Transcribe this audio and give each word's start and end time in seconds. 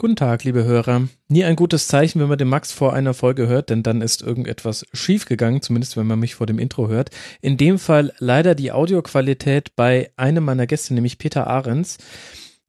Guten 0.00 0.16
Tag, 0.16 0.44
liebe 0.44 0.64
Hörer. 0.64 1.08
Nie 1.28 1.44
ein 1.44 1.56
gutes 1.56 1.86
Zeichen, 1.86 2.20
wenn 2.20 2.28
man 2.30 2.38
den 2.38 2.48
Max 2.48 2.72
vor 2.72 2.94
einer 2.94 3.12
Folge 3.12 3.48
hört, 3.48 3.68
denn 3.68 3.82
dann 3.82 4.00
ist 4.00 4.22
irgendetwas 4.22 4.86
schiefgegangen, 4.94 5.60
zumindest 5.60 5.98
wenn 5.98 6.06
man 6.06 6.18
mich 6.18 6.36
vor 6.36 6.46
dem 6.46 6.58
Intro 6.58 6.88
hört. 6.88 7.10
In 7.42 7.58
dem 7.58 7.78
Fall 7.78 8.14
leider 8.18 8.54
die 8.54 8.72
Audioqualität 8.72 9.76
bei 9.76 10.10
einem 10.16 10.44
meiner 10.44 10.66
Gäste, 10.66 10.94
nämlich 10.94 11.18
Peter 11.18 11.46
Ahrens, 11.48 11.98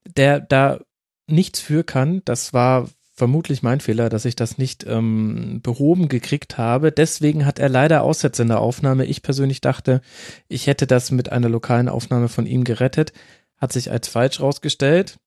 der 0.06 0.42
da 0.42 0.82
nichts 1.26 1.62
für 1.62 1.86
kann. 1.86 2.22
Das 2.26 2.52
war 2.52 2.90
vermutlich 3.14 3.64
mein 3.64 3.80
Fehler, 3.80 4.10
dass 4.10 4.26
ich 4.26 4.36
das 4.36 4.58
nicht 4.58 4.86
ähm, 4.86 5.62
behoben 5.64 6.10
gekriegt 6.10 6.58
habe. 6.58 6.92
Deswegen 6.92 7.46
hat 7.46 7.60
er 7.60 7.70
leider 7.70 8.04
Aussätze 8.04 8.42
in 8.42 8.50
der 8.50 8.60
Aufnahme. 8.60 9.06
Ich 9.06 9.24
persönlich 9.24 9.62
dachte, 9.62 10.02
ich 10.50 10.68
hätte 10.68 10.86
das 10.86 11.12
mit 11.12 11.32
einer 11.32 11.48
lokalen 11.48 11.88
Aufnahme 11.88 12.28
von 12.28 12.46
ihm 12.46 12.66
gerettet. 12.66 13.14
Hat 13.56 13.72
sich 13.72 13.90
als 13.90 14.10
falsch 14.10 14.42
rausgestellt. 14.42 15.18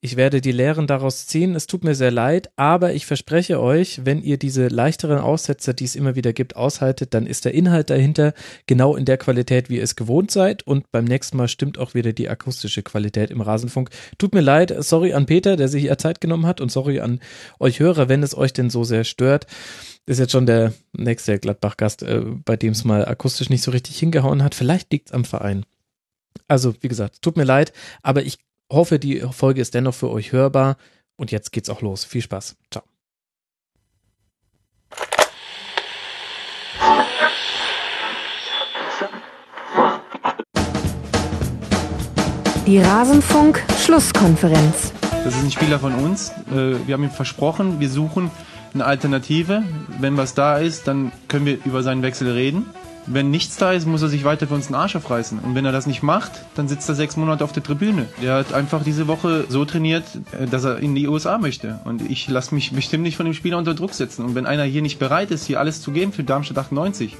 Ich 0.00 0.16
werde 0.16 0.42
die 0.42 0.52
Lehren 0.52 0.86
daraus 0.86 1.26
ziehen. 1.26 1.54
Es 1.54 1.66
tut 1.66 1.82
mir 1.82 1.94
sehr 1.94 2.10
leid, 2.10 2.50
aber 2.56 2.92
ich 2.92 3.06
verspreche 3.06 3.58
euch, 3.58 4.02
wenn 4.04 4.22
ihr 4.22 4.36
diese 4.36 4.68
leichteren 4.68 5.18
Aussätze, 5.18 5.72
die 5.72 5.86
es 5.86 5.96
immer 5.96 6.14
wieder 6.14 6.34
gibt, 6.34 6.56
aushaltet, 6.56 7.14
dann 7.14 7.26
ist 7.26 7.46
der 7.46 7.54
Inhalt 7.54 7.88
dahinter 7.88 8.34
genau 8.66 8.96
in 8.96 9.06
der 9.06 9.16
Qualität, 9.16 9.70
wie 9.70 9.78
ihr 9.78 9.82
es 9.82 9.96
gewohnt 9.96 10.30
seid. 10.30 10.62
Und 10.66 10.92
beim 10.92 11.06
nächsten 11.06 11.38
Mal 11.38 11.48
stimmt 11.48 11.78
auch 11.78 11.94
wieder 11.94 12.12
die 12.12 12.28
akustische 12.28 12.82
Qualität 12.82 13.30
im 13.30 13.40
Rasenfunk. 13.40 13.88
Tut 14.18 14.34
mir 14.34 14.42
leid, 14.42 14.74
sorry 14.80 15.14
an 15.14 15.24
Peter, 15.24 15.56
der 15.56 15.68
sich 15.68 15.84
hier 15.84 15.96
Zeit 15.96 16.20
genommen 16.20 16.44
hat 16.44 16.60
und 16.60 16.70
sorry 16.70 17.00
an 17.00 17.20
euch 17.58 17.80
Hörer, 17.80 18.10
wenn 18.10 18.22
es 18.22 18.36
euch 18.36 18.52
denn 18.52 18.68
so 18.68 18.84
sehr 18.84 19.04
stört. 19.04 19.46
ist 20.04 20.18
jetzt 20.18 20.32
schon 20.32 20.44
der 20.44 20.74
nächste 20.92 21.38
Gladbach-Gast, 21.38 22.02
äh, 22.02 22.20
bei 22.44 22.56
dem 22.56 22.72
es 22.72 22.84
mal 22.84 23.06
akustisch 23.06 23.48
nicht 23.48 23.62
so 23.62 23.70
richtig 23.70 23.98
hingehauen 24.00 24.42
hat. 24.42 24.54
Vielleicht 24.54 24.92
liegt 24.92 25.08
es 25.08 25.14
am 25.14 25.24
Verein. 25.24 25.64
Also, 26.46 26.74
wie 26.82 26.88
gesagt, 26.88 27.22
tut 27.22 27.38
mir 27.38 27.44
leid, 27.44 27.72
aber 28.02 28.22
ich 28.22 28.36
hoffe, 28.74 28.98
die 28.98 29.20
Folge 29.20 29.60
ist 29.60 29.74
dennoch 29.74 29.94
für 29.94 30.10
euch 30.10 30.32
hörbar. 30.32 30.76
Und 31.16 31.30
jetzt 31.30 31.52
geht's 31.52 31.70
auch 31.70 31.80
los. 31.80 32.04
Viel 32.04 32.22
Spaß. 32.22 32.56
Ciao. 32.70 32.82
Die 42.66 42.78
Rasenfunk-Schlusskonferenz. 42.78 44.94
Das 45.24 45.34
ist 45.34 45.44
ein 45.44 45.50
Spieler 45.50 45.78
von 45.78 45.94
uns. 45.94 46.30
Äh, 46.50 46.86
wir 46.86 46.94
haben 46.94 47.04
ihm 47.04 47.10
versprochen, 47.10 47.78
wir 47.78 47.90
suchen 47.90 48.30
eine 48.72 48.86
Alternative. 48.86 49.62
Wenn 50.00 50.16
was 50.16 50.32
da 50.34 50.56
ist, 50.56 50.88
dann 50.88 51.12
können 51.28 51.44
wir 51.44 51.58
über 51.66 51.82
seinen 51.82 52.00
Wechsel 52.02 52.30
reden. 52.30 52.64
Wenn 53.06 53.30
nichts 53.30 53.56
da 53.56 53.72
ist, 53.72 53.86
muss 53.86 54.00
er 54.00 54.08
sich 54.08 54.24
weiter 54.24 54.46
für 54.46 54.54
uns 54.54 54.68
den 54.68 54.76
Arsch 54.76 54.96
aufreißen. 54.96 55.38
Und 55.38 55.54
wenn 55.54 55.66
er 55.66 55.72
das 55.72 55.86
nicht 55.86 56.02
macht, 56.02 56.32
dann 56.54 56.68
sitzt 56.68 56.88
er 56.88 56.94
sechs 56.94 57.16
Monate 57.16 57.44
auf 57.44 57.52
der 57.52 57.62
Tribüne. 57.62 58.06
Er 58.22 58.36
hat 58.36 58.54
einfach 58.54 58.82
diese 58.82 59.06
Woche 59.08 59.44
so 59.48 59.66
trainiert, 59.66 60.04
äh, 60.32 60.46
dass 60.46 60.64
er 60.64 60.78
in 60.78 60.94
die 60.94 61.06
USA 61.06 61.36
möchte. 61.36 61.80
Und 61.84 62.08
ich 62.10 62.28
lasse 62.28 62.54
mich 62.54 62.72
bestimmt 62.72 63.02
nicht 63.02 63.16
von 63.16 63.26
dem 63.26 63.34
Spieler 63.34 63.58
unter 63.58 63.74
Druck 63.74 63.92
setzen. 63.92 64.24
Und 64.24 64.34
wenn 64.34 64.46
einer 64.46 64.64
hier 64.64 64.80
nicht 64.80 64.98
bereit 64.98 65.30
ist, 65.30 65.44
hier 65.44 65.60
alles 65.60 65.82
zu 65.82 65.92
geben 65.92 66.12
für 66.12 66.24
Darmstadt 66.24 66.56
98, 66.56 67.14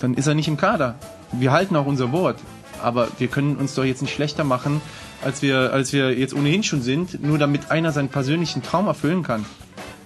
dann 0.00 0.14
ist 0.14 0.26
er 0.26 0.34
nicht 0.34 0.48
im 0.48 0.56
Kader. 0.56 0.96
Wir 1.30 1.52
halten 1.52 1.76
auch 1.76 1.86
unser 1.86 2.10
Wort. 2.10 2.38
Aber 2.82 3.06
wir 3.18 3.28
können 3.28 3.56
uns 3.56 3.74
doch 3.76 3.84
jetzt 3.84 4.02
nicht 4.02 4.12
schlechter 4.12 4.42
machen, 4.42 4.80
als 5.24 5.40
wir, 5.40 5.72
als 5.72 5.92
wir 5.92 6.18
jetzt 6.18 6.34
ohnehin 6.34 6.64
schon 6.64 6.82
sind, 6.82 7.22
nur 7.22 7.38
damit 7.38 7.70
einer 7.70 7.92
seinen 7.92 8.08
persönlichen 8.08 8.62
Traum 8.62 8.88
erfüllen 8.88 9.22
kann. 9.22 9.44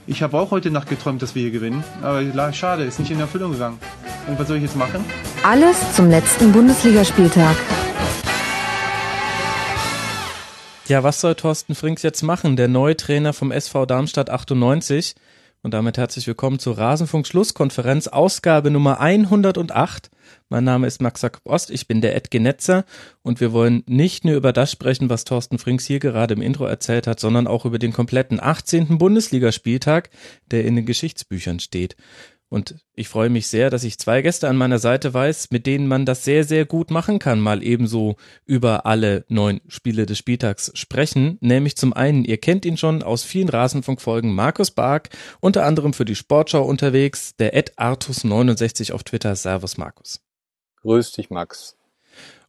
Ich 0.08 0.22
habe 0.22 0.38
auch 0.38 0.52
heute 0.52 0.70
Nacht 0.70 0.88
geträumt, 0.88 1.20
dass 1.20 1.34
wir 1.34 1.42
hier 1.42 1.50
gewinnen. 1.50 1.82
Aber 2.00 2.52
schade, 2.52 2.84
ist 2.84 3.00
nicht 3.00 3.10
in 3.10 3.18
Erfüllung 3.18 3.50
gegangen. 3.50 3.80
Und 4.28 4.38
was 4.38 4.46
soll 4.46 4.58
ich 4.58 4.62
jetzt 4.62 4.76
machen? 4.76 5.04
Alles 5.42 5.94
zum 5.96 6.08
letzten 6.08 6.52
Bundesligaspieltag. 6.52 7.56
Ja, 10.86 11.02
was 11.02 11.20
soll 11.20 11.34
Thorsten 11.34 11.74
Frings 11.74 12.04
jetzt 12.04 12.22
machen? 12.22 12.54
Der 12.54 12.68
neue 12.68 12.96
Trainer 12.96 13.32
vom 13.32 13.50
SV 13.50 13.84
Darmstadt 13.84 14.30
98. 14.30 15.16
Und 15.62 15.74
damit 15.74 15.98
herzlich 15.98 16.28
willkommen 16.28 16.60
zur 16.60 16.78
Rasenfunk 16.78 17.26
Schlusskonferenz, 17.26 18.06
Ausgabe 18.06 18.70
Nummer 18.70 19.00
108. 19.00 20.10
Mein 20.48 20.62
Name 20.62 20.86
ist 20.86 21.02
Max 21.02 21.22
Jakob 21.22 21.44
Ost, 21.46 21.70
ich 21.70 21.88
bin 21.88 22.00
der 22.00 22.14
Ed 22.14 22.30
Genetzer 22.30 22.84
und 23.22 23.40
wir 23.40 23.52
wollen 23.52 23.82
nicht 23.88 24.24
nur 24.24 24.36
über 24.36 24.52
das 24.52 24.70
sprechen, 24.70 25.10
was 25.10 25.24
Thorsten 25.24 25.58
Frings 25.58 25.86
hier 25.86 25.98
gerade 25.98 26.34
im 26.34 26.42
Intro 26.42 26.66
erzählt 26.66 27.08
hat, 27.08 27.18
sondern 27.18 27.48
auch 27.48 27.64
über 27.64 27.80
den 27.80 27.92
kompletten 27.92 28.38
18. 28.40 28.98
Bundesligaspieltag, 28.98 30.08
der 30.52 30.64
in 30.64 30.76
den 30.76 30.86
Geschichtsbüchern 30.86 31.58
steht. 31.58 31.96
Und 32.48 32.76
ich 32.94 33.08
freue 33.08 33.28
mich 33.28 33.48
sehr, 33.48 33.70
dass 33.70 33.82
ich 33.82 33.98
zwei 33.98 34.22
Gäste 34.22 34.48
an 34.48 34.56
meiner 34.56 34.78
Seite 34.78 35.12
weiß, 35.12 35.50
mit 35.50 35.66
denen 35.66 35.88
man 35.88 36.06
das 36.06 36.22
sehr, 36.22 36.44
sehr 36.44 36.64
gut 36.64 36.92
machen 36.92 37.18
kann, 37.18 37.40
mal 37.40 37.60
ebenso 37.60 38.14
über 38.44 38.86
alle 38.86 39.24
neun 39.28 39.60
Spiele 39.66 40.06
des 40.06 40.18
Spieltags 40.18 40.70
sprechen. 40.74 41.38
Nämlich 41.40 41.76
zum 41.76 41.92
einen, 41.92 42.24
ihr 42.24 42.38
kennt 42.38 42.64
ihn 42.64 42.76
schon 42.76 43.02
aus 43.02 43.24
vielen 43.24 43.48
Rasenfunkfolgen, 43.48 44.32
Markus 44.32 44.70
Bark, 44.70 45.08
unter 45.40 45.64
anderem 45.64 45.92
für 45.92 46.04
die 46.04 46.14
Sportschau 46.14 46.62
unterwegs, 46.62 47.34
der 47.34 47.56
Ed 47.56 47.76
Artus69 47.78 48.92
auf 48.92 49.02
Twitter. 49.02 49.34
Servus 49.34 49.76
Markus. 49.76 50.25
Grüß 50.86 51.10
dich, 51.10 51.30
Max. 51.30 51.76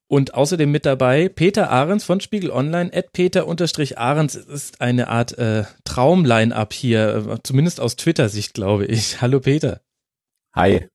Und 0.08 0.36
außerdem 0.36 0.72
mit 0.72 0.86
dabei 0.86 1.28
Peter 1.28 1.72
Ahrens 1.72 2.03
von 2.03 2.22
Spiegel 2.22 2.52
Online. 2.52 2.94
Ed 2.94 3.12
Peter-Ahrens 3.12 4.36
ist 4.36 4.80
eine 4.80 5.08
Art 5.08 5.36
äh, 5.40 5.64
Traumline-Up 5.86 6.72
hier, 6.72 7.16
äh, 7.16 7.38
zumindest 7.42 7.81
aus 7.81 7.96
Twitter-Sicht, 7.96 8.53
glaube 8.53 8.86
ich. 8.86 9.22
Hallo 9.22 9.40
Peter. 9.40 9.81
Hi. 10.56 10.88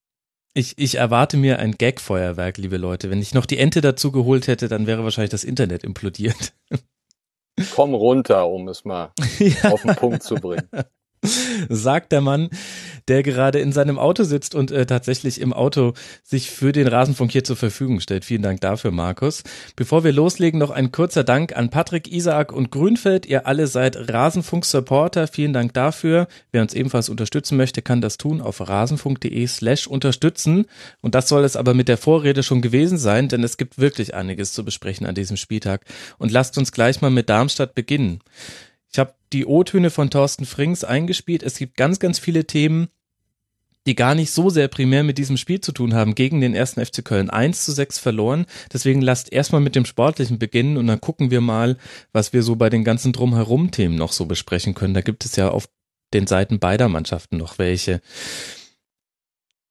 Ich, 0.55 0.79
ich 0.79 0.95
erwarte 0.95 1.37
mir 1.37 1.59
ein 1.59 1.73
Gag-Feuerwerk, 1.73 2.59
liebe 2.59 2.77
Leute. 2.77 3.11
Wenn 3.11 3.21
ich 3.21 3.35
noch 3.35 3.47
die 3.47 3.59
Ente 3.59 3.81
dazu 3.81 4.13
geholt 4.13 4.47
hätte, 4.47 4.69
dann 4.69 4.87
wäre 4.87 5.03
wahrscheinlich 5.03 5.31
das 5.31 5.43
Internet 5.45 5.83
implodiert. 5.83 6.55
Komm 7.75 7.95
runter, 7.95 8.49
um 8.49 8.69
es 8.69 8.85
mal 8.85 9.13
ja. 9.41 9.73
auf 9.73 9.83
den 9.83 9.97
Punkt 9.97 10.23
zu 10.23 10.37
bringen. 10.37 10.69
Sagt 11.69 12.13
der 12.13 12.21
Mann, 12.21 12.51
der 13.09 13.23
gerade 13.23 13.61
in 13.61 13.73
seinem 13.73 13.99
Auto 13.99 14.25
sitzt 14.25 14.55
und 14.55 14.71
äh, 14.71 14.87
tatsächlich 14.87 15.41
im 15.41 15.53
Auto 15.53 15.95
sich 16.23 16.51
für 16.51 16.73
den 16.73 16.89
Rasenfunk 16.89 17.33
hier 17.33 17.45
zur 17.45 17.57
Verfügung 17.57 18.01
stellt. 18.01 18.25
Vielen 18.25 18.43
Dank 18.43 18.61
dafür, 18.61 18.91
Markus. 18.91 19.43
Bevor 19.77 20.05
wir 20.05 20.13
loslegen, 20.13 20.59
noch 20.59 20.71
ein 20.71 20.93
kurzer 20.93 21.25
Dank 21.25 21.57
an 21.57 21.71
Patrick, 21.71 22.13
Isaak 22.13 22.53
und 22.53 22.71
Grünfeld. 22.71 23.27
Ihr 23.27 23.47
alle 23.47 23.67
seid 23.67 23.97
Rasenfunk-Supporter. 24.13 25.27
Vielen 25.29 25.53
Dank 25.53 25.75
dafür. 25.75 26.27
Wer 26.51 26.63
uns 26.63 26.75
ebenfalls 26.75 27.09
unterstützen 27.09 27.57
möchte, 27.57 27.83
kann 27.83 28.01
das 28.01 28.19
tun 28.19 28.41
auf 28.41 28.61
rasenfunk.de 28.61 29.47
slash 29.47 29.87
unterstützen. 29.87 30.67
Und 31.01 31.15
das 31.15 31.29
soll 31.29 31.45
es 31.45 31.57
aber 31.57 31.75
mit 31.75 31.89
der 31.89 31.99
Vorrede 31.99 32.43
schon 32.43 32.63
gewesen 32.63 32.99
sein, 32.99 33.29
denn 33.29 33.45
es 33.45 33.57
gibt 33.57 33.79
wirklich 33.79 34.15
einiges 34.15 34.53
zu 34.53 34.65
besprechen 34.65 35.07
an 35.07 35.15
diesem 35.15 35.37
Spieltag. 35.37 35.85
Und 36.19 36.33
lasst 36.33 36.59
uns 36.59 36.73
gleich 36.73 37.01
mal 37.01 37.11
mit 37.11 37.29
Darmstadt 37.29 37.75
beginnen. 37.75 38.21
Die 39.33 39.47
O-Töne 39.47 39.91
von 39.91 40.11
Thorsten 40.11 40.45
Frings 40.45 40.85
eingespielt. 40.85 41.43
Es 41.43 41.57
gibt 41.57 41.77
ganz, 41.77 41.99
ganz 41.99 42.19
viele 42.19 42.47
Themen, 42.47 42.89
die 43.87 43.95
gar 43.95 44.15
nicht 44.15 44.31
so 44.31 44.51
sehr 44.51 44.69
primär 44.69 45.03
mit 45.03 45.19
diesem 45.19 45.37
Spiel 45.37 45.61
zu 45.61 45.73
tun 45.73 45.95
haben, 45.95 46.15
gegen 46.15 46.41
den 46.41 46.55
ersten 46.55 46.85
FC 46.85 47.05
Köln 47.05 47.31
1 47.31 47.65
zu 47.65 47.73
6 47.73 47.99
verloren. 47.99 48.47
Deswegen 48.73 49.01
lasst 49.01 49.33
erstmal 49.33 49.61
mit 49.61 49.75
dem 49.75 49.85
Sportlichen 49.85 50.39
beginnen 50.39 50.77
und 50.77 50.87
dann 50.87 51.01
gucken 51.01 51.31
wir 51.31 51.41
mal, 51.41 51.77
was 52.13 52.33
wir 52.33 52.43
so 52.43 52.57
bei 52.57 52.71
den 52.71 52.85
ganzen 52.85 53.13
Drumherum-Themen 53.13 53.97
noch 53.97 54.13
so 54.13 54.27
besprechen 54.27 54.75
können. 54.75 54.95
Da 54.95 55.01
gibt 55.01 55.25
es 55.25 55.37
ja 55.37 55.49
auf 55.49 55.69
den 56.15 56.27
Seiten 56.27 56.59
beider 56.59 56.89
Mannschaften 56.89 57.39
noch 57.39 57.59
welche. 57.59 58.01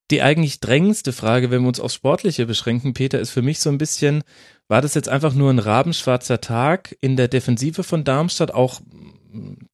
Die 0.10 0.22
eigentlich 0.22 0.60
drängendste 0.60 1.14
Frage, 1.14 1.52
wenn 1.52 1.62
wir 1.62 1.70
uns 1.70 1.80
aufs 1.80 1.94
Sportliche 1.94 2.46
beschränken, 2.46 2.94
Peter, 2.94 3.20
ist 3.20 3.32
für 3.32 3.42
mich 3.42 3.62
so 3.62 3.70
ein 3.70 3.78
bisschen, 3.78 4.24
war 4.68 4.82
das 4.82 4.94
jetzt 4.94 5.08
einfach 5.08 5.34
nur 5.34 5.50
ein 5.50 5.60
rabenschwarzer 5.60 6.42
Tag 6.42 6.98
in 7.00 7.16
der 7.16 7.30
Defensive 7.30 7.84
von 7.84 8.04
Darmstadt, 8.04 8.54
auch 8.54 8.82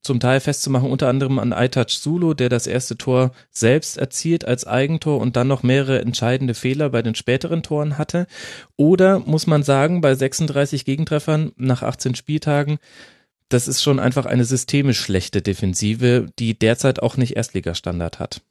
zum 0.01 0.19
Teil 0.19 0.39
festzumachen, 0.39 0.89
unter 0.89 1.07
anderem 1.07 1.39
an 1.39 1.53
Aitach 1.53 1.87
Zulu, 1.87 2.33
der 2.33 2.49
das 2.49 2.67
erste 2.67 2.97
Tor 2.97 3.31
selbst 3.49 3.97
erzielt 3.97 4.45
als 4.45 4.65
Eigentor 4.65 5.19
und 5.19 5.35
dann 5.35 5.47
noch 5.47 5.63
mehrere 5.63 6.01
entscheidende 6.01 6.53
Fehler 6.53 6.89
bei 6.89 7.01
den 7.01 7.15
späteren 7.15 7.63
Toren 7.63 7.97
hatte? 7.97 8.27
Oder 8.75 9.19
muss 9.19 9.47
man 9.47 9.63
sagen, 9.63 10.01
bei 10.01 10.15
36 10.15 10.85
Gegentreffern 10.85 11.51
nach 11.55 11.83
18 11.83 12.15
Spieltagen, 12.15 12.79
das 13.49 13.67
ist 13.67 13.81
schon 13.81 13.99
einfach 13.99 14.25
eine 14.25 14.45
systemisch 14.45 14.99
schlechte 14.99 15.41
Defensive, 15.41 16.27
die 16.37 16.57
derzeit 16.57 17.01
auch 17.01 17.17
nicht 17.17 17.35
Erstligastandard 17.35 18.19
hat. 18.19 18.41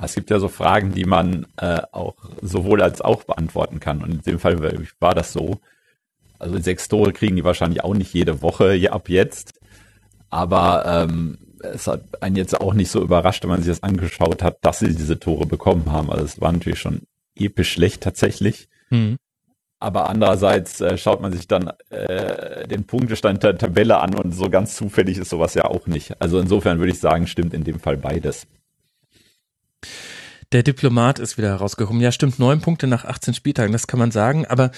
Es 0.00 0.14
gibt 0.14 0.30
ja 0.30 0.38
so 0.38 0.48
Fragen, 0.48 0.92
die 0.92 1.04
man 1.04 1.46
äh, 1.58 1.82
auch 1.92 2.16
sowohl 2.40 2.80
als 2.82 3.02
auch 3.02 3.24
beantworten 3.24 3.78
kann. 3.78 4.02
Und 4.02 4.10
in 4.10 4.22
dem 4.22 4.38
Fall 4.38 4.58
war 5.00 5.14
das 5.14 5.32
so. 5.32 5.60
Also 6.38 6.58
sechs 6.58 6.88
Tore 6.88 7.12
kriegen 7.12 7.36
die 7.36 7.44
wahrscheinlich 7.44 7.84
auch 7.84 7.94
nicht 7.94 8.12
jede 8.14 8.42
Woche 8.42 8.90
ab 8.90 9.08
jetzt. 9.08 9.60
Aber 10.32 10.84
ähm, 10.86 11.36
es 11.60 11.86
hat 11.86 12.22
einen 12.22 12.36
jetzt 12.36 12.58
auch 12.58 12.72
nicht 12.72 12.90
so 12.90 13.02
überrascht, 13.02 13.42
wenn 13.42 13.50
man 13.50 13.62
sich 13.62 13.68
das 13.68 13.82
angeschaut 13.82 14.42
hat, 14.42 14.56
dass 14.62 14.78
sie 14.78 14.94
diese 14.94 15.20
Tore 15.20 15.44
bekommen 15.44 15.92
haben. 15.92 16.10
Also 16.10 16.24
es 16.24 16.40
war 16.40 16.50
natürlich 16.50 16.78
schon 16.78 17.02
episch 17.36 17.72
schlecht 17.72 18.02
tatsächlich. 18.02 18.68
Mhm. 18.88 19.18
Aber 19.78 20.08
andererseits 20.08 20.80
äh, 20.80 20.96
schaut 20.96 21.20
man 21.20 21.32
sich 21.32 21.48
dann 21.48 21.70
äh, 21.90 22.66
den 22.66 22.84
Punktestand 22.84 23.42
der 23.42 23.58
Tabelle 23.58 24.00
an 24.00 24.14
und 24.14 24.32
so 24.32 24.48
ganz 24.48 24.74
zufällig 24.74 25.18
ist 25.18 25.28
sowas 25.28 25.52
ja 25.52 25.64
auch 25.64 25.86
nicht. 25.86 26.18
Also 26.22 26.38
insofern 26.38 26.78
würde 26.78 26.92
ich 26.92 27.00
sagen, 27.00 27.26
stimmt 27.26 27.52
in 27.52 27.64
dem 27.64 27.78
Fall 27.78 27.98
beides. 27.98 28.46
Der 30.52 30.62
Diplomat 30.62 31.18
ist 31.18 31.36
wieder 31.36 31.48
herausgekommen. 31.48 32.00
Ja, 32.00 32.10
stimmt, 32.10 32.38
neun 32.38 32.62
Punkte 32.62 32.86
nach 32.86 33.04
18 33.04 33.34
Spieltagen, 33.34 33.72
das 33.72 33.86
kann 33.86 33.98
man 33.98 34.12
sagen. 34.12 34.46
Aber 34.46 34.70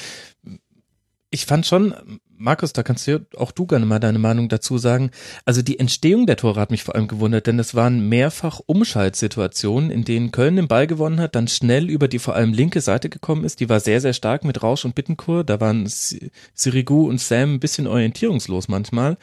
ich 1.31 1.47
fand 1.47 1.67
schon, 1.67 1.95
Markus, 2.37 2.73
da 2.73 2.83
kannst 2.83 3.07
du 3.07 3.27
auch 3.37 3.53
du 3.53 3.67
gerne 3.67 3.87
mal 3.87 4.01
deine 4.01 4.19
Meinung 4.19 4.49
dazu 4.49 4.79
sagen. 4.79 5.11
Also 5.45 5.63
die 5.63 5.79
Entstehung 5.79 6.27
der 6.27 6.37
Tore 6.37 6.61
hat 6.61 6.71
mich 6.71 6.83
vor 6.83 6.95
allem 6.95 7.09
gewundert, 7.09 7.47
denn 7.47 7.59
es 7.59 7.75
waren 7.75 8.09
mehrfach 8.09 8.61
Umschaltsituationen, 8.67 9.91
in 9.91 10.05
denen 10.05 10.31
Köln 10.33 10.57
den 10.57 10.69
Ball 10.69 10.87
gewonnen 10.87 11.21
hat, 11.21 11.35
dann 11.35 11.49
schnell 11.49 11.89
über 11.89 12.09
die 12.09 12.19
vor 12.19 12.35
allem 12.35 12.53
linke 12.53 12.81
Seite 12.81 13.09
gekommen 13.09 13.45
ist. 13.45 13.61
Die 13.61 13.69
war 13.69 13.81
sehr, 13.81 14.01
sehr 14.01 14.13
stark 14.13 14.45
mit 14.45 14.63
Rausch 14.63 14.85
und 14.85 14.95
Bittenkur. 14.95 15.45
Da 15.45 15.61
waren 15.61 15.87
Sirigu 15.87 17.09
und 17.09 17.21
Sam 17.21 17.55
ein 17.55 17.61
bisschen 17.61 17.87
orientierungslos 17.87 18.69
manchmal. 18.69 19.17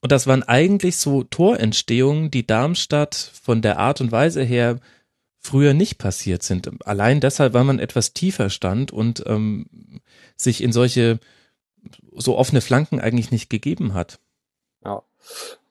Und 0.00 0.12
das 0.12 0.26
waren 0.26 0.42
eigentlich 0.42 0.96
so 0.96 1.22
Torentstehungen, 1.22 2.30
die 2.30 2.46
Darmstadt 2.46 3.14
von 3.14 3.62
der 3.62 3.78
Art 3.78 4.00
und 4.00 4.12
Weise 4.12 4.42
her 4.42 4.80
früher 5.38 5.74
nicht 5.74 5.98
passiert 5.98 6.42
sind. 6.42 6.70
Allein 6.86 7.20
deshalb, 7.20 7.54
weil 7.54 7.64
man 7.64 7.78
etwas 7.78 8.12
tiefer 8.12 8.50
stand 8.50 8.92
und 8.92 9.24
ähm, 9.26 9.66
sich 10.36 10.62
in 10.62 10.72
solche 10.72 11.18
so 12.16 12.36
offene 12.36 12.60
Flanken 12.60 13.00
eigentlich 13.00 13.30
nicht 13.30 13.50
gegeben 13.50 13.94
hat. 13.94 14.18
Ja, 14.84 15.02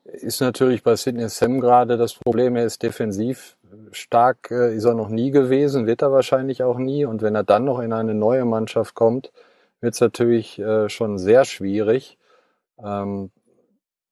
ist 0.06 0.42
natürlich 0.42 0.84
bei 0.84 0.96
Sidney 0.96 1.30
Sam 1.30 1.60
gerade 1.60 1.98
das 1.98 2.14
Problem, 2.14 2.56
er 2.56 2.66
ist 2.66 2.84
defensiv 2.84 3.58
stark, 3.92 4.50
äh, 4.52 4.76
ist 4.76 4.86
er 4.86 4.94
noch 4.94 5.10
nie 5.10 5.32
gewesen, 5.32 5.86
wird 5.86 6.02
er 6.02 6.12
wahrscheinlich 6.12 6.64
auch 6.64 6.78
nie. 6.78 7.06
Und 7.06 7.22
wenn 7.22 7.36
er 7.36 7.44
dann 7.44 7.66
noch 7.66 7.80
in 7.80 7.94
eine 7.94 8.14
neue 8.14 8.46
Mannschaft 8.46 8.96
kommt, 8.96 9.32
wird 9.82 9.94
es 9.94 10.02
natürlich 10.02 10.60
äh, 10.60 10.90
schon 10.90 11.18
sehr 11.18 11.46
schwierig. 11.46 12.18
Ähm, 12.84 13.32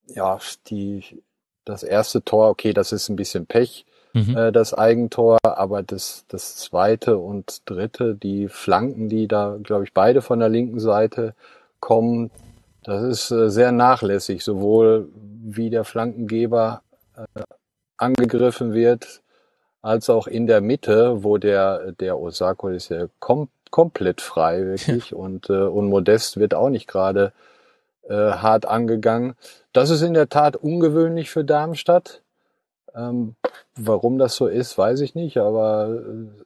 ja, 0.08 0.40
die, 0.68 1.24
das 1.66 1.84
erste 1.84 2.24
Tor, 2.24 2.50
okay, 2.50 2.74
das 2.74 2.92
ist 2.92 3.10
ein 3.10 3.16
bisschen 3.16 3.46
Pech 3.46 3.86
mhm. 4.14 4.38
äh, 4.38 4.52
das 4.52 4.74
Eigentor, 4.74 5.38
aber 5.44 5.84
das, 5.84 6.26
das 6.28 6.58
zweite 6.58 7.18
und 7.18 7.62
dritte, 7.66 8.16
die 8.16 8.48
Flanken, 8.48 9.10
die 9.10 9.28
da, 9.28 9.58
glaube 9.62 9.84
ich, 9.84 9.94
beide 9.94 10.22
von 10.22 10.40
der 10.40 10.50
linken 10.50 10.80
Seite 10.80 11.34
kommen, 11.80 12.32
das 12.84 13.04
ist 13.04 13.32
äh, 13.32 13.50
sehr 13.50 13.72
nachlässig, 13.72 14.44
sowohl 14.44 15.10
wie 15.14 15.70
der 15.70 15.84
Flankengeber 15.84 16.82
äh, 17.16 17.42
angegriffen 17.98 18.74
wird, 18.74 19.22
als 19.82 20.10
auch 20.10 20.28
in 20.28 20.48
der 20.48 20.62
Mitte, 20.62 21.24
wo 21.24 21.38
der, 21.38 21.92
der 21.94 22.20
Osako 22.20 22.70
ist 22.70 22.90
ja 22.90 23.08
kom 23.20 23.50
komplett 23.70 24.22
frei, 24.22 24.66
wirklich, 24.66 25.14
und, 25.14 25.50
äh, 25.50 25.64
und 25.64 25.90
Modest 25.90 26.38
wird 26.38 26.54
auch 26.54 26.70
nicht 26.70 26.88
gerade 26.88 27.34
äh, 28.04 28.14
hart 28.14 28.66
angegangen. 28.66 29.36
Das 29.74 29.90
ist 29.90 30.02
in 30.02 30.14
der 30.14 30.30
Tat 30.30 30.56
ungewöhnlich 30.56 31.30
für 31.30 31.44
Darmstadt. 31.44 32.22
Ähm, 32.98 33.36
warum 33.76 34.18
das 34.18 34.36
so 34.36 34.48
ist, 34.48 34.78
weiß 34.78 35.02
ich 35.02 35.14
nicht, 35.14 35.38
aber 35.38 35.90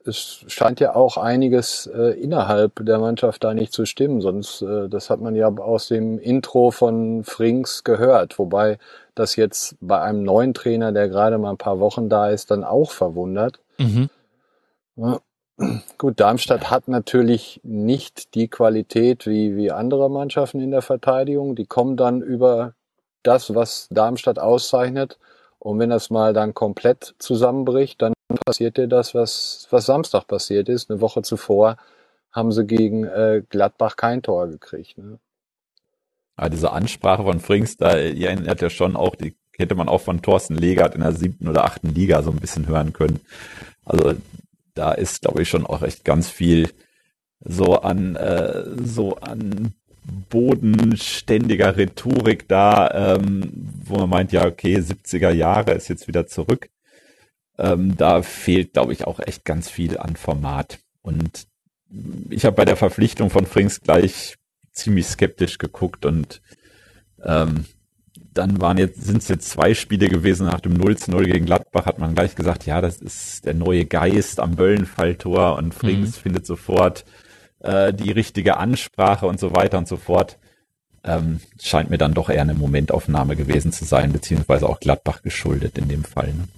äh, 0.04 0.08
es 0.08 0.44
scheint 0.48 0.80
ja 0.80 0.94
auch 0.94 1.16
einiges 1.16 1.86
äh, 1.86 2.20
innerhalb 2.20 2.84
der 2.84 2.98
Mannschaft 2.98 3.42
da 3.42 3.54
nicht 3.54 3.72
zu 3.72 3.86
stimmen, 3.86 4.20
sonst 4.20 4.60
äh, 4.60 4.88
das 4.88 5.08
hat 5.08 5.20
man 5.20 5.34
ja 5.34 5.48
aus 5.48 5.88
dem 5.88 6.18
Intro 6.18 6.70
von 6.70 7.24
Frings 7.24 7.84
gehört, 7.84 8.38
wobei 8.38 8.78
das 9.14 9.36
jetzt 9.36 9.76
bei 9.80 10.00
einem 10.00 10.24
neuen 10.24 10.52
Trainer, 10.52 10.92
der 10.92 11.08
gerade 11.08 11.38
mal 11.38 11.50
ein 11.50 11.58
paar 11.58 11.80
Wochen 11.80 12.08
da 12.08 12.28
ist, 12.28 12.50
dann 12.50 12.64
auch 12.64 12.90
verwundert. 12.90 13.60
Mhm. 13.78 14.10
Ja. 14.96 15.20
Gut, 15.98 16.18
Darmstadt 16.18 16.70
hat 16.70 16.88
natürlich 16.88 17.60
nicht 17.62 18.34
die 18.34 18.48
Qualität 18.48 19.26
wie, 19.26 19.56
wie 19.56 19.70
andere 19.70 20.10
Mannschaften 20.10 20.60
in 20.60 20.70
der 20.70 20.82
Verteidigung. 20.82 21.54
Die 21.54 21.66
kommen 21.66 21.96
dann 21.96 22.20
über 22.20 22.74
das, 23.22 23.54
was 23.54 23.86
Darmstadt 23.90 24.38
auszeichnet, 24.38 25.18
und 25.62 25.78
wenn 25.78 25.90
das 25.90 26.10
mal 26.10 26.32
dann 26.32 26.54
komplett 26.54 27.14
zusammenbricht, 27.20 28.02
dann 28.02 28.14
passiert 28.44 28.78
dir 28.78 28.88
das, 28.88 29.14
was, 29.14 29.68
was 29.70 29.86
Samstag 29.86 30.26
passiert 30.26 30.68
ist. 30.68 30.90
Eine 30.90 31.00
Woche 31.00 31.22
zuvor 31.22 31.76
haben 32.32 32.50
sie 32.50 32.66
gegen 32.66 33.04
äh, 33.04 33.44
Gladbach 33.48 33.94
kein 33.94 34.22
Tor 34.22 34.48
gekriegt. 34.48 34.98
Ne? 34.98 35.20
Aber 36.34 36.50
diese 36.50 36.72
Ansprache 36.72 37.22
von 37.22 37.38
Frings, 37.38 37.76
da 37.76 37.94
die 37.94 38.24
erinnert 38.24 38.60
ja 38.60 38.70
schon 38.70 38.96
auch, 38.96 39.14
die 39.14 39.36
hätte 39.56 39.76
man 39.76 39.88
auch 39.88 40.00
von 40.00 40.20
Thorsten 40.20 40.56
Legert 40.56 40.96
in 40.96 41.02
der 41.02 41.12
siebten 41.12 41.46
oder 41.46 41.64
achten 41.64 41.94
Liga 41.94 42.24
so 42.24 42.32
ein 42.32 42.40
bisschen 42.40 42.66
hören 42.66 42.92
können. 42.92 43.20
Also 43.84 44.14
da 44.74 44.90
ist, 44.90 45.22
glaube 45.22 45.42
ich, 45.42 45.48
schon 45.48 45.64
auch 45.64 45.82
echt 45.82 46.04
ganz 46.04 46.28
viel 46.28 46.70
so 47.38 47.76
an 47.76 48.16
äh, 48.16 48.64
so 48.82 49.14
an 49.16 49.74
bodenständiger 50.30 51.76
Rhetorik 51.76 52.48
da, 52.48 53.16
ähm, 53.16 53.52
wo 53.84 53.98
man 53.98 54.10
meint, 54.10 54.32
ja, 54.32 54.46
okay, 54.46 54.76
70er 54.76 55.30
Jahre 55.30 55.72
ist 55.72 55.88
jetzt 55.88 56.08
wieder 56.08 56.26
zurück. 56.26 56.68
Ähm, 57.58 57.96
da 57.96 58.22
fehlt, 58.22 58.72
glaube 58.72 58.92
ich, 58.92 59.06
auch 59.06 59.20
echt 59.20 59.44
ganz 59.44 59.68
viel 59.68 59.98
an 59.98 60.16
Format. 60.16 60.78
Und 61.02 61.46
ich 62.30 62.44
habe 62.44 62.56
bei 62.56 62.64
der 62.64 62.76
Verpflichtung 62.76 63.30
von 63.30 63.46
Frings 63.46 63.80
gleich 63.80 64.36
ziemlich 64.72 65.06
skeptisch 65.06 65.58
geguckt 65.58 66.06
und 66.06 66.40
ähm, 67.22 67.66
dann 68.34 68.60
waren 68.62 68.78
jetzt, 68.78 69.04
sind 69.04 69.18
es 69.18 69.28
jetzt 69.28 69.50
zwei 69.50 69.74
Spiele 69.74 70.08
gewesen 70.08 70.46
nach 70.46 70.60
dem 70.60 70.72
0 70.72 70.96
zu 70.96 71.10
0 71.10 71.26
gegen 71.26 71.44
Gladbach, 71.44 71.84
hat 71.84 71.98
man 71.98 72.14
gleich 72.14 72.34
gesagt, 72.34 72.64
ja, 72.64 72.80
das 72.80 72.96
ist 72.96 73.44
der 73.44 73.52
neue 73.52 73.84
Geist 73.84 74.40
am 74.40 74.56
Böllenfalltor 74.56 75.56
und 75.56 75.74
Frings 75.74 76.16
mhm. 76.16 76.22
findet 76.22 76.46
sofort 76.46 77.04
äh, 77.62 77.92
die 77.92 78.10
richtige 78.10 78.56
Ansprache 78.56 79.26
und 79.26 79.40
so 79.40 79.54
weiter 79.54 79.78
und 79.78 79.88
so 79.88 79.96
fort. 79.96 80.38
Ähm, 81.04 81.40
scheint 81.60 81.90
mir 81.90 81.98
dann 81.98 82.14
doch 82.14 82.30
eher 82.30 82.42
eine 82.42 82.54
Momentaufnahme 82.54 83.34
gewesen 83.34 83.72
zu 83.72 83.84
sein, 83.84 84.12
beziehungsweise 84.12 84.68
auch 84.68 84.78
Gladbach 84.78 85.22
geschuldet 85.22 85.76
in 85.76 85.88
dem 85.88 86.04
Fall. 86.04 86.28
Ne? 86.28 86.48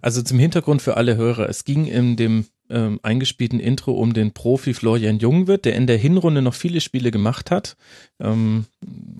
Also 0.00 0.22
zum 0.22 0.38
Hintergrund 0.38 0.80
für 0.80 0.96
alle 0.96 1.16
Hörer. 1.16 1.48
Es 1.48 1.64
ging 1.64 1.84
in 1.84 2.16
dem 2.16 2.46
ähm, 2.70 3.00
eingespielten 3.02 3.60
Intro 3.60 3.92
um 3.92 4.14
den 4.14 4.32
Profi 4.32 4.72
Florian 4.72 5.18
Jungwirth, 5.18 5.64
der 5.64 5.74
in 5.74 5.86
der 5.86 5.98
Hinrunde 5.98 6.40
noch 6.40 6.54
viele 6.54 6.80
Spiele 6.80 7.10
gemacht 7.10 7.50
hat, 7.50 7.76
ähm, 8.20 8.66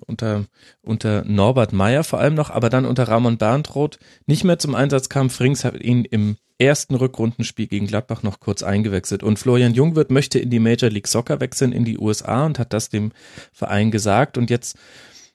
unter, 0.07 0.45
unter 0.81 1.23
Norbert 1.25 1.73
Meyer 1.73 2.03
vor 2.03 2.19
allem 2.19 2.33
noch, 2.33 2.49
aber 2.49 2.69
dann 2.69 2.85
unter 2.85 3.07
Ramon 3.07 3.37
Berntroth 3.37 3.99
nicht 4.25 4.43
mehr 4.43 4.57
zum 4.57 4.73
Einsatz 4.73 5.09
kam. 5.09 5.29
Frings 5.29 5.63
hat 5.63 5.79
ihn 5.79 6.05
im 6.05 6.37
ersten 6.61 6.95
Rückrundenspiel 6.95 7.67
gegen 7.67 7.87
Gladbach 7.87 8.23
noch 8.23 8.39
kurz 8.39 8.61
eingewechselt. 8.61 9.23
Und 9.23 9.39
Florian 9.39 9.73
Jungwirth 9.73 10.11
möchte 10.11 10.39
in 10.39 10.49
die 10.49 10.59
Major 10.59 10.89
League 10.89 11.07
Soccer 11.07 11.39
wechseln, 11.39 11.71
in 11.71 11.83
die 11.83 11.97
USA 11.97 12.45
und 12.45 12.59
hat 12.59 12.71
das 12.71 12.89
dem 12.89 13.11
Verein 13.51 13.89
gesagt. 13.91 14.37
Und 14.37 14.49
jetzt 14.49 14.77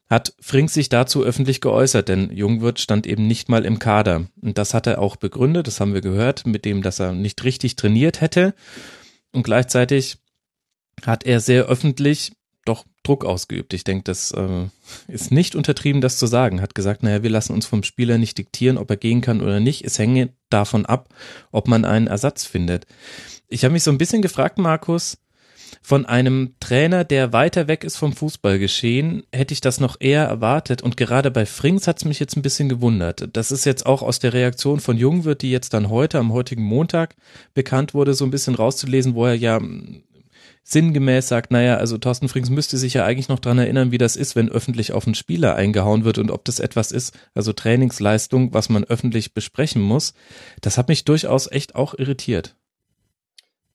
hat 0.08 0.34
Frings 0.40 0.72
sich 0.72 0.88
dazu 0.88 1.24
öffentlich 1.24 1.60
geäußert, 1.60 2.08
denn 2.08 2.30
Jungwirth 2.30 2.78
stand 2.78 3.06
eben 3.06 3.26
nicht 3.26 3.48
mal 3.48 3.64
im 3.64 3.80
Kader. 3.80 4.26
Und 4.40 4.56
das 4.56 4.72
hat 4.72 4.86
er 4.86 5.00
auch 5.00 5.16
begründet, 5.16 5.66
das 5.66 5.80
haben 5.80 5.94
wir 5.94 6.00
gehört, 6.00 6.46
mit 6.46 6.64
dem, 6.64 6.82
dass 6.82 7.00
er 7.00 7.12
nicht 7.12 7.42
richtig 7.42 7.74
trainiert 7.74 8.20
hätte. 8.20 8.54
Und 9.32 9.42
gleichzeitig 9.42 10.18
hat 11.04 11.26
er 11.26 11.40
sehr 11.40 11.64
öffentlich 11.64 12.32
doch 12.68 12.84
Druck 13.02 13.24
ausgeübt. 13.24 13.72
Ich 13.72 13.84
denke, 13.84 14.04
das 14.04 14.32
äh, 14.32 14.66
ist 15.08 15.30
nicht 15.30 15.54
untertrieben, 15.54 16.00
das 16.00 16.18
zu 16.18 16.26
sagen. 16.26 16.60
Hat 16.60 16.74
gesagt, 16.74 17.02
naja, 17.02 17.22
wir 17.22 17.30
lassen 17.30 17.52
uns 17.52 17.66
vom 17.66 17.82
Spieler 17.82 18.18
nicht 18.18 18.38
diktieren, 18.38 18.78
ob 18.78 18.90
er 18.90 18.96
gehen 18.96 19.20
kann 19.20 19.40
oder 19.40 19.60
nicht. 19.60 19.84
Es 19.84 19.98
hänge 19.98 20.30
davon 20.50 20.86
ab, 20.86 21.08
ob 21.52 21.68
man 21.68 21.84
einen 21.84 22.06
Ersatz 22.06 22.44
findet. 22.44 22.86
Ich 23.48 23.64
habe 23.64 23.72
mich 23.72 23.84
so 23.84 23.90
ein 23.90 23.98
bisschen 23.98 24.22
gefragt, 24.22 24.58
Markus, 24.58 25.18
von 25.82 26.06
einem 26.06 26.54
Trainer, 26.60 27.04
der 27.04 27.32
weiter 27.32 27.68
weg 27.68 27.84
ist 27.84 27.96
vom 27.96 28.12
Fußballgeschehen, 28.12 29.22
hätte 29.32 29.54
ich 29.54 29.60
das 29.60 29.80
noch 29.80 29.96
eher 30.00 30.24
erwartet. 30.24 30.82
Und 30.82 30.96
gerade 30.96 31.30
bei 31.30 31.46
Frings 31.46 31.86
hat 31.86 31.98
es 31.98 32.04
mich 32.04 32.18
jetzt 32.18 32.36
ein 32.36 32.42
bisschen 32.42 32.68
gewundert. 32.68 33.28
Das 33.32 33.52
ist 33.52 33.64
jetzt 33.64 33.86
auch 33.86 34.02
aus 34.02 34.18
der 34.18 34.32
Reaktion 34.32 34.80
von 34.80 34.96
Jungwirth, 34.96 35.42
die 35.42 35.50
jetzt 35.50 35.74
dann 35.74 35.88
heute, 35.88 36.18
am 36.18 36.32
heutigen 36.32 36.64
Montag 36.64 37.14
bekannt 37.54 37.94
wurde, 37.94 38.14
so 38.14 38.24
ein 38.24 38.30
bisschen 38.30 38.54
rauszulesen, 38.54 39.14
wo 39.14 39.26
er 39.26 39.34
ja 39.34 39.60
sinngemäß 40.68 41.28
sagt, 41.28 41.52
naja, 41.52 41.76
also 41.76 41.96
Thorsten 41.96 42.28
Frings 42.28 42.50
müsste 42.50 42.76
sich 42.76 42.94
ja 42.94 43.04
eigentlich 43.04 43.28
noch 43.28 43.38
dran 43.38 43.58
erinnern, 43.58 43.92
wie 43.92 43.98
das 43.98 44.16
ist, 44.16 44.34
wenn 44.34 44.50
öffentlich 44.50 44.92
auf 44.92 45.06
einen 45.06 45.14
Spieler 45.14 45.54
eingehauen 45.54 46.04
wird 46.04 46.18
und 46.18 46.32
ob 46.32 46.44
das 46.44 46.58
etwas 46.58 46.90
ist, 46.90 47.16
also 47.36 47.52
Trainingsleistung, 47.52 48.52
was 48.52 48.68
man 48.68 48.82
öffentlich 48.82 49.32
besprechen 49.32 49.80
muss. 49.80 50.12
Das 50.60 50.76
hat 50.76 50.88
mich 50.88 51.04
durchaus 51.04 51.50
echt 51.50 51.76
auch 51.76 51.94
irritiert. 51.96 52.56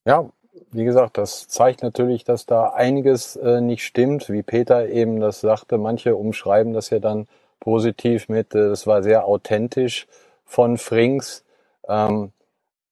Ja, 0.03 0.31
wie 0.71 0.83
gesagt, 0.83 1.17
das 1.17 1.48
zeigt 1.48 1.81
natürlich, 1.81 2.25
dass 2.25 2.45
da 2.45 2.71
einiges 2.71 3.38
äh, 3.38 3.62
nicht 3.62 3.86
stimmt, 3.86 4.29
wie 4.29 4.43
Peter 4.43 4.89
eben 4.89 5.21
das 5.21 5.39
sagte. 5.39 5.77
Manche 5.77 6.17
umschreiben 6.17 6.74
das 6.74 6.89
ja 6.89 7.00
dann 7.00 7.27
positiv 7.62 8.27
mit, 8.27 8.53
äh, 8.53 8.67
das 8.67 8.86
war 8.86 9.01
sehr 9.01 9.24
authentisch 9.25 10.07
von 10.43 10.77
Frings. 10.77 11.45
Ähm, 11.88 12.33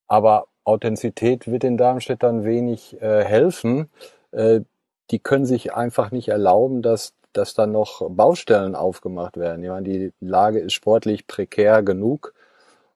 aber 0.08 0.48
Authentizität 0.70 1.48
wird 1.48 1.64
den 1.64 1.78
Darmstädtern 1.78 2.44
wenig 2.46 3.02
äh, 3.02 3.24
helfen. 3.24 3.90
Äh, 4.32 4.62
die 5.10 5.20
können 5.20 5.46
sich 5.46 5.74
einfach 5.74 6.12
nicht 6.12 6.30
erlauben, 6.30 6.82
dass, 6.82 7.14
dass 7.34 7.56
dann 7.56 7.72
noch 7.72 8.08
Baustellen 8.10 8.76
aufgemacht 8.76 9.38
werden. 9.38 9.64
Ich 9.64 9.70
meine, 9.70 9.90
die 9.90 10.14
Lage 10.20 10.60
ist 10.60 10.74
sportlich 10.74 11.26
prekär 11.26 11.82
genug. 11.82 12.34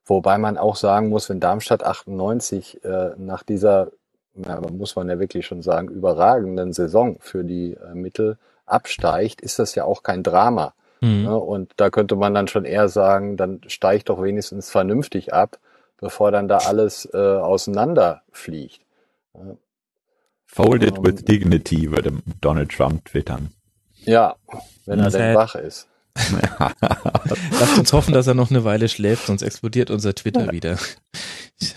Wobei 0.06 0.38
man 0.38 0.58
auch 0.58 0.76
sagen 0.76 1.10
muss, 1.10 1.30
wenn 1.30 1.40
Darmstadt 1.40 1.84
98 1.84 2.84
äh, 2.84 3.12
nach 3.18 3.42
dieser, 3.42 3.90
ja, 4.36 4.62
muss 4.72 4.96
man 4.96 5.10
ja 5.10 5.20
wirklich 5.20 5.46
schon 5.46 5.62
sagen, 5.62 5.88
überragenden 5.88 6.74
Saison 6.74 7.18
für 7.20 7.44
die 7.44 7.74
äh, 7.74 7.96
Mittel 7.96 8.38
absteigt, 8.66 9.42
ist 9.42 9.60
das 9.60 9.76
ja 9.76 9.86
auch 9.86 10.04
kein 10.04 10.22
Drama. 10.22 10.74
Mhm. 11.02 11.24
Ne? 11.24 11.38
Und 11.38 11.72
da 11.78 11.90
könnte 11.90 12.16
man 12.16 12.34
dann 12.34 12.48
schon 12.48 12.66
eher 12.66 12.90
sagen, 12.90 13.38
dann 13.38 13.62
steigt 13.68 14.10
doch 14.10 14.22
wenigstens 14.22 14.70
vernünftig 14.70 15.34
ab 15.34 15.58
bevor 16.04 16.32
dann 16.32 16.48
da 16.48 16.58
alles 16.58 17.10
äh, 17.14 17.18
auseinanderfliegt. 17.18 18.82
Folded 20.46 21.00
um, 21.00 21.06
with 21.06 21.24
dignity, 21.26 21.90
würde 21.90 22.22
Donald 22.42 22.72
Trump 22.72 23.06
twittern. 23.06 23.50
Ja, 24.06 24.36
wenn 24.86 25.00
er 25.00 25.10
denn 25.10 25.36
wach 25.36 25.56
ist. 25.56 25.88
Lasst 27.60 27.80
uns 27.80 27.94
hoffen, 27.94 28.14
dass 28.14 28.28
er 28.28 28.36
noch 28.36 28.52
eine 28.52 28.64
Weile 28.64 28.88
schläft, 28.88 29.26
sonst 29.26 29.42
explodiert 29.42 29.90
unser 29.90 30.14
Twitter 30.14 30.52
wieder. 30.52 30.78
Ich, 31.60 31.74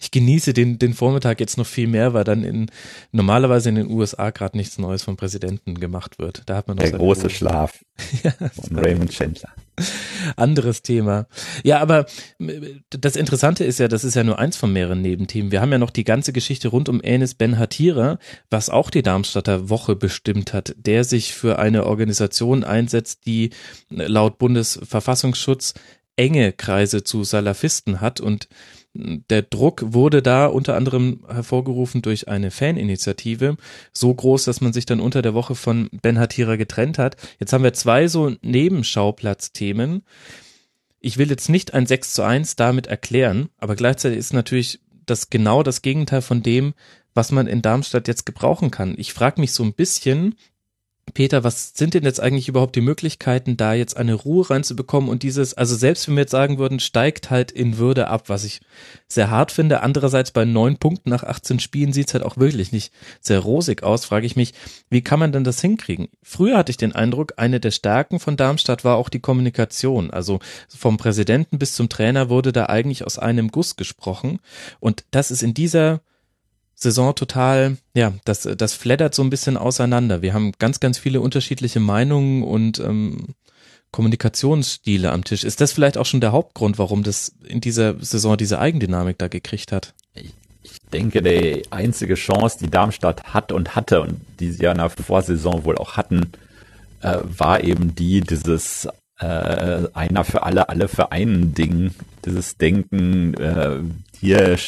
ich 0.00 0.10
genieße 0.10 0.54
den, 0.54 0.78
den 0.78 0.94
Vormittag 0.94 1.38
jetzt 1.38 1.56
noch 1.58 1.66
viel 1.66 1.86
mehr, 1.86 2.14
weil 2.14 2.24
dann 2.24 2.42
in 2.42 2.70
normalerweise 3.12 3.68
in 3.68 3.76
den 3.76 3.90
USA 3.90 4.30
gerade 4.30 4.56
nichts 4.56 4.78
Neues 4.78 5.02
vom 5.04 5.16
Präsidenten 5.16 5.78
gemacht 5.78 6.18
wird. 6.18 6.42
Da 6.46 6.56
hat 6.56 6.66
man 6.66 6.78
noch 6.78 6.82
Der 6.82 6.92
große 6.92 7.22
Ruhe. 7.22 7.30
Schlaf 7.30 7.84
Ja, 8.24 8.32
von 8.32 8.78
Raymond 8.78 9.12
Chandler. 9.12 9.50
anderes 10.36 10.82
Thema. 10.82 11.26
Ja, 11.62 11.80
aber 11.80 12.06
äh, 12.38 12.76
das 12.90 13.16
Interessante 13.16 13.64
ist 13.64 13.78
ja, 13.78 13.88
das 13.88 14.04
ist 14.04 14.14
ja 14.14 14.24
nur 14.24 14.38
eins 14.38 14.56
von 14.56 14.72
mehreren 14.72 15.02
Nebenthemen. 15.02 15.52
Wir 15.52 15.60
haben 15.60 15.72
ja 15.72 15.78
noch 15.78 15.90
die 15.90 16.04
ganze 16.04 16.32
Geschichte 16.32 16.68
rund 16.68 16.88
um 16.88 17.00
Enes 17.00 17.34
Ben 17.34 17.58
Hatira, 17.58 18.18
was 18.50 18.70
auch 18.70 18.90
die 18.90 19.02
Darmstadter 19.02 19.68
Woche 19.68 19.96
bestimmt 19.96 20.52
hat, 20.52 20.74
der 20.78 21.04
sich 21.04 21.34
für 21.34 21.58
eine 21.58 21.86
Organisation 21.86 22.64
einsetzt, 22.64 23.26
die 23.26 23.50
laut 23.90 24.38
Bundesverfassungsschutz 24.38 25.74
enge 26.16 26.52
Kreise 26.52 27.04
zu 27.04 27.24
Salafisten 27.24 28.00
hat 28.00 28.20
und 28.20 28.48
der 29.30 29.42
Druck 29.42 29.82
wurde 29.86 30.22
da 30.22 30.46
unter 30.46 30.76
anderem 30.76 31.20
hervorgerufen 31.28 32.02
durch 32.02 32.28
eine 32.28 32.50
Faninitiative, 32.50 33.56
so 33.92 34.14
groß, 34.14 34.44
dass 34.44 34.60
man 34.60 34.72
sich 34.72 34.86
dann 34.86 35.00
unter 35.00 35.22
der 35.22 35.34
Woche 35.34 35.54
von 35.54 35.88
Ben 36.02 36.18
Hatira 36.18 36.56
getrennt 36.56 36.98
hat. 36.98 37.16
Jetzt 37.38 37.52
haben 37.52 37.64
wir 37.64 37.72
zwei 37.72 38.08
so 38.08 38.32
Nebenschauplatz-Themen. 38.42 40.02
Ich 41.00 41.18
will 41.18 41.30
jetzt 41.30 41.48
nicht 41.48 41.74
ein 41.74 41.86
6 41.86 42.14
zu 42.14 42.22
1 42.22 42.56
damit 42.56 42.86
erklären, 42.86 43.48
aber 43.58 43.76
gleichzeitig 43.76 44.18
ist 44.18 44.32
natürlich 44.32 44.80
das 45.06 45.30
genau 45.30 45.62
das 45.62 45.82
Gegenteil 45.82 46.22
von 46.22 46.42
dem, 46.42 46.74
was 47.14 47.32
man 47.32 47.46
in 47.46 47.62
Darmstadt 47.62 48.08
jetzt 48.08 48.26
gebrauchen 48.26 48.70
kann. 48.70 48.94
Ich 48.98 49.12
frage 49.12 49.40
mich 49.40 49.52
so 49.52 49.62
ein 49.62 49.72
bisschen, 49.72 50.34
Peter, 51.14 51.44
was 51.44 51.72
sind 51.74 51.94
denn 51.94 52.04
jetzt 52.04 52.20
eigentlich 52.20 52.48
überhaupt 52.48 52.76
die 52.76 52.80
Möglichkeiten, 52.80 53.56
da 53.56 53.74
jetzt 53.74 53.96
eine 53.96 54.14
Ruhe 54.14 54.50
reinzubekommen 54.50 55.08
und 55.08 55.22
dieses, 55.22 55.54
also 55.54 55.74
selbst 55.76 56.08
wenn 56.08 56.16
wir 56.16 56.22
jetzt 56.22 56.32
sagen 56.32 56.58
würden, 56.58 56.80
steigt 56.80 57.30
halt 57.30 57.52
in 57.52 57.78
Würde 57.78 58.08
ab, 58.08 58.28
was 58.28 58.44
ich 58.44 58.60
sehr 59.08 59.30
hart 59.30 59.52
finde. 59.52 59.82
Andererseits 59.82 60.30
bei 60.32 60.44
neun 60.44 60.76
Punkten 60.78 61.10
nach 61.10 61.22
18 61.22 61.60
Spielen 61.60 61.92
sieht's 61.92 62.12
halt 62.12 62.24
auch 62.24 62.36
wirklich 62.36 62.72
nicht 62.72 62.92
sehr 63.20 63.38
rosig 63.38 63.82
aus, 63.82 64.04
frage 64.04 64.26
ich 64.26 64.36
mich, 64.36 64.52
wie 64.90 65.02
kann 65.02 65.18
man 65.18 65.32
denn 65.32 65.44
das 65.44 65.60
hinkriegen? 65.60 66.08
Früher 66.22 66.58
hatte 66.58 66.70
ich 66.70 66.76
den 66.76 66.94
Eindruck, 66.94 67.34
eine 67.36 67.60
der 67.60 67.70
Stärken 67.70 68.20
von 68.20 68.36
Darmstadt 68.36 68.84
war 68.84 68.96
auch 68.96 69.08
die 69.08 69.20
Kommunikation. 69.20 70.10
Also 70.10 70.40
vom 70.68 70.96
Präsidenten 70.96 71.58
bis 71.58 71.74
zum 71.74 71.88
Trainer 71.88 72.28
wurde 72.28 72.52
da 72.52 72.66
eigentlich 72.66 73.04
aus 73.04 73.18
einem 73.18 73.50
Guss 73.50 73.76
gesprochen. 73.76 74.40
Und 74.80 75.04
das 75.12 75.30
ist 75.30 75.42
in 75.42 75.54
dieser 75.54 76.00
Saison 76.78 77.14
total, 77.14 77.78
ja, 77.94 78.12
das, 78.26 78.42
das 78.42 78.74
flattert 78.74 79.14
so 79.14 79.22
ein 79.22 79.30
bisschen 79.30 79.56
auseinander. 79.56 80.20
Wir 80.20 80.34
haben 80.34 80.52
ganz, 80.58 80.78
ganz 80.78 80.98
viele 80.98 81.22
unterschiedliche 81.22 81.80
Meinungen 81.80 82.42
und 82.42 82.78
ähm, 82.80 83.34
Kommunikationsstile 83.92 85.10
am 85.10 85.24
Tisch. 85.24 85.42
Ist 85.42 85.62
das 85.62 85.72
vielleicht 85.72 85.96
auch 85.96 86.04
schon 86.04 86.20
der 86.20 86.32
Hauptgrund, 86.32 86.78
warum 86.78 87.02
das 87.02 87.32
in 87.48 87.62
dieser 87.62 87.98
Saison 88.04 88.36
diese 88.36 88.58
Eigendynamik 88.58 89.16
da 89.16 89.28
gekriegt 89.28 89.72
hat? 89.72 89.94
Ich 90.12 90.80
denke, 90.92 91.22
die 91.22 91.62
einzige 91.70 92.14
Chance, 92.14 92.58
die 92.60 92.70
Darmstadt 92.70 93.24
hat 93.32 93.52
und 93.52 93.74
hatte 93.74 94.02
und 94.02 94.20
die 94.38 94.50
sie 94.50 94.64
ja 94.64 94.72
in 94.72 94.78
der 94.78 94.90
Vorsaison 94.90 95.64
wohl 95.64 95.78
auch 95.78 95.96
hatten, 95.96 96.32
äh, 97.00 97.18
war 97.22 97.64
eben 97.64 97.94
die, 97.94 98.20
dieses 98.20 98.86
äh, 99.18 99.88
einer 99.94 100.24
für 100.24 100.42
alle, 100.42 100.68
alle 100.68 100.88
für 100.88 101.10
einen 101.10 101.54
Ding, 101.54 101.92
dieses 102.26 102.58
Denken, 102.58 103.32
äh, 103.34 103.78
hier 104.20 104.58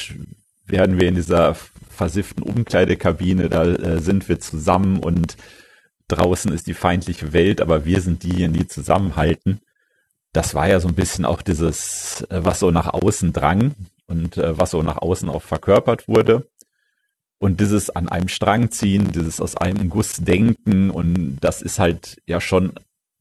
werden 0.67 0.99
wir 0.99 1.09
in 1.09 1.17
dieser 1.17 1.55
versifften 1.99 2.43
Umkleidekabine, 2.43 3.49
da 3.49 3.65
äh, 3.65 4.01
sind 4.01 4.29
wir 4.29 4.41
zusammen 4.41 5.01
und 5.01 5.37
draußen 6.07 6.53
ist 6.53 6.67
die 6.67 6.75
feindliche 6.75 7.33
Welt, 7.33 7.61
aber 7.61 7.85
wir 7.85 8.01
sind 8.01 8.23
diejenigen, 8.23 8.55
die 8.55 8.67
zusammenhalten. 8.69 9.61
Das 10.33 10.55
war 10.55 10.69
ja 10.69 10.81
so 10.81 10.89
ein 10.89 10.95
bisschen 10.95 11.25
auch 11.25 11.43
dieses, 11.43 12.23
äh, 12.31 12.41
was 12.45 12.61
so 12.61 12.71
nach 12.71 12.87
außen 12.87 13.33
drang 13.33 13.75
und 14.07 14.39
äh, 14.39 14.57
was 14.57 14.71
so 14.71 14.83
nach 14.83 14.99
außen 14.99 15.29
auch 15.29 15.43
verkörpert 15.43 16.09
wurde. 16.09 16.49
Und 17.41 17.61
dieses 17.61 17.91
an 17.91 18.09
einem 18.09 18.29
Strang 18.29 18.71
ziehen, 18.71 19.13
dieses 19.13 19.41
aus 19.41 19.57
einem 19.57 19.91
Guss 19.91 20.15
denken 20.15 20.91
und 20.91 21.39
das 21.41 21.63
ist 21.63 21.79
halt 21.79 22.21
ja 22.27 22.41
schon 22.41 22.73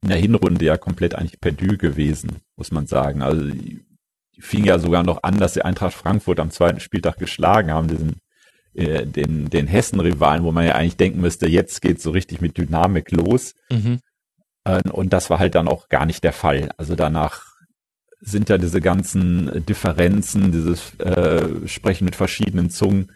in 0.01 0.09
der 0.09 0.17
Hinrunde 0.17 0.65
ja 0.65 0.77
komplett 0.77 1.15
eigentlich 1.15 1.41
perdu 1.41 1.77
gewesen, 1.77 2.37
muss 2.55 2.71
man 2.71 2.87
sagen. 2.87 3.21
Also 3.21 3.43
die 3.43 3.83
fing 4.39 4.65
ja 4.65 4.79
sogar 4.79 5.03
noch 5.03 5.23
an, 5.23 5.39
dass 5.39 5.55
sie 5.55 5.63
Eintracht 5.63 5.93
Frankfurt 5.93 6.39
am 6.39 6.51
zweiten 6.51 6.79
Spieltag 6.79 7.17
geschlagen 7.17 7.71
haben, 7.71 7.87
diesen 7.87 8.17
äh, 8.77 9.05
den, 9.05 9.49
den 9.49 9.67
Hessen-Rivalen, 9.67 10.43
wo 10.43 10.51
man 10.51 10.65
ja 10.65 10.75
eigentlich 10.75 10.97
denken 10.97 11.19
müsste, 11.19 11.47
jetzt 11.47 11.81
geht's 11.81 12.03
so 12.03 12.11
richtig 12.11 12.41
mit 12.41 12.57
Dynamik 12.57 13.11
los. 13.11 13.55
Mhm. 13.69 13.99
Äh, 14.63 14.87
Und 14.89 15.13
das 15.13 15.29
war 15.29 15.39
halt 15.39 15.55
dann 15.55 15.67
auch 15.67 15.89
gar 15.89 16.05
nicht 16.05 16.23
der 16.23 16.33
Fall. 16.33 16.69
Also 16.77 16.95
danach 16.95 17.43
sind 18.19 18.49
ja 18.49 18.57
diese 18.57 18.81
ganzen 18.81 19.65
Differenzen, 19.65 20.51
dieses 20.51 20.97
äh, 20.99 21.67
Sprechen 21.67 22.05
mit 22.05 22.15
verschiedenen 22.15 22.69
Zungen 22.69 23.11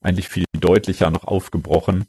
eigentlich 0.00 0.28
viel 0.28 0.44
deutlicher 0.52 1.10
noch 1.10 1.24
aufgebrochen. 1.24 2.06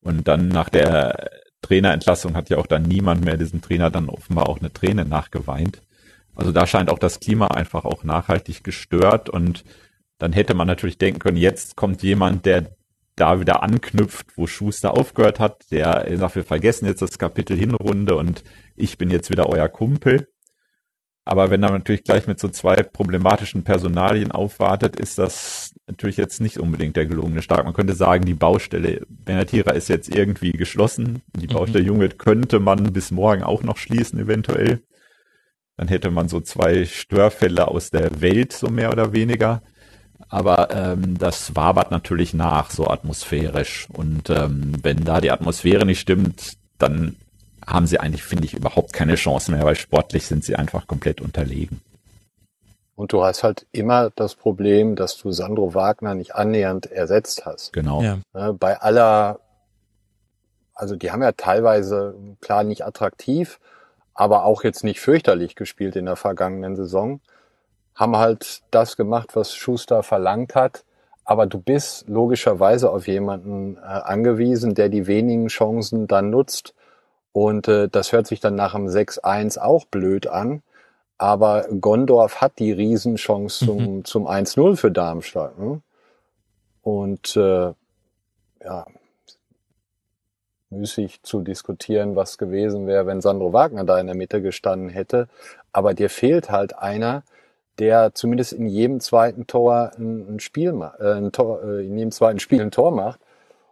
Und 0.00 0.26
dann 0.28 0.48
nach 0.48 0.68
der 0.68 1.30
Trainerentlassung 1.62 2.34
hat 2.34 2.50
ja 2.50 2.58
auch 2.58 2.66
dann 2.66 2.82
niemand 2.82 3.24
mehr 3.24 3.36
diesem 3.36 3.62
Trainer 3.62 3.90
dann 3.90 4.08
offenbar 4.08 4.48
auch 4.48 4.58
eine 4.58 4.72
Träne 4.72 5.04
nachgeweint. 5.04 5.80
Also 6.34 6.50
da 6.50 6.66
scheint 6.66 6.90
auch 6.90 6.98
das 6.98 7.20
Klima 7.20 7.48
einfach 7.48 7.84
auch 7.84 8.04
nachhaltig 8.04 8.64
gestört 8.64 9.28
und 9.28 9.64
dann 10.22 10.32
hätte 10.32 10.54
man 10.54 10.68
natürlich 10.68 10.98
denken 10.98 11.18
können, 11.18 11.36
jetzt 11.36 11.74
kommt 11.74 12.04
jemand, 12.04 12.46
der 12.46 12.76
da 13.16 13.40
wieder 13.40 13.64
anknüpft, 13.64 14.36
wo 14.36 14.46
Schuster 14.46 14.96
aufgehört 14.96 15.40
hat, 15.40 15.64
der 15.72 16.06
sagt, 16.16 16.36
wir 16.36 16.44
vergessen 16.44 16.86
jetzt 16.86 17.02
das 17.02 17.18
Kapitel 17.18 17.56
Hinrunde 17.56 18.14
und 18.14 18.44
ich 18.76 18.98
bin 18.98 19.10
jetzt 19.10 19.30
wieder 19.30 19.48
euer 19.48 19.68
Kumpel. 19.68 20.28
Aber 21.24 21.50
wenn 21.50 21.64
er 21.64 21.72
natürlich 21.72 22.04
gleich 22.04 22.28
mit 22.28 22.38
so 22.38 22.48
zwei 22.48 22.84
problematischen 22.84 23.64
Personalien 23.64 24.30
aufwartet, 24.30 24.94
ist 24.94 25.18
das 25.18 25.74
natürlich 25.88 26.18
jetzt 26.18 26.40
nicht 26.40 26.58
unbedingt 26.58 26.94
der 26.94 27.06
gelungene 27.06 27.42
Start. 27.42 27.64
Man 27.64 27.74
könnte 27.74 27.94
sagen, 27.94 28.24
die 28.24 28.34
Baustelle 28.34 29.04
Benatira 29.08 29.72
ist 29.72 29.88
jetzt 29.88 30.14
irgendwie 30.14 30.52
geschlossen. 30.52 31.22
Die 31.36 31.48
Mhm. 31.48 31.52
Baustelle 31.52 31.84
Junge 31.84 32.08
könnte 32.10 32.60
man 32.60 32.92
bis 32.92 33.10
morgen 33.10 33.42
auch 33.42 33.64
noch 33.64 33.76
schließen, 33.76 34.20
eventuell. 34.20 34.84
Dann 35.76 35.88
hätte 35.88 36.12
man 36.12 36.28
so 36.28 36.40
zwei 36.40 36.84
Störfälle 36.84 37.66
aus 37.66 37.90
der 37.90 38.20
Welt, 38.20 38.52
so 38.52 38.68
mehr 38.68 38.92
oder 38.92 39.12
weniger. 39.12 39.62
Aber 40.32 40.70
ähm, 40.70 41.18
das 41.18 41.54
wabert 41.56 41.90
natürlich 41.90 42.32
nach, 42.32 42.70
so 42.70 42.88
atmosphärisch. 42.88 43.86
Und 43.92 44.30
ähm, 44.30 44.72
wenn 44.82 45.04
da 45.04 45.20
die 45.20 45.30
Atmosphäre 45.30 45.84
nicht 45.84 46.00
stimmt, 46.00 46.54
dann 46.78 47.16
haben 47.66 47.86
sie 47.86 48.00
eigentlich, 48.00 48.22
finde 48.22 48.46
ich, 48.46 48.54
überhaupt 48.54 48.94
keine 48.94 49.16
Chance 49.16 49.52
mehr, 49.52 49.62
weil 49.62 49.76
sportlich 49.76 50.26
sind 50.26 50.42
sie 50.42 50.56
einfach 50.56 50.86
komplett 50.86 51.20
unterlegen. 51.20 51.82
Und 52.94 53.12
du 53.12 53.22
hast 53.22 53.42
halt 53.42 53.66
immer 53.72 54.08
das 54.08 54.34
Problem, 54.34 54.96
dass 54.96 55.18
du 55.18 55.32
Sandro 55.32 55.74
Wagner 55.74 56.14
nicht 56.14 56.34
annähernd 56.34 56.86
ersetzt 56.86 57.44
hast. 57.44 57.74
Genau. 57.74 58.02
Ja. 58.02 58.18
Ne, 58.32 58.54
Bei 58.54 58.80
aller, 58.80 59.38
also 60.72 60.96
die 60.96 61.10
haben 61.10 61.22
ja 61.22 61.32
teilweise 61.32 62.14
klar 62.40 62.64
nicht 62.64 62.86
attraktiv, 62.86 63.60
aber 64.14 64.44
auch 64.46 64.64
jetzt 64.64 64.82
nicht 64.82 65.00
fürchterlich 65.00 65.56
gespielt 65.56 65.94
in 65.94 66.06
der 66.06 66.16
vergangenen 66.16 66.74
Saison, 66.74 67.20
haben 67.94 68.16
halt 68.16 68.62
das 68.70 68.96
gemacht, 68.96 69.30
was 69.34 69.54
Schuster 69.54 70.02
verlangt 70.02 70.54
hat. 70.54 70.84
Aber 71.24 71.46
du 71.46 71.58
bist 71.58 72.08
logischerweise 72.08 72.90
auf 72.90 73.06
jemanden 73.06 73.76
äh, 73.76 73.80
angewiesen, 73.80 74.74
der 74.74 74.88
die 74.88 75.06
wenigen 75.06 75.48
Chancen 75.48 76.06
dann 76.08 76.30
nutzt. 76.30 76.74
Und 77.32 77.68
äh, 77.68 77.88
das 77.88 78.12
hört 78.12 78.26
sich 78.26 78.40
dann 78.40 78.54
nach 78.54 78.74
dem 78.74 78.86
6-1 78.86 79.58
auch 79.58 79.86
blöd 79.86 80.26
an. 80.26 80.62
Aber 81.18 81.66
Gondorf 81.80 82.40
hat 82.40 82.58
die 82.58 82.72
Riesenchance 82.72 83.64
zum, 83.64 84.04
zum 84.04 84.26
1-0 84.26 84.76
für 84.76 84.90
Darmstadt. 84.90 85.58
Ne? 85.58 85.80
Und 86.82 87.36
äh, 87.36 87.72
ja, 88.64 88.86
müßig 90.70 91.22
zu 91.22 91.42
diskutieren, 91.42 92.16
was 92.16 92.38
gewesen 92.38 92.86
wäre, 92.86 93.06
wenn 93.06 93.20
Sandro 93.20 93.52
Wagner 93.52 93.84
da 93.84 94.00
in 94.00 94.06
der 94.06 94.16
Mitte 94.16 94.42
gestanden 94.42 94.88
hätte. 94.88 95.28
Aber 95.72 95.94
dir 95.94 96.10
fehlt 96.10 96.50
halt 96.50 96.76
einer, 96.78 97.22
der 97.78 98.14
zumindest 98.14 98.52
in 98.52 98.66
jedem 98.66 99.00
zweiten 99.00 99.46
Tor 99.46 99.92
ein, 99.98 100.40
Spiel 100.40 100.70
äh, 100.98 101.12
ein 101.12 101.32
Tor, 101.32 101.62
äh, 101.62 101.86
in 101.86 101.96
jedem 101.96 102.10
zweiten 102.10 102.38
Spiel 102.38 102.60
ein 102.60 102.70
Tor 102.70 102.92
macht. 102.92 103.20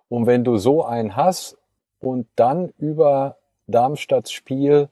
Und 0.09 0.26
wenn 0.26 0.45
du 0.45 0.57
so 0.57 0.85
einen 0.85 1.16
hast 1.16 1.57
und 2.00 2.26
dann 2.37 2.73
über 2.78 3.37
Darmstadts 3.66 4.33
Spiel 4.33 4.88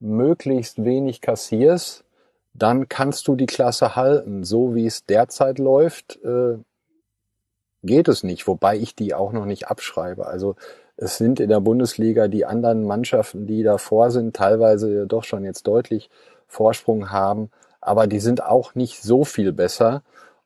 möglichst 0.00 0.84
wenig 0.84 1.20
kassierst, 1.20 2.04
dann 2.52 2.88
kannst 2.88 3.26
du 3.28 3.36
die 3.36 3.46
Klasse 3.46 3.96
halten. 3.96 4.44
So 4.44 4.74
wie 4.74 4.86
es 4.86 5.06
derzeit 5.06 5.58
läuft, 5.58 6.22
äh, 6.24 6.58
geht 7.82 8.08
es 8.08 8.22
nicht, 8.22 8.46
wobei 8.46 8.76
ich 8.76 8.94
die 8.94 9.14
auch 9.14 9.32
noch 9.32 9.46
nicht 9.46 9.68
abschreibe. 9.68 10.26
Also 10.26 10.56
es 10.96 11.16
sind 11.16 11.40
in 11.40 11.48
der 11.48 11.60
Bundesliga 11.60 12.28
die 12.28 12.44
anderen 12.44 12.84
Mannschaften, 12.84 13.46
die 13.46 13.62
davor 13.62 14.10
sind, 14.10 14.36
teilweise 14.36 15.06
doch 15.06 15.24
schon 15.24 15.44
jetzt 15.44 15.66
deutlich 15.66 16.10
Vorsprung 16.46 17.10
haben, 17.10 17.50
aber 17.84 18.06
die 18.06 18.20
sind 18.20 18.42
auch 18.42 18.74
nicht 18.74 19.02
so 19.02 19.24
viel 19.24 19.52
besser. 19.52 20.02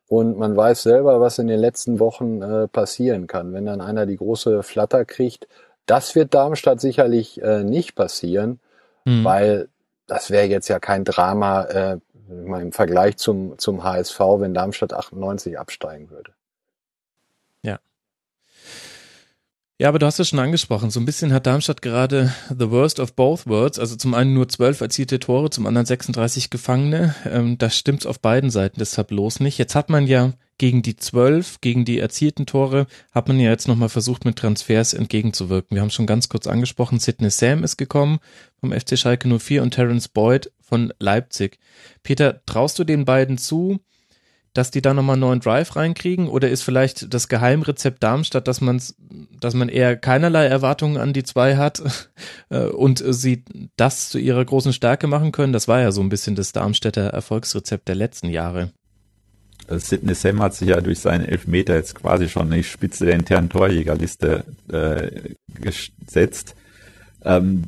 Und 0.07 0.37
man 0.37 0.57
weiß 0.57 0.83
selber, 0.83 1.21
was 1.21 1.37
in 1.37 1.47
den 1.47 1.59
letzten 1.59 1.99
Wochen 1.99 2.41
äh, 2.41 2.67
passieren 2.67 3.27
kann. 3.27 3.53
Wenn 3.53 3.65
dann 3.65 3.79
einer 3.79 4.05
die 4.05 4.17
große 4.17 4.63
Flatter 4.63 5.05
kriegt, 5.05 5.47
das 5.85 6.15
wird 6.15 6.33
Darmstadt 6.33 6.81
sicherlich 6.81 7.41
äh, 7.41 7.63
nicht 7.63 7.95
passieren, 7.95 8.59
mhm. 9.05 9.23
weil 9.23 9.69
das 10.07 10.31
wäre 10.31 10.47
jetzt 10.47 10.67
ja 10.67 10.79
kein 10.79 11.05
Drama 11.05 11.63
äh, 11.63 11.97
im 12.29 12.71
Vergleich 12.71 13.17
zum, 13.17 13.57
zum 13.57 13.83
HSV, 13.83 14.19
wenn 14.37 14.53
Darmstadt 14.53 14.93
98 14.93 15.57
absteigen 15.57 16.09
würde. 16.09 16.31
Ja, 19.81 19.87
aber 19.87 19.97
du 19.97 20.05
hast 20.05 20.19
es 20.19 20.27
schon 20.27 20.39
angesprochen. 20.39 20.89
So 20.89 20.99
ein 20.99 21.05
bisschen 21.05 21.31
hat 21.31 21.47
Darmstadt 21.47 21.81
gerade 21.81 22.33
the 22.49 22.69
worst 22.69 22.99
of 22.99 23.13
both 23.13 23.47
worlds. 23.47 23.79
Also 23.79 23.95
zum 23.95 24.13
einen 24.13 24.33
nur 24.33 24.49
zwölf 24.49 24.81
erzielte 24.81 25.19
Tore, 25.19 25.49
zum 25.51 25.65
anderen 25.65 25.85
36 25.85 26.49
Gefangene. 26.49 27.15
Ähm, 27.25 27.57
das 27.57 27.77
stimmt 27.77 28.05
auf 28.05 28.19
beiden 28.19 28.49
Seiten 28.49 28.77
des 28.77 28.91
Tableaus 28.91 29.39
nicht. 29.39 29.57
Jetzt 29.57 29.75
hat 29.75 29.89
man 29.89 30.05
ja 30.05 30.33
gegen 30.57 30.81
die 30.81 30.97
zwölf, 30.97 31.61
gegen 31.61 31.85
die 31.85 31.97
erzielten 31.97 32.45
Tore, 32.45 32.87
hat 33.13 33.29
man 33.29 33.39
ja 33.39 33.51
jetzt 33.51 33.69
nochmal 33.69 33.87
versucht, 33.87 34.25
mit 34.25 34.35
Transfers 34.35 34.93
entgegenzuwirken. 34.93 35.75
Wir 35.75 35.81
haben 35.81 35.91
schon 35.91 36.07
ganz 36.07 36.27
kurz 36.27 36.45
angesprochen, 36.47 36.99
Sidney 36.99 37.29
Sam 37.29 37.63
ist 37.63 37.77
gekommen 37.77 38.19
vom 38.59 38.73
FC 38.73 38.99
Schalke 38.99 39.29
04 39.29 39.63
und 39.63 39.71
Terence 39.71 40.09
Boyd 40.09 40.51
von 40.59 40.93
Leipzig. 40.99 41.57
Peter, 42.03 42.41
traust 42.45 42.77
du 42.79 42.83
den 42.83 43.05
beiden 43.05 43.37
zu, 43.37 43.79
dass 44.53 44.71
die 44.71 44.81
da 44.81 44.93
nochmal 44.93 45.13
einen 45.13 45.21
neuen 45.21 45.39
Drive 45.39 45.75
reinkriegen? 45.75 46.27
Oder 46.27 46.49
ist 46.49 46.63
vielleicht 46.63 47.13
das 47.13 47.27
Geheimrezept 47.27 48.03
Darmstadt, 48.03 48.47
dass 48.47 48.61
man 48.61 48.81
dass 49.39 49.53
man 49.53 49.69
eher 49.69 49.95
keinerlei 49.95 50.45
Erwartungen 50.45 50.97
an 50.97 51.13
die 51.13 51.23
zwei 51.23 51.57
hat 51.57 51.81
äh, 52.49 52.65
und 52.65 53.03
sie 53.05 53.43
das 53.77 54.09
zu 54.09 54.19
ihrer 54.19 54.43
großen 54.43 54.73
Stärke 54.73 55.07
machen 55.07 55.31
können? 55.31 55.53
Das 55.53 55.67
war 55.67 55.81
ja 55.81 55.91
so 55.91 56.01
ein 56.01 56.09
bisschen 56.09 56.35
das 56.35 56.51
Darmstädter 56.51 57.07
Erfolgsrezept 57.07 57.87
der 57.87 57.95
letzten 57.95 58.29
Jahre. 58.29 58.71
Also 59.67 59.85
Sidney 59.85 60.15
Sam 60.15 60.41
hat 60.41 60.55
sich 60.55 60.69
ja 60.69 60.81
durch 60.81 60.99
seinen 60.99 61.25
Elfmeter 61.25 61.75
jetzt 61.75 61.95
quasi 61.95 62.27
schon 62.27 62.51
in 62.51 62.57
die 62.57 62.63
Spitze 62.63 63.05
der 63.05 63.15
internen 63.15 63.49
Torjägerliste 63.49 64.43
äh, 64.71 65.35
gesetzt. 65.53 66.55
Ähm, 67.23 67.65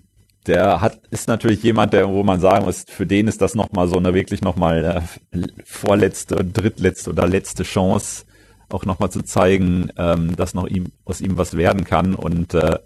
der 0.47 0.81
hat, 0.81 0.99
ist 1.11 1.27
natürlich 1.27 1.61
jemand, 1.63 1.93
der, 1.93 2.09
wo 2.09 2.23
man 2.23 2.39
sagen 2.39 2.65
muss, 2.65 2.85
für 2.87 3.05
den 3.05 3.27
ist 3.27 3.41
das 3.41 3.55
nochmal 3.55 3.87
so 3.87 3.97
eine 3.97 4.13
wirklich 4.13 4.41
nochmal 4.41 5.03
äh, 5.33 5.47
vorletzte, 5.63 6.43
drittletzte 6.43 7.11
oder 7.11 7.27
letzte 7.27 7.63
Chance, 7.63 8.25
auch 8.69 8.85
nochmal 8.85 9.11
zu 9.11 9.21
zeigen, 9.21 9.89
ähm, 9.97 10.35
dass 10.35 10.53
noch 10.53 10.67
ihm, 10.67 10.91
aus 11.05 11.21
ihm 11.21 11.37
was 11.37 11.57
werden 11.57 11.83
kann 11.83 12.15
und 12.15 12.53
äh, 12.53 12.79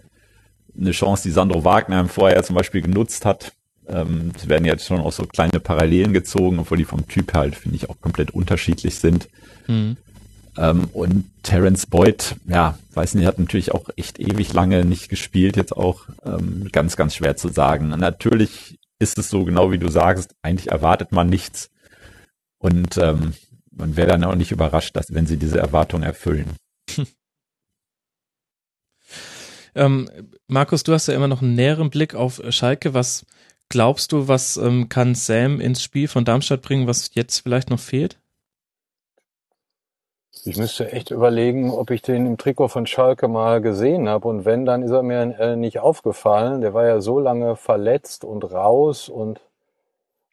eine 0.77 0.91
Chance, 0.91 1.23
die 1.23 1.31
Sandro 1.31 1.63
Wagner 1.63 2.07
vorher 2.07 2.43
zum 2.43 2.55
Beispiel 2.55 2.81
genutzt 2.81 3.25
hat. 3.25 3.53
Ähm, 3.87 4.31
es 4.35 4.49
werden 4.49 4.65
jetzt 4.65 4.85
schon 4.85 4.99
auch 4.99 5.13
so 5.13 5.25
kleine 5.25 5.59
Parallelen 5.59 6.11
gezogen, 6.11 6.59
obwohl 6.59 6.77
die 6.77 6.85
vom 6.85 7.07
Typ 7.07 7.33
halt, 7.33 7.55
finde 7.55 7.77
ich, 7.77 7.89
auch 7.89 8.01
komplett 8.01 8.31
unterschiedlich 8.31 8.95
sind. 8.95 9.29
Mhm. 9.67 9.97
Ähm, 10.57 10.89
und 10.93 11.25
Terence 11.43 11.85
Boyd, 11.85 12.35
ja, 12.47 12.77
weiß 12.93 13.15
nicht, 13.15 13.25
hat 13.25 13.39
natürlich 13.39 13.73
auch 13.73 13.89
echt 13.95 14.19
ewig 14.19 14.53
lange 14.53 14.85
nicht 14.85 15.09
gespielt, 15.09 15.57
jetzt 15.57 15.75
auch 15.75 16.05
ähm, 16.25 16.69
ganz, 16.71 16.95
ganz 16.95 17.15
schwer 17.15 17.35
zu 17.35 17.49
sagen. 17.49 17.89
natürlich 17.89 18.79
ist 18.99 19.17
es 19.17 19.29
so, 19.29 19.43
genau 19.43 19.71
wie 19.71 19.77
du 19.77 19.89
sagst, 19.89 20.35
eigentlich 20.41 20.71
erwartet 20.71 21.11
man 21.11 21.27
nichts. 21.27 21.69
Und 22.57 22.97
ähm, 22.97 23.33
man 23.71 23.97
wäre 23.97 24.07
dann 24.07 24.23
auch 24.23 24.35
nicht 24.35 24.51
überrascht, 24.51 24.95
dass 24.95 25.13
wenn 25.13 25.27
sie 25.27 25.37
diese 25.37 25.59
Erwartung 25.59 26.01
erfüllen. 26.01 26.55
ähm, 29.75 30.09
Markus, 30.47 30.83
du 30.83 30.93
hast 30.93 31.07
ja 31.07 31.13
immer 31.13 31.27
noch 31.27 31.41
einen 31.41 31.55
näheren 31.55 31.89
Blick 31.89 32.15
auf 32.15 32.41
Schalke. 32.49 32.93
Was 32.93 33.25
glaubst 33.69 34.13
du, 34.13 34.27
was 34.29 34.57
ähm, 34.57 34.87
kann 34.87 35.15
Sam 35.15 35.59
ins 35.59 35.83
Spiel 35.83 36.07
von 36.07 36.23
Darmstadt 36.23 36.61
bringen, 36.61 36.87
was 36.87 37.11
jetzt 37.13 37.39
vielleicht 37.39 37.69
noch 37.69 37.79
fehlt? 37.79 38.17
Ich 40.47 40.57
müsste 40.57 40.91
echt 40.91 41.09
überlegen, 41.09 41.71
ob 41.71 41.89
ich 41.89 42.03
den 42.03 42.27
im 42.27 42.37
Trikot 42.37 42.67
von 42.67 42.85
Schalke 42.85 43.27
mal 43.27 43.61
gesehen 43.61 44.07
habe. 44.07 44.27
Und 44.27 44.45
wenn, 44.45 44.63
dann 44.63 44.83
ist 44.83 44.91
er 44.91 45.01
mir 45.01 45.39
äh, 45.39 45.55
nicht 45.55 45.79
aufgefallen. 45.79 46.61
Der 46.61 46.75
war 46.75 46.85
ja 46.85 47.01
so 47.01 47.19
lange 47.19 47.55
verletzt 47.55 48.23
und 48.23 48.43
raus. 48.51 49.09
Und 49.09 49.41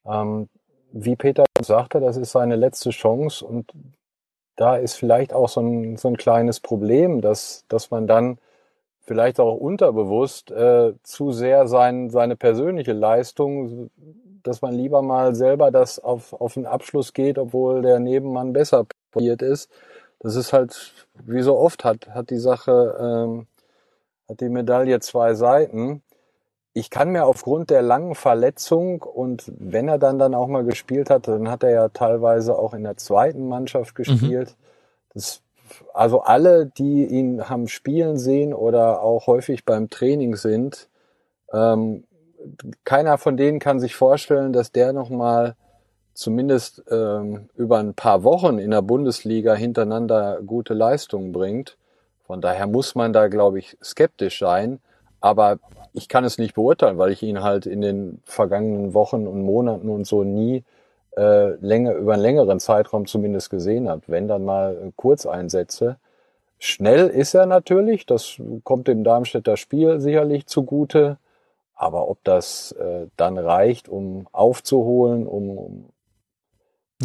ähm, 0.05 0.51
wie 0.93 1.17
Peter 1.17 1.47
sagte, 1.63 1.99
das 1.99 2.19
ist 2.19 2.33
seine 2.33 2.57
letzte 2.57 2.91
Chance. 2.91 3.43
Und 3.43 3.73
da 4.57 4.77
ist 4.77 4.97
vielleicht 4.97 5.33
auch 5.33 5.49
so 5.49 5.63
ein, 5.63 5.97
so 5.97 6.09
ein 6.09 6.19
kleines 6.19 6.61
Problem, 6.61 7.23
dass, 7.23 7.65
dass 7.69 7.91
man 7.91 8.07
dann 8.07 8.37
vielleicht 9.01 9.41
auch 9.41 9.57
unterbewusst 9.57 10.51
äh, 10.51 10.93
zu 11.05 11.33
sehr 11.33 11.67
sein, 11.69 12.11
seine 12.11 12.37
persönliche 12.37 12.93
Leistung, 12.93 13.91
dass 14.43 14.61
man 14.61 14.75
lieber 14.75 15.01
mal 15.01 15.35
selber 15.35 15.71
das 15.71 15.99
auf, 15.99 16.35
auf 16.35 16.53
den 16.53 16.67
Abschluss 16.67 17.15
geht, 17.15 17.39
obwohl 17.39 17.81
der 17.81 17.99
Nebenmann 17.99 18.53
besser 18.53 18.85
passiert 19.11 19.41
ist 19.41 19.71
das 20.23 20.37
ist 20.37 20.53
halt, 20.53 20.93
wie 21.25 21.43
so 21.43 21.59
oft 21.59 21.85
hat, 21.85 22.09
hat 22.11 22.31
die 22.31 22.39
Sache, 22.39 22.97
ähm, 22.99 23.47
hat 24.29 24.41
die 24.41 24.49
Medaille 24.49 25.01
zwei 25.01 25.35
Seiten. 25.35 26.03
Ich 26.75 26.91
kann 26.91 27.11
mir 27.11 27.27
aufgrund 27.27 27.71
der 27.71 27.83
langen 27.83 28.15
Verletzung 28.15 29.03
und 29.03 29.53
wenn 29.59 29.89
er 29.89 29.99
dann 29.99 30.21
dann 30.21 30.35
auch 30.35 30.47
mal 30.47 30.65
gespielt 30.65 31.11
hat, 31.11 31.27
dann 31.27 31.51
hat 31.51 31.65
er 31.65 31.71
ja 31.71 31.89
teilweise 31.89 32.57
auch 32.57 32.73
in 32.73 32.85
der 32.85 32.97
zweiten 32.97 33.49
Mannschaft 33.49 33.93
mhm. 33.93 33.97
gespielt. 33.97 34.51
Mhm. 34.51 34.65
Das, 35.13 35.43
also 35.93 36.23
alle, 36.23 36.67
die 36.67 37.05
ihn 37.07 37.49
haben 37.49 37.67
spielen 37.67 38.17
sehen 38.17 38.55
oder 38.55 39.03
auch 39.03 39.27
häufig 39.27 39.65
beim 39.65 39.91
Training 39.91 40.37
sind, 40.37 40.89
ähm, 41.53 42.05
keiner 42.85 43.19
von 43.19 43.37
denen 43.37 43.59
kann 43.59 43.81
sich 43.81 43.97
vorstellen, 43.97 44.53
dass 44.53 44.73
der 44.73 44.93
noch 44.93 45.11
mal 45.11 45.57
zumindest 46.15 46.83
ähm, 46.91 47.49
über 47.57 47.79
ein 47.79 47.95
paar 47.95 48.25
Wochen 48.25 48.59
in 48.59 48.71
der 48.71 48.83
Bundesliga 48.83 49.55
hintereinander 49.55 50.41
gute 50.45 50.75
Leistungen 50.75 51.33
bringt. 51.33 51.77
Von 52.27 52.41
daher 52.41 52.67
muss 52.67 52.95
man 52.95 53.13
da, 53.13 53.29
glaube 53.29 53.59
ich, 53.59 53.77
skeptisch 53.83 54.39
sein. 54.39 54.81
Aber 55.21 55.59
ich 55.93 56.09
kann 56.09 56.25
es 56.25 56.39
nicht 56.39 56.55
beurteilen, 56.55 56.99
weil 56.99 57.13
ich 57.13 57.23
ihn 57.23 57.43
halt 57.43 57.67
in 57.67 57.81
den 57.81 58.21
vergangenen 58.25 58.95
Wochen 58.95 59.27
und 59.27 59.43
Monaten 59.43 59.89
und 59.89 60.07
so 60.07 60.25
nie 60.25 60.65
äh, 61.17 61.51
länger, 61.57 61.95
über 61.95 62.15
einen 62.15 62.23
längeren 62.23 62.61
Zeitraum 62.61 63.07
zumindest 63.07 63.51
gesehen 63.51 63.89
habe. 63.89 64.03
Wenn 64.07 64.29
dann 64.29 64.45
mal 64.45 64.93
Kurzeinsätze. 64.97 65.97
Schnell 66.59 67.09
ist 67.09 67.35
er 67.35 67.47
natürlich, 67.47 68.07
das 68.07 68.41
kommt 68.65 68.87
dem 68.89 69.05
Darmstädter 69.05 69.57
Spiel 69.57 70.01
sicherlich 70.01 70.47
zugute. 70.47 71.19
Aber 71.75 72.09
ob 72.09 72.23
das 72.25 72.73
äh, 72.73 73.07
dann 73.17 73.39
reicht, 73.39 73.89
um 73.89 74.29
aufzuholen, 74.33 75.27
um, 75.27 75.59
um 75.59 75.85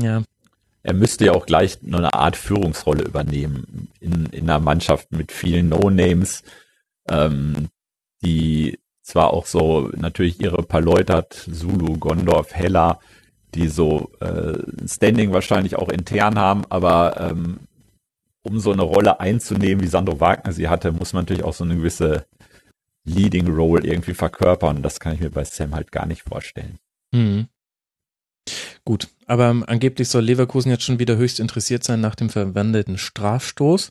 ja. 0.02 0.24
Er 0.84 0.94
müsste 0.94 1.26
ja 1.26 1.34
auch 1.34 1.46
gleich 1.46 1.82
nur 1.82 2.00
eine 2.00 2.14
Art 2.14 2.38
Führungsrolle 2.38 3.04
übernehmen 3.04 3.90
in, 4.00 4.28
in 4.28 4.50
einer 4.50 4.60
Mannschaft 4.60 5.12
mit 5.12 5.32
vielen 5.32 5.70
No-Names, 5.70 6.44
ähm, 7.10 7.68
die 8.24 8.80
zwar 9.02 9.34
auch 9.34 9.46
so 9.46 9.90
natürlich 9.96 10.40
ihre 10.40 10.64
paar 10.64 10.82
Leute 10.82 11.14
hat, 11.14 11.34
Zulu, 11.34 11.98
Gondorf, 11.98 12.54
Hella, 12.54 13.00
die 13.54 13.68
so 13.68 14.12
äh, 14.20 14.60
Standing 14.88 15.34
wahrscheinlich 15.34 15.76
auch 15.76 15.90
intern 15.90 16.38
haben, 16.38 16.64
aber 16.70 17.20
ähm, 17.20 17.60
um 18.44 18.60
so 18.60 18.72
eine 18.72 18.84
Rolle 18.84 19.20
einzunehmen, 19.20 19.84
wie 19.84 19.88
Sandro 19.88 20.20
Wagner 20.20 20.54
sie 20.54 20.70
hatte, 20.70 20.92
muss 20.92 21.14
man 21.14 21.24
natürlich 21.24 21.44
auch 21.44 21.54
so 21.54 21.64
eine 21.64 21.76
gewisse 21.76 22.26
Leading 23.04 23.48
Role 23.54 23.86
irgendwie 23.86 24.14
verkörpern. 24.14 24.82
Das 24.84 25.00
kann 25.00 25.14
ich 25.14 25.20
mir 25.20 25.30
bei 25.32 25.44
Sam 25.44 25.76
halt 25.76 25.92
gar 25.92 26.06
nicht 26.06 26.24
vorstellen. 26.24 26.78
Mhm. 27.12 27.48
Gut, 28.86 29.08
aber 29.26 29.64
angeblich 29.68 30.10
soll 30.10 30.24
Leverkusen 30.24 30.72
jetzt 30.72 30.84
schon 30.84 31.00
wieder 31.00 31.18
höchst 31.18 31.40
interessiert 31.40 31.84
sein 31.84 32.02
nach 32.02 32.16
dem 32.16 32.30
verwandelten 32.30 32.98
Strafstoß. 32.98 33.90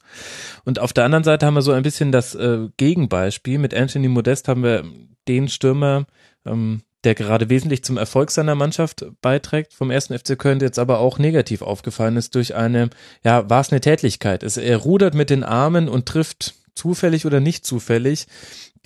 Und 0.65 0.79
auf 0.79 0.93
der 0.93 1.05
anderen 1.05 1.25
Seite 1.25 1.47
haben 1.47 1.55
wir 1.55 1.63
so 1.63 1.73
ein 1.73 1.83
bisschen 1.83 2.13
das 2.13 2.35
äh, 2.35 2.69
Gegenbeispiel. 2.77 3.59
Mit 3.59 3.75
Anthony 3.75 4.09
Modest 4.09 4.49
haben 4.49 4.63
wir 4.63 4.85
den 5.29 5.49
Stürmer, 5.49 6.07
ähm, 6.45 6.83
der 7.05 7.15
gerade 7.15 7.49
wesentlich 7.49 7.85
zum 7.85 7.99
Erfolg 7.99 8.31
seiner 8.31 8.55
Mannschaft 8.55 9.07
beiträgt, 9.21 9.75
vom 9.75 9.91
ersten 9.91 10.19
FC 10.19 10.39
Köln 10.39 10.61
jetzt 10.61 10.79
aber 10.79 10.99
auch 10.99 11.19
negativ 11.19 11.63
aufgefallen 11.63 12.17
ist 12.17 12.35
durch 12.35 12.55
eine, 12.55 12.91
ja, 13.23 13.49
war 13.49 13.61
es 13.61 13.71
eine 13.71 13.81
Tätlichkeit. 13.81 14.43
Es, 14.43 14.57
er 14.57 14.79
rudert 14.79 15.15
mit 15.15 15.31
den 15.31 15.45
Armen 15.45 15.89
und 15.89 16.07
trifft 16.07 16.55
zufällig 16.75 17.27
oder 17.27 17.41
nicht 17.41 17.65
zufällig 17.65 18.27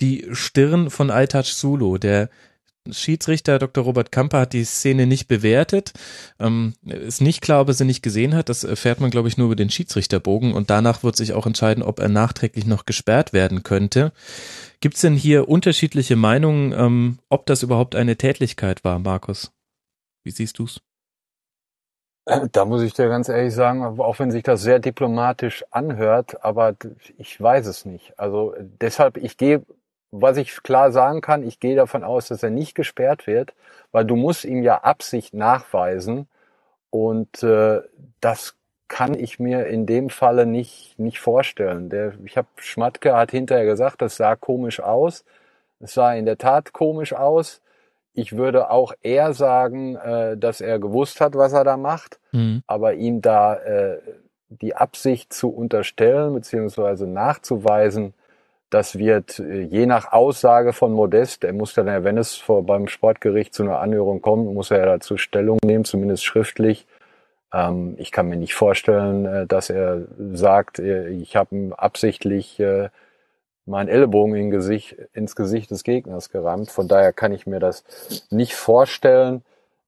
die 0.01 0.27
Stirn 0.31 0.89
von 0.89 1.09
Altach 1.11 1.45
Sulu, 1.45 1.97
der 1.97 2.29
Schiedsrichter 2.89 3.59
Dr. 3.59 3.83
Robert 3.83 4.11
Kamper 4.11 4.39
hat 4.39 4.53
die 4.53 4.63
Szene 4.63 5.05
nicht 5.05 5.27
bewertet. 5.27 5.93
Ähm, 6.39 6.73
ist 6.83 7.21
nicht 7.21 7.41
klar, 7.41 7.61
ob 7.61 7.67
er 7.67 7.73
sie 7.75 7.85
nicht 7.85 8.01
gesehen 8.01 8.33
hat. 8.33 8.49
Das 8.49 8.63
erfährt 8.63 8.99
man, 8.99 9.11
glaube 9.11 9.27
ich, 9.27 9.37
nur 9.37 9.47
über 9.47 9.55
den 9.55 9.69
Schiedsrichterbogen. 9.69 10.53
Und 10.53 10.71
danach 10.71 11.03
wird 11.03 11.15
sich 11.15 11.33
auch 11.33 11.45
entscheiden, 11.45 11.83
ob 11.83 11.99
er 11.99 12.09
nachträglich 12.09 12.65
noch 12.65 12.85
gesperrt 12.85 13.33
werden 13.33 13.61
könnte. 13.61 14.11
Gibt 14.79 14.95
es 14.95 15.01
denn 15.01 15.15
hier 15.15 15.47
unterschiedliche 15.47 16.15
Meinungen, 16.15 16.73
ähm, 16.73 17.19
ob 17.29 17.45
das 17.45 17.61
überhaupt 17.61 17.95
eine 17.95 18.17
Tätlichkeit 18.17 18.83
war, 18.83 18.97
Markus? 18.97 19.51
Wie 20.23 20.31
siehst 20.31 20.57
du's? 20.57 20.81
Äh, 22.25 22.47
da 22.51 22.65
muss 22.65 22.81
ich 22.81 22.93
dir 22.93 23.09
ganz 23.09 23.29
ehrlich 23.29 23.53
sagen, 23.53 23.83
auch 23.83 24.17
wenn 24.17 24.31
sich 24.31 24.43
das 24.43 24.61
sehr 24.61 24.79
diplomatisch 24.79 25.63
anhört, 25.69 26.43
aber 26.43 26.75
ich 27.17 27.39
weiß 27.39 27.67
es 27.67 27.85
nicht. 27.85 28.17
Also 28.17 28.55
deshalb, 28.59 29.17
ich 29.17 29.37
gehe 29.37 29.63
was 30.11 30.37
ich 30.37 30.61
klar 30.63 30.91
sagen 30.91 31.21
kann, 31.21 31.43
ich 31.43 31.59
gehe 31.59 31.75
davon 31.75 32.03
aus, 32.03 32.27
dass 32.27 32.43
er 32.43 32.49
nicht 32.49 32.75
gesperrt 32.75 33.27
wird, 33.27 33.53
weil 33.91 34.05
du 34.05 34.15
musst 34.15 34.45
ihm 34.45 34.61
ja 34.61 34.79
Absicht 34.83 35.33
nachweisen 35.33 36.27
und 36.89 37.41
äh, 37.43 37.81
das 38.19 38.55
kann 38.89 39.13
ich 39.13 39.39
mir 39.39 39.67
in 39.67 39.85
dem 39.85 40.09
Falle 40.09 40.45
nicht, 40.45 40.99
nicht 40.99 41.19
vorstellen. 41.19 41.89
Der, 41.89 42.13
ich 42.25 42.35
habe 42.35 42.49
Schmatke 42.57 43.15
hat 43.15 43.31
hinterher 43.31 43.65
gesagt, 43.65 44.01
das 44.01 44.17
sah 44.17 44.35
komisch 44.35 44.81
aus. 44.81 45.23
Es 45.79 45.93
sah 45.93 46.13
in 46.13 46.25
der 46.25 46.37
Tat 46.37 46.73
komisch 46.73 47.13
aus. 47.13 47.61
Ich 48.13 48.35
würde 48.35 48.69
auch 48.69 48.93
eher 49.01 49.33
sagen, 49.33 49.95
äh, 49.95 50.35
dass 50.37 50.59
er 50.59 50.77
gewusst 50.79 51.21
hat, 51.21 51.35
was 51.35 51.53
er 51.53 51.63
da 51.63 51.77
macht, 51.77 52.19
mhm. 52.33 52.63
aber 52.67 52.95
ihm 52.95 53.21
da 53.21 53.55
äh, 53.55 53.99
die 54.49 54.75
Absicht 54.75 55.31
zu 55.31 55.49
unterstellen 55.49 56.33
beziehungsweise 56.33 57.07
nachzuweisen, 57.07 58.13
das 58.71 58.97
wird 58.97 59.37
äh, 59.39 59.61
je 59.61 59.85
nach 59.85 60.11
Aussage 60.11 60.73
von 60.73 60.93
Modest, 60.93 61.43
er 61.43 61.53
muss 61.53 61.73
dann, 61.75 62.03
wenn 62.03 62.17
es 62.17 62.35
vor, 62.37 62.65
beim 62.65 62.87
Sportgericht 62.87 63.53
zu 63.53 63.63
einer 63.63 63.79
Anhörung 63.79 64.21
kommt, 64.21 64.51
muss 64.51 64.71
er 64.71 64.79
ja 64.79 64.85
dazu 64.85 65.17
Stellung 65.17 65.59
nehmen, 65.63 65.85
zumindest 65.85 66.23
schriftlich. 66.23 66.87
Ähm, 67.53 67.95
ich 67.99 68.11
kann 68.11 68.29
mir 68.29 68.37
nicht 68.37 68.55
vorstellen, 68.55 69.25
äh, 69.25 69.47
dass 69.47 69.69
er 69.69 70.03
sagt, 70.33 70.79
äh, 70.79 71.09
ich 71.09 71.35
habe 71.35 71.73
absichtlich 71.77 72.59
äh, 72.59 72.89
meinen 73.65 73.89
Ellbogen 73.89 74.35
in 74.35 74.51
Gesicht, 74.51 74.95
ins 75.13 75.35
Gesicht 75.35 75.69
des 75.71 75.83
Gegners 75.83 76.29
gerammt. 76.29 76.71
Von 76.71 76.87
daher 76.87 77.13
kann 77.13 77.33
ich 77.33 77.45
mir 77.45 77.59
das 77.59 77.83
nicht 78.29 78.55
vorstellen, 78.55 79.43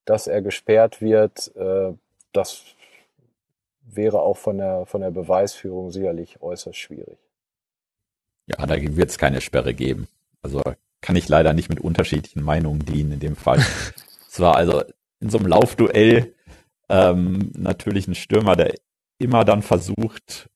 dass 0.06 0.28
er 0.28 0.42
gesperrt 0.42 1.02
wird. 1.02 1.56
Äh, 1.56 1.94
das 2.34 2.64
wäre 3.86 4.22
auch 4.22 4.38
von 4.38 4.58
der, 4.58 4.86
von 4.86 5.02
der 5.02 5.12
Beweisführung 5.12 5.92
sicherlich 5.92 6.42
äußerst 6.42 6.78
schwierig. 6.78 7.23
Ja, 8.48 8.66
da 8.66 8.76
wird 8.80 9.10
es 9.10 9.18
keine 9.18 9.42
Sperre 9.42 9.74
geben. 9.74 10.08
Also 10.42 10.62
kann 11.02 11.16
ich 11.16 11.28
leider 11.30 11.54
nicht 11.54 11.70
mit 11.70 11.80
unterschiedlichen 11.80 12.44
Meinungen 12.44 12.86
dienen 12.86 13.14
in 13.14 13.20
dem 13.20 13.36
Fall. 13.36 13.60
es 14.30 14.40
war 14.40 14.56
also 14.56 14.84
in 15.20 15.30
so 15.30 15.38
einem 15.38 15.48
Laufduell 15.48 16.34
ähm, 16.90 17.52
natürlich 17.56 18.08
ein 18.08 18.16
Stürmer, 18.16 18.56
der 18.56 18.76
immer 19.18 19.46
dann 19.46 19.62
versucht, 19.62 20.50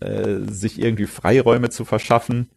äh, 0.00 0.38
sich 0.46 0.80
irgendwie 0.80 1.06
Freiräume 1.06 1.70
zu 1.70 1.84
verschaffen. 1.84 2.48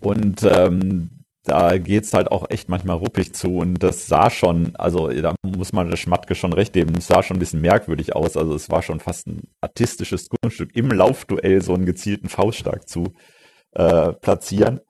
Und 0.00 0.42
ähm, 0.42 1.22
da 1.44 1.78
geht's 1.78 2.14
halt 2.14 2.30
auch 2.30 2.48
echt 2.50 2.68
manchmal 2.68 2.96
ruppig 2.96 3.34
zu 3.34 3.58
und 3.58 3.82
das 3.82 4.06
sah 4.06 4.30
schon, 4.30 4.76
also 4.76 5.08
da 5.08 5.34
muss 5.42 5.72
man 5.72 5.90
der 5.90 5.96
Schmatke 5.96 6.34
schon 6.34 6.52
recht 6.52 6.72
geben, 6.72 6.94
es 6.96 7.08
sah 7.08 7.22
schon 7.22 7.36
ein 7.36 7.40
bisschen 7.40 7.60
merkwürdig 7.60 8.14
aus, 8.14 8.36
also 8.36 8.54
es 8.54 8.70
war 8.70 8.82
schon 8.82 9.00
fast 9.00 9.26
ein 9.26 9.42
artistisches 9.60 10.28
Kunststück, 10.28 10.74
im 10.76 10.90
Laufduell 10.90 11.60
so 11.60 11.74
einen 11.74 11.84
gezielten 11.84 12.28
Fauststark 12.28 12.88
zu 12.88 13.14
äh, 13.72 14.12
platzieren. 14.12 14.80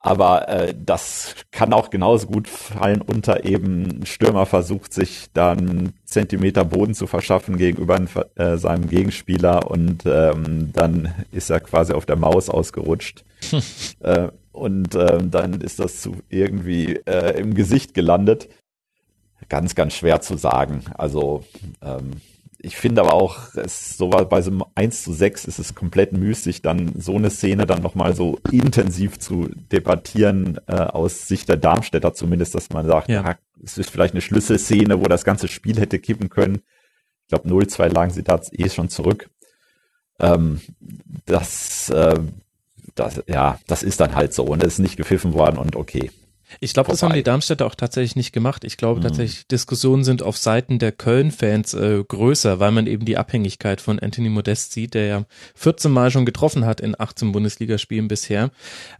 Aber 0.00 0.48
äh, 0.48 0.74
das 0.78 1.34
kann 1.50 1.72
auch 1.72 1.90
genauso 1.90 2.28
gut 2.28 2.46
fallen 2.46 3.02
unter 3.02 3.44
eben 3.44 4.06
Stürmer 4.06 4.46
versucht 4.46 4.92
sich 4.92 5.26
dann 5.32 5.92
Zentimeter 6.04 6.64
Boden 6.64 6.94
zu 6.94 7.08
verschaffen 7.08 7.56
gegenüber 7.58 8.00
äh, 8.36 8.56
seinem 8.58 8.88
Gegenspieler 8.88 9.68
und 9.70 10.06
ähm, 10.06 10.72
dann 10.72 11.14
ist 11.32 11.50
er 11.50 11.60
quasi 11.60 11.92
auf 11.92 12.06
der 12.06 12.16
Maus 12.16 12.48
ausgerutscht. 12.48 13.24
äh, 14.00 14.28
und 14.52 14.94
äh, 14.94 15.18
dann 15.22 15.60
ist 15.60 15.80
das 15.80 16.00
zu 16.00 16.16
irgendwie 16.28 17.00
äh, 17.06 17.38
im 17.38 17.54
Gesicht 17.54 17.92
gelandet. 17.94 18.48
Ganz, 19.48 19.74
ganz 19.74 19.94
schwer 19.94 20.20
zu 20.20 20.36
sagen. 20.36 20.84
Also 20.94 21.44
ähm, 21.82 22.20
ich 22.60 22.76
finde 22.76 23.02
aber 23.02 23.14
auch, 23.14 23.54
es 23.54 23.96
so 23.96 24.08
bei 24.08 24.42
so 24.42 24.50
einem 24.50 24.64
1 24.74 25.04
zu 25.04 25.12
6 25.12 25.44
ist 25.44 25.60
es 25.60 25.76
komplett 25.76 26.12
müßig, 26.12 26.60
dann 26.60 26.92
so 26.98 27.14
eine 27.14 27.30
Szene 27.30 27.66
dann 27.66 27.82
nochmal 27.82 28.16
so 28.16 28.40
intensiv 28.50 29.20
zu 29.20 29.48
debattieren, 29.70 30.58
äh, 30.66 30.74
aus 30.74 31.28
Sicht 31.28 31.48
der 31.48 31.56
Darmstädter 31.56 32.14
zumindest, 32.14 32.56
dass 32.56 32.70
man 32.70 32.84
sagt, 32.86 33.08
ja. 33.08 33.36
es 33.62 33.78
ist 33.78 33.90
vielleicht 33.90 34.14
eine 34.14 34.22
Schlüsselszene, 34.22 35.00
wo 35.00 35.04
das 35.04 35.24
ganze 35.24 35.46
Spiel 35.46 35.78
hätte 35.78 36.00
kippen 36.00 36.30
können. 36.30 36.62
Ich 37.22 37.28
glaube, 37.28 37.48
0-2 37.48 37.92
lagen 37.92 38.10
sie 38.10 38.24
da 38.24 38.40
eh 38.50 38.68
schon 38.68 38.88
zurück. 38.88 39.30
Ähm, 40.18 40.60
das, 41.26 41.90
äh, 41.90 42.18
das, 42.96 43.22
ja, 43.28 43.60
das 43.68 43.84
ist 43.84 44.00
dann 44.00 44.16
halt 44.16 44.34
so 44.34 44.44
und 44.44 44.64
es 44.64 44.74
ist 44.74 44.78
nicht 44.80 44.96
gepfiffen 44.96 45.32
worden 45.32 45.58
und 45.58 45.76
okay. 45.76 46.10
Ich 46.60 46.72
glaube, 46.72 46.90
das 46.90 47.02
haben 47.02 47.14
die 47.14 47.22
Darmstädter 47.22 47.66
auch 47.66 47.74
tatsächlich 47.74 48.16
nicht 48.16 48.32
gemacht. 48.32 48.64
Ich 48.64 48.76
glaube 48.76 49.00
mhm. 49.00 49.04
tatsächlich, 49.04 49.46
Diskussionen 49.46 50.04
sind 50.04 50.22
auf 50.22 50.36
Seiten 50.36 50.78
der 50.78 50.92
Köln-Fans 50.92 51.74
äh, 51.74 52.02
größer, 52.06 52.60
weil 52.60 52.72
man 52.72 52.86
eben 52.86 53.04
die 53.04 53.16
Abhängigkeit 53.16 53.80
von 53.80 53.98
Anthony 53.98 54.28
Modest 54.28 54.72
sieht, 54.72 54.94
der 54.94 55.06
ja 55.06 55.24
14 55.54 55.90
Mal 55.90 56.10
schon 56.10 56.26
getroffen 56.26 56.64
hat 56.64 56.80
in 56.80 56.98
18 56.98 57.32
Bundesligaspielen 57.32 58.08
bisher. 58.08 58.50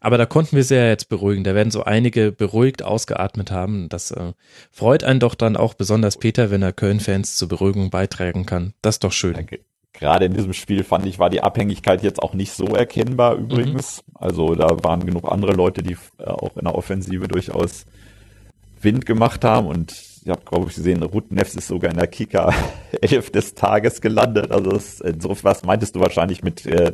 Aber 0.01 0.19
da 0.19 0.27
konnten 0.27 0.57
wir 0.57 0.65
sehr 0.65 0.89
jetzt 0.89 1.09
beruhigen. 1.09 1.45
Da 1.45 1.55
werden 1.55 1.71
so 1.71 1.85
einige 1.85 2.33
beruhigt 2.33 2.83
ausgeatmet 2.83 3.51
haben. 3.51 3.89
Das 3.89 4.11
äh, 4.11 4.33
freut 4.71 5.05
einen 5.05 5.21
doch 5.21 5.35
dann 5.35 5.57
auch 5.57 5.75
besonders 5.75 6.17
Peter, 6.17 6.51
wenn 6.51 6.63
er 6.63 6.73
Köln-Fans 6.73 7.37
zur 7.37 7.49
Beruhigung 7.49 7.91
beitragen 7.91 8.47
kann. 8.47 8.75
Das 8.83 8.97
ist 8.97 9.05
doch 9.05 9.13
schön. 9.13 9.35
Danke 9.35 9.61
gerade 9.99 10.25
in 10.27 10.35
diesem 10.35 10.53
Spiel 10.53 10.85
fand 10.85 11.07
ich, 11.07 11.19
war 11.19 11.31
die 11.31 11.43
Abhängigkeit 11.43 12.03
jetzt 12.03 12.23
auch 12.23 12.35
nicht 12.35 12.53
so 12.53 12.67
erkennbar 12.67 13.35
übrigens. 13.37 14.03
Mhm. 14.07 14.13
Also 14.15 14.55
da 14.55 14.83
waren 14.83 15.05
genug 15.05 15.31
andere 15.31 15.53
Leute, 15.53 15.83
die 15.83 15.97
äh, 16.19 16.25
auch 16.25 16.57
in 16.57 16.65
der 16.65 16.75
Offensive 16.75 17.29
durchaus 17.29 17.85
Wind 18.81 19.07
gemacht 19.07 19.45
haben 19.45 19.67
und 19.67 19.93
ich 20.29 20.31
habe, 20.31 20.43
glaube 20.45 20.69
ich, 20.69 20.77
gesehen, 20.77 21.03
Ruth 21.03 21.33
Nefs 21.33 21.55
ist 21.55 21.69
sogar 21.69 21.91
in 21.91 21.97
der 21.97 22.07
Kicker 22.07 22.53
11 23.01 23.31
des 23.33 23.55
Tages 23.55 24.03
gelandet. 24.03 24.51
Also 24.51 24.71
das, 24.71 24.99
so 24.99 25.35
was 25.43 25.65
meintest 25.65 25.97
du 25.97 26.01
wahrscheinlich 26.01 26.43
mit 26.43 26.67
äh, 26.67 26.93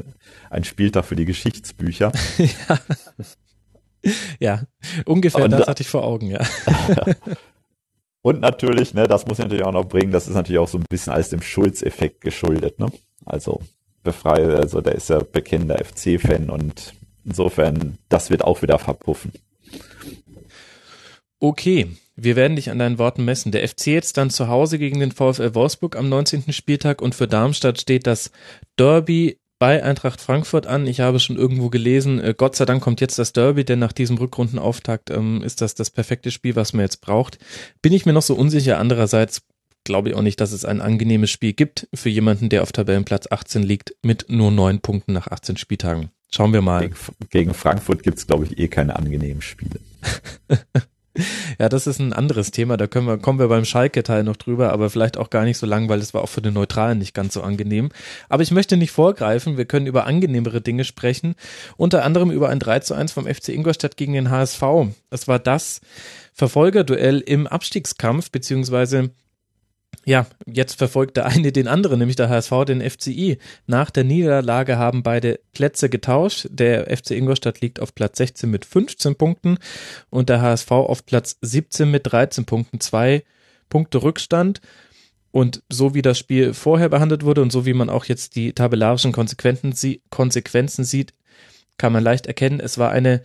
ein 0.51 0.63
Spieltag 0.63 1.05
für 1.05 1.17
die 1.17 1.25
Geschichtsbücher. 1.25 2.13
ja. 2.39 2.79
ja, 4.39 4.63
ungefähr 5.05 5.45
und, 5.45 5.51
das 5.51 5.67
hatte 5.67 5.83
ich 5.83 5.89
vor 5.89 6.05
Augen, 6.05 6.29
ja. 6.29 6.41
Und 8.25 8.41
natürlich, 8.41 8.95
ne, 8.95 9.07
das 9.07 9.27
muss 9.27 9.39
ich 9.39 9.45
natürlich 9.45 9.67
auch 9.67 9.73
noch 9.73 9.85
bringen, 9.87 10.11
das 10.11 10.29
ist 10.29 10.35
natürlich 10.35 10.59
auch 10.59 10.67
so 10.67 10.79
ein 10.79 10.87
bisschen 10.89 11.13
alles 11.13 11.29
dem 11.29 11.43
Schulz-Effekt 11.43 12.23
geschuldet, 12.23 12.79
ne? 12.79 12.91
Also 13.27 13.61
befreie, 14.03 14.57
also 14.57 14.81
der 14.81 14.95
ist 14.95 15.11
ja 15.11 15.19
bekennender 15.19 15.77
FC-Fan 15.77 16.49
und 16.49 16.95
insofern, 17.27 17.99
das 18.09 18.31
wird 18.31 18.43
auch 18.43 18.63
wieder 18.63 18.79
verpuffen. 18.79 19.33
Okay, 21.39 21.89
wir 22.17 22.35
werden 22.35 22.57
dich 22.57 22.71
an 22.71 22.79
deinen 22.79 22.99
Worten 22.99 23.27
messen. 23.27 23.53
Der 23.53 23.69
FC 23.69 23.89
jetzt 23.89 24.17
dann 24.17 24.31
zu 24.31 24.49
Hause 24.49 24.79
gegen 24.79 25.01
den 25.01 25.13
VfL 25.13 25.55
Wolfsburg 25.55 25.95
am 25.95 26.09
19. 26.09 26.51
Spieltag 26.55 27.03
und 27.03 27.15
für 27.15 27.29
Darmstadt 27.29 27.79
steht 27.79 28.07
das 28.07 28.31
Derby 28.79 29.39
bei 29.59 29.83
Eintracht 29.83 30.21
Frankfurt 30.21 30.67
an. 30.67 30.87
Ich 30.87 31.01
habe 31.01 31.21
schon 31.21 31.37
irgendwo 31.37 31.71
gelesen, 31.71 32.21
äh, 32.21 32.35
Gott 32.37 32.57
sei 32.57 32.65
Dank 32.65 32.83
kommt 32.83 33.01
jetzt 33.01 33.19
das 33.19 33.33
Derby, 33.33 33.65
denn 33.65 33.79
nach 33.79 33.93
diesem 33.93 34.19
Rückrundenauftakt 34.19 35.11
ähm, 35.11 35.43
ist 35.43 35.61
das 35.61 35.75
das 35.75 35.91
perfekte 35.91 36.31
Spiel, 36.31 36.57
was 36.57 36.73
man 36.73 36.83
jetzt 36.83 37.01
braucht. 37.01 37.39
Bin 37.81 37.93
ich 37.93 38.07
mir 38.07 38.13
noch 38.13 38.23
so 38.23 38.35
unsicher. 38.35 38.79
Andererseits 38.79 39.43
glaube 39.85 40.09
ich 40.09 40.15
auch 40.15 40.23
nicht, 40.23 40.41
dass 40.41 40.53
es 40.53 40.65
ein 40.65 40.81
angenehmes 40.81 41.31
Spiel 41.31 41.53
gibt 41.53 41.89
für 41.95 42.09
jemanden, 42.09 42.49
der 42.49 42.63
auf 42.63 42.73
Tabellenplatz 42.73 43.27
18 43.31 43.63
liegt, 43.63 43.95
mit 44.03 44.27
nur 44.29 44.51
neun 44.51 44.81
Punkten 44.81 45.13
nach 45.13 45.29
18 45.29 45.57
Spieltagen. 45.57 46.11
Schauen 46.31 46.53
wir 46.53 46.63
mal. 46.63 46.81
Gegen, 46.81 46.97
gegen 47.31 47.55
Frankfurt 47.55 48.03
gibt 48.03 48.19
es, 48.19 48.27
glaube 48.27 48.45
ich, 48.47 48.59
eh 48.59 48.69
keine 48.69 48.97
angenehmen 48.97 49.43
Spiele. 49.43 49.79
Ja, 51.59 51.69
das 51.69 51.87
ist 51.87 52.01
ein 52.01 52.13
anderes 52.13 52.51
Thema. 52.51 52.77
Da 52.77 52.87
können 52.87 53.07
wir, 53.07 53.19
kommen 53.19 53.39
wir 53.39 53.49
beim 53.49 53.65
Schalke-Teil 53.65 54.25
noch 54.25 54.37
drüber, 54.37 54.73
aber 54.73 54.91
vielleicht 54.91 55.17
auch 55.17 55.31
gar 55.31 55.45
nicht 55.45 55.59
so 55.59 55.67
lang, 55.67 55.89
weil 55.89 56.01
es 56.01 56.15
war 56.15 56.23
auch 56.23 56.29
für 56.29 56.43
den 56.43 56.55
Neutralen 56.55 56.99
nicht 56.99 57.15
ganz 57.15 57.35
so 57.35 57.43
angenehm. 57.43 57.91
Aber 58.29 58.43
ich 58.43 58.51
möchte 58.51 58.77
nicht 58.77 58.91
vorgreifen. 58.91 59.57
Wir 59.57 59.65
können 59.65 59.87
über 59.87 60.07
angenehmere 60.07 60.61
Dinge 60.61 60.85
sprechen. 60.85 61.37
Unter 61.77 62.05
anderem 62.05 62.31
über 62.31 62.49
ein 62.49 62.59
3 62.59 62.81
zu 62.81 62.95
1 62.95 63.13
vom 63.13 63.27
FC 63.27 63.51
Ingolstadt 63.51 63.97
gegen 63.97 64.13
den 64.15 64.31
HSV. 64.31 64.63
Es 65.11 65.29
war 65.29 65.39
das 65.39 65.81
Verfolgerduell 66.33 67.21
im 67.21 67.47
Abstiegskampf, 67.47 68.33
beziehungsweise 68.33 69.11
ja, 70.05 70.27
jetzt 70.47 70.75
verfolgt 70.75 71.17
der 71.17 71.27
eine 71.27 71.53
den 71.53 71.69
anderen, 71.69 71.99
nämlich 71.99 72.17
der 72.17 72.29
HSV 72.29 72.65
den 72.67 72.81
FCI. 72.89 73.39
Nach 73.67 73.91
der 73.91 74.05
Niederlage 74.05 74.79
haben 74.79 75.03
beide 75.03 75.41
Plätze 75.53 75.89
getauscht. 75.89 76.47
Der 76.51 76.95
FC 76.97 77.13
Ingolstadt 77.13 77.61
liegt 77.61 77.81
auf 77.81 77.95
Platz 77.95 78.19
16 78.19 78.51
mit 78.51 78.65
15 78.65 79.17
Punkten 79.17 79.59
und 80.11 80.29
der 80.29 80.41
HSV 80.41 80.71
auf 80.71 81.07
Platz 81.07 81.39
17 81.41 81.91
mit 81.91 82.11
13 82.11 82.45
Punkten. 82.45 82.81
Zwei 82.81 83.25
Punkte 83.69 84.03
Rückstand. 84.03 84.61
Und 85.31 85.65
so 85.69 85.95
wie 85.95 86.03
das 86.03 86.17
Spiel 86.17 86.55
vorher 86.55 86.89
behandelt 86.89 87.25
wurde 87.25 87.43
und 87.43 87.51
so 87.51 87.67
wie 87.67 87.75
man 87.75 87.91
auch 87.91 88.05
jetzt 88.05 88.37
die 88.37 88.53
tabellarischen 88.53 89.11
Konsequenzen 89.13 89.73
sieht, 90.85 91.15
kann 91.77 91.93
man 91.93 92.05
leicht 92.05 92.27
erkennen, 92.27 92.61
es 92.61 92.79
war 92.79 92.93
eine 92.93 93.23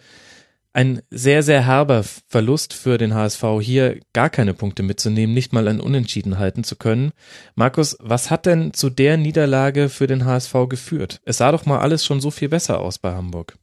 ein 0.73 1.01
sehr, 1.10 1.43
sehr 1.43 1.65
herber 1.65 2.03
Verlust 2.03 2.73
für 2.73 2.97
den 2.97 3.13
HSV, 3.13 3.43
hier 3.62 3.99
gar 4.13 4.29
keine 4.29 4.53
Punkte 4.53 4.84
mitzunehmen, 4.84 5.34
nicht 5.34 5.51
mal 5.51 5.67
ein 5.67 5.79
Unentschieden 5.79 6.38
halten 6.38 6.63
zu 6.63 6.75
können. 6.75 7.12
Markus, 7.55 7.97
was 7.99 8.29
hat 8.29 8.45
denn 8.45 8.73
zu 8.73 8.89
der 8.89 9.17
Niederlage 9.17 9.89
für 9.89 10.08
den 10.08 10.25
HSV 10.25 10.53
geführt? 10.69 11.21
Es 11.25 11.38
sah 11.38 11.51
doch 11.51 11.65
mal 11.65 11.79
alles 11.79 12.05
schon 12.05 12.21
so 12.21 12.32
viel 12.32 12.49
besser 12.49 12.79
aus 12.79 12.99
bei 12.99 13.13
Hamburg. 13.13 13.58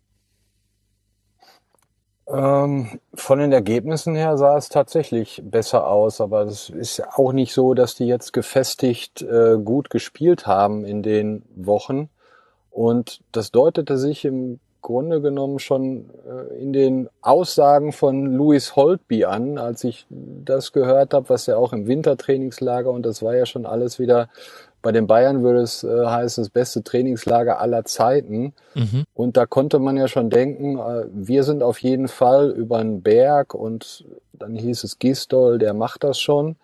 Ähm, 2.29 2.99
von 3.15 3.39
den 3.39 3.53
Ergebnissen 3.53 4.17
her 4.17 4.37
sah 4.37 4.57
es 4.57 4.69
tatsächlich 4.69 5.41
besser 5.45 5.87
aus, 5.87 6.21
aber 6.21 6.43
es 6.43 6.71
ist 6.71 7.01
auch 7.15 7.33
nicht 7.33 7.53
so, 7.53 7.75
dass 7.75 7.95
die 7.95 8.07
jetzt 8.07 8.33
gefestigt 8.33 9.23
äh, 9.23 9.59
gut 9.63 9.91
gespielt 9.91 10.47
haben 10.47 10.85
in 10.85 11.05
den 11.05 11.45
Wochen. 11.55 12.09
Und 12.71 13.21
das 13.31 13.53
deutete 13.53 13.97
sich 13.97 14.25
im 14.25 14.59
Grunde 14.87 15.21
genommen 15.21 15.59
schon 15.59 16.11
äh, 16.29 16.63
in 16.63 16.73
den 16.73 17.09
Aussagen 17.21 17.91
von 17.91 18.37
Louis 18.37 18.77
Holtby 18.77 19.25
an, 19.25 19.59
als 19.59 19.83
ich 19.83 20.07
das 20.09 20.71
gehört 20.73 21.13
habe, 21.13 21.29
was 21.29 21.49
er 21.49 21.59
auch 21.59 21.73
im 21.73 21.89
Wintertrainingslager 21.89 22.89
und 22.89 23.05
das 23.05 23.21
war 23.21 23.35
ja 23.35 23.47
schon 23.47 23.67
alles 23.67 23.99
wieder 23.99 24.29
bei 24.83 24.93
den 24.93 25.09
Bayern 25.09 25.43
würde 25.43 25.63
es 25.63 25.83
äh, 25.83 26.07
heißen, 26.07 26.45
das 26.45 26.51
beste 26.51 26.85
Trainingslager 26.85 27.59
aller 27.59 27.85
Zeiten. 27.85 28.55
Mhm. 28.75 29.03
Und 29.15 29.37
da 29.37 29.45
konnte 29.45 29.81
man 29.81 29.97
ja 29.97 30.07
schon 30.07 30.31
denken, 30.31 30.79
äh, 30.79 31.07
wir 31.11 31.43
sind 31.43 31.65
auf 31.65 31.83
jeden 31.83 32.07
Fall 32.07 32.51
über 32.51 32.79
den 32.79 33.03
Berg 33.03 33.53
und 33.55 34.05
dann 34.33 34.55
hieß 34.55 34.85
es 34.85 35.01
Gistol, 35.01 35.59
der 35.59 35.75
macht 35.75 36.05
das 36.05 36.21
schon. 36.21 36.55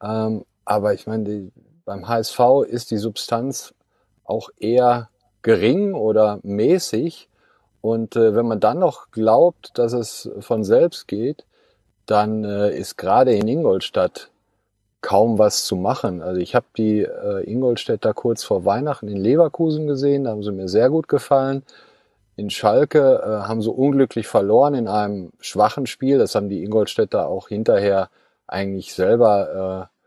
Ähm, 0.00 0.44
aber 0.64 0.94
ich 0.94 1.08
meine, 1.08 1.24
die, 1.24 1.52
beim 1.84 2.06
HSV 2.06 2.38
ist 2.68 2.92
die 2.92 2.98
Substanz 2.98 3.74
auch 4.22 4.50
eher 4.60 5.08
gering 5.42 5.94
oder 5.94 6.38
mäßig. 6.44 7.28
Und 7.80 8.16
äh, 8.16 8.34
wenn 8.34 8.46
man 8.46 8.60
dann 8.60 8.78
noch 8.78 9.10
glaubt, 9.10 9.78
dass 9.78 9.92
es 9.92 10.30
von 10.40 10.64
selbst 10.64 11.08
geht, 11.08 11.44
dann 12.06 12.44
äh, 12.44 12.76
ist 12.76 12.96
gerade 12.96 13.34
in 13.34 13.46
Ingolstadt 13.46 14.30
kaum 15.00 15.38
was 15.38 15.64
zu 15.64 15.76
machen. 15.76 16.22
Also 16.22 16.40
ich 16.40 16.54
habe 16.54 16.66
die 16.76 17.02
äh, 17.02 17.44
Ingolstädter 17.44 18.14
kurz 18.14 18.42
vor 18.42 18.64
Weihnachten 18.64 19.08
in 19.08 19.18
Leverkusen 19.18 19.86
gesehen, 19.86 20.24
da 20.24 20.30
haben 20.30 20.42
sie 20.42 20.52
mir 20.52 20.68
sehr 20.68 20.90
gut 20.90 21.08
gefallen. 21.08 21.62
In 22.36 22.50
Schalke 22.50 23.20
äh, 23.22 23.46
haben 23.46 23.62
sie 23.62 23.70
unglücklich 23.70 24.26
verloren 24.26 24.74
in 24.74 24.88
einem 24.88 25.30
schwachen 25.40 25.86
Spiel. 25.86 26.18
Das 26.18 26.34
haben 26.34 26.48
die 26.48 26.64
Ingolstädter 26.64 27.26
auch 27.28 27.48
hinterher 27.48 28.10
eigentlich 28.46 28.94
selber 28.94 29.88
äh, 29.90 29.97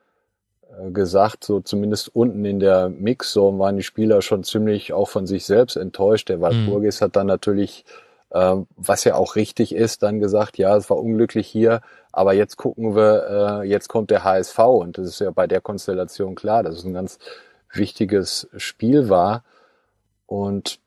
gesagt. 0.92 1.44
So 1.44 1.60
zumindest 1.60 2.16
unten 2.16 2.46
in 2.46 2.60
der 2.60 2.90
Mixzone 2.90 3.60
waren 3.60 3.78
die 3.78 3.84
Spieler 3.84 4.22
schon 4.22 4.44
ziemlich 4.44 4.94
auch 4.94 5.10
von 5.10 5.28
sich 5.28 5.46
selbst 5.46 5.76
enttäuscht. 5.76 6.30
Der 6.30 6.42
Walpurgis 6.42 7.00
mhm. 7.00 7.06
hat 7.06 7.16
dann 7.16 7.28
natürlich 7.28 7.86
ähm, 8.34 8.68
was 8.78 9.04
ja 9.04 9.16
auch 9.16 9.36
richtig 9.36 9.76
ist, 9.76 10.04
dann 10.04 10.20
gesagt, 10.20 10.58
ja, 10.58 10.76
es 10.78 10.90
war 10.90 10.98
unglücklich 10.98 11.48
hier, 11.48 11.82
aber 12.14 12.34
jetzt 12.34 12.56
gucken 12.56 12.96
wir, 12.96 13.62
äh, 13.62 13.68
jetzt 13.68 13.90
kommt 13.90 14.10
der 14.10 14.24
HSV 14.24 14.58
und 14.60 14.98
das 14.98 15.08
ist 15.08 15.20
ja 15.20 15.32
bei 15.32 15.48
der 15.48 15.60
Konstellation 15.60 16.36
klar, 16.36 16.64
dass 16.64 16.76
es 16.76 16.86
ein 16.86 16.94
ganz 16.94 17.20
wichtiges 17.74 18.48
Spiel 18.56 19.10
war 19.10 19.44
und 20.28 20.80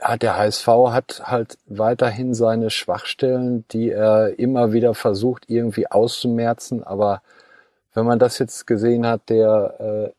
ja, 0.00 0.16
der 0.16 0.36
HSV 0.36 0.66
hat 0.66 1.22
halt 1.24 1.56
weiterhin 1.66 2.34
seine 2.34 2.70
Schwachstellen, 2.70 3.64
die 3.70 3.90
er 3.90 4.38
immer 4.38 4.72
wieder 4.72 4.94
versucht 4.94 5.44
irgendwie 5.48 5.86
auszumerzen, 5.90 6.82
aber 6.82 7.22
wenn 7.96 8.06
man 8.06 8.18
das 8.18 8.38
jetzt 8.38 8.66
gesehen 8.66 9.06
hat, 9.06 9.22
der 9.30 10.12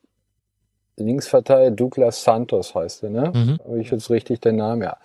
äh, 0.97 1.01
Linksverteidiger 1.01 1.75
Douglas 1.75 2.23
Santos 2.23 2.73
heißt 2.73 3.03
er, 3.03 3.09
ne? 3.11 3.31
Mhm. 3.33 3.59
Habe 3.63 3.79
ich 3.79 3.91
jetzt 3.91 4.09
richtig 4.09 4.41
den 4.41 4.57
Namen, 4.57 4.81
ja. 4.81 4.97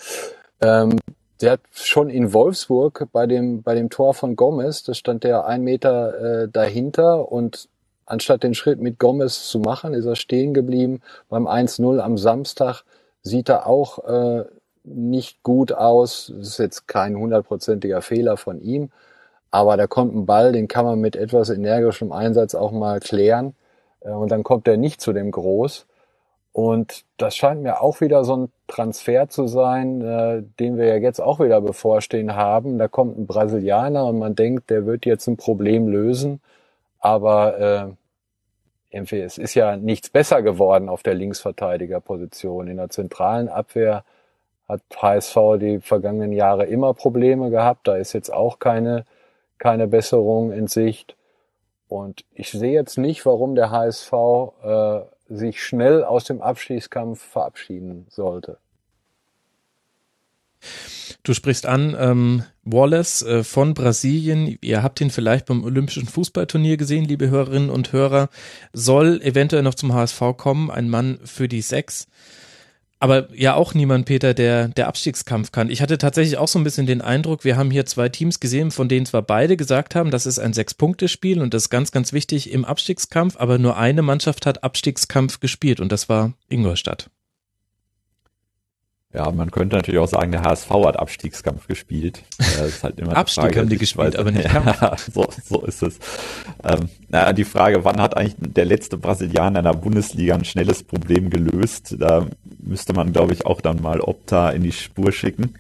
Ähm, 0.63 0.99
der 1.43 1.53
hat 1.53 1.61
schon 1.75 2.09
in 2.09 2.33
Wolfsburg 2.33 3.09
bei 3.13 3.27
dem, 3.27 3.63
bei 3.63 3.75
dem 3.75 3.91
Tor 3.91 4.15
von 4.15 4.37
Gomez, 4.37 4.85
da 4.85 4.95
stand 4.95 5.25
der 5.25 5.45
ein 5.45 5.63
Meter 5.63 6.45
äh, 6.45 6.49
dahinter 6.49 7.31
und 7.31 7.69
anstatt 8.07 8.43
den 8.43 8.55
Schritt 8.55 8.81
mit 8.81 8.99
Gomez 8.99 9.49
zu 9.49 9.59
machen, 9.59 9.93
ist 9.93 10.07
er 10.07 10.17
stehen 10.17 10.55
geblieben. 10.55 11.03
Beim 11.29 11.47
1-0 11.47 11.99
am 11.99 12.17
Samstag 12.17 12.85
sieht 13.23 13.49
er 13.49 13.67
auch 13.67 14.05
äh, 14.05 14.45
nicht 14.85 15.43
gut 15.43 15.73
aus. 15.73 16.33
Das 16.35 16.49
ist 16.49 16.59
jetzt 16.59 16.89
kein 16.89 17.17
hundertprozentiger 17.17 18.03
Fehler 18.03 18.37
von 18.37 18.61
ihm, 18.63 18.91
aber 19.53 19.77
da 19.77 19.87
kommt 19.87 20.15
ein 20.17 20.27
Ball, 20.27 20.51
den 20.53 20.67
kann 20.67 20.85
man 20.85 20.99
mit 21.01 21.15
etwas 21.15 21.51
energischem 21.51 22.11
Einsatz 22.11 22.57
auch 22.57 22.73
mal 22.73 22.99
klären. 22.99 23.55
Äh, 24.01 24.11
und 24.11 24.33
dann 24.33 24.43
kommt 24.43 24.67
er 24.67 24.77
nicht 24.77 25.01
zu 25.01 25.13
dem 25.13 25.31
Groß. 25.31 25.87
Und 26.53 27.05
das 27.19 27.37
scheint 27.37 27.63
mir 27.63 27.81
auch 27.81 28.01
wieder 28.01 28.25
so 28.25 28.37
ein 28.37 28.53
Transfer 28.67 29.29
zu 29.29 29.47
sein, 29.47 30.03
äh, 30.03 30.43
den 30.59 30.77
wir 30.77 30.87
ja 30.87 30.97
jetzt 30.97 31.21
auch 31.21 31.39
wieder 31.39 31.61
bevorstehen 31.61 32.35
haben. 32.35 32.79
Da 32.79 32.89
kommt 32.89 33.19
ein 33.19 33.27
Brasilianer 33.27 34.07
und 34.07 34.19
man 34.19 34.35
denkt, 34.35 34.71
der 34.71 34.87
wird 34.87 35.07
jetzt 35.07 35.27
ein 35.29 35.37
Problem 35.37 35.89
lösen. 35.89 36.41
Aber 36.99 37.95
äh, 38.93 39.01
es 39.11 39.39
ist 39.39 39.55
ja 39.55 39.77
nichts 39.77 40.11
besser 40.11 40.43
geworden 40.43 40.89
auf 40.89 41.03
der 41.03 41.15
Linksverteidigerposition. 41.15 42.69
In 42.69 42.77
der 42.79 42.91
zentralen 42.91 43.49
Abwehr 43.49 44.05
hat 44.69 44.83
HSV 44.97 45.37
die 45.61 45.81
vergangenen 45.81 46.33
Jahre 46.33 46.67
immer 46.67 46.95
Probleme 46.95 47.51
gehabt. 47.51 47.89
Da 47.89 47.97
ist 47.97 48.13
jetzt 48.13 48.33
auch 48.33 48.59
keine, 48.59 49.05
keine 49.63 49.87
Besserung 49.87 50.51
in 50.51 50.67
Sicht. 50.67 51.15
Und 51.87 52.25
ich 52.35 52.51
sehe 52.51 52.73
jetzt 52.73 52.99
nicht, 52.99 53.25
warum 53.25 53.55
der 53.55 53.71
HSV 53.71 54.13
äh, 54.65 55.01
sich 55.29 55.63
schnell 55.63 56.03
aus 56.03 56.25
dem 56.25 56.43
Abstiegskampf 56.43 57.23
verabschieden 57.23 58.07
sollte. 58.11 58.59
Du 61.23 61.33
sprichst 61.33 61.67
an 61.67 61.97
ähm, 61.97 62.43
Wallace 62.65 63.23
äh, 63.23 63.45
von 63.45 63.75
Brasilien. 63.75 64.59
Ihr 64.63 64.83
habt 64.83 65.01
ihn 65.01 65.11
vielleicht 65.11 65.47
beim 65.47 65.63
Olympischen 65.63 66.07
Fußballturnier 66.09 66.77
gesehen, 66.77 67.05
liebe 67.05 67.31
Hörerinnen 67.31 67.71
und 67.71 67.93
Hörer. 67.93 68.31
Soll 68.73 69.23
eventuell 69.23 69.63
noch 69.63 69.77
zum 69.77 69.95
HSV 69.95 70.21
kommen. 70.37 70.73
Ein 70.73 70.89
Mann 70.91 71.21
für 71.23 71.47
die 71.47 71.63
Sechs 71.63 72.09
aber 73.03 73.27
ja 73.35 73.55
auch 73.55 73.75
niemand, 73.75 74.07
Peter, 74.07 74.33
der 74.33 74.69
der 74.69 74.87
Abstiegskampf 74.87 75.51
kann. 75.51 75.71
Ich 75.71 75.83
hatte 75.83 75.99
tatsächlich 75.99 76.39
auch 76.39 76.47
so 76.47 76.61
ein 76.61 76.65
bisschen 76.65 76.87
den 76.87 77.01
Eindruck, 77.01 77.45
wir 77.45 77.57
haben 77.57 77.73
hier 77.73 77.85
zwei 77.85 78.09
Teams 78.09 78.39
gesehen, 78.39 78.71
von 78.71 78.89
denen 78.89 79.07
zwar 79.07 79.23
beide 79.23 79.57
gesagt 79.57 79.97
haben, 79.97 80.13
das 80.13 80.25
ist 80.25 80.39
ein 80.39 80.53
Sechs-Punkte-Spiel 80.53 81.43
und 81.43 81.53
das 81.53 81.65
ist 81.65 81.71
ganz, 81.71 81.91
ganz 81.91 82.13
wichtig 82.13 82.53
im 82.53 82.65
Abstiegskampf, 82.65 83.37
aber 83.37 83.59
nur 83.59 83.77
eine 83.77 84.03
Mannschaft 84.03 84.47
hat 84.47 84.63
Abstiegskampf 84.63 85.41
gespielt 85.41 85.81
und 85.81 85.91
das 85.91 86.09
war 86.09 86.35
Ingolstadt. 86.49 87.11
Ja, 89.15 89.31
man 89.31 89.51
könnte 89.51 89.77
natürlich 89.77 90.01
auch 90.01 90.09
sagen, 90.09 90.33
der 90.33 90.43
HSV 90.43 90.71
hat 90.71 90.99
Abstiegskampf 90.99 91.67
gespielt. 91.67 92.23
Das 92.39 92.69
ist 92.69 92.85
halt 92.85 92.99
immer 92.99 93.15
Abstieg 93.15 93.45
Frage, 93.45 93.61
haben 93.61 93.69
die 93.69 93.77
gespielt, 93.77 94.17
aber 94.17 94.31
nicht 94.31 94.49
Kampf. 94.49 94.81
Ja, 94.81 94.97
so, 95.13 95.29
so 95.45 95.67
ist 95.67 95.83
es. 95.83 95.99
Ähm, 96.65 96.89
naja, 97.09 97.35
die 97.35 97.45
Frage, 97.45 97.85
wann 97.85 98.01
hat 98.01 98.17
eigentlich 98.17 98.37
der 98.39 98.65
letzte 98.65 98.97
Brasilianer 98.97 99.59
in 99.59 99.65
der 99.67 99.75
Bundesliga 99.75 100.35
ein 100.35 100.47
schnelles 100.47 100.83
Problem 100.83 101.29
gelöst? 101.29 101.95
Da 101.99 102.27
müsste 102.59 102.95
man, 102.95 103.13
glaube 103.13 103.35
ich, 103.35 103.45
auch 103.45 103.61
dann 103.61 103.83
mal 103.83 104.01
Opta 104.01 104.49
in 104.51 104.63
die 104.63 104.73
Spur 104.73 105.13
schicken. 105.13 105.55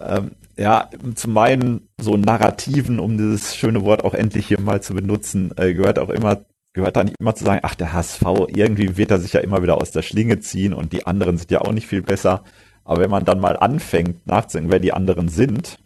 Ähm, 0.00 0.32
ja, 0.56 0.90
zum 1.16 1.36
einen 1.36 1.88
so 2.00 2.16
Narrativen, 2.16 3.00
um 3.00 3.18
dieses 3.18 3.56
schöne 3.56 3.82
Wort 3.82 4.04
auch 4.04 4.14
endlich 4.14 4.46
hier 4.46 4.60
mal 4.60 4.80
zu 4.80 4.94
benutzen, 4.94 5.50
äh, 5.56 5.74
gehört 5.74 5.98
auch 5.98 6.10
immer 6.10 6.42
gehört 6.74 6.96
da 6.96 7.04
nicht 7.04 7.16
immer 7.18 7.34
zu 7.34 7.44
sagen, 7.44 7.60
ach, 7.62 7.76
der 7.76 7.92
HSV, 7.92 8.22
irgendwie 8.48 8.96
wird 8.96 9.10
er 9.10 9.20
sich 9.20 9.32
ja 9.32 9.40
immer 9.40 9.62
wieder 9.62 9.80
aus 9.80 9.92
der 9.92 10.02
Schlinge 10.02 10.40
ziehen 10.40 10.74
und 10.74 10.92
die 10.92 11.06
anderen 11.06 11.38
sind 11.38 11.50
ja 11.50 11.60
auch 11.62 11.72
nicht 11.72 11.86
viel 11.86 12.02
besser. 12.02 12.42
Aber 12.84 13.00
wenn 13.00 13.10
man 13.10 13.24
dann 13.24 13.40
mal 13.40 13.56
anfängt 13.56 14.26
nachzudenken, 14.26 14.72
wer 14.72 14.80
die 14.80 14.92
anderen 14.92 15.28
sind, 15.28 15.78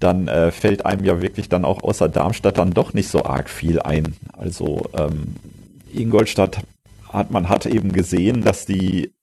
dann 0.00 0.28
äh, 0.28 0.50
fällt 0.50 0.84
einem 0.84 1.04
ja 1.04 1.22
wirklich 1.22 1.48
dann 1.48 1.64
auch 1.64 1.82
außer 1.82 2.08
Darmstadt 2.08 2.58
dann 2.58 2.72
doch 2.74 2.92
nicht 2.92 3.08
so 3.08 3.24
arg 3.24 3.48
viel 3.48 3.80
ein. 3.80 4.16
Also 4.32 4.82
ähm, 4.92 5.36
Ingolstadt 5.92 6.58
hat 7.08 7.30
man 7.30 7.48
hat 7.48 7.64
eben 7.64 7.92
gesehen, 7.92 8.42
dass 8.42 8.66
die 8.66 9.14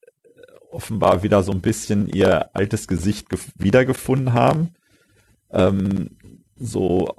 offenbar 0.72 1.22
wieder 1.22 1.44
so 1.44 1.52
ein 1.52 1.60
bisschen 1.60 2.08
ihr 2.08 2.56
altes 2.56 2.88
Gesicht 2.88 3.28
wiedergefunden 3.56 4.34
haben. 4.34 4.70
Ähm, 5.52 6.12
so 6.58 7.14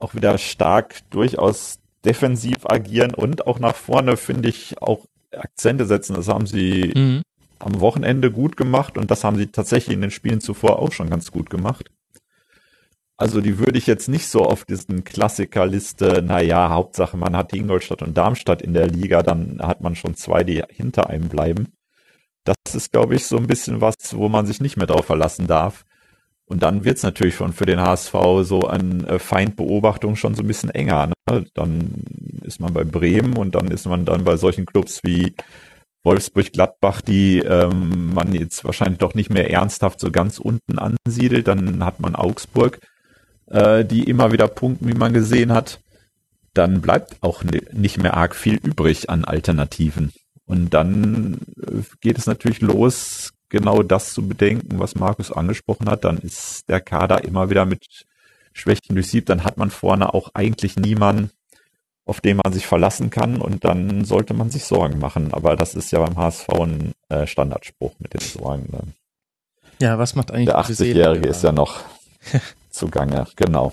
auch 0.00 0.14
wieder 0.14 0.36
stark 0.36 0.96
durchaus 1.10 1.78
defensiv 2.04 2.66
agieren 2.66 3.14
und 3.14 3.46
auch 3.46 3.58
nach 3.58 3.74
vorne, 3.74 4.16
finde 4.16 4.48
ich, 4.48 4.80
auch 4.80 5.06
Akzente 5.32 5.86
setzen. 5.86 6.14
Das 6.14 6.28
haben 6.28 6.46
sie 6.46 6.92
mhm. 6.94 7.22
am 7.58 7.80
Wochenende 7.80 8.30
gut 8.30 8.56
gemacht 8.56 8.98
und 8.98 9.10
das 9.10 9.24
haben 9.24 9.36
sie 9.36 9.48
tatsächlich 9.48 9.94
in 9.94 10.02
den 10.02 10.10
Spielen 10.10 10.40
zuvor 10.40 10.78
auch 10.78 10.92
schon 10.92 11.10
ganz 11.10 11.30
gut 11.30 11.50
gemacht. 11.50 11.90
Also 13.16 13.40
die 13.40 13.58
würde 13.58 13.78
ich 13.78 13.86
jetzt 13.86 14.08
nicht 14.08 14.26
so 14.26 14.44
auf 14.44 14.64
diesen 14.64 15.04
Klassikerliste, 15.04 16.22
naja, 16.22 16.70
Hauptsache 16.70 17.16
man 17.16 17.36
hat 17.36 17.52
Ingolstadt 17.52 18.02
und 18.02 18.16
Darmstadt 18.16 18.60
in 18.60 18.74
der 18.74 18.88
Liga, 18.88 19.22
dann 19.22 19.60
hat 19.62 19.80
man 19.80 19.94
schon 19.94 20.16
zwei, 20.16 20.42
die 20.42 20.62
hinter 20.68 21.08
einem 21.10 21.28
bleiben. 21.28 21.68
Das 22.42 22.56
ist, 22.74 22.92
glaube 22.92 23.14
ich, 23.14 23.26
so 23.26 23.36
ein 23.36 23.46
bisschen 23.46 23.80
was, 23.80 23.94
wo 24.12 24.28
man 24.28 24.46
sich 24.46 24.60
nicht 24.60 24.76
mehr 24.76 24.88
drauf 24.88 25.06
verlassen 25.06 25.46
darf. 25.46 25.84
Und 26.46 26.62
dann 26.62 26.84
wird's 26.84 27.02
natürlich 27.02 27.34
schon 27.34 27.52
für 27.52 27.66
den 27.66 27.80
HSV 27.80 28.14
so 28.42 28.60
an 28.60 29.04
äh, 29.04 29.18
Feindbeobachtung 29.18 30.16
schon 30.16 30.34
so 30.34 30.42
ein 30.42 30.46
bisschen 30.46 30.70
enger. 30.70 31.10
Ne? 31.28 31.46
Dann 31.54 32.04
ist 32.42 32.60
man 32.60 32.74
bei 32.74 32.84
Bremen 32.84 33.36
und 33.36 33.54
dann 33.54 33.68
ist 33.68 33.86
man 33.86 34.04
dann 34.04 34.24
bei 34.24 34.36
solchen 34.36 34.66
Clubs 34.66 35.00
wie 35.02 35.34
Wolfsburg, 36.04 36.52
Gladbach, 36.52 37.00
die 37.00 37.38
ähm, 37.38 38.12
man 38.12 38.34
jetzt 38.34 38.62
wahrscheinlich 38.64 38.98
doch 38.98 39.14
nicht 39.14 39.30
mehr 39.30 39.50
ernsthaft 39.50 40.00
so 40.00 40.10
ganz 40.10 40.38
unten 40.38 40.78
ansiedelt. 40.78 41.48
Dann 41.48 41.82
hat 41.82 41.98
man 42.00 42.14
Augsburg, 42.14 42.78
äh, 43.46 43.84
die 43.86 44.04
immer 44.04 44.30
wieder 44.30 44.46
punkten, 44.46 44.88
wie 44.88 44.98
man 44.98 45.14
gesehen 45.14 45.52
hat. 45.52 45.80
Dann 46.52 46.82
bleibt 46.82 47.16
auch 47.22 47.42
nicht 47.72 47.98
mehr 48.02 48.16
arg 48.16 48.36
viel 48.36 48.56
übrig 48.56 49.08
an 49.08 49.24
Alternativen. 49.24 50.12
Und 50.44 50.74
dann 50.74 51.38
äh, 51.56 51.80
geht 52.02 52.18
es 52.18 52.26
natürlich 52.26 52.60
los, 52.60 53.30
genau 53.48 53.82
das 53.82 54.14
zu 54.14 54.26
bedenken, 54.26 54.78
was 54.78 54.94
Markus 54.94 55.32
angesprochen 55.32 55.88
hat, 55.88 56.04
dann 56.04 56.18
ist 56.18 56.68
der 56.68 56.80
Kader 56.80 57.24
immer 57.24 57.50
wieder 57.50 57.66
mit 57.66 58.04
Schwächen 58.52 58.94
durchsiebt, 58.94 59.28
dann 59.28 59.44
hat 59.44 59.56
man 59.56 59.70
vorne 59.70 60.14
auch 60.14 60.30
eigentlich 60.34 60.76
niemanden, 60.76 61.30
auf 62.06 62.20
den 62.20 62.38
man 62.42 62.52
sich 62.52 62.66
verlassen 62.66 63.10
kann 63.10 63.40
und 63.40 63.64
dann 63.64 64.04
sollte 64.04 64.34
man 64.34 64.50
sich 64.50 64.64
Sorgen 64.64 64.98
machen. 64.98 65.32
Aber 65.32 65.56
das 65.56 65.74
ist 65.74 65.90
ja 65.90 66.00
beim 66.00 66.16
HSV 66.16 66.48
ein 66.50 66.92
äh, 67.08 67.26
Standardspruch 67.26 67.94
mit 67.98 68.14
den 68.14 68.20
Sorgen. 68.20 68.68
Ne? 68.70 68.80
Ja, 69.80 69.98
was 69.98 70.14
macht 70.14 70.30
eigentlich 70.30 70.46
der 70.46 70.58
80-Jährige 70.58 71.28
ist 71.28 71.42
ja 71.42 71.52
noch 71.52 71.80
zugange, 72.70 73.26
genau. 73.36 73.72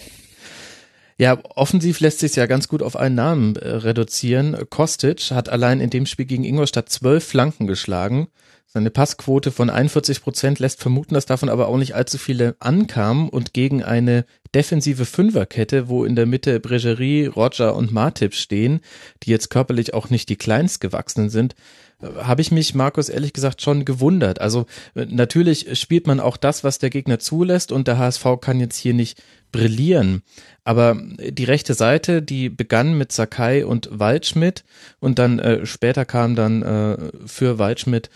Ja, 1.18 1.38
offensiv 1.56 2.00
lässt 2.00 2.20
sich 2.20 2.36
ja 2.36 2.48
ganz 2.48 2.68
gut 2.68 2.82
auf 2.82 2.96
einen 2.96 3.14
Namen 3.14 3.56
äh, 3.56 3.70
reduzieren. 3.70 4.58
Kostic 4.72 5.30
hat 5.30 5.50
allein 5.50 5.80
in 5.80 5.92
dem 5.92 6.08
Spiel 6.08 6.26
gegen 6.26 6.44
Ingolstadt 6.44 6.90
zwölf 6.90 7.24
Flanken 7.24 7.68
geschlagen. 7.68 8.28
Seine 8.74 8.90
Passquote 8.90 9.52
von 9.52 9.70
41 9.70 10.22
Prozent 10.22 10.60
lässt 10.60 10.80
vermuten, 10.80 11.14
dass 11.14 11.26
davon 11.26 11.50
aber 11.50 11.68
auch 11.68 11.76
nicht 11.76 11.94
allzu 11.94 12.18
viele 12.18 12.56
ankamen 12.60 13.28
und 13.28 13.52
gegen 13.52 13.84
eine 13.84 14.24
defensive 14.56 15.04
Fünferkette, 15.04 15.90
wo 15.90 16.06
in 16.06 16.16
der 16.16 16.26
Mitte 16.26 16.62
Bregerie, 16.62 17.26
Roger 17.26 17.76
und 17.76 17.92
Martip 17.92 18.34
stehen, 18.34 18.80
die 19.24 19.30
jetzt 19.30 19.50
körperlich 19.50 19.94
auch 19.94 20.10
nicht 20.10 20.30
die 20.30 20.38
kleinst 20.38 20.80
gewachsenen 20.80 21.30
sind, 21.30 21.54
habe 22.02 22.42
ich 22.42 22.52
mich, 22.52 22.74
Markus, 22.74 23.10
ehrlich 23.10 23.34
gesagt 23.34 23.62
schon 23.62 23.84
gewundert. 23.84 24.40
Also 24.40 24.66
äh, 24.96 25.06
natürlich 25.06 25.78
spielt 25.78 26.08
man 26.08 26.22
auch 26.22 26.38
das, 26.38 26.64
was 26.64 26.80
der 26.80 26.90
Gegner 26.90 27.20
zulässt 27.20 27.74
und 27.74 27.90
der 27.90 27.98
HSV 27.98 28.26
kann 28.40 28.62
jetzt 28.62 28.78
hier 28.78 28.94
nicht 28.94 29.22
brillieren. 29.52 30.24
Aber 30.64 30.98
die 31.20 31.44
rechte 31.44 31.74
Seite, 31.74 32.22
die 32.22 32.50
begann 32.50 32.98
mit 32.98 33.12
Sakai 33.12 33.66
und 33.66 33.90
Waldschmidt 33.92 34.64
und 35.00 35.20
dann 35.20 35.40
äh, 35.40 35.66
später 35.66 36.06
kam 36.06 36.36
dann 36.36 36.62
äh, 36.62 36.98
für 37.26 37.60
Waldschmidt 37.60 38.10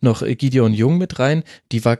noch 0.00 0.22
Gideon 0.24 0.74
Jung 0.74 0.98
mit 0.98 1.18
rein, 1.18 1.44
die 1.70 1.84
war 1.84 1.98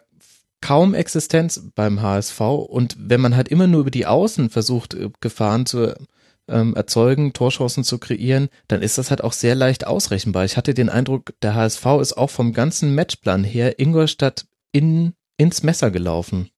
kaum 0.61 0.95
Existenz 0.95 1.63
beim 1.75 2.01
HSV 2.03 2.41
und 2.41 2.97
wenn 2.99 3.21
man 3.21 3.37
halt 3.37 3.49
immer 3.49 3.67
nur 3.67 3.81
über 3.83 3.91
die 3.91 4.07
Außen 4.07 4.51
versucht, 4.51 4.95
äh, 4.95 5.11
Gefahren 5.21 5.67
zu 5.67 5.95
ähm, 6.49 6.75
erzeugen, 6.75 7.33
Torchancen 7.33 7.85
zu 7.85 7.99
kreieren, 7.99 8.49
dann 8.69 8.83
ist 8.83 8.99
das 8.99 9.11
halt 9.11 9.23
auch 9.23 9.33
sehr 9.33 9.55
leicht 9.55 9.87
ausrechenbar. 9.87 10.45
Ich 10.45 10.57
hatte 10.57 10.75
den 10.75 10.89
Eindruck, 10.89 11.35
der 11.43 11.55
HSV 11.55 11.87
ist 12.01 12.17
auch 12.17 12.31
vom 12.31 12.53
ganzen 12.53 12.95
Matchplan 12.95 13.45
her 13.45 13.79
Ingolstadt 13.79 14.47
in, 14.73 15.15
ins 15.37 15.63
Messer 15.63 15.91
gelaufen. 15.91 16.49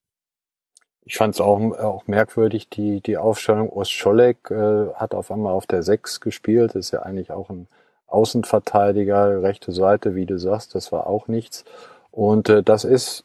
Ich 1.06 1.16
fand 1.16 1.34
es 1.34 1.40
auch, 1.40 1.58
auch 1.78 2.06
merkwürdig, 2.06 2.68
die, 2.68 3.00
die 3.00 3.16
Aufstellung. 3.16 3.70
Ostscholek 3.70 4.50
äh, 4.50 4.92
hat 4.94 5.14
auf 5.14 5.30
einmal 5.30 5.52
auf 5.52 5.66
der 5.66 5.82
6 5.82 6.20
gespielt, 6.20 6.74
ist 6.74 6.92
ja 6.92 7.02
eigentlich 7.02 7.30
auch 7.30 7.50
ein 7.50 7.68
Außenverteidiger, 8.06 9.42
rechte 9.42 9.72
Seite, 9.72 10.14
wie 10.14 10.24
du 10.24 10.38
sagst, 10.38 10.74
das 10.74 10.92
war 10.92 11.06
auch 11.06 11.28
nichts. 11.28 11.64
Und 12.10 12.48
äh, 12.48 12.62
das 12.62 12.84
ist 12.84 13.24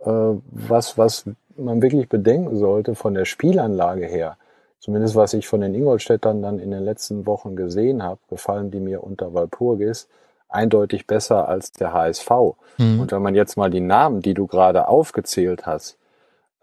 äh, 0.00 0.10
was, 0.10 0.98
was 0.98 1.24
man 1.56 1.82
wirklich 1.82 2.08
bedenken 2.08 2.56
sollte 2.56 2.94
von 2.94 3.14
der 3.14 3.24
Spielanlage 3.24 4.06
her 4.06 4.36
zumindest 4.80 5.16
was 5.16 5.34
ich 5.34 5.46
von 5.46 5.60
den 5.60 5.74
Ingolstädtern 5.74 6.42
dann 6.42 6.58
in 6.58 6.70
den 6.70 6.82
letzten 6.82 7.26
Wochen 7.26 7.56
gesehen 7.56 8.02
habe, 8.02 8.20
gefallen 8.30 8.70
die 8.70 8.80
mir 8.80 9.02
unter 9.02 9.34
Walpurgis 9.34 10.08
eindeutig 10.48 11.06
besser 11.06 11.46
als 11.46 11.72
der 11.72 11.92
HSV. 11.92 12.30
Mhm. 12.78 13.00
Und 13.00 13.12
wenn 13.12 13.20
man 13.20 13.34
jetzt 13.34 13.56
mal 13.56 13.70
die 13.70 13.80
Namen, 13.80 14.22
die 14.22 14.32
du 14.32 14.46
gerade 14.46 14.88
aufgezählt 14.88 15.66
hast, 15.66 15.97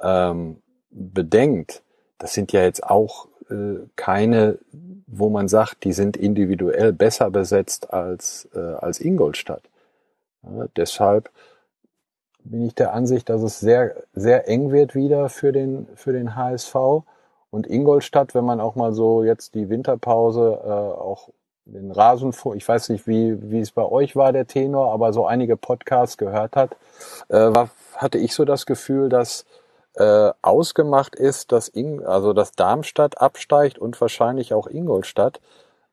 ähm, 0.02 0.62
bedenkt, 0.90 1.84
das 2.18 2.34
sind 2.34 2.52
ja 2.52 2.64
jetzt 2.64 2.84
auch 2.84 3.28
äh, 3.50 3.86
keine, 3.96 4.58
wo 5.08 5.30
man 5.30 5.48
sagt, 5.48 5.84
die 5.84 5.94
sind 5.94 6.18
individuell 6.18 6.94
besser 6.94 7.30
besetzt 7.30 7.94
als, 7.94 8.48
äh, 8.56 8.60
als 8.60 9.00
Ingolstadt. 9.00 9.64
Ja, 10.44 10.68
deshalb 10.76 11.30
bin 12.44 12.62
ich 12.66 12.76
der 12.76 12.94
Ansicht, 12.94 13.30
dass 13.30 13.42
es 13.42 13.60
sehr, 13.60 13.96
sehr 14.14 14.48
eng 14.48 14.72
wird 14.72 14.96
wieder 14.96 15.30
für 15.30 15.52
den, 15.52 15.88
für 15.96 16.14
den 16.14 16.36
HSV. 16.36 16.76
Und 17.50 17.68
Ingolstadt, 17.68 18.36
wenn 18.36 18.46
man 18.46 18.60
auch 18.60 18.76
mal 18.76 18.94
so 18.94 19.24
jetzt 19.24 19.56
die 19.56 19.70
Winterpause 19.70 20.60
äh, 20.64 20.70
auch 20.70 21.30
den 21.66 21.92
Rasenfunk, 21.92 22.56
ich 22.56 22.68
weiß 22.68 22.90
nicht, 22.90 23.08
wie, 23.08 23.38
wie 23.50 23.60
es 23.60 23.72
bei 23.72 23.84
euch 23.84 24.16
war, 24.16 24.32
der 24.32 24.46
Tenor, 24.46 24.92
aber 24.92 25.14
so 25.14 25.26
einige 25.26 25.58
Podcasts 25.58 26.18
gehört 26.18 26.56
hat, 26.56 26.76
äh, 27.30 27.38
war, 27.38 27.70
hatte 27.96 28.20
ich 28.20 28.36
so 28.36 28.46
das 28.46 28.66
Gefühl, 28.66 29.10
dass 29.10 29.46
äh, 29.96 30.32
ausgemacht 30.42 31.16
ist, 31.16 31.52
dass, 31.52 31.68
Ing, 31.68 32.04
also 32.04 32.34
dass 32.34 32.52
Darmstadt 32.52 33.22
absteigt 33.22 33.78
und 33.78 34.00
wahrscheinlich 34.00 34.54
auch 34.54 34.68
Ingolstadt. 34.68 35.40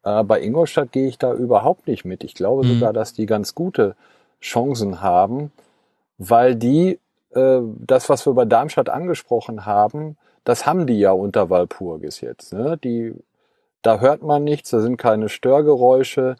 Äh, 0.05 0.25
bei 0.25 0.41
Ingolstadt 0.41 0.93
gehe 0.93 1.09
ich 1.09 1.19
da 1.19 1.33
überhaupt 1.33 1.87
nicht 1.87 2.05
mit. 2.05 2.25
Ich 2.25 2.35
glaube 2.35 2.65
mhm. 2.65 2.75
sogar, 2.75 2.93
dass 2.93 3.13
die 3.13 3.27
ganz 3.27 3.55
gute 3.55 3.95
Chancen 4.41 5.01
haben, 5.01 5.53
weil 6.19 6.57
die 6.57 6.99
äh, 7.31 7.61
das, 7.63 8.09
was 8.09 8.27
wir 8.27 8.35
bei 8.35 8.45
Darmstadt 8.45 8.89
angesprochen 8.89 9.67
haben, 9.67 10.17
das 10.45 10.67
haben 10.67 10.87
die 10.87 10.99
ja 10.99 11.13
unter 11.13 11.51
Walpurgis 11.51 12.21
jetzt. 12.21 12.53
Ne? 12.53 12.79
Die, 12.83 13.15
da 13.83 14.01
hört 14.01 14.23
man 14.23 14.45
nichts, 14.45 14.71
da 14.71 14.81
sind 14.81 14.97
keine 14.97 15.29
Störgeräusche, 15.29 16.37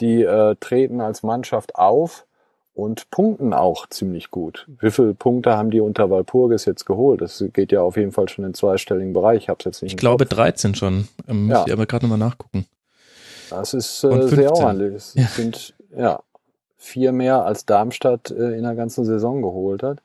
die 0.00 0.22
äh, 0.22 0.56
treten 0.60 1.00
als 1.00 1.22
Mannschaft 1.22 1.76
auf 1.76 2.26
und 2.80 3.10
punkten 3.10 3.52
auch 3.52 3.88
ziemlich 3.88 4.30
gut. 4.30 4.66
Wie 4.80 4.90
viele 4.90 5.14
Punkte 5.14 5.56
haben 5.56 5.70
die 5.70 5.80
unter 5.80 6.10
Walpurgis 6.10 6.64
jetzt 6.64 6.86
geholt? 6.86 7.20
Das 7.20 7.44
geht 7.52 7.72
ja 7.72 7.82
auf 7.82 7.96
jeden 7.96 8.12
Fall 8.12 8.28
schon 8.28 8.44
in 8.44 8.54
zweistelligen 8.54 9.12
Bereich. 9.12 9.42
Ich 9.42 9.48
hab's 9.48 9.64
jetzt 9.64 9.82
nicht. 9.82 9.92
Ich 9.92 9.98
glaube 9.98 10.24
Kopf. 10.24 10.36
13 10.36 10.74
schon. 10.74 11.08
Ähm, 11.28 11.50
ja. 11.50 11.58
Muss 11.58 11.66
ich 11.66 11.72
aber 11.72 11.86
gerade 11.86 12.06
nochmal 12.06 12.18
nachgucken. 12.18 12.66
Das 13.50 13.74
ist 13.74 14.04
äh, 14.04 14.28
sehr 14.28 14.52
ordentlich. 14.52 14.94
Es 14.94 15.14
ja. 15.14 15.26
sind 15.26 15.74
ja 15.96 16.20
vier 16.76 17.12
mehr 17.12 17.44
als 17.44 17.66
Darmstadt 17.66 18.30
äh, 18.30 18.56
in 18.56 18.62
der 18.62 18.74
ganzen 18.74 19.04
Saison 19.04 19.42
geholt 19.42 19.82
hat. 19.82 19.98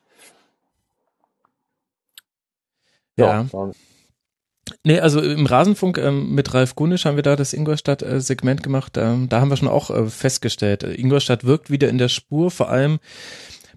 Ja. 3.17 3.47
ja. 3.51 3.71
Nee, 4.83 4.99
also 4.99 5.21
im 5.21 5.45
Rasenfunk 5.45 5.97
ähm, 5.97 6.33
mit 6.33 6.53
Ralf 6.53 6.75
Gunisch 6.75 7.05
haben 7.05 7.17
wir 7.17 7.23
da 7.23 7.35
das 7.35 7.53
Ingolstadt-Segment 7.53 8.63
gemacht. 8.63 8.97
Ähm, 8.97 9.29
da 9.29 9.39
haben 9.39 9.49
wir 9.49 9.57
schon 9.57 9.67
auch 9.67 9.91
äh, 9.91 10.07
festgestellt, 10.07 10.83
Ingolstadt 10.83 11.43
wirkt 11.43 11.69
wieder 11.69 11.89
in 11.89 11.97
der 11.97 12.09
Spur, 12.09 12.49
vor 12.49 12.69
allem 12.69 12.99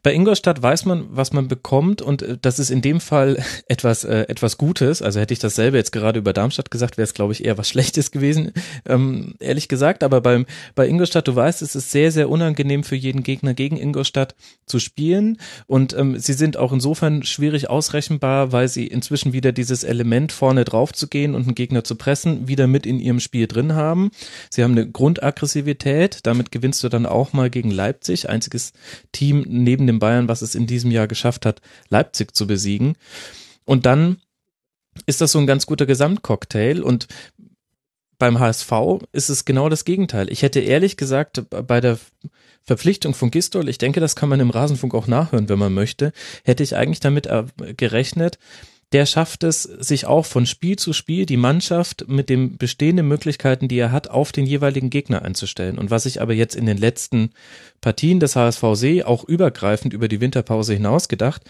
bei 0.02 0.12
Ingolstadt 0.12 0.62
weiß 0.62 0.84
man, 0.84 1.06
was 1.10 1.32
man 1.32 1.48
bekommt 1.48 2.02
und 2.02 2.22
äh, 2.22 2.38
das 2.40 2.58
ist 2.58 2.70
in 2.70 2.82
dem 2.82 3.00
Fall 3.00 3.42
etwas, 3.66 4.04
äh, 4.04 4.26
etwas 4.28 4.58
Gutes. 4.58 5.02
Also 5.02 5.20
hätte 5.20 5.34
ich 5.34 5.40
dasselbe 5.40 5.76
jetzt 5.76 5.92
gerade 5.92 6.18
über 6.18 6.32
Darmstadt 6.32 6.70
gesagt, 6.70 6.96
wäre 6.96 7.04
es 7.04 7.14
glaube 7.14 7.32
ich 7.32 7.44
eher 7.44 7.58
was 7.58 7.68
Schlechtes 7.68 8.10
gewesen, 8.10 8.52
ähm, 8.86 9.34
ehrlich 9.40 9.68
gesagt. 9.68 10.02
Aber 10.02 10.20
beim, 10.20 10.46
bei 10.74 10.86
Ingolstadt, 10.86 11.28
du 11.28 11.34
weißt, 11.34 11.62
es 11.62 11.74
ist 11.74 11.90
sehr, 11.90 12.12
sehr 12.12 12.30
unangenehm 12.30 12.84
für 12.84 12.96
jeden 12.96 13.22
Gegner 13.22 13.54
gegen 13.54 13.76
Ingolstadt 13.76 14.34
zu 14.66 14.78
spielen 14.78 15.38
und 15.66 15.96
ähm, 15.96 16.18
sie 16.18 16.34
sind 16.34 16.56
auch 16.56 16.72
insofern 16.72 17.22
schwierig 17.22 17.70
ausrechenbar, 17.70 18.52
weil 18.52 18.68
sie 18.68 18.86
inzwischen 18.86 19.32
wieder 19.32 19.52
dieses 19.52 19.84
Element 19.84 20.32
vorne 20.32 20.64
drauf 20.64 20.92
zu 20.92 21.08
gehen 21.08 21.34
und 21.34 21.42
einen 21.42 21.54
Gegner 21.54 21.84
zu 21.84 21.96
pressen, 21.96 22.48
wieder 22.48 22.66
mit 22.66 22.86
in 22.86 23.00
ihrem 23.00 23.20
Spiel 23.20 23.46
drin 23.46 23.74
haben. 23.74 24.10
Sie 24.50 24.62
haben 24.62 24.72
eine 24.72 24.88
Grundaggressivität, 24.88 26.20
damit 26.24 26.52
gewinnst 26.52 26.84
du 26.84 26.88
dann 26.88 27.06
auch 27.06 27.32
mal 27.32 27.50
gegen 27.50 27.70
Leipzig, 27.70 28.28
einziges 28.28 28.72
Team 29.12 29.44
neben 29.48 29.87
dem 29.88 29.98
Bayern, 29.98 30.28
was 30.28 30.42
es 30.42 30.54
in 30.54 30.66
diesem 30.68 30.92
Jahr 30.92 31.08
geschafft 31.08 31.44
hat, 31.44 31.60
Leipzig 31.88 32.36
zu 32.36 32.46
besiegen. 32.46 32.94
Und 33.64 33.86
dann 33.86 34.18
ist 35.06 35.20
das 35.20 35.32
so 35.32 35.38
ein 35.38 35.46
ganz 35.46 35.66
guter 35.66 35.86
Gesamtcocktail 35.86 36.82
und 36.82 37.08
beim 38.18 38.40
HSV 38.40 38.72
ist 39.12 39.28
es 39.28 39.44
genau 39.44 39.68
das 39.68 39.84
Gegenteil. 39.84 40.30
Ich 40.30 40.42
hätte 40.42 40.60
ehrlich 40.60 40.96
gesagt 40.96 41.44
bei 41.50 41.80
der 41.80 41.98
Verpflichtung 42.64 43.14
von 43.14 43.30
Gistol, 43.30 43.68
ich 43.68 43.78
denke, 43.78 44.00
das 44.00 44.16
kann 44.16 44.28
man 44.28 44.40
im 44.40 44.50
Rasenfunk 44.50 44.94
auch 44.94 45.06
nachhören, 45.06 45.48
wenn 45.48 45.58
man 45.58 45.72
möchte, 45.72 46.12
hätte 46.44 46.62
ich 46.62 46.76
eigentlich 46.76 47.00
damit 47.00 47.28
gerechnet, 47.76 48.38
der 48.92 49.04
schafft 49.04 49.44
es, 49.44 49.62
sich 49.62 50.06
auch 50.06 50.24
von 50.24 50.46
Spiel 50.46 50.76
zu 50.76 50.92
Spiel 50.92 51.26
die 51.26 51.36
Mannschaft 51.36 52.06
mit 52.08 52.28
den 52.30 52.56
bestehenden 52.56 53.06
Möglichkeiten, 53.06 53.68
die 53.68 53.78
er 53.78 53.92
hat, 53.92 54.08
auf 54.08 54.32
den 54.32 54.46
jeweiligen 54.46 54.88
Gegner 54.88 55.22
einzustellen. 55.22 55.78
Und 55.78 55.90
was 55.90 56.06
ich 56.06 56.22
aber 56.22 56.32
jetzt 56.32 56.56
in 56.56 56.66
den 56.66 56.78
letzten 56.78 57.30
Partien 57.80 58.18
des 58.18 58.34
HSV 58.34 58.62
sehe, 58.72 59.06
auch 59.06 59.24
übergreifend 59.24 59.92
über 59.92 60.08
die 60.08 60.20
Winterpause 60.20 60.72
hinaus 60.72 61.08
gedacht, 61.08 61.42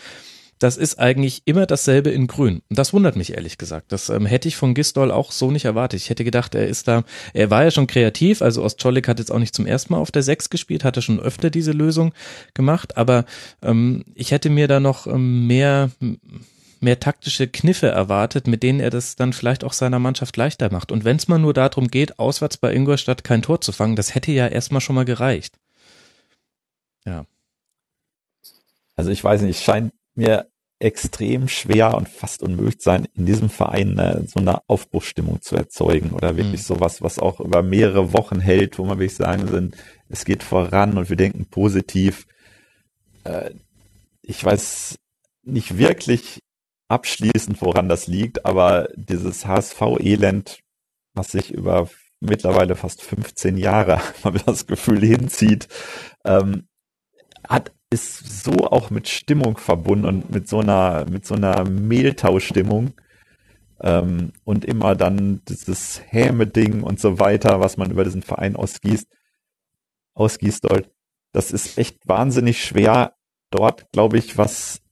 das 0.58 0.76
ist 0.76 0.98
eigentlich 0.98 1.42
immer 1.44 1.66
dasselbe 1.66 2.10
in 2.10 2.26
Grün. 2.26 2.62
Und 2.68 2.78
das 2.78 2.92
wundert 2.92 3.16
mich 3.16 3.34
ehrlich 3.34 3.58
gesagt. 3.58 3.92
Das 3.92 4.08
ähm, 4.08 4.26
hätte 4.26 4.48
ich 4.48 4.56
von 4.56 4.74
Gistol 4.74 5.10
auch 5.10 5.30
so 5.30 5.50
nicht 5.50 5.64
erwartet. 5.64 6.00
Ich 6.00 6.10
hätte 6.10 6.24
gedacht, 6.24 6.56
er 6.56 6.66
ist 6.66 6.88
da, 6.88 7.04
er 7.32 7.50
war 7.50 7.64
ja 7.64 7.70
schon 7.70 7.86
kreativ, 7.86 8.42
also 8.42 8.64
Ostjolik 8.64 9.08
hat 9.08 9.20
jetzt 9.20 9.30
auch 9.30 9.38
nicht 9.38 9.54
zum 9.54 9.66
ersten 9.66 9.92
Mal 9.92 10.00
auf 10.00 10.10
der 10.10 10.22
Sechs 10.22 10.50
gespielt, 10.50 10.84
hatte 10.84 11.02
schon 11.02 11.20
öfter 11.20 11.50
diese 11.50 11.72
Lösung 11.72 12.12
gemacht, 12.54 12.96
aber 12.96 13.24
ähm, 13.62 14.04
ich 14.14 14.32
hätte 14.32 14.50
mir 14.50 14.66
da 14.68 14.80
noch 14.80 15.06
ähm, 15.06 15.46
mehr 15.46 15.90
mehr 16.82 17.00
taktische 17.00 17.48
Kniffe 17.48 17.88
erwartet, 17.88 18.46
mit 18.46 18.62
denen 18.62 18.80
er 18.80 18.90
das 18.90 19.16
dann 19.16 19.32
vielleicht 19.32 19.64
auch 19.64 19.72
seiner 19.72 19.98
Mannschaft 19.98 20.36
leichter 20.36 20.72
macht. 20.72 20.92
Und 20.92 21.04
wenn 21.04 21.16
es 21.16 21.28
mal 21.28 21.38
nur 21.38 21.54
darum 21.54 21.88
geht, 21.88 22.18
auswärts 22.18 22.56
bei 22.56 22.72
Ingolstadt 22.72 23.24
kein 23.24 23.42
Tor 23.42 23.60
zu 23.60 23.72
fangen, 23.72 23.96
das 23.96 24.14
hätte 24.14 24.32
ja 24.32 24.46
erstmal 24.46 24.80
schon 24.80 24.94
mal 24.94 25.04
gereicht. 25.04 25.58
Ja. 27.04 27.24
Also 28.96 29.10
ich 29.10 29.22
weiß 29.22 29.42
nicht, 29.42 29.58
es 29.58 29.62
scheint 29.62 29.92
mir 30.14 30.48
extrem 30.80 31.48
schwer 31.48 31.94
und 31.94 32.08
fast 32.08 32.42
unmöglich 32.42 32.80
sein, 32.80 33.08
in 33.14 33.26
diesem 33.26 33.50
Verein 33.50 33.98
äh, 33.98 34.22
so 34.26 34.38
eine 34.38 34.60
Aufbruchsstimmung 34.68 35.42
zu 35.42 35.56
erzeugen 35.56 36.10
oder 36.10 36.36
wirklich 36.36 36.60
mhm. 36.60 36.74
sowas, 36.74 37.02
was 37.02 37.18
auch 37.18 37.40
über 37.40 37.62
mehrere 37.62 38.12
Wochen 38.12 38.38
hält, 38.38 38.78
wo 38.78 38.84
man 38.84 38.98
wirklich 38.98 39.16
sagen 39.16 39.48
sind, 39.48 39.76
es 40.08 40.24
geht 40.24 40.42
voran 40.42 40.96
und 40.96 41.08
wir 41.08 41.16
denken 41.16 41.46
positiv. 41.46 42.26
Äh, 43.24 43.50
ich 44.22 44.44
weiß 44.44 44.98
nicht 45.42 45.78
wirklich, 45.78 46.42
abschließend, 46.88 47.60
woran 47.62 47.88
das 47.88 48.06
liegt, 48.06 48.44
aber 48.44 48.88
dieses 48.96 49.46
HSV-Elend, 49.46 50.60
was 51.14 51.32
sich 51.32 51.52
über 51.52 51.88
mittlerweile 52.20 52.76
fast 52.76 53.02
15 53.02 53.56
Jahre, 53.56 54.00
ich 54.34 54.42
das 54.42 54.66
Gefühl, 54.66 55.00
hinzieht, 55.00 55.68
ähm, 56.24 56.68
hat 57.48 57.72
ist 57.90 58.44
so 58.44 58.52
auch 58.52 58.90
mit 58.90 59.08
Stimmung 59.08 59.56
verbunden 59.56 60.04
und 60.04 60.30
mit 60.30 60.46
so 60.46 60.60
einer 60.60 61.06
mit 61.08 61.24
so 61.24 61.34
einer 61.34 61.64
Mehltaustimmung, 61.64 62.92
ähm, 63.80 64.32
und 64.44 64.64
immer 64.64 64.94
dann 64.94 65.42
dieses 65.48 66.02
Häme-Ding 66.06 66.82
und 66.82 67.00
so 67.00 67.18
weiter, 67.18 67.60
was 67.60 67.76
man 67.76 67.90
über 67.90 68.04
diesen 68.04 68.22
Verein 68.22 68.56
ausgießt, 68.56 69.06
ausgießt 70.14 70.64
dort. 70.64 70.90
Das 71.32 71.50
ist 71.50 71.78
echt 71.78 72.08
wahnsinnig 72.08 72.62
schwer, 72.64 73.14
dort, 73.50 73.90
glaube 73.92 74.18
ich, 74.18 74.36
was 74.36 74.82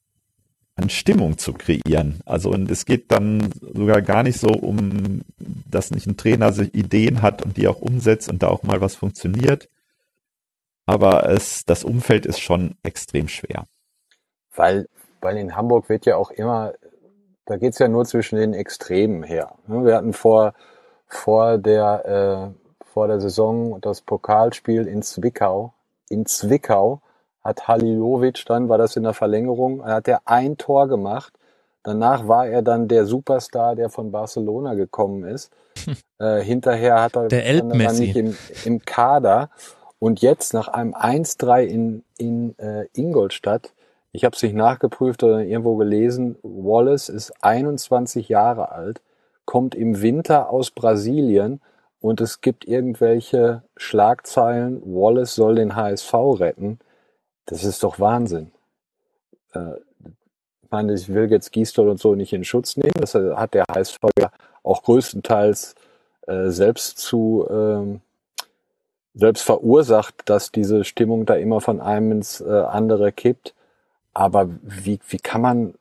an 0.76 0.90
Stimmung 0.90 1.38
zu 1.38 1.54
kreieren. 1.54 2.20
Also 2.26 2.50
und 2.50 2.70
es 2.70 2.84
geht 2.84 3.10
dann 3.10 3.50
sogar 3.60 4.02
gar 4.02 4.22
nicht 4.22 4.38
so 4.38 4.48
um, 4.48 5.22
dass 5.38 5.90
nicht 5.90 6.06
ein 6.06 6.18
Trainer 6.18 6.52
sich 6.52 6.74
Ideen 6.74 7.22
hat 7.22 7.42
und 7.42 7.56
die 7.56 7.66
auch 7.66 7.80
umsetzt 7.80 8.28
und 8.28 8.42
da 8.42 8.48
auch 8.48 8.62
mal 8.62 8.80
was 8.80 8.94
funktioniert. 8.94 9.68
Aber 10.84 11.28
es, 11.28 11.64
das 11.64 11.82
Umfeld 11.82 12.26
ist 12.26 12.40
schon 12.40 12.76
extrem 12.82 13.26
schwer. 13.28 13.66
Weil, 14.54 14.86
weil 15.20 15.38
in 15.38 15.56
Hamburg 15.56 15.88
wird 15.88 16.06
ja 16.06 16.16
auch 16.16 16.30
immer, 16.30 16.74
da 17.46 17.56
geht's 17.56 17.78
ja 17.78 17.88
nur 17.88 18.04
zwischen 18.04 18.36
den 18.36 18.54
Extremen 18.54 19.22
her. 19.22 19.54
Wir 19.66 19.96
hatten 19.96 20.12
vor, 20.12 20.54
vor 21.08 21.58
der, 21.58 22.54
äh, 22.54 22.84
vor 22.84 23.08
der 23.08 23.20
Saison 23.20 23.80
das 23.80 24.02
Pokalspiel 24.02 24.86
in 24.86 25.02
Zwickau. 25.02 25.72
In 26.08 26.26
Zwickau 26.26 27.00
hat 27.47 27.68
Halilovic 27.68 28.44
dann, 28.47 28.68
war 28.68 28.78
das 28.78 28.97
in 28.97 29.05
der 29.05 29.14
Verlängerung, 29.14 29.84
hat 29.84 30.09
er 30.09 30.22
ein 30.24 30.57
Tor 30.57 30.88
gemacht. 30.88 31.32
Danach 31.82 32.26
war 32.26 32.47
er 32.47 32.62
dann 32.62 32.88
der 32.88 33.07
Superstar, 33.07 33.76
der 33.76 33.90
von 33.90 34.11
Barcelona 34.11 34.74
gekommen 34.74 35.24
ist. 35.24 35.51
Äh, 36.18 36.40
hinterher 36.40 37.03
hat 37.03 37.14
er 37.14 37.28
der 37.28 37.44
dann 37.62 37.99
nicht 37.99 38.16
im, 38.16 38.34
im 38.64 38.80
Kader. 38.80 39.51
Und 39.99 40.22
jetzt 40.22 40.55
nach 40.55 40.68
einem 40.68 40.94
1-3 40.94 41.64
in, 41.64 42.05
in 42.16 42.59
äh, 42.59 42.86
Ingolstadt, 42.94 43.74
ich 44.12 44.24
habe 44.24 44.34
es 44.34 44.42
nicht 44.42 44.55
nachgeprüft 44.55 45.22
oder 45.22 45.40
irgendwo 45.40 45.76
gelesen, 45.76 46.36
Wallace 46.42 47.11
ist 47.11 47.32
21 47.42 48.30
Jahre 48.30 48.72
alt, 48.72 49.03
kommt 49.44 49.74
im 49.74 50.01
Winter 50.01 50.49
aus 50.49 50.70
Brasilien 50.70 51.61
und 52.01 52.22
es 52.22 52.40
gibt 52.40 52.66
irgendwelche 52.66 53.62
Schlagzeilen, 53.76 54.80
Wallace 54.86 55.34
soll 55.34 55.57
den 55.57 55.76
HSV 55.76 56.14
retten. 56.14 56.78
Das 57.47 57.64
ist 57.64 57.82
doch 57.82 57.99
Wahnsinn. 58.01 58.51
Äh, 59.55 59.74
ich 60.62 60.70
meine, 60.70 60.94
ich 60.94 61.09
will 61.09 61.30
jetzt 61.30 61.53
Gießdoll 61.53 61.88
und 61.88 62.01
so 62.01 62.14
nicht 62.14 62.32
in 62.32 62.44
Schutz 62.44 62.76
nehmen. 62.76 62.94
Das 63.01 63.14
hat 63.14 63.55
der 63.55 63.64
HSV 63.72 63.99
ja 64.18 64.30
auch 64.62 64.82
größtenteils 64.82 65.74
äh, 66.26 66.49
selbst 66.49 66.99
zu 66.99 67.47
ähm, 67.49 68.01
selbst 69.16 69.42
verursacht, 69.42 70.14
dass 70.26 70.53
diese 70.53 70.84
Stimmung 70.84 71.24
da 71.24 71.34
immer 71.34 71.61
von 71.61 71.80
einem 71.80 72.12
ins 72.12 72.40
äh, 72.40 72.51
andere 72.51 73.12
kippt. 73.12 73.55
Aber 74.12 74.49
wie, 74.62 75.01
wie 75.09 75.18
kann 75.18 75.40
man, 75.40 75.74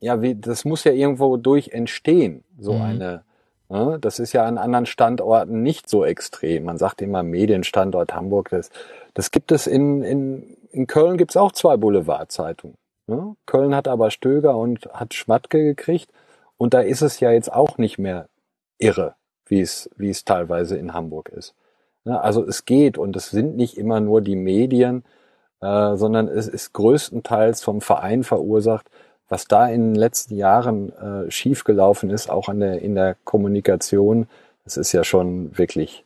ja, 0.00 0.20
wie, 0.20 0.34
das 0.34 0.64
muss 0.64 0.84
ja 0.84 0.92
irgendwo 0.92 1.36
durch 1.38 1.68
entstehen, 1.68 2.44
so 2.58 2.74
mhm. 2.74 2.82
eine, 2.82 3.24
das 3.70 4.18
ist 4.18 4.32
ja 4.32 4.44
an 4.44 4.58
anderen 4.58 4.86
Standorten 4.86 5.62
nicht 5.62 5.88
so 5.88 6.04
extrem. 6.04 6.64
Man 6.64 6.76
sagt 6.76 7.02
immer 7.02 7.22
Medienstandort 7.22 8.14
Hamburg, 8.14 8.48
das, 8.50 8.70
das 9.14 9.30
gibt 9.30 9.52
es 9.52 9.68
in, 9.68 10.02
in, 10.02 10.56
in 10.72 10.88
Köln 10.88 11.16
gibt's 11.16 11.36
auch 11.36 11.52
zwei 11.52 11.76
Boulevardzeitungen. 11.76 12.76
Ja? 13.06 13.36
Köln 13.46 13.74
hat 13.74 13.86
aber 13.86 14.10
Stöger 14.10 14.56
und 14.56 14.86
hat 14.92 15.14
Schmatke 15.14 15.62
gekriegt. 15.62 16.10
Und 16.56 16.74
da 16.74 16.80
ist 16.80 17.00
es 17.00 17.20
ja 17.20 17.30
jetzt 17.30 17.52
auch 17.52 17.78
nicht 17.78 17.96
mehr 17.98 18.28
irre, 18.78 19.14
wie 19.46 19.60
es, 19.60 19.88
wie 19.96 20.10
es 20.10 20.24
teilweise 20.24 20.76
in 20.76 20.92
Hamburg 20.92 21.28
ist. 21.28 21.54
Ja, 22.04 22.18
also 22.18 22.44
es 22.44 22.64
geht 22.64 22.98
und 22.98 23.14
es 23.14 23.30
sind 23.30 23.56
nicht 23.56 23.78
immer 23.78 24.00
nur 24.00 24.20
die 24.20 24.36
Medien, 24.36 25.04
äh, 25.60 25.96
sondern 25.96 26.26
es 26.26 26.48
ist 26.48 26.72
größtenteils 26.72 27.62
vom 27.62 27.80
Verein 27.80 28.24
verursacht, 28.24 28.90
was 29.30 29.46
da 29.46 29.68
in 29.68 29.92
den 29.92 29.94
letzten 29.94 30.36
Jahren 30.36 30.92
äh, 30.92 31.30
schiefgelaufen 31.30 32.10
ist, 32.10 32.28
auch 32.28 32.48
an 32.48 32.60
der, 32.60 32.82
in 32.82 32.96
der 32.96 33.16
Kommunikation. 33.24 34.26
Das 34.64 34.76
ist 34.76 34.92
ja 34.92 35.04
schon 35.04 35.56
wirklich 35.56 36.04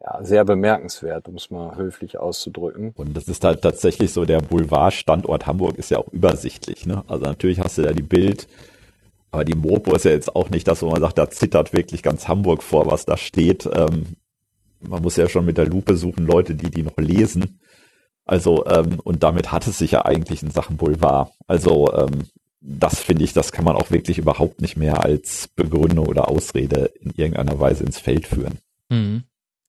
ja, 0.00 0.22
sehr 0.22 0.44
bemerkenswert, 0.44 1.26
um 1.28 1.34
es 1.34 1.50
mal 1.50 1.76
höflich 1.76 2.18
auszudrücken. 2.18 2.92
Und 2.96 3.16
das 3.16 3.26
ist 3.26 3.42
halt 3.42 3.62
tatsächlich 3.62 4.12
so, 4.12 4.24
der 4.24 4.38
Boulevardstandort 4.38 5.46
Hamburg 5.46 5.76
ist 5.76 5.90
ja 5.90 5.98
auch 5.98 6.08
übersichtlich. 6.12 6.86
Ne? 6.86 7.02
Also 7.08 7.24
natürlich 7.24 7.58
hast 7.58 7.78
du 7.78 7.82
da 7.82 7.92
die 7.92 8.02
Bild, 8.02 8.46
aber 9.32 9.44
die 9.44 9.56
Mopo 9.56 9.96
ist 9.96 10.04
ja 10.04 10.12
jetzt 10.12 10.34
auch 10.36 10.48
nicht 10.48 10.68
das, 10.68 10.82
wo 10.82 10.90
man 10.90 11.00
sagt, 11.00 11.18
da 11.18 11.28
zittert 11.28 11.72
wirklich 11.72 12.04
ganz 12.04 12.28
Hamburg 12.28 12.62
vor, 12.62 12.86
was 12.86 13.04
da 13.04 13.16
steht. 13.16 13.68
Ähm, 13.74 14.14
man 14.80 15.02
muss 15.02 15.16
ja 15.16 15.28
schon 15.28 15.44
mit 15.46 15.58
der 15.58 15.66
Lupe 15.66 15.96
suchen, 15.96 16.26
Leute, 16.26 16.54
die 16.54 16.70
die 16.70 16.84
noch 16.84 16.96
lesen. 16.96 17.58
Also, 18.26 18.66
ähm, 18.66 19.00
und 19.02 19.22
damit 19.22 19.52
hat 19.52 19.66
es 19.66 19.78
sich 19.78 19.92
ja 19.92 20.04
eigentlich 20.04 20.42
in 20.42 20.50
Sachen 20.50 20.76
Boulevard. 20.76 21.30
Also, 21.46 21.92
ähm, 21.94 22.24
das 22.60 23.00
finde 23.00 23.24
ich, 23.24 23.32
das 23.32 23.52
kann 23.52 23.64
man 23.64 23.76
auch 23.76 23.90
wirklich 23.90 24.18
überhaupt 24.18 24.60
nicht 24.60 24.76
mehr 24.76 25.04
als 25.04 25.48
Begründung 25.54 26.06
oder 26.06 26.28
Ausrede 26.28 26.90
in 27.00 27.12
irgendeiner 27.16 27.58
Weise 27.60 27.84
ins 27.84 28.00
Feld 28.00 28.26
führen. 28.26 28.58
Mhm. 28.88 29.22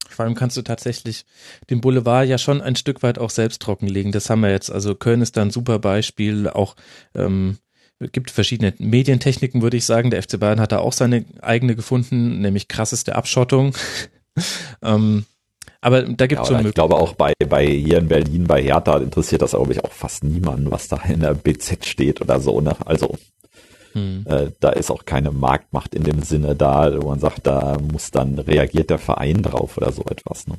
Vor 0.10 0.26
allem 0.26 0.36
kannst 0.36 0.58
du 0.58 0.64
tatsächlich 0.64 1.26
den 1.70 1.82
Boulevard 1.82 2.28
ja 2.28 2.40
schon 2.40 2.62
ein 2.62 2.76
Stück 2.76 3.04
weit 3.04 3.20
auch 3.20 3.30
selbst 3.30 3.62
trockenlegen. 3.62 4.12
Das 4.12 4.30
haben 4.30 4.42
wir 4.42 4.50
jetzt. 4.50 4.72
Also 4.72 4.96
Köln 4.96 5.22
ist 5.22 5.38
da 5.38 5.44
ein 5.44 5.52
super 5.52 5.78
Beispiel. 5.78 6.50
Auch 6.50 6.76
ähm, 7.14 7.58
gibt 8.00 8.32
verschiedene 8.32 8.74
Medientechniken, 8.80 9.62
würde 9.62 9.78
ich 9.78 9.86
sagen. 9.86 10.10
Der 10.10 10.24
FC 10.24 10.40
Bayern 10.40 10.60
hat 10.60 10.72
da 10.72 10.80
auch 10.80 10.94
seine 10.94 11.26
eigene 11.42 11.76
gefunden, 11.76 12.40
nämlich 12.40 12.68
krasseste 12.68 13.16
Abschottung. 13.16 13.76
ähm, 14.82 15.26
aber 15.82 16.04
da 16.04 16.28
gibt 16.28 16.42
es 16.42 16.50
ja, 16.50 16.58
schon 16.58 16.68
Ich 16.68 16.74
glaube 16.74 16.96
auch 16.96 17.14
bei, 17.14 17.34
bei 17.48 17.66
hier 17.66 18.00
in 18.00 18.08
Berlin, 18.08 18.46
bei 18.46 18.62
Hertha 18.62 18.98
interessiert 18.98 19.42
das, 19.42 19.52
glaube 19.52 19.74
ich, 19.74 19.84
auch 19.84 19.92
fast 19.92 20.24
niemanden, 20.24 20.72
was 20.72 20.88
da 20.88 20.98
in 21.08 21.22
der 21.22 21.34
BZ 21.34 21.86
steht 21.86 22.22
oder 22.22 22.40
so. 22.40 22.62
Ne? 22.62 22.76
Also 22.86 23.16
hm. 23.94 24.26
Äh, 24.28 24.52
da 24.60 24.70
ist 24.70 24.92
auch 24.92 25.06
keine 25.06 25.32
Marktmacht 25.32 25.96
in 25.96 26.04
dem 26.04 26.22
Sinne 26.22 26.56
da, 26.56 27.02
wo 27.02 27.10
man 27.10 27.20
sagt, 27.20 27.48
da 27.48 27.78
muss 27.92 28.12
dann 28.12 28.38
reagiert 28.38 28.90
der 28.90 29.00
Verein 29.00 29.42
drauf 29.42 29.78
oder 29.78 29.92
so 29.92 30.04
etwas. 30.04 30.48
Ne? 30.48 30.56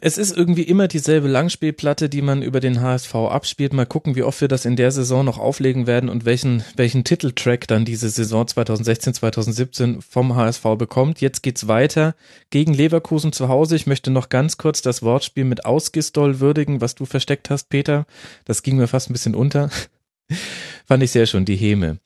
Es 0.00 0.18
ist 0.18 0.36
irgendwie 0.36 0.62
immer 0.62 0.88
dieselbe 0.88 1.28
Langspielplatte, 1.28 2.08
die 2.08 2.22
man 2.22 2.42
über 2.42 2.60
den 2.60 2.80
HSV 2.80 3.14
abspielt. 3.14 3.72
Mal 3.72 3.86
gucken, 3.86 4.16
wie 4.16 4.22
oft 4.22 4.40
wir 4.40 4.48
das 4.48 4.64
in 4.64 4.76
der 4.76 4.90
Saison 4.90 5.24
noch 5.24 5.38
auflegen 5.38 5.86
werden 5.86 6.08
und 6.08 6.24
welchen, 6.24 6.64
welchen 6.76 7.04
Titeltrack 7.04 7.66
dann 7.68 7.84
diese 7.84 8.08
Saison 8.08 8.46
2016, 8.46 9.14
2017 9.14 10.02
vom 10.02 10.34
HSV 10.34 10.62
bekommt. 10.78 11.20
Jetzt 11.20 11.42
geht's 11.42 11.68
weiter 11.68 12.14
gegen 12.50 12.74
Leverkusen 12.74 13.32
zu 13.32 13.48
Hause. 13.48 13.76
Ich 13.76 13.86
möchte 13.86 14.10
noch 14.10 14.28
ganz 14.28 14.56
kurz 14.58 14.82
das 14.82 15.02
Wortspiel 15.02 15.44
mit 15.44 15.64
Ausgistol 15.64 16.40
würdigen, 16.40 16.80
was 16.80 16.94
du 16.94 17.04
versteckt 17.04 17.50
hast, 17.50 17.68
Peter. 17.68 18.06
Das 18.44 18.62
ging 18.62 18.76
mir 18.76 18.88
fast 18.88 19.10
ein 19.10 19.14
bisschen 19.14 19.34
unter. 19.34 19.70
Fand 20.86 21.02
ich 21.02 21.10
sehr 21.10 21.26
schön, 21.26 21.44
die 21.44 21.56
Häme, 21.56 21.98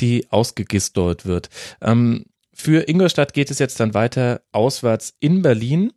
die 0.00 0.26
ausgegistort 0.30 1.26
wird. 1.26 1.48
Ähm, 1.80 2.24
für 2.58 2.88
Ingolstadt 2.88 3.34
geht 3.34 3.50
es 3.50 3.58
jetzt 3.58 3.80
dann 3.80 3.92
weiter 3.92 4.40
auswärts 4.50 5.14
in 5.20 5.42
Berlin. 5.42 5.92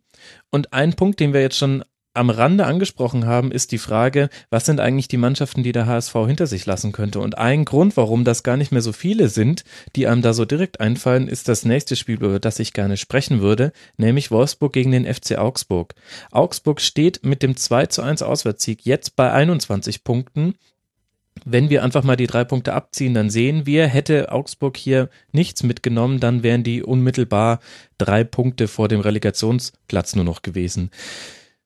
Und 0.50 0.72
ein 0.72 0.94
Punkt, 0.94 1.20
den 1.20 1.32
wir 1.32 1.40
jetzt 1.40 1.58
schon 1.58 1.84
am 2.12 2.30
Rande 2.30 2.66
angesprochen 2.66 3.26
haben, 3.26 3.52
ist 3.52 3.70
die 3.70 3.78
Frage, 3.78 4.30
was 4.50 4.66
sind 4.66 4.80
eigentlich 4.80 5.06
die 5.06 5.16
Mannschaften, 5.16 5.62
die 5.62 5.72
der 5.72 5.86
HSV 5.86 6.12
hinter 6.26 6.46
sich 6.46 6.66
lassen 6.66 6.90
könnte? 6.90 7.20
Und 7.20 7.38
ein 7.38 7.64
Grund, 7.64 7.96
warum 7.96 8.24
das 8.24 8.42
gar 8.42 8.56
nicht 8.56 8.72
mehr 8.72 8.82
so 8.82 8.92
viele 8.92 9.28
sind, 9.28 9.64
die 9.94 10.08
einem 10.08 10.22
da 10.22 10.32
so 10.32 10.44
direkt 10.44 10.80
einfallen, 10.80 11.28
ist 11.28 11.48
das 11.48 11.64
nächste 11.64 11.94
Spiel, 11.94 12.16
über 12.16 12.40
das 12.40 12.58
ich 12.58 12.72
gerne 12.72 12.96
sprechen 12.96 13.40
würde, 13.40 13.72
nämlich 13.96 14.30
Wolfsburg 14.30 14.72
gegen 14.72 14.90
den 14.90 15.06
FC 15.06 15.38
Augsburg. 15.38 15.94
Augsburg 16.32 16.80
steht 16.80 17.24
mit 17.24 17.42
dem 17.42 17.56
2 17.56 17.86
zu 17.86 18.02
1 18.02 18.22
Auswärtssieg 18.22 18.84
jetzt 18.84 19.14
bei 19.14 19.30
21 19.30 20.02
Punkten 20.02 20.54
wenn 21.44 21.70
wir 21.70 21.82
einfach 21.82 22.04
mal 22.04 22.16
die 22.16 22.26
drei 22.26 22.44
Punkte 22.44 22.74
abziehen, 22.74 23.14
dann 23.14 23.30
sehen 23.30 23.66
wir, 23.66 23.86
hätte 23.86 24.32
Augsburg 24.32 24.76
hier 24.76 25.08
nichts 25.32 25.62
mitgenommen, 25.62 26.20
dann 26.20 26.42
wären 26.42 26.62
die 26.62 26.82
unmittelbar 26.82 27.60
drei 27.98 28.24
Punkte 28.24 28.68
vor 28.68 28.88
dem 28.88 29.00
Relegationsplatz 29.00 30.16
nur 30.16 30.24
noch 30.24 30.42
gewesen. 30.42 30.90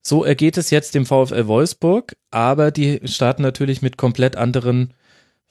So 0.01 0.23
ergeht 0.23 0.59
es 0.59 0.71
jetzt 0.71 0.95
dem 0.95 1.07
VfL 1.07 1.47
Wolfsburg, 1.47 2.17
aber 2.31 2.71
die 2.71 3.01
starten 3.05 3.43
natürlich 3.43 3.81
mit 3.81 3.97
komplett 3.97 4.37
anderen 4.37 4.93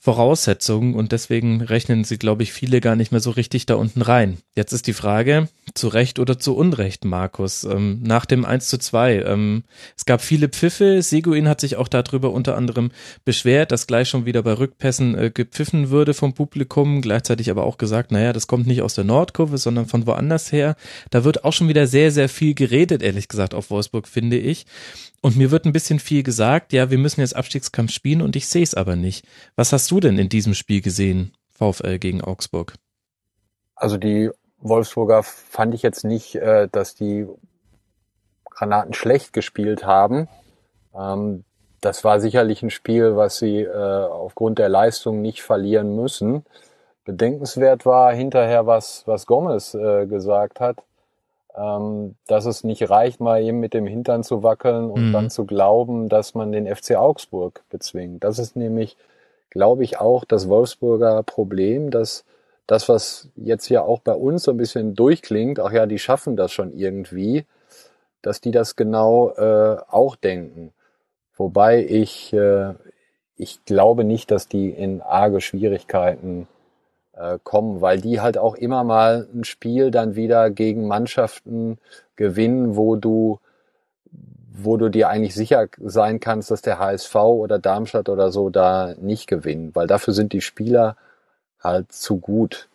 Voraussetzungen 0.04 0.96
und 0.96 1.14
deswegen 1.14 1.62
rechnen 1.62 2.04
sie, 2.04 2.18
glaube 2.18 2.44
ich, 2.44 2.52
viele 2.52 2.82
gar 2.82 2.98
nicht 2.98 3.14
mehr 3.14 3.22
so 3.22 3.32
richtig 3.32 3.68
da 3.68 3.76
unten 3.76 4.02
rein. 4.02 4.40
Jetzt 4.54 4.74
ist 4.74 4.86
die 4.88 4.92
Frage, 4.92 5.48
zu 5.76 5.88
Recht 5.88 6.20
oder 6.20 6.38
zu 6.38 6.58
Unrecht, 6.58 7.06
Markus, 7.06 7.64
ähm, 7.64 8.02
nach 8.04 8.26
dem 8.26 8.44
1 8.44 8.68
zu 8.68 8.78
2. 8.78 9.22
Ähm, 9.22 9.64
es 9.96 10.04
gab 10.04 10.20
viele 10.20 10.50
Pfiffe, 10.50 11.02
Seguin 11.02 11.48
hat 11.48 11.62
sich 11.62 11.78
auch 11.78 11.88
darüber 11.88 12.32
unter 12.34 12.58
anderem 12.58 12.92
beschwert, 13.24 13.72
dass 13.72 13.88
gleich 13.88 14.10
schon 14.10 14.26
wieder 14.26 14.44
bei 14.44 14.52
Rückpässen 14.52 15.18
äh, 15.18 15.32
gepfiffen 15.34 15.90
würde 15.90 16.14
vom 16.14 16.34
Publikum, 16.34 17.02
gleichzeitig 17.02 17.50
aber 17.50 17.64
auch 17.64 17.78
gesagt, 17.78 18.12
naja, 18.12 18.34
das 18.34 18.48
kommt 18.48 18.68
nicht 18.68 18.82
aus 18.82 18.96
der 18.96 19.06
Nordkurve, 19.06 19.58
sondern 19.58 19.86
von 19.86 20.06
woanders 20.06 20.52
her. 20.52 20.76
Da 21.12 21.24
wird 21.24 21.46
auch 21.46 21.54
schon 21.54 21.70
wieder 21.70 21.88
sehr, 21.88 22.12
sehr 22.12 22.28
viel 22.28 22.56
geredet, 22.56 23.02
ehrlich 23.02 23.30
gesagt, 23.30 23.54
auf 23.54 23.70
Wolfsburg, 23.70 24.10
finde 24.10 24.38
ich. 24.38 24.66
Und 25.24 25.38
mir 25.38 25.52
wird 25.52 25.64
ein 25.64 25.72
bisschen 25.72 26.00
viel 26.00 26.22
gesagt, 26.22 26.74
ja, 26.74 26.92
wir 26.92 26.98
müssen 26.98 27.22
jetzt 27.22 27.34
Abstiegskampf 27.34 27.92
spielen 27.92 28.22
und 28.22 28.36
ich 28.36 28.50
sehe 28.50 28.62
es 28.62 28.74
aber 28.74 28.98
nicht. 28.98 29.26
Was 29.56 29.72
hast 29.72 29.90
du 29.90 30.02
denn 30.02 30.18
in 30.18 30.28
diesem 30.28 30.54
Spiel 30.54 30.82
gesehen, 30.82 31.32
VfL 31.50 31.98
gegen 31.98 32.22
Augsburg? 32.22 32.74
Also 33.74 33.98
die 33.98 34.32
Wolfsburger 34.58 35.24
fand 35.24 35.74
ich 35.76 35.82
jetzt 35.82 36.04
nicht, 36.04 36.36
äh, 36.36 36.68
dass 36.70 36.96
die 36.96 37.26
Granaten 38.50 38.94
schlecht 38.94 39.32
gespielt 39.32 39.86
haben. 39.86 40.28
Ähm, 40.94 41.46
das 41.80 42.04
war 42.04 42.20
sicherlich 42.20 42.62
ein 42.62 42.70
Spiel, 42.70 43.16
was 43.16 43.38
sie 43.38 43.62
äh, 43.62 43.70
aufgrund 44.06 44.60
der 44.60 44.68
Leistung 44.68 45.22
nicht 45.22 45.42
verlieren 45.42 45.96
müssen. 45.96 46.44
Bedenkenswert 47.06 47.86
war 47.86 48.14
hinterher, 48.14 48.68
was, 48.68 49.04
was 49.06 49.26
Gomez 49.26 49.74
äh, 49.74 50.06
gesagt 50.06 50.60
hat, 50.60 50.84
ähm, 51.56 52.16
dass 52.28 52.46
es 52.46 52.64
nicht 52.64 52.90
reicht, 52.90 53.20
mal 53.20 53.42
eben 53.44 53.60
mit 53.60 53.74
dem 53.74 53.86
Hintern 53.86 54.24
zu 54.24 54.44
wackeln 54.44 54.90
und 54.90 55.10
mhm. 55.10 55.14
dann 55.14 55.30
zu 55.30 55.46
glauben, 55.46 56.10
dass 56.10 56.34
man 56.34 56.52
den 56.52 56.74
FC 56.74 56.96
Augsburg 56.96 57.64
bezwingt. 57.70 58.24
Das 58.24 58.40
ist 58.40 58.56
nämlich, 58.56 58.98
glaube 59.50 59.84
ich, 59.84 60.00
auch 60.00 60.26
das 60.26 60.50
Wolfsburger 60.50 61.24
Problem, 61.24 61.92
dass 61.92 62.26
das, 62.68 62.90
was 62.90 63.30
jetzt 63.36 63.70
ja 63.70 63.82
auch 63.82 64.00
bei 64.00 64.14
uns 64.14 64.44
so 64.44 64.52
ein 64.52 64.58
bisschen 64.58 64.96
durchklingt, 64.96 65.60
ach 65.60 65.72
ja, 65.72 65.86
die 65.86 66.00
schaffen 66.00 66.36
das 66.36 66.52
schon 66.52 66.74
irgendwie, 66.74 67.46
dass 68.22 68.42
die 68.42 68.52
das 68.52 68.76
genau 68.76 69.32
äh, 69.32 69.78
auch 69.90 70.16
denken. 70.16 70.72
Wobei 71.36 71.84
ich, 71.84 72.32
äh, 72.34 72.74
ich 73.36 73.64
glaube 73.66 74.04
nicht, 74.06 74.32
dass 74.32 74.48
die 74.48 74.70
in 74.70 75.02
arge 75.02 75.42
Schwierigkeiten 75.42 76.48
äh, 77.14 77.38
kommen, 77.44 77.82
weil 77.82 78.02
die 78.02 78.22
halt 78.22 78.38
auch 78.38 78.56
immer 78.56 78.84
mal 78.84 79.28
ein 79.34 79.44
Spiel 79.44 79.92
dann 79.92 80.16
wieder 80.16 80.50
gegen 80.50 80.88
Mannschaften 80.88 81.78
gewinnen, 82.16 82.76
wo 82.76 82.96
du 82.96 83.40
wo 84.56 84.78
du 84.78 84.90
dir 84.90 85.10
eigentlich 85.10 85.34
sicher 85.34 85.68
sein 85.80 86.20
kannst, 86.20 86.52
dass 86.52 86.62
der 86.62 86.78
HSV 86.78 87.16
oder 87.16 87.58
Darmstadt 87.58 88.08
oder 88.08 88.32
so 88.32 88.52
da 88.52 88.94
nicht 89.02 89.28
gewinnen, 89.28 89.72
weil 89.74 89.88
dafür 89.88 90.14
sind 90.14 90.32
die 90.32 90.42
Spieler 90.42 90.96
halt 91.60 91.92
zu 91.92 92.18
gut. 92.18 92.70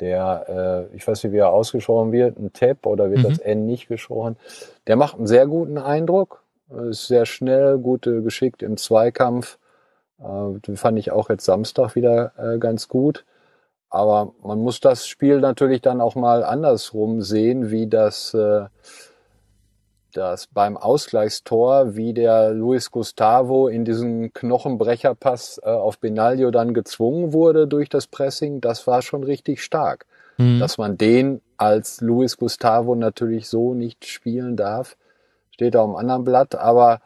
Der, 0.00 0.88
äh, 0.92 0.96
ich 0.96 1.06
weiß 1.06 1.24
nicht, 1.24 1.32
wie 1.32 1.38
er 1.38 1.50
ausgesprochen 1.50 2.12
wird, 2.12 2.38
ein 2.38 2.52
Tab 2.52 2.86
oder 2.86 3.10
wird 3.10 3.20
mhm. 3.20 3.28
das 3.28 3.38
N 3.38 3.66
nicht 3.66 3.88
gesprochen, 3.88 4.36
der 4.86 4.96
macht 4.96 5.16
einen 5.16 5.26
sehr 5.26 5.46
guten 5.46 5.78
Eindruck, 5.78 6.42
ist 6.90 7.06
sehr 7.06 7.24
schnell, 7.24 7.78
gut 7.78 8.06
äh, 8.06 8.20
geschickt 8.20 8.62
im 8.62 8.76
Zweikampf. 8.76 9.58
Äh, 10.18 10.58
den 10.66 10.76
fand 10.76 10.98
ich 10.98 11.12
auch 11.12 11.30
jetzt 11.30 11.44
Samstag 11.44 11.94
wieder 11.94 12.32
äh, 12.36 12.58
ganz 12.58 12.88
gut. 12.88 13.24
Aber 13.92 14.32
man 14.42 14.58
muss 14.58 14.80
das 14.80 15.06
Spiel 15.06 15.40
natürlich 15.40 15.82
dann 15.82 16.00
auch 16.00 16.14
mal 16.14 16.44
andersrum 16.44 17.20
sehen, 17.20 17.70
wie 17.70 17.86
das, 17.86 18.32
äh, 18.32 18.64
das 20.14 20.46
beim 20.46 20.78
Ausgleichstor, 20.78 21.94
wie 21.94 22.14
der 22.14 22.52
Luis 22.52 22.90
Gustavo 22.90 23.68
in 23.68 23.84
diesen 23.84 24.32
Knochenbrecherpass 24.32 25.60
äh, 25.62 25.68
auf 25.68 25.98
Benaglio 25.98 26.50
dann 26.50 26.72
gezwungen 26.72 27.34
wurde 27.34 27.68
durch 27.68 27.90
das 27.90 28.06
Pressing, 28.06 28.62
das 28.62 28.86
war 28.86 29.02
schon 29.02 29.24
richtig 29.24 29.62
stark. 29.62 30.06
Mhm. 30.38 30.58
Dass 30.58 30.78
man 30.78 30.96
den 30.96 31.42
als 31.58 32.00
Luis 32.00 32.38
Gustavo 32.38 32.94
natürlich 32.94 33.46
so 33.46 33.74
nicht 33.74 34.06
spielen 34.06 34.56
darf, 34.56 34.96
steht 35.50 35.74
da 35.74 35.84
am 35.84 35.96
anderen 35.96 36.24
Blatt. 36.24 36.54
Aber 36.54 37.02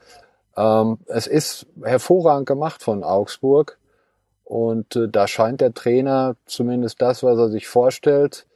ähm, 0.56 0.98
es 1.06 1.26
ist 1.26 1.66
hervorragend 1.82 2.46
gemacht 2.46 2.80
von 2.84 3.02
Augsburg. 3.02 3.76
Und 4.46 4.94
äh, 4.94 5.08
da 5.08 5.26
scheint 5.26 5.60
der 5.60 5.74
Trainer 5.74 6.36
zumindest 6.46 7.02
das, 7.02 7.24
was 7.24 7.36
er 7.36 7.48
sich 7.48 7.66
vorstellt, 7.66 8.46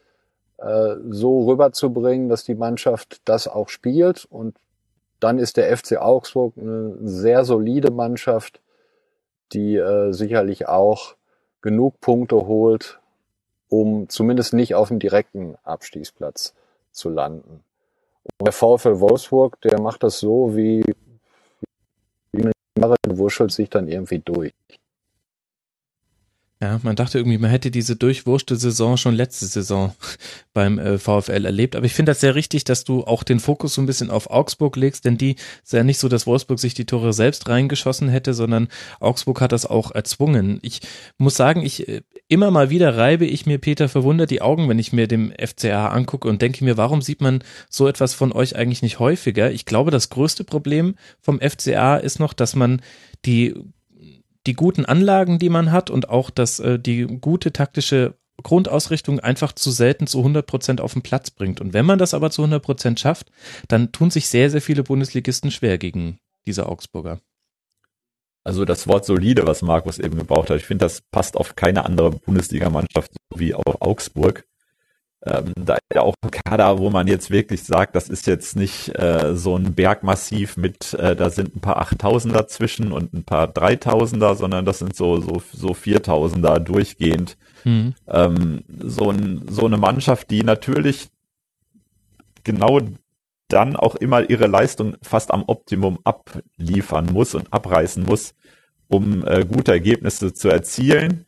äh, 0.59 0.95
so 1.11 1.49
rüberzubringen, 1.49 2.29
dass 2.29 2.45
die 2.45 2.55
Mannschaft 2.55 3.21
das 3.25 3.49
auch 3.49 3.69
spielt. 3.69 4.25
Und 4.27 4.57
dann 5.19 5.39
ist 5.39 5.57
der 5.57 5.77
FC 5.77 5.97
Augsburg 5.97 6.55
eine 6.57 6.97
sehr 7.03 7.45
solide 7.45 7.91
Mannschaft, 7.91 8.61
die 9.53 9.75
äh, 9.75 10.13
sicherlich 10.13 10.69
auch 10.69 11.17
genug 11.61 12.01
Punkte 12.01 12.47
holt, 12.47 13.01
um 13.69 14.09
zumindest 14.09 14.55
nicht 14.55 14.77
auf 14.77 14.89
dem 14.89 15.01
direkten 15.01 15.57
Abstiegsplatz 15.65 16.55
zu 16.93 17.11
landen. 17.11 17.65
Und 18.39 18.47
der 18.47 18.53
VfL 18.53 19.01
Wolfsburg, 19.01 19.61
der 19.63 19.81
macht 19.81 20.05
das 20.05 20.21
so 20.21 20.57
wie, 20.57 20.85
wie 22.31 22.43
eine 22.43 22.53
Jahre 22.79 22.95
wurschtelt 23.09 23.51
sich 23.51 23.69
dann 23.69 23.89
irgendwie 23.89 24.21
durch. 24.21 24.55
Ja, 26.63 26.79
man 26.83 26.95
dachte 26.95 27.17
irgendwie, 27.17 27.39
man 27.39 27.49
hätte 27.49 27.71
diese 27.71 27.97
durchwurschte 27.97 28.55
Saison 28.55 28.99
schon 28.99 29.15
letzte 29.15 29.47
Saison 29.47 29.95
beim 30.53 30.79
äh, 30.79 30.99
VfL 30.99 31.47
erlebt. 31.47 31.75
Aber 31.75 31.87
ich 31.87 31.95
finde 31.95 32.11
das 32.11 32.21
sehr 32.21 32.35
richtig, 32.35 32.65
dass 32.65 32.85
du 32.85 33.03
auch 33.05 33.23
den 33.23 33.41
Fokus 33.41 33.73
so 33.73 33.81
ein 33.81 33.87
bisschen 33.87 34.11
auf 34.11 34.29
Augsburg 34.29 34.77
legst, 34.77 35.07
denn 35.07 35.17
die 35.17 35.37
ist 35.65 35.73
ja 35.73 35.85
nicht 35.85 35.97
so, 35.97 36.09
dass 36.09 36.27
Wolfsburg 36.27 36.59
sich 36.59 36.75
die 36.75 36.85
Tore 36.85 37.15
selbst 37.15 37.49
reingeschossen 37.49 38.11
hätte, 38.11 38.35
sondern 38.35 38.69
Augsburg 39.01 39.41
hat 39.41 39.53
das 39.53 39.65
auch 39.65 39.91
erzwungen. 39.91 40.59
Ich 40.61 40.83
muss 41.17 41.35
sagen, 41.35 41.63
ich 41.63 41.89
äh, 41.89 42.03
immer 42.29 42.51
mal 42.51 42.69
wieder 42.69 42.95
reibe 42.95 43.25
ich 43.25 43.47
mir 43.47 43.57
Peter 43.57 43.89
verwundert 43.89 44.31
die 44.31 44.43
Augen, 44.43 44.69
wenn 44.69 44.79
ich 44.79 44.93
mir 44.93 45.09
dem 45.09 45.33
FCA 45.33 45.89
angucke 45.89 46.29
und 46.29 46.43
denke 46.43 46.63
mir, 46.63 46.77
warum 46.77 47.01
sieht 47.01 47.23
man 47.23 47.43
so 47.71 47.89
etwas 47.89 48.13
von 48.13 48.33
euch 48.33 48.55
eigentlich 48.55 48.83
nicht 48.83 48.99
häufiger? 48.99 49.51
Ich 49.51 49.65
glaube, 49.65 49.91
das 49.91 50.11
größte 50.11 50.45
Problem 50.45 50.95
vom 51.23 51.41
FCA 51.41 51.97
ist 51.97 52.21
noch, 52.21 52.35
dass 52.35 52.55
man 52.55 52.83
die 53.25 53.55
die 54.47 54.55
guten 54.55 54.85
Anlagen, 54.85 55.39
die 55.39 55.49
man 55.49 55.73
hat 55.73 55.91
und 55.91 56.09
auch 56.09 56.31
das, 56.31 56.61
äh, 56.61 56.79
die 56.79 57.07
gute 57.07 57.53
taktische 57.53 58.15
Grundausrichtung 58.43 59.21
einfach 59.21 59.53
zu 59.53 59.71
selten 59.71 60.07
zu 60.07 60.19
100 60.19 60.47
Prozent 60.47 60.81
auf 60.81 60.95
den 60.95 61.03
Platz 61.03 61.31
bringt. 61.31 61.61
Und 61.61 61.73
wenn 61.75 61.87
man 61.87 61.99
das 61.99 62.15
aber 62.15 62.31
zu 62.31 62.43
100 62.43 62.63
Prozent 62.63 63.01
schafft, 63.01 63.31
dann 63.69 63.93
tun 63.93 64.11
sich 64.11 64.29
sehr, 64.29 64.51
sehr 64.51 64.63
viele 64.63 64.83
Bundesligisten 64.83 65.51
schwer 65.51 65.79
gegen 65.79 66.19
diese 66.47 66.67
Augsburger. 66.67 67.21
Also 68.43 68.65
das 68.65 68.87
Wort 68.87 69.05
solide, 69.05 69.47
was 69.47 69.61
Markus 69.61 69.99
eben 69.99 70.17
gebraucht 70.17 70.49
hat, 70.49 70.57
ich 70.57 70.65
finde, 70.65 70.87
das 70.87 71.03
passt 71.11 71.37
auf 71.37 71.57
keine 71.57 71.85
andere 71.85 72.13
Bundesligamannschaft 72.13 73.13
wie 73.35 73.53
auf 73.53 73.83
Augsburg. 73.83 74.47
Ähm, 75.27 75.53
da 75.55 75.75
ist 75.75 75.83
ja 75.95 76.01
auch 76.01 76.15
ein 76.23 76.31
Kader, 76.31 76.79
wo 76.79 76.89
man 76.89 77.07
jetzt 77.07 77.31
wirklich 77.31 77.63
sagt, 77.63 77.95
das 77.95 78.09
ist 78.09 78.27
jetzt 78.27 78.57
nicht 78.57 78.99
äh, 78.99 79.37
so 79.37 79.55
ein 79.55 79.75
Bergmassiv 79.75 80.57
mit, 80.57 80.95
äh, 80.95 81.15
da 81.15 81.29
sind 81.29 81.57
ein 81.57 81.61
paar 81.61 81.77
Achttausender 81.77 82.49
zwischen 82.49 82.91
und 82.91 83.13
ein 83.13 83.25
paar 83.25 83.47
Dreitausender, 83.47 84.35
sondern 84.35 84.65
das 84.65 84.79
sind 84.79 84.97
so 84.97 85.21
so 85.21 85.43
so 85.53 85.75
Viertausender 85.75 86.59
durchgehend. 86.59 87.37
Mhm. 87.65 87.95
Ähm, 88.09 88.65
so, 88.79 89.11
ein, 89.11 89.43
so 89.51 89.67
eine 89.67 89.77
Mannschaft, 89.77 90.31
die 90.31 90.43
natürlich 90.43 91.11
genau 92.43 92.81
dann 93.49 93.77
auch 93.77 93.97
immer 93.97 94.31
ihre 94.31 94.47
Leistung 94.47 94.97
fast 95.03 95.33
am 95.33 95.45
Optimum 95.47 95.99
abliefern 96.05 97.07
muss 97.13 97.35
und 97.35 97.53
abreißen 97.53 98.05
muss, 98.05 98.35
um 98.89 99.27
äh, 99.27 99.45
gute 99.45 99.73
Ergebnisse 99.73 100.33
zu 100.33 100.49
erzielen 100.49 101.27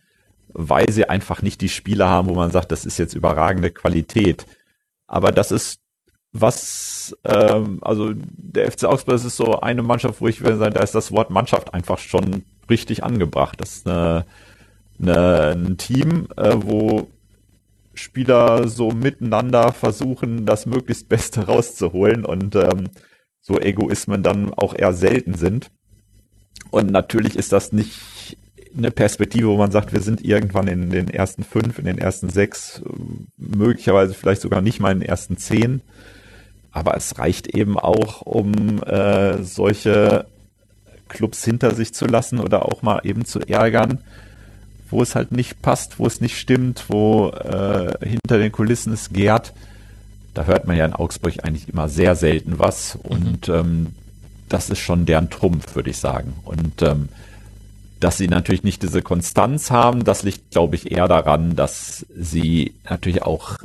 weil 0.55 0.91
sie 0.91 1.09
einfach 1.09 1.43
nicht 1.43 1.61
die 1.61 1.69
Spieler 1.69 2.09
haben, 2.09 2.29
wo 2.29 2.35
man 2.35 2.51
sagt, 2.51 2.73
das 2.73 2.85
ist 2.85 2.99
jetzt 2.99 3.15
überragende 3.15 3.71
Qualität. 3.71 4.47
Aber 5.07 5.33
das 5.33 5.51
ist 5.53 5.81
was, 6.33 7.17
ähm, 7.25 7.79
also 7.83 8.13
der 8.15 8.71
FC 8.73 8.85
Augsburg 8.85 9.17
ist 9.17 9.37
so 9.37 9.61
eine 9.61 9.83
Mannschaft, 9.83 10.21
wo 10.21 10.29
ich 10.29 10.41
würde 10.41 10.57
sagen, 10.57 10.75
da 10.75 10.81
ist 10.81 10.95
das 10.95 11.13
Wort 11.13 11.31
Mannschaft 11.31 11.75
einfach 11.75 11.99
schon 11.99 12.45
richtig 12.71 13.05
angebracht. 13.05 13.61
Das 13.61 13.77
ist 13.77 13.87
eine, 13.87 14.25
eine, 15.01 15.55
ein 15.55 15.77
Team, 15.77 16.29
äh, 16.37 16.55
wo 16.57 17.09
Spieler 17.95 18.67
so 18.69 18.91
miteinander 18.91 19.73
versuchen, 19.73 20.47
das 20.47 20.65
möglichst 20.65 21.09
Beste 21.09 21.41
rauszuholen 21.47 22.25
und 22.25 22.57
ähm, 22.57 22.89
so 23.43 23.59
Egoismen 23.59 24.23
dann 24.23 24.55
auch 24.55 24.75
eher 24.75 24.95
selten 24.95 25.35
sind. 25.35 25.71
Und 26.71 26.91
natürlich 26.91 27.37
ist 27.37 27.53
das 27.53 27.73
nicht 27.73 28.01
eine 28.77 28.91
Perspektive, 28.91 29.49
wo 29.49 29.57
man 29.57 29.71
sagt, 29.71 29.93
wir 29.93 30.01
sind 30.01 30.25
irgendwann 30.25 30.69
in 30.69 30.91
den 30.91 31.09
ersten 31.09 31.45
fünf, 31.45 31.79
in 31.79 31.85
den 31.85 31.99
ersten 31.99 32.31
sechs, 32.31 32.83
möglicherweise 33.37 34.15
vielleicht 34.15 34.43
sogar 34.43 34.63
nicht 34.63 34.81
mal 34.81 34.93
in 34.93 35.01
den 35.01 35.09
ersten 35.09 35.37
zehn. 35.37 35.83
Aber 36.71 36.97
es 36.97 37.19
reicht 37.19 37.49
eben 37.49 37.79
auch, 37.79 38.23
um 38.23 38.83
äh, 38.83 39.43
solche 39.43 40.27
Clubs 41.09 41.45
hinter 41.45 41.75
sich 41.75 41.93
zu 41.93 42.07
lassen 42.07 42.39
oder 42.41 42.65
auch 42.65 42.83
mal 42.83 43.01
eben 43.05 43.27
zu 43.27 43.41
ärgern, 43.41 43.99
wo 44.91 45.03
es 45.03 45.15
halt 45.15 45.33
nicht 45.33 45.61
passt, 45.61 45.99
wo 45.99 46.07
es 46.07 46.21
nicht 46.21 46.39
stimmt, 46.39 46.87
wo 46.89 47.29
äh, 47.29 47.93
hinter 48.07 48.39
den 48.39 48.53
Kulissen 48.53 48.93
es 48.95 49.11
gärt. 49.11 49.53
Da 50.33 50.45
hört 50.47 50.67
man 50.67 50.77
ja 50.77 50.87
in 50.87 50.95
Augsburg 50.95 51.45
eigentlich 51.45 51.69
immer 51.69 51.91
sehr 51.91 52.17
selten 52.17 52.59
was 52.59 52.97
und 53.03 53.49
mhm. 53.49 53.55
ähm, 53.55 53.87
das 54.49 54.71
ist 54.71 54.79
schon 54.79 55.07
deren 55.07 55.31
Trumpf, 55.31 55.75
würde 55.75 55.91
ich 55.91 55.99
sagen. 55.99 56.35
Und 56.45 56.83
ähm, 56.83 57.09
dass 58.03 58.19
sie 58.19 58.29
natürlich 58.29 58.65
nicht 58.65 58.83
diese 58.83 59.01
Konstanz 59.01 59.71
haben, 59.71 60.05
das 60.05 60.23
liegt, 60.23 60.51
glaube 60.51 60.77
ich, 60.77 60.91
eher 60.91 61.09
daran, 61.09 61.55
dass 61.55 62.05
sie 62.15 62.75
natürlich 62.89 63.23
auch 63.23 63.59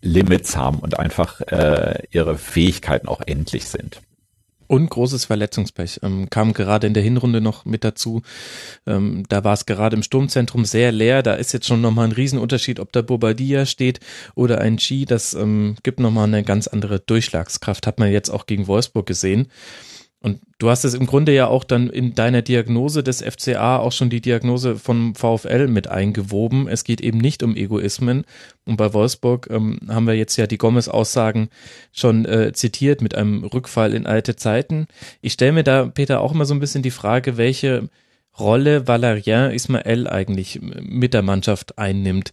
Limits 0.00 0.56
haben 0.56 0.78
und 0.78 0.98
einfach 0.98 1.40
äh, 1.40 2.02
ihre 2.10 2.38
Fähigkeiten 2.38 3.08
auch 3.08 3.20
endlich 3.26 3.66
sind. 3.66 4.00
Und 4.66 4.88
großes 4.88 5.26
Verletzungspech 5.26 6.00
ähm, 6.02 6.30
kam 6.30 6.52
gerade 6.52 6.86
in 6.86 6.94
der 6.94 7.02
Hinrunde 7.02 7.40
noch 7.40 7.64
mit 7.64 7.84
dazu. 7.84 8.22
Ähm, 8.86 9.24
da 9.28 9.44
war 9.44 9.52
es 9.52 9.66
gerade 9.66 9.96
im 9.96 10.02
Sturmzentrum 10.02 10.64
sehr 10.64 10.90
leer. 10.90 11.22
Da 11.22 11.34
ist 11.34 11.52
jetzt 11.52 11.66
schon 11.66 11.80
nochmal 11.80 12.06
ein 12.06 12.12
Riesenunterschied, 12.12 12.80
ob 12.80 12.92
da 12.92 13.02
Bobadilla 13.02 13.66
steht 13.66 14.00
oder 14.34 14.60
ein 14.60 14.78
Chi. 14.78 15.04
Das 15.04 15.34
ähm, 15.34 15.76
gibt 15.82 16.00
nochmal 16.00 16.28
eine 16.28 16.44
ganz 16.44 16.66
andere 16.66 17.00
Durchschlagskraft. 17.00 17.86
Hat 17.86 17.98
man 17.98 18.10
jetzt 18.10 18.30
auch 18.30 18.46
gegen 18.46 18.66
Wolfsburg 18.66 19.06
gesehen. 19.06 19.48
Und 20.24 20.40
du 20.56 20.70
hast 20.70 20.86
es 20.86 20.94
im 20.94 21.04
Grunde 21.04 21.34
ja 21.34 21.48
auch 21.48 21.64
dann 21.64 21.90
in 21.90 22.14
deiner 22.14 22.40
Diagnose 22.40 23.02
des 23.02 23.20
FCA 23.20 23.76
auch 23.76 23.92
schon 23.92 24.08
die 24.08 24.22
Diagnose 24.22 24.76
vom 24.76 25.14
VfL 25.14 25.68
mit 25.68 25.88
eingewoben. 25.88 26.66
Es 26.66 26.84
geht 26.84 27.02
eben 27.02 27.18
nicht 27.18 27.42
um 27.42 27.54
Egoismen. 27.54 28.24
Und 28.64 28.78
bei 28.78 28.94
Wolfsburg 28.94 29.48
ähm, 29.50 29.80
haben 29.86 30.06
wir 30.06 30.14
jetzt 30.14 30.38
ja 30.38 30.46
die 30.46 30.56
Gomez-Aussagen 30.56 31.50
schon 31.92 32.24
äh, 32.24 32.54
zitiert 32.54 33.02
mit 33.02 33.14
einem 33.14 33.44
Rückfall 33.44 33.92
in 33.92 34.06
alte 34.06 34.34
Zeiten. 34.34 34.86
Ich 35.20 35.34
stelle 35.34 35.52
mir 35.52 35.62
da, 35.62 35.84
Peter, 35.84 36.22
auch 36.22 36.32
immer 36.32 36.46
so 36.46 36.54
ein 36.54 36.60
bisschen 36.60 36.82
die 36.82 36.90
Frage, 36.90 37.36
welche 37.36 37.90
Rolle 38.38 38.88
Valerien 38.88 39.50
Ismael 39.50 40.08
eigentlich 40.08 40.58
mit 40.62 41.12
der 41.12 41.20
Mannschaft 41.20 41.78
einnimmt 41.78 42.32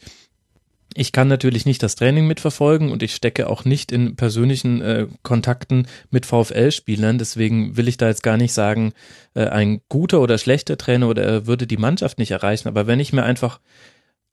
ich 0.96 1.12
kann 1.12 1.28
natürlich 1.28 1.66
nicht 1.66 1.82
das 1.84 1.96
Training 1.96 2.28
mitverfolgen 2.28 2.92
und 2.92 3.04
ich 3.04 3.16
stecke 3.16 3.50
auch 3.50 3.66
nicht 3.66 3.92
in 3.92 4.16
persönlichen 4.16 4.82
äh, 4.82 5.08
Kontakten 5.24 5.88
mit 6.10 6.26
VfL-Spielern. 6.26 7.18
Deswegen 7.18 7.78
will 7.78 7.88
ich 7.88 7.98
da 7.98 8.08
jetzt 8.08 8.24
gar 8.24 8.38
nicht 8.38 8.54
sagen, 8.54 8.94
äh, 9.34 9.46
ein 9.48 9.82
guter 9.90 10.22
oder 10.22 10.38
schlechter 10.38 10.78
Trainer 10.78 11.08
oder 11.08 11.24
er 11.24 11.48
würde 11.48 11.68
die 11.68 11.78
Mannschaft 11.78 12.18
nicht 12.18 12.32
erreichen. 12.32 12.68
Aber 12.68 12.88
wenn 12.88 13.00
ich 13.00 13.14
mir 13.14 13.24
einfach 13.24 13.60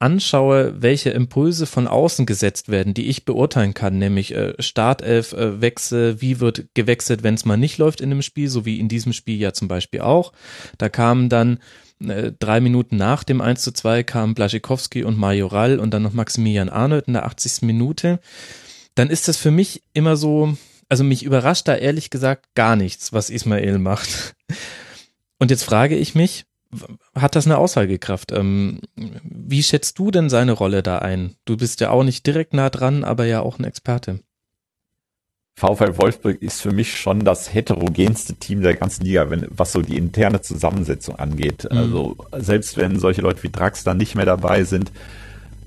anschaue, 0.00 0.80
welche 0.80 1.10
Impulse 1.10 1.66
von 1.66 1.88
außen 1.88 2.24
gesetzt 2.24 2.68
werden, 2.68 2.94
die 2.94 3.08
ich 3.08 3.24
beurteilen 3.24 3.74
kann, 3.74 3.98
nämlich 3.98 4.34
äh, 4.34 4.54
Startelf, 4.60 5.32
äh, 5.32 5.60
wie 5.60 6.40
wird 6.40 6.66
gewechselt, 6.74 7.22
wenn 7.22 7.34
es 7.34 7.44
mal 7.44 7.56
nicht 7.56 7.78
läuft 7.78 8.00
in 8.00 8.10
dem 8.10 8.22
Spiel, 8.22 8.48
so 8.48 8.64
wie 8.64 8.78
in 8.78 8.88
diesem 8.88 9.12
Spiel 9.12 9.38
ja 9.38 9.52
zum 9.52 9.68
Beispiel 9.68 10.00
auch. 10.00 10.32
Da 10.78 10.88
kamen 10.88 11.28
dann 11.28 11.58
äh, 12.00 12.32
drei 12.38 12.60
Minuten 12.60 12.96
nach 12.96 13.24
dem 13.24 13.40
1 13.40 13.62
zu 13.62 13.72
2 13.72 14.02
kamen 14.02 14.34
Blaschikowski 14.34 15.04
und 15.04 15.18
Majoral 15.18 15.78
und 15.78 15.92
dann 15.92 16.02
noch 16.02 16.12
Maximilian 16.12 16.68
Arnold 16.68 17.06
in 17.08 17.14
der 17.14 17.26
80. 17.26 17.62
Minute. 17.62 18.20
Dann 18.94 19.10
ist 19.10 19.28
das 19.28 19.36
für 19.36 19.50
mich 19.50 19.82
immer 19.92 20.16
so, 20.16 20.56
also 20.88 21.04
mich 21.04 21.22
überrascht 21.24 21.68
da 21.68 21.74
ehrlich 21.74 22.10
gesagt 22.10 22.46
gar 22.54 22.76
nichts, 22.76 23.12
was 23.12 23.30
Ismail 23.30 23.78
macht. 23.78 24.34
Und 25.38 25.50
jetzt 25.50 25.64
frage 25.64 25.96
ich 25.96 26.14
mich, 26.14 26.46
hat 27.14 27.36
das 27.36 27.46
eine 27.46 27.58
Aussagekraft? 27.58 28.32
Ähm, 28.32 28.80
wie 28.96 29.62
schätzt 29.62 29.98
du 29.98 30.10
denn 30.10 30.28
seine 30.28 30.52
Rolle 30.52 30.82
da 30.82 30.98
ein? 30.98 31.36
Du 31.44 31.56
bist 31.56 31.80
ja 31.80 31.90
auch 31.90 32.04
nicht 32.04 32.26
direkt 32.26 32.52
nah 32.52 32.70
dran, 32.70 33.04
aber 33.04 33.24
ja 33.24 33.40
auch 33.40 33.58
ein 33.58 33.64
Experte. 33.64 34.20
VfL 35.58 35.98
Wolfsburg 35.98 36.40
ist 36.40 36.62
für 36.62 36.70
mich 36.70 36.96
schon 36.96 37.24
das 37.24 37.52
heterogenste 37.52 38.34
Team 38.34 38.62
der 38.62 38.74
ganzen 38.74 39.04
Liga, 39.04 39.28
wenn, 39.28 39.44
was 39.50 39.72
so 39.72 39.82
die 39.82 39.96
interne 39.96 40.40
Zusammensetzung 40.40 41.16
angeht. 41.16 41.66
Mhm. 41.68 41.76
Also 41.76 42.16
selbst 42.36 42.76
wenn 42.76 43.00
solche 43.00 43.22
Leute 43.22 43.42
wie 43.42 43.48
Draxler 43.48 43.94
nicht 43.94 44.14
mehr 44.14 44.24
dabei 44.24 44.62
sind, 44.62 44.92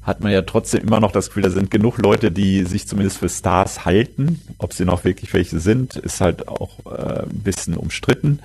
hat 0.02 0.22
man 0.22 0.32
ja 0.32 0.44
trotzdem 0.44 0.84
immer 0.84 1.02
noch 1.02 1.12
das 1.12 1.28
Gefühl, 1.28 1.44
da 1.44 1.50
sind 1.50 1.72
genug 1.72 1.98
Leute, 1.98 2.32
die 2.32 2.64
sich 2.64 2.88
zumindest 2.88 3.18
für 3.18 3.28
Stars 3.28 3.84
halten. 3.84 4.42
Ob 4.60 4.72
sie 4.72 4.86
noch 4.86 5.04
wirklich 5.04 5.34
welche 5.34 5.60
sind, 5.60 5.98
ist 5.98 6.22
halt 6.22 6.48
auch 6.48 6.80
äh, 6.86 7.24
ein 7.24 7.42
bisschen 7.44 7.76
umstritten. 7.76 8.40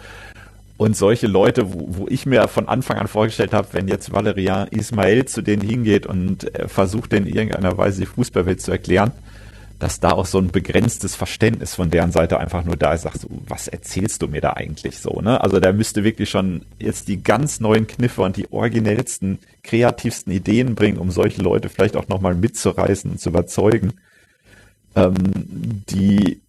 Und 0.77 0.97
solche 0.97 1.29
Leute, 1.29 1.73
wo, 1.73 1.87
wo 1.91 2.09
ich 2.09 2.27
mir 2.27 2.49
von 2.49 2.67
Anfang 2.67 2.99
an 2.99 3.07
vorgestellt 3.07 3.55
habe, 3.55 3.69
wenn 3.71 3.87
jetzt 3.87 4.13
Valerian 4.13 4.67
Ismail 4.69 5.27
zu 5.27 5.43
denen 5.43 5.63
hingeht 5.63 6.07
und 6.07 6.53
äh, 6.57 6.67
versucht, 6.67 7.13
in 7.13 7.25
irgendeiner 7.25 7.79
Weise 7.79 8.01
die 8.01 8.07
Fußballwelt 8.07 8.61
zu 8.61 8.73
erklären, 8.73 9.13
dass 9.79 10.01
da 10.01 10.13
auch 10.13 10.27
so 10.27 10.39
ein 10.39 10.49
begrenztes 10.49 11.15
Verständnis 11.15 11.75
von 11.75 11.91
deren 11.91 12.11
Seite 12.11 12.39
einfach 12.41 12.65
nur 12.65 12.77
da 12.77 12.95
ist, 12.95 13.03
sagst 13.03 13.25
du, 13.25 13.43
was 13.47 13.69
erzählst 13.69 14.23
du 14.23 14.29
mir 14.29 14.41
da 14.41 14.55
eigentlich 14.55 14.99
so, 14.99 15.21
ne? 15.21 15.41
Also 15.41 15.61
der 15.61 15.73
müsste 15.75 16.03
wirklich 16.03 16.31
schon 16.31 16.65
jetzt 16.79 17.09
die 17.09 17.23
ganz 17.23 17.61
neuen 17.61 17.87
Kniffe 17.87 18.23
und 18.23 18.37
die 18.37 18.51
originellsten, 18.51 19.39
kreativsten 19.63 20.33
Ideen 20.33 20.75
bringen, 20.75 20.99
um 20.99 21.11
solche 21.11 21.43
Leute 21.43 21.69
vielleicht 21.69 21.97
auch 21.97 22.09
nochmal 22.09 22.35
mitzureißen 22.35 23.11
und 23.11 23.21
zu 23.21 23.29
überzeugen, 23.29 23.93
ähm, 24.95 25.15
die 25.91 26.41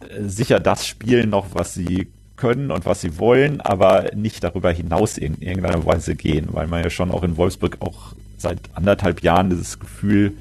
äh, 0.00 0.22
sicher 0.22 0.60
das 0.60 0.86
spielen 0.86 1.30
noch, 1.30 1.48
was 1.54 1.74
sie 1.74 2.08
können 2.36 2.70
und 2.70 2.86
was 2.86 3.00
sie 3.00 3.18
wollen, 3.18 3.60
aber 3.60 4.10
nicht 4.14 4.44
darüber 4.44 4.70
hinaus 4.70 5.18
in 5.18 5.40
irgendeiner 5.40 5.84
Weise 5.86 6.14
gehen, 6.14 6.48
weil 6.52 6.68
man 6.68 6.84
ja 6.84 6.90
schon 6.90 7.10
auch 7.10 7.22
in 7.24 7.36
Wolfsburg 7.36 7.78
auch 7.80 8.14
seit 8.38 8.58
anderthalb 8.74 9.22
Jahren 9.22 9.50
dieses 9.50 9.78
Gefühl 9.80 10.34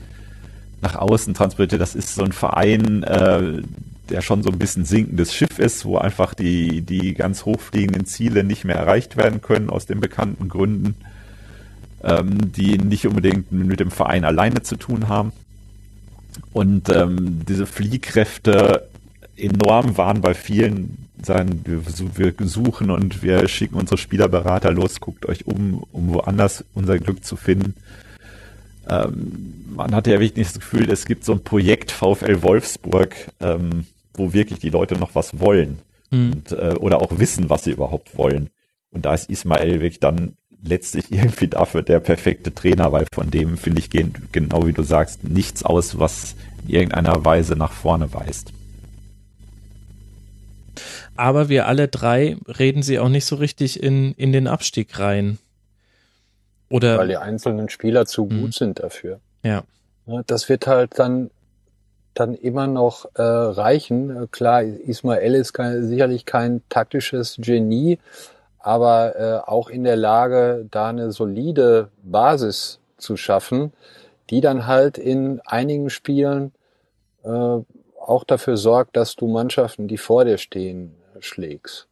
nach 0.84 0.96
außen 0.96 1.34
transportiert. 1.34 1.82
Das 1.82 1.96
ist 1.96 2.14
so 2.14 2.24
ein 2.24 2.32
Verein, 2.32 3.04
äh, 3.04 3.64
der 4.10 4.22
schon 4.22 4.44
so 4.44 4.52
ein 4.52 4.60
bisschen 4.60 4.86
sinkendes 4.86 5.34
Schiff 5.34 5.58
ist, 5.60 5.86
wo 5.86 5.98
einfach 5.98 6.34
die, 6.34 6.82
die 6.82 7.14
ganz 7.14 7.46
hochfliegenden 7.46 8.06
Ziele 8.06 8.44
nicht 8.44 8.66
mehr 8.66 8.76
erreicht 8.76 9.18
werden 9.18 9.42
können 9.42 9.70
aus 9.70 9.86
den 9.86 10.00
bekannten 10.00 10.50
Gründen, 10.50 10.96
ähm, 12.04 12.52
die 12.52 12.78
nicht 12.78 13.08
unbedingt 13.08 13.52
mit 13.52 13.80
dem 13.80 13.92
Verein 13.92 14.26
alleine 14.26 14.62
zu 14.62 14.76
tun 14.76 15.08
haben. 15.08 15.32
Und 16.52 16.90
ähm, 16.90 17.42
diese 17.48 17.66
Fliehkräfte 17.66 18.88
enorm 19.38 19.98
waren 19.98 20.22
bei 20.22 20.34
vielen, 20.34 21.08
sagen, 21.22 21.62
wir, 21.64 22.36
wir 22.38 22.48
suchen 22.48 22.90
und 22.90 23.24
wir 23.24 23.48
schicken 23.48 23.76
unsere 23.76 23.98
Spielerberater 23.98 24.72
los, 24.72 25.00
guckt 25.00 25.26
euch 25.28 25.48
um, 25.48 25.84
um 25.92 26.14
woanders 26.14 26.66
unser 26.74 27.00
Glück 27.00 27.24
zu 27.24 27.36
finden. 27.36 27.76
Ähm, 28.90 29.66
man 29.76 29.96
hatte 29.96 30.12
ja 30.12 30.20
wirklich 30.20 30.48
das 30.48 30.60
Gefühl, 30.60 30.90
es 30.92 31.06
gibt 31.06 31.24
so 31.26 31.34
ein 31.34 31.44
Projekt 31.44 31.92
VfL 31.92 32.42
Wolfsburg, 32.42 33.16
ähm, 33.40 33.86
wo 34.14 34.34
wirklich 34.34 34.60
die 34.60 34.70
Leute 34.70 34.96
noch 34.96 35.16
was 35.16 35.40
wollen 35.40 35.80
mhm. 36.12 36.32
und, 36.34 36.52
äh, 36.52 36.76
oder 36.80 37.02
auch 37.02 37.18
wissen, 37.18 37.50
was 37.50 37.64
sie 37.64 37.72
überhaupt 37.72 38.18
wollen. 38.18 38.50
Und 38.92 39.06
da 39.06 39.14
ist 39.14 39.30
Ismael 39.30 39.82
wirklich 39.82 40.00
dann 40.00 40.38
letztlich 40.64 41.06
irgendwie 41.12 41.48
dafür 41.48 41.82
der 41.82 42.00
perfekte 42.00 42.54
Trainer, 42.54 42.92
weil 42.92 43.06
von 43.14 43.32
dem, 43.32 43.58
finde 43.58 43.80
ich, 43.80 43.90
gehen, 43.90 44.14
genau 44.32 44.68
wie 44.68 44.74
du 44.74 44.84
sagst, 44.84 45.24
nichts 45.24 45.64
aus, 45.64 46.00
was 46.00 46.36
in 46.64 46.76
irgendeiner 46.76 47.26
Weise 47.26 47.56
nach 47.56 47.72
vorne 47.72 48.14
weist. 48.14 48.54
Aber 51.16 51.50
wir 51.50 51.68
alle 51.68 51.88
drei 51.88 52.38
reden 52.48 52.82
sie 52.82 52.98
auch 53.00 53.10
nicht 53.10 53.26
so 53.26 53.36
richtig 53.36 53.82
in, 53.84 54.14
in 54.14 54.32
den 54.32 54.48
Abstieg 54.48 54.98
rein. 54.98 55.38
Oder 56.70 56.98
weil 56.98 57.08
die 57.08 57.18
einzelnen 57.18 57.70
Spieler 57.70 58.06
zu 58.06 58.26
gut 58.26 58.32
mhm. 58.32 58.52
sind 58.52 58.80
dafür. 58.80 59.20
Ja. 59.44 59.64
Das 60.28 60.50
wird 60.50 60.68
halt 60.68 61.00
dann 61.00 61.30
dann 62.14 62.36
immer 62.36 62.68
noch 62.68 63.06
äh, 63.16 63.22
reichen. 63.22 64.30
Klar, 64.32 64.64
Ismael 64.64 65.36
ist 65.36 65.54
kein, 65.54 65.88
sicherlich 65.88 66.26
kein 66.26 66.62
taktisches 66.70 67.38
Genie, 67.40 68.00
aber 68.60 69.16
äh, 69.16 69.50
auch 69.50 69.70
in 69.70 69.84
der 69.84 69.96
Lage, 69.96 70.68
da 70.70 70.90
eine 70.90 71.12
solide 71.12 71.90
Basis 72.04 72.80
zu 72.98 73.18
schaffen, 73.18 73.74
die 74.30 74.42
dann 74.42 74.68
halt 74.68 74.98
in 74.98 75.42
einigen 75.42 75.90
Spielen 75.90 76.54
äh, 77.24 77.30
auch 78.00 78.24
dafür 78.26 78.58
sorgt, 78.58 78.96
dass 78.96 79.16
du 79.16 79.28
Mannschaften, 79.28 79.88
die 79.88 79.98
vor 79.98 80.26
dir 80.26 80.38
stehen, 80.38 80.96
schlägst. 81.20 81.88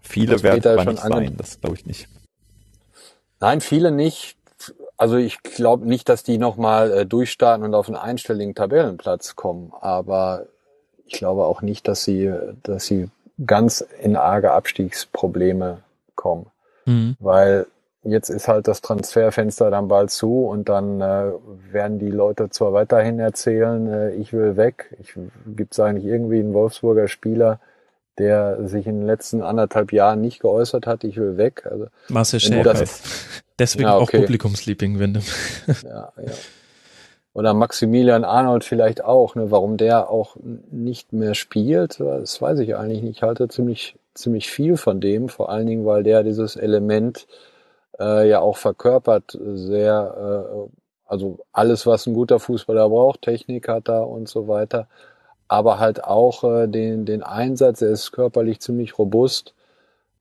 Viele 0.00 0.42
werden 0.42 0.78
aber 0.78 0.90
nicht 0.90 1.02
sein, 1.02 1.36
das 1.36 1.60
glaube 1.60 1.76
ich 1.76 1.86
nicht. 1.86 2.08
Nein, 3.40 3.60
viele 3.60 3.90
nicht. 3.90 4.36
Also 4.96 5.16
ich 5.16 5.42
glaube 5.42 5.86
nicht, 5.86 6.08
dass 6.08 6.22
die 6.22 6.36
nochmal 6.36 6.92
äh, 6.92 7.06
durchstarten 7.06 7.64
und 7.64 7.74
auf 7.74 7.88
einen 7.88 7.96
einstelligen 7.96 8.54
Tabellenplatz 8.54 9.34
kommen. 9.34 9.72
Aber 9.80 10.46
ich 11.06 11.14
glaube 11.14 11.44
auch 11.44 11.62
nicht, 11.62 11.88
dass 11.88 12.04
sie, 12.04 12.32
dass 12.62 12.86
sie 12.86 13.08
ganz 13.46 13.80
in 14.02 14.16
arge 14.16 14.52
Abstiegsprobleme 14.52 15.78
kommen. 16.14 16.46
Mhm. 16.84 17.16
Weil 17.18 17.66
jetzt 18.02 18.28
ist 18.28 18.48
halt 18.48 18.68
das 18.68 18.80
Transferfenster 18.80 19.70
dann 19.70 19.88
bald 19.88 20.10
zu 20.10 20.44
und 20.46 20.68
dann 20.68 21.00
äh, 21.00 21.32
werden 21.70 21.98
die 21.98 22.10
Leute 22.10 22.50
zwar 22.50 22.72
weiterhin 22.72 23.18
erzählen, 23.18 23.86
äh, 23.92 24.10
ich 24.12 24.32
will 24.32 24.56
weg. 24.56 24.94
Ich, 25.00 25.14
Gibt 25.46 25.72
es 25.72 25.80
eigentlich 25.80 26.04
irgendwie 26.04 26.40
einen 26.40 26.54
Wolfsburger 26.54 27.08
Spieler, 27.08 27.60
der 28.20 28.68
sich 28.68 28.86
in 28.86 29.00
den 29.00 29.06
letzten 29.06 29.42
anderthalb 29.42 29.92
Jahren 29.92 30.20
nicht 30.20 30.40
geäußert 30.40 30.86
hat, 30.86 31.02
ich 31.02 31.16
will 31.16 31.36
weg. 31.36 31.66
Also, 31.68 31.86
Marcel 32.08 32.38
Schäfer. 32.38 32.84
Deswegen 33.58 33.88
ja, 33.88 33.98
okay. 33.98 34.18
auch 34.18 34.20
Publikumsliebling, 34.22 34.98
wenn 34.98 35.14
du. 35.14 35.20
ja, 35.84 36.12
ja. 36.16 36.32
Oder 37.32 37.54
Maximilian 37.54 38.24
Arnold 38.24 38.64
vielleicht 38.64 39.04
auch, 39.04 39.34
ne, 39.34 39.50
warum 39.50 39.76
der 39.76 40.10
auch 40.10 40.36
nicht 40.70 41.12
mehr 41.12 41.34
spielt, 41.34 42.00
das 42.00 42.42
weiß 42.42 42.58
ich 42.58 42.76
eigentlich 42.76 43.02
nicht. 43.02 43.18
Ich 43.18 43.22
halte 43.22 43.48
ziemlich, 43.48 43.96
ziemlich 44.14 44.48
viel 44.48 44.76
von 44.76 45.00
dem, 45.00 45.28
vor 45.28 45.50
allen 45.50 45.66
Dingen, 45.66 45.86
weil 45.86 46.02
der 46.02 46.24
dieses 46.24 46.56
Element 46.56 47.28
äh, 48.00 48.28
ja 48.28 48.40
auch 48.40 48.56
verkörpert, 48.56 49.38
sehr, 49.54 50.48
äh, 50.52 50.70
also 51.06 51.38
alles, 51.52 51.86
was 51.86 52.06
ein 52.06 52.14
guter 52.14 52.40
Fußballer 52.40 52.88
braucht, 52.88 53.22
Technik 53.22 53.68
hat 53.68 53.88
er 53.88 54.08
und 54.08 54.28
so 54.28 54.48
weiter 54.48 54.88
aber 55.50 55.80
halt 55.80 56.04
auch 56.04 56.44
äh, 56.44 56.68
den, 56.68 57.04
den 57.04 57.24
Einsatz, 57.24 57.82
er 57.82 57.90
ist 57.90 58.12
körperlich 58.12 58.60
ziemlich 58.60 59.00
robust, 59.00 59.52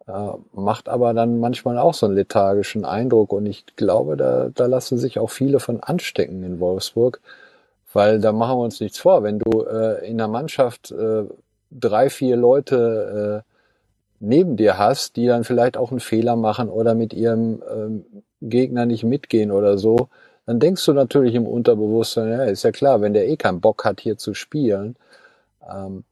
äh, 0.08 0.12
macht 0.54 0.90
aber 0.90 1.14
dann 1.14 1.40
manchmal 1.40 1.78
auch 1.78 1.94
so 1.94 2.08
einen 2.08 2.16
lethargischen 2.16 2.84
Eindruck. 2.84 3.32
Und 3.32 3.46
ich 3.46 3.64
glaube, 3.76 4.18
da, 4.18 4.50
da 4.50 4.66
lassen 4.66 4.98
sich 4.98 5.20
auch 5.20 5.30
viele 5.30 5.60
von 5.60 5.82
anstecken 5.82 6.44
in 6.44 6.60
Wolfsburg, 6.60 7.22
weil 7.94 8.20
da 8.20 8.32
machen 8.32 8.58
wir 8.58 8.64
uns 8.64 8.80
nichts 8.80 8.98
vor, 8.98 9.22
wenn 9.22 9.38
du 9.38 9.66
äh, 9.66 10.10
in 10.10 10.18
der 10.18 10.30
Mannschaft 10.30 10.90
äh, 10.90 11.26
drei, 11.70 12.10
vier 12.10 12.36
Leute 12.36 13.44
äh, 13.46 13.54
neben 14.20 14.58
dir 14.58 14.80
hast, 14.80 15.16
die 15.16 15.28
dann 15.28 15.44
vielleicht 15.44 15.78
auch 15.78 15.92
einen 15.92 16.00
Fehler 16.00 16.38
machen 16.38 16.70
oder 16.70 16.96
mit 16.96 17.14
ihrem 17.14 17.62
ähm, 17.72 18.04
Gegner 18.42 18.88
nicht 18.88 19.04
mitgehen 19.04 19.52
oder 19.52 19.78
so, 19.78 20.10
dann 20.48 20.60
denkst 20.60 20.84
du 20.88 20.94
natürlich 20.94 21.36
im 21.36 21.46
Unterbewusstsein, 21.46 22.32
ja, 22.32 22.44
ist 22.46 22.64
ja 22.64 22.72
klar, 22.72 23.02
wenn 23.02 23.14
der 23.14 23.28
eh 23.28 23.38
keinen 23.38 23.62
Bock 23.62 23.86
hat, 23.86 24.02
hier 24.02 24.18
zu 24.18 24.34
spielen, 24.34 24.96
ähm, 25.74 26.04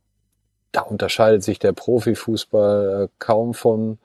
da 0.71 0.81
unterscheidet 0.81 1.43
sich 1.43 1.59
der 1.59 1.73
Profifußball 1.73 3.05
äh, 3.05 3.07
kaum 3.19 3.53
von 3.53 3.97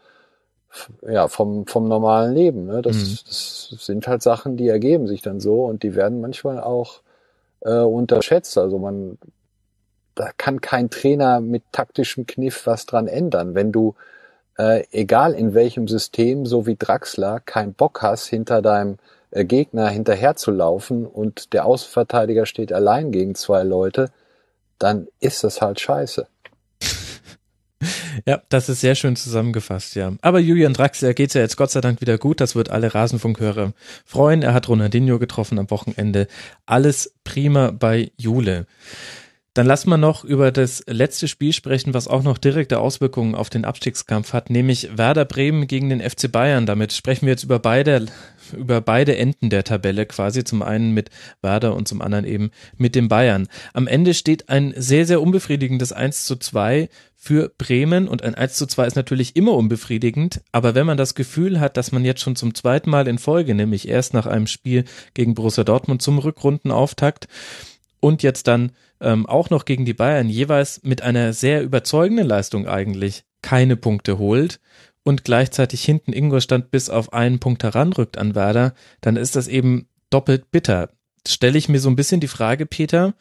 ja, 1.07 1.28
vom, 1.28 1.66
vom 1.66 1.88
normalen 1.88 2.34
Leben. 2.34 2.66
Ne? 2.66 2.82
Das, 2.82 2.96
mhm. 2.96 3.18
das 3.26 3.74
sind 3.78 4.07
halt 4.07 4.22
Sachen, 4.22 4.57
die 4.57 4.68
ergeben 4.68 5.07
sich 5.07 5.22
dann 5.22 5.40
so 5.40 5.64
und 5.64 5.82
die 5.82 5.94
werden 5.94 6.20
manchmal 6.20 6.61
auch 6.61 7.03
äh, 7.61 7.80
unterschätzt. 7.80 8.57
Also 8.59 8.78
man, 8.78 9.18
da 10.14 10.30
kann 10.36 10.61
kein 10.61 10.90
Trainer 10.90 11.40
mit 11.40 11.62
taktischem 11.72 12.26
Kniff 12.26 12.66
was 12.66 12.86
dran 12.86 13.07
ändern. 13.07 13.55
Wenn 13.55 13.72
du, 13.72 13.94
äh, 14.57 14.84
egal 14.92 15.34
in 15.34 15.55
welchem 15.55 15.88
System, 15.88 16.46
so 16.46 16.66
wie 16.66 16.76
Draxler, 16.76 17.40
keinen 17.40 17.74
Bock 17.74 18.03
hast, 18.03 18.26
hinter 18.26 18.62
deinem 18.62 18.96
äh, 19.30 19.44
Gegner 19.44 19.88
hinterherzulaufen 19.88 21.07
und 21.07 21.53
der 21.53 21.66
Außenverteidiger 21.66 22.46
steht 22.46 22.72
allein 22.72 23.12
gegen 23.12 23.34
zwei 23.34 23.62
Leute, 23.62 24.11
dann 24.83 25.07
ist 25.20 25.45
das 25.45 25.61
halt 25.61 25.80
scheiße. 25.80 26.26
Ja, 28.26 28.43
das 28.49 28.68
ist 28.68 28.80
sehr 28.80 28.95
schön 28.95 29.16
zusammengefasst, 29.16 29.97
ja. 29.97 30.12
Aber 30.20 30.39
Julian 30.39 30.72
Draxler 30.72 31.14
geht's 31.14 31.35
ja 31.35 31.41
jetzt 31.41 31.57
Gott 31.57 31.72
sei 31.72 31.80
Dank 31.80 32.01
wieder 32.01 32.16
gut. 32.16 32.41
Das 32.41 32.55
wird 32.55 32.70
alle 32.70 32.95
Rasenfunkhörer 32.95 33.72
freuen. 34.05 34.43
Er 34.43 34.55
hat 34.55 34.68
Ronaldinho 34.68 35.18
getroffen 35.18 35.59
am 35.59 35.68
Wochenende. 35.70 36.28
Alles 36.64 37.14
prima 37.24 37.72
bei 37.72 38.12
Jule. 38.16 38.66
Dann 39.55 39.66
lassen 39.66 39.90
wir 39.90 39.98
noch 39.98 40.24
über 40.24 40.50
das 40.50 40.82
letzte 40.86 41.28
Spiel 41.28 41.53
sprechen, 41.53 41.92
was 41.92 42.09
auch 42.09 42.22
noch 42.22 42.38
direkte 42.38 42.78
Auswirkungen 42.78 43.34
auf 43.34 43.50
den 43.50 43.66
Abstiegskampf 43.66 44.32
hat, 44.32 44.48
nämlich 44.48 44.96
Werder 44.96 45.26
Bremen 45.26 45.66
gegen 45.66 45.90
den 45.90 46.00
FC 46.00 46.32
Bayern. 46.32 46.64
Damit 46.64 46.94
sprechen 46.94 47.26
wir 47.26 47.34
jetzt 47.34 47.44
über 47.44 47.59
beide, 47.59 48.07
über 48.57 48.80
beide 48.80 49.14
Enden 49.18 49.50
der 49.50 49.64
Tabelle 49.64 50.07
quasi. 50.07 50.42
Zum 50.44 50.62
einen 50.62 50.92
mit 50.92 51.11
Werder 51.42 51.76
und 51.76 51.86
zum 51.86 52.00
anderen 52.00 52.24
eben 52.24 52.50
mit 52.78 52.94
dem 52.94 53.09
Bayern. 53.09 53.46
Am 53.74 53.86
Ende 53.86 54.14
steht 54.14 54.48
ein 54.48 54.72
sehr, 54.74 55.05
sehr 55.05 55.20
unbefriedigendes 55.20 55.92
1 55.92 56.24
zu 56.24 56.36
2 56.36 56.88
für 57.14 57.53
Bremen 57.57 58.09
und 58.09 58.22
ein 58.22 58.34
1 58.34 58.55
zu 58.55 58.66
2 58.66 58.86
ist 58.86 58.96
natürlich 58.96 59.36
immer 59.36 59.53
unbefriedigend, 59.53 60.40
aber 60.50 60.74
wenn 60.74 60.86
man 60.86 60.96
das 60.96 61.14
Gefühl 61.14 61.61
hat, 61.61 61.76
dass 61.76 61.92
man 61.92 62.05
jetzt 62.05 62.20
schon 62.20 62.34
zum 62.34 62.53
zweiten 62.53 62.90
Mal 62.90 63.07
in 63.07 63.18
Folge, 63.18 63.55
nämlich 63.55 63.86
erst 63.86 64.12
nach 64.12 64.26
einem 64.26 64.48
Spiel 64.48 64.84
gegen 65.14 65.34
Borussia 65.34 65.62
Dortmund 65.62 66.03
zum 66.03 66.18
Rückrundenauftakt 66.18 67.28
und 68.03 68.22
jetzt 68.22 68.48
dann 68.48 68.72
ähm, 69.00 69.26
auch 69.26 69.48
noch 69.48 69.64
gegen 69.64 69.84
die 69.84 69.94
Bayern 69.94 70.28
jeweils 70.28 70.82
mit 70.82 71.03
einer 71.03 71.32
sehr 71.32 71.62
überzeugenden 71.62 72.26
Leistung 72.26 72.66
eigentlich 72.66 73.24
keine 73.42 73.76
Punkte 73.76 74.18
holt 74.18 74.61
und 75.05 75.24
gleichzeitig 75.24 75.84
hinten 75.84 76.12
Ingolstadt 76.12 76.70
bis 76.70 76.90
auf 76.90 77.12
einen 77.12 77.38
Punkt 77.38 77.62
heranrückt 77.62 78.18
an 78.18 78.34
Werder, 78.34 78.74
dann 79.00 79.16
ist 79.16 79.36
das 79.36 79.48
eben 79.48 79.88
doppelt 80.11 80.50
bitter. 80.50 80.90
Stelle 81.26 81.57
ich 81.57 81.68
mir 81.68 81.78
so 81.78 81.88
ein 81.88 81.96
bisschen 81.96 82.20
die 82.20 82.28
Frage, 82.28 82.66
Peter, 82.66 83.14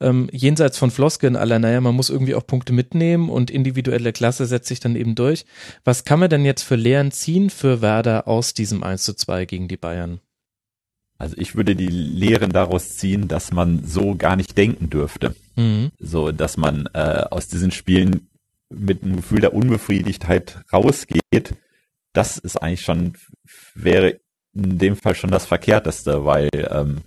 ähm, 0.00 0.28
jenseits 0.30 0.78
von 0.78 0.92
Floskeln 0.92 1.34
aller, 1.34 1.58
naja, 1.58 1.80
man 1.80 1.96
muss 1.96 2.08
irgendwie 2.08 2.36
auch 2.36 2.46
Punkte 2.46 2.72
mitnehmen 2.72 3.28
und 3.28 3.50
individuelle 3.50 4.12
Klasse 4.12 4.46
setzt 4.46 4.68
sich 4.68 4.78
dann 4.78 4.94
eben 4.94 5.16
durch. 5.16 5.44
Was 5.82 6.04
kann 6.04 6.20
man 6.20 6.30
denn 6.30 6.44
jetzt 6.44 6.62
für 6.62 6.76
Lehren 6.76 7.10
ziehen 7.10 7.50
für 7.50 7.82
Werder 7.82 8.28
aus 8.28 8.54
diesem 8.54 8.84
1 8.84 9.02
zu 9.02 9.14
2 9.14 9.46
gegen 9.46 9.66
die 9.66 9.76
Bayern? 9.76 10.20
Also 11.18 11.34
ich 11.36 11.56
würde 11.56 11.74
die 11.74 11.88
Lehren 11.88 12.50
daraus 12.50 12.96
ziehen, 12.96 13.26
dass 13.26 13.52
man 13.52 13.84
so 13.84 14.14
gar 14.14 14.36
nicht 14.36 14.56
denken 14.56 14.88
dürfte. 14.88 15.34
Mhm. 15.56 15.90
So, 15.98 16.30
dass 16.30 16.56
man 16.56 16.88
äh, 16.94 17.24
aus 17.28 17.48
diesen 17.48 17.72
Spielen 17.72 18.28
mit 18.70 19.02
einem 19.02 19.16
Gefühl 19.16 19.40
der 19.40 19.52
Unbefriedigtheit 19.52 20.60
rausgeht. 20.72 21.54
Das 22.12 22.38
ist 22.38 22.56
eigentlich 22.56 22.82
schon, 22.82 23.14
wäre 23.74 24.20
in 24.54 24.78
dem 24.78 24.96
Fall 24.96 25.16
schon 25.16 25.30
das 25.30 25.44
Verkehrteste, 25.44 26.24
weil 26.24 26.48
ähm, 26.54 26.98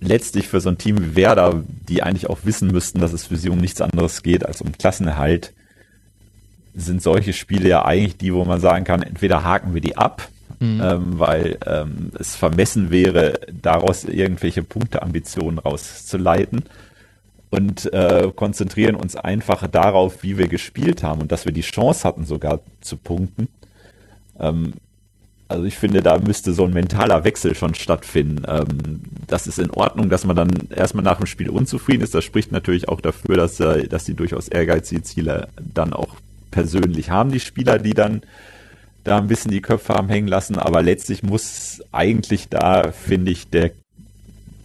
letztlich 0.00 0.48
für 0.48 0.60
so 0.60 0.70
ein 0.70 0.78
Team 0.78 0.98
wie 1.00 1.16
Werder, 1.16 1.62
die 1.88 2.02
eigentlich 2.02 2.28
auch 2.28 2.40
wissen 2.42 2.68
müssten, 2.68 3.00
dass 3.00 3.12
es 3.12 3.26
für 3.26 3.36
sie 3.36 3.50
um 3.50 3.58
nichts 3.58 3.80
anderes 3.80 4.22
geht 4.24 4.44
als 4.44 4.60
um 4.60 4.72
Klassenerhalt, 4.72 5.52
sind 6.74 7.02
solche 7.02 7.32
Spiele 7.32 7.68
ja 7.68 7.84
eigentlich 7.84 8.16
die, 8.16 8.34
wo 8.34 8.44
man 8.44 8.60
sagen 8.60 8.84
kann, 8.84 9.02
entweder 9.02 9.44
haken 9.44 9.74
wir 9.74 9.80
die 9.80 9.96
ab 9.96 10.28
mhm. 10.62 10.80
ähm, 10.82 11.18
weil 11.18 11.58
ähm, 11.66 12.12
es 12.18 12.36
vermessen 12.36 12.90
wäre, 12.90 13.40
daraus 13.50 14.04
irgendwelche 14.04 14.62
Punkteambitionen 14.62 15.58
rauszuleiten 15.58 16.64
und 17.50 17.92
äh, 17.92 18.30
konzentrieren 18.34 18.94
uns 18.94 19.16
einfach 19.16 19.66
darauf, 19.66 20.22
wie 20.22 20.38
wir 20.38 20.48
gespielt 20.48 21.02
haben 21.02 21.20
und 21.20 21.32
dass 21.32 21.44
wir 21.44 21.52
die 21.52 21.62
Chance 21.62 22.06
hatten, 22.06 22.24
sogar 22.24 22.60
zu 22.80 22.96
punkten. 22.96 23.48
Ähm, 24.38 24.74
also 25.48 25.64
ich 25.64 25.76
finde, 25.76 26.00
da 26.00 26.18
müsste 26.18 26.54
so 26.54 26.64
ein 26.64 26.72
mentaler 26.72 27.24
Wechsel 27.24 27.54
schon 27.54 27.74
stattfinden. 27.74 28.44
Ähm, 28.48 29.02
das 29.26 29.46
ist 29.46 29.58
in 29.58 29.70
Ordnung, 29.70 30.08
dass 30.08 30.24
man 30.24 30.36
dann 30.36 30.50
erstmal 30.74 31.04
nach 31.04 31.18
dem 31.18 31.26
Spiel 31.26 31.50
unzufrieden 31.50 32.02
ist. 32.02 32.14
Das 32.14 32.24
spricht 32.24 32.52
natürlich 32.52 32.88
auch 32.88 33.02
dafür, 33.02 33.36
dass, 33.36 33.60
äh, 33.60 33.86
dass 33.86 34.04
die 34.04 34.14
durchaus 34.14 34.48
ehrgeizige 34.48 35.02
Ziele 35.02 35.48
dann 35.74 35.92
auch 35.92 36.16
persönlich 36.50 37.10
haben, 37.10 37.32
die 37.32 37.40
Spieler, 37.40 37.78
die 37.78 37.94
dann 37.94 38.22
da 39.04 39.18
ein 39.18 39.28
bisschen 39.28 39.50
die 39.50 39.62
Köpfe 39.62 39.94
haben 39.94 40.08
hängen 40.08 40.28
lassen, 40.28 40.58
aber 40.58 40.82
letztlich 40.82 41.22
muss 41.22 41.82
eigentlich 41.92 42.48
da, 42.48 42.92
finde 42.92 43.32
ich, 43.32 43.48
der 43.48 43.72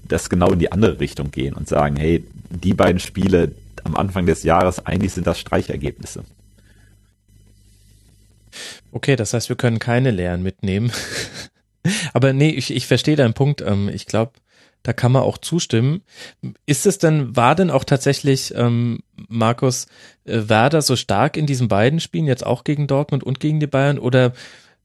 das 0.07 0.29
genau 0.29 0.51
in 0.51 0.59
die 0.59 0.71
andere 0.71 0.99
Richtung 0.99 1.31
gehen 1.31 1.53
und 1.53 1.67
sagen, 1.67 1.95
hey, 1.97 2.23
die 2.49 2.73
beiden 2.73 2.99
Spiele 2.99 3.51
am 3.83 3.95
Anfang 3.95 4.25
des 4.25 4.43
Jahres, 4.43 4.85
eigentlich 4.85 5.13
sind 5.13 5.27
das 5.27 5.39
Streichergebnisse. 5.39 6.23
Okay, 8.91 9.15
das 9.15 9.33
heißt, 9.33 9.49
wir 9.49 9.55
können 9.55 9.79
keine 9.79 10.11
Lehren 10.11 10.43
mitnehmen. 10.43 10.91
aber 12.13 12.33
nee, 12.33 12.49
ich, 12.49 12.73
ich 12.73 12.88
verstehe 12.88 13.15
deinen 13.15 13.33
Punkt. 13.33 13.61
Ähm, 13.61 13.89
ich 13.89 14.05
glaube, 14.05 14.31
da 14.88 14.93
kann 14.93 15.11
man 15.11 15.23
auch 15.23 15.38
zustimmen. 15.38 16.01
Ist 16.65 16.85
es 16.85 16.97
denn, 16.97 17.35
war 17.35 17.55
denn 17.55 17.71
auch 17.71 17.83
tatsächlich, 17.83 18.53
ähm, 18.55 18.99
Markus, 19.27 19.88
äh, 20.23 20.43
Werder 20.47 20.81
so 20.81 20.95
stark 20.95 21.35
in 21.35 21.45
diesen 21.45 21.67
beiden 21.67 21.99
Spielen, 21.99 22.25
jetzt 22.25 22.45
auch 22.45 22.63
gegen 22.63 22.88
Dortmund 22.88 23.21
und 23.21 23.41
gegen 23.41 23.59
die 23.59 23.67
Bayern, 23.67 23.99
oder 23.99 24.31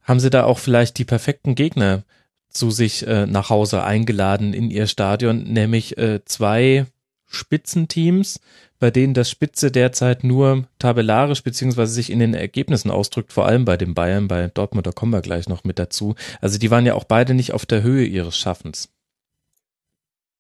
haben 0.03 0.19
sie 0.19 0.29
da 0.29 0.43
auch 0.43 0.59
vielleicht 0.59 0.99
die 0.99 1.05
perfekten 1.05 1.55
Gegner 1.55 2.03
zu 2.49 2.73
sich 2.73 3.07
äh, 3.07 3.27
nach 3.27 3.49
Hause 3.49 3.85
eingeladen 3.85 4.55
in 4.55 4.73
ihr 4.73 4.89
Stadion, 4.89 5.45
nämlich 5.45 5.97
äh, 5.99 6.25
zwei 6.25 6.87
Spitzenteams, 7.29 8.41
bei 8.81 8.91
denen 8.91 9.15
das 9.15 9.31
Spitze 9.31 9.71
derzeit 9.71 10.25
nur 10.25 10.65
tabellarisch 10.81 11.45
beziehungsweise 11.45 11.93
sich 11.93 12.11
in 12.11 12.19
den 12.19 12.35
Ergebnissen 12.35 12.91
ausdrückt, 12.91 13.33
vor 13.33 13.47
allem 13.47 13.65
bei 13.65 13.77
den 13.77 13.95
Bayern, 13.95 14.27
bei 14.27 14.49
Dortmund, 14.49 14.85
da 14.85 14.91
kommen 14.91 15.13
wir 15.13 15.23
gleich 15.23 15.49
noch 15.49 15.63
mit 15.63 15.79
dazu. 15.79 16.17
Also 16.41 16.59
die 16.59 16.73
waren 16.73 16.87
ja 16.87 16.95
auch 16.95 17.05
beide 17.05 17.35
nicht 17.35 17.53
auf 17.53 17.67
der 17.67 17.85
Höhe 17.85 18.05
ihres 18.05 18.37
Schaffens. 18.37 18.89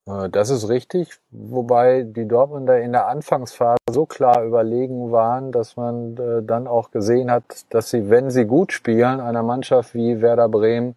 Äh, 0.06 0.28
das 0.30 0.50
ist 0.50 0.68
richtig, 0.68 1.18
wobei 1.30 2.02
die 2.02 2.26
Dortmunder 2.26 2.80
in 2.80 2.92
der 2.92 3.08
Anfangsphase 3.08 3.78
so 3.90 4.06
klar 4.06 4.44
überlegen 4.44 5.12
waren, 5.12 5.52
dass 5.52 5.76
man 5.76 6.16
äh, 6.16 6.42
dann 6.42 6.66
auch 6.66 6.90
gesehen 6.90 7.30
hat, 7.30 7.44
dass 7.70 7.90
sie, 7.90 8.10
wenn 8.10 8.30
sie 8.30 8.44
gut 8.44 8.72
spielen, 8.72 9.20
einer 9.20 9.42
Mannschaft 9.42 9.94
wie 9.94 10.20
Werder 10.20 10.48
Bremen 10.48 10.96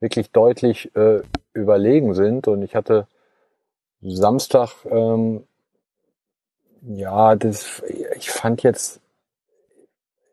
wirklich 0.00 0.30
deutlich 0.30 0.94
äh, 0.96 1.22
überlegen 1.54 2.14
sind. 2.14 2.48
Und 2.48 2.62
ich 2.62 2.76
hatte 2.76 3.06
Samstag, 4.02 4.70
ähm, 4.90 5.44
ja, 6.82 7.34
das, 7.36 7.82
ich 8.16 8.30
fand 8.30 8.62
jetzt, 8.62 9.00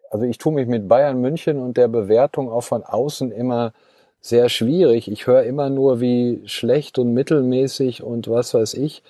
also 0.10 0.26
ich 0.26 0.38
tue 0.38 0.52
mich 0.52 0.68
mit 0.68 0.90
Bayern 0.90 1.22
München 1.22 1.58
und 1.60 1.78
der 1.78 1.88
Bewertung 1.88 2.52
auch 2.52 2.64
von 2.64 2.84
außen 2.84 3.32
immer 3.32 3.72
sehr 4.22 4.50
schwierig. 4.50 5.12
Ich 5.12 5.28
höre 5.28 5.44
immer 5.44 5.70
nur, 5.70 6.00
wie 6.00 6.44
schlecht 6.46 7.00
und 7.00 7.14
mittelmäßig 7.14 8.04
und 8.04 8.30
was 8.30 8.54
weiß 8.54 8.76
ich 8.76 9.04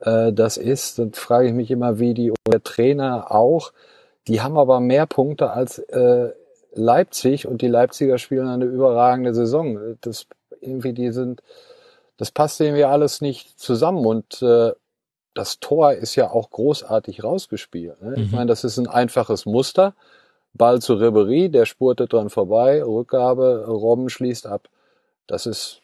äh, 0.00 0.32
das 0.32 0.56
ist. 0.56 0.98
Dann 0.98 1.12
frage 1.12 1.48
ich 1.48 1.54
mich 1.54 1.70
immer, 1.70 1.98
wie 1.98 2.14
die 2.14 2.32
der 2.46 2.62
Trainer 2.62 3.30
auch. 3.32 3.72
Die 4.28 4.40
haben 4.42 4.58
aber 4.58 4.80
mehr 4.80 5.06
Punkte 5.06 5.50
als 5.50 5.78
äh, 5.78 6.30
Leipzig 6.72 7.46
und 7.46 7.62
die 7.62 7.68
Leipziger 7.68 8.18
spielen 8.18 8.48
eine 8.48 8.64
überragende 8.64 9.34
Saison. 9.34 9.96
Das 10.00 10.26
irgendwie, 10.60 10.92
die 10.92 11.10
sind, 11.10 11.42
das 12.16 12.30
passt 12.30 12.60
irgendwie 12.60 12.84
alles 12.84 13.20
nicht 13.20 13.58
zusammen 13.58 14.04
und 14.04 14.42
äh, 14.42 14.72
das 15.34 15.60
Tor 15.60 15.92
ist 15.92 16.16
ja 16.16 16.30
auch 16.30 16.50
großartig 16.50 17.24
rausgespielt. 17.24 18.02
Ne? 18.02 18.10
Mhm. 18.10 18.22
Ich 18.22 18.32
meine, 18.32 18.46
das 18.46 18.64
ist 18.64 18.78
ein 18.78 18.88
einfaches 18.88 19.46
Muster. 19.46 19.94
Ball 20.52 20.80
zu 20.80 20.94
Ribery, 20.94 21.48
der 21.48 21.66
spurtet 21.66 22.12
dran 22.12 22.30
vorbei, 22.30 22.82
Rückgabe, 22.82 23.66
Robben 23.66 24.08
schließt 24.08 24.46
ab. 24.46 24.68
Das 25.26 25.46
ist, 25.46 25.80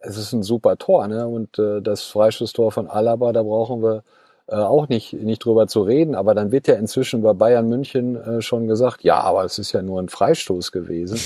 es 0.00 0.16
ist 0.16 0.32
ein 0.32 0.42
super 0.42 0.76
Tor, 0.76 1.06
ne? 1.08 1.26
Und 1.26 1.58
äh, 1.58 1.80
das 1.80 2.04
Freistoßtor 2.04 2.72
von 2.72 2.88
Alaba, 2.88 3.32
da 3.32 3.42
brauchen 3.42 3.82
wir 3.82 4.02
äh, 4.48 4.56
auch 4.56 4.88
nicht, 4.88 5.12
nicht 5.12 5.44
drüber 5.44 5.68
zu 5.68 5.82
reden. 5.82 6.14
Aber 6.14 6.34
dann 6.34 6.50
wird 6.50 6.66
ja 6.66 6.74
inzwischen 6.74 7.22
bei 7.22 7.32
Bayern 7.32 7.68
München 7.68 8.16
äh, 8.16 8.42
schon 8.42 8.66
gesagt, 8.66 9.04
ja, 9.04 9.20
aber 9.20 9.44
es 9.44 9.58
ist 9.58 9.72
ja 9.72 9.82
nur 9.82 10.00
ein 10.00 10.08
Freistoß 10.08 10.72
gewesen. 10.72 11.20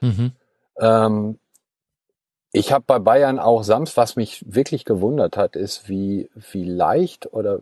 Mhm. 0.00 0.32
Ähm, 0.78 1.38
ich 2.52 2.72
habe 2.72 2.84
bei 2.86 2.98
Bayern 2.98 3.38
auch 3.38 3.62
Sams, 3.62 3.96
was 3.96 4.16
mich 4.16 4.44
wirklich 4.46 4.84
gewundert 4.84 5.36
hat, 5.36 5.56
ist, 5.56 5.88
wie, 5.88 6.30
wie 6.52 6.64
leicht 6.64 7.32
oder 7.32 7.60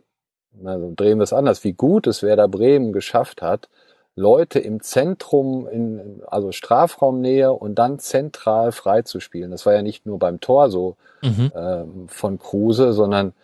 also 0.65 0.93
drehen 0.95 1.19
wir 1.19 1.25
es 1.25 1.33
anders, 1.33 1.65
wie 1.65 1.73
gut 1.73 2.07
es 2.07 2.23
Werder 2.23 2.49
Bremen 2.49 2.93
geschafft 2.93 3.43
hat, 3.43 3.69
Leute 4.17 4.59
im 4.59 4.81
Zentrum, 4.81 5.69
in, 5.69 6.23
also 6.27 6.51
Strafraumnähe 6.51 7.53
und 7.53 7.75
dann 7.75 7.99
zentral 7.99 8.73
freizuspielen. 8.73 9.51
Das 9.51 9.67
war 9.67 9.75
ja 9.75 9.83
nicht 9.83 10.07
nur 10.07 10.19
beim 10.19 10.41
Tor 10.41 10.71
so 10.71 10.97
mhm. 11.23 11.53
äh, 11.55 11.85
von 12.09 12.39
Kruse, 12.39 12.95
sondern 12.95 13.35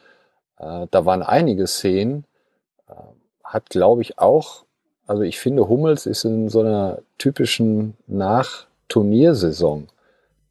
äh, 0.59 0.87
da 0.91 1.05
waren 1.05 1.23
einige 1.23 1.67
Szenen. 1.67 2.25
Äh, 2.89 2.95
hat, 3.45 3.69
glaube 3.69 4.01
ich, 4.01 4.19
auch, 4.19 4.65
also 5.07 5.23
ich 5.23 5.39
finde, 5.39 5.69
Hummels 5.69 6.07
ist 6.07 6.25
in 6.25 6.49
so 6.49 6.61
einer 6.61 7.01
typischen 7.19 7.95
Nach-Turniersaison. 8.07 9.89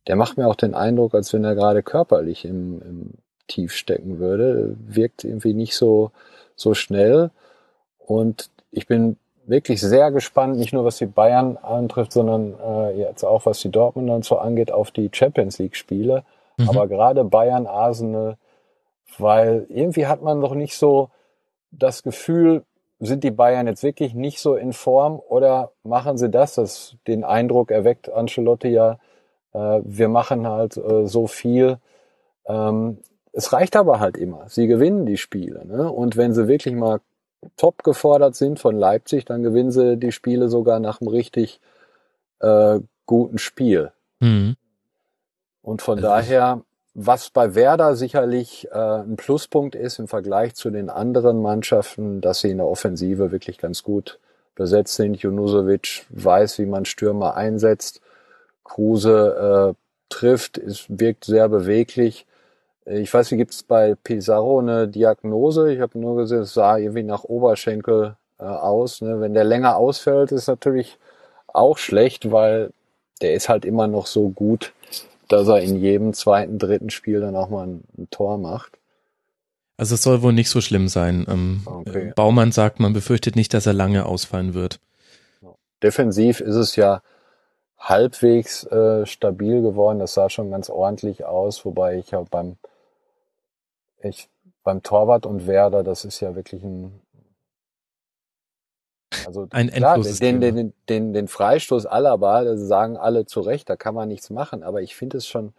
Der 0.06 0.16
macht 0.16 0.38
mir 0.38 0.48
auch 0.48 0.56
den 0.56 0.76
Eindruck, 0.76 1.16
als 1.16 1.34
wenn 1.34 1.44
er 1.44 1.56
gerade 1.56 1.82
körperlich 1.82 2.46
im, 2.46 2.80
im 2.84 3.10
Tief 3.48 3.74
stecken 3.74 4.20
würde. 4.20 4.76
Wirkt 4.88 5.24
irgendwie 5.24 5.56
nicht 5.56 5.76
so, 5.76 6.12
so 6.56 6.76
schnell. 6.76 7.32
Und 7.98 8.52
ich 8.70 8.86
bin 8.86 9.18
wirklich 9.46 9.82
sehr 9.82 10.12
gespannt, 10.12 10.58
nicht 10.58 10.74
nur 10.74 10.86
was 10.86 10.98
die 10.98 11.06
Bayern 11.06 11.58
antrifft, 11.58 12.14
sondern 12.14 12.56
äh, 12.60 12.98
jetzt 12.98 13.24
auch 13.24 13.46
was 13.46 13.60
die 13.60 13.70
Dortmund 13.70 14.10
und 14.10 14.26
so 14.26 14.38
angeht, 14.38 14.72
auf 14.72 14.92
die 14.92 15.10
Champions 15.12 15.60
League 15.60 15.76
Spiele. 15.76 16.24
Mhm. 16.58 16.70
Aber 16.70 16.88
gerade 16.88 17.24
Bayern, 17.24 17.68
Arsenal, 17.68 18.38
weil 19.18 19.66
irgendwie 19.70 20.08
hat 20.08 20.22
man 20.22 20.42
doch 20.42 20.54
nicht 20.54 20.76
so 20.76 21.10
das 21.72 22.04
Gefühl, 22.04 22.64
sind 23.00 23.24
die 23.24 23.32
Bayern 23.32 23.68
jetzt 23.68 23.84
wirklich 23.84 24.14
nicht 24.14 24.40
so 24.40 24.56
in 24.56 24.74
Form 24.74 25.20
oder 25.28 25.72
machen 25.84 26.18
sie 26.18 26.30
das? 26.30 26.56
Das 26.56 26.96
den 27.08 27.24
Eindruck 27.24 27.72
erweckt 27.72 28.12
Ancelotti 28.12 28.68
ja, 28.68 29.00
äh, 29.54 29.80
wir 29.84 30.08
machen 30.08 30.48
halt 30.48 30.78
äh, 30.78 31.08
so 31.08 31.26
viel. 31.28 31.80
Ähm, 32.46 33.00
es 33.34 33.54
reicht 33.54 33.76
aber 33.76 34.00
halt 34.00 34.18
immer. 34.18 34.48
Sie 34.50 34.68
gewinnen 34.68 35.06
die 35.06 35.18
Spiele. 35.18 35.66
Ne? 35.66 35.92
Und 35.92 36.16
wenn 36.16 36.34
sie 36.34 36.48
wirklich 36.48 36.76
mal 36.76 37.00
top 37.58 37.84
gefordert 37.84 38.36
sind 38.36 38.60
von 38.60 38.78
Leipzig, 38.78 39.26
dann 39.26 39.44
gewinnen 39.44 39.72
sie 39.72 39.98
die 39.98 40.12
Spiele 40.12 40.50
sogar 40.50 40.80
nach 40.80 41.02
einem 41.02 41.10
richtig 41.10 41.60
äh, 42.40 42.80
guten 43.06 43.38
Spiel. 43.38 43.92
Mhm. 44.20 44.56
Und 45.62 45.82
von 45.82 45.98
also 45.98 46.08
daher, 46.08 46.62
was 46.94 47.30
bei 47.30 47.56
Werder 47.56 47.96
sicherlich 47.96 48.68
äh, 48.72 48.78
ein 48.78 49.16
Pluspunkt 49.16 49.76
ist 49.76 50.00
im 50.00 50.08
Vergleich 50.08 50.56
zu 50.56 50.70
den 50.70 50.90
anderen 50.90 51.42
Mannschaften, 51.42 52.22
dass 52.22 52.42
sie 52.42 52.52
in 52.52 52.58
der 52.58 52.68
Offensive 52.68 53.32
wirklich 53.32 53.58
ganz 53.58 53.84
gut 53.84 54.20
besetzt 54.56 54.96
sind. 54.96 55.18
Junusovic 55.18 56.06
weiß, 56.10 56.60
wie 56.60 56.66
man 56.66 56.86
Stürmer 56.86 57.36
einsetzt. 57.36 58.02
Kruse 58.64 59.74
äh, 59.74 59.74
trifft, 60.10 60.58
es 60.58 60.86
wirkt 60.90 61.26
sehr 61.26 61.50
beweglich. 61.50 62.26
Ich 62.86 63.14
weiß, 63.14 63.32
wie 63.32 63.38
gibt 63.38 63.52
es 63.52 63.64
bei 63.64 63.96
Pizarro 63.96 64.60
eine 64.60 64.88
Diagnose? 64.88 65.74
Ich 65.74 65.80
habe 65.82 66.00
nur 66.00 66.18
gesehen, 66.18 66.42
es 66.42 66.54
sah 66.54 66.78
irgendwie 66.78 67.04
nach 67.04 67.24
Oberschenkel 67.24 68.16
äh, 68.40 68.44
aus. 68.44 69.02
Ne? 69.02 69.22
Wenn 69.22 69.34
der 69.34 69.44
länger 69.44 69.78
ausfällt, 69.78 70.32
ist 70.32 70.48
natürlich 70.48 70.98
auch 71.48 71.78
schlecht, 71.78 72.32
weil 72.32 72.72
der 73.22 73.34
ist 73.34 73.50
halt 73.50 73.66
immer 73.66 73.88
noch 73.88 74.08
so 74.08 74.30
gut, 74.30 74.74
dass 75.28 75.48
er 75.48 75.62
in 75.62 75.80
jedem 75.80 76.14
zweiten, 76.14 76.58
dritten 76.58 76.90
Spiel 76.90 77.22
dann 77.22 77.36
auch 77.36 77.50
mal 77.50 77.68
ein, 77.68 77.84
ein 77.98 78.08
Tor 78.10 78.38
macht. 78.38 78.78
Also 79.78 79.96
es 79.96 80.04
soll 80.04 80.22
wohl 80.22 80.34
nicht 80.34 80.50
so 80.50 80.62
schlimm 80.62 80.88
sein. 80.88 81.26
Ähm, 81.30 81.62
okay. 81.66 82.14
Baumann 82.16 82.52
sagt, 82.52 82.80
man 82.80 82.94
befürchtet 82.94 83.36
nicht, 83.36 83.54
dass 83.54 83.66
er 83.66 83.74
lange 83.74 84.06
ausfallen 84.06 84.54
wird. 84.54 84.80
Defensiv 85.82 86.40
ist 86.40 86.56
es 86.56 86.76
ja 86.76 87.02
halbwegs 87.80 88.64
äh, 88.66 89.06
stabil 89.06 89.62
geworden. 89.62 90.00
Das 90.00 90.14
sah 90.14 90.30
schon 90.30 90.52
ganz 90.52 90.70
ordentlich 90.70 91.26
aus, 91.26 91.66
wobei 91.66 91.98
ich 91.98 92.12
ja 92.12 92.24
beim 92.30 92.58
ich 94.04 94.30
beim 94.64 94.84
Torwart 94.84 95.26
und 95.26 95.48
Werder, 95.48 95.84
das 95.84 96.06
ist 96.06 96.20
ja 96.20 96.36
wirklich 96.36 96.64
ein 96.64 97.02
also 99.26 99.48
ein 99.52 99.70
klar, 99.70 100.00
den, 100.00 100.42
den, 100.42 100.56
den, 100.56 100.74
den, 100.90 101.14
den 101.14 101.28
Freistoß 101.28 101.86
Alaba, 101.86 102.44
das 102.44 102.62
sagen 102.62 102.98
alle 102.98 103.26
zu 103.26 103.42
Recht, 103.42 103.70
da 103.70 103.76
kann 103.76 103.96
man 103.96 104.08
nichts 104.08 104.30
machen, 104.30 104.64
aber 104.64 104.82
ich 104.82 104.96
finde 104.96 105.18
es 105.18 105.28
schon 105.28 105.54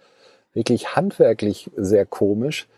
wirklich 0.52 0.94
handwerklich 0.94 1.70
sehr 1.76 2.06
komisch, 2.06 2.68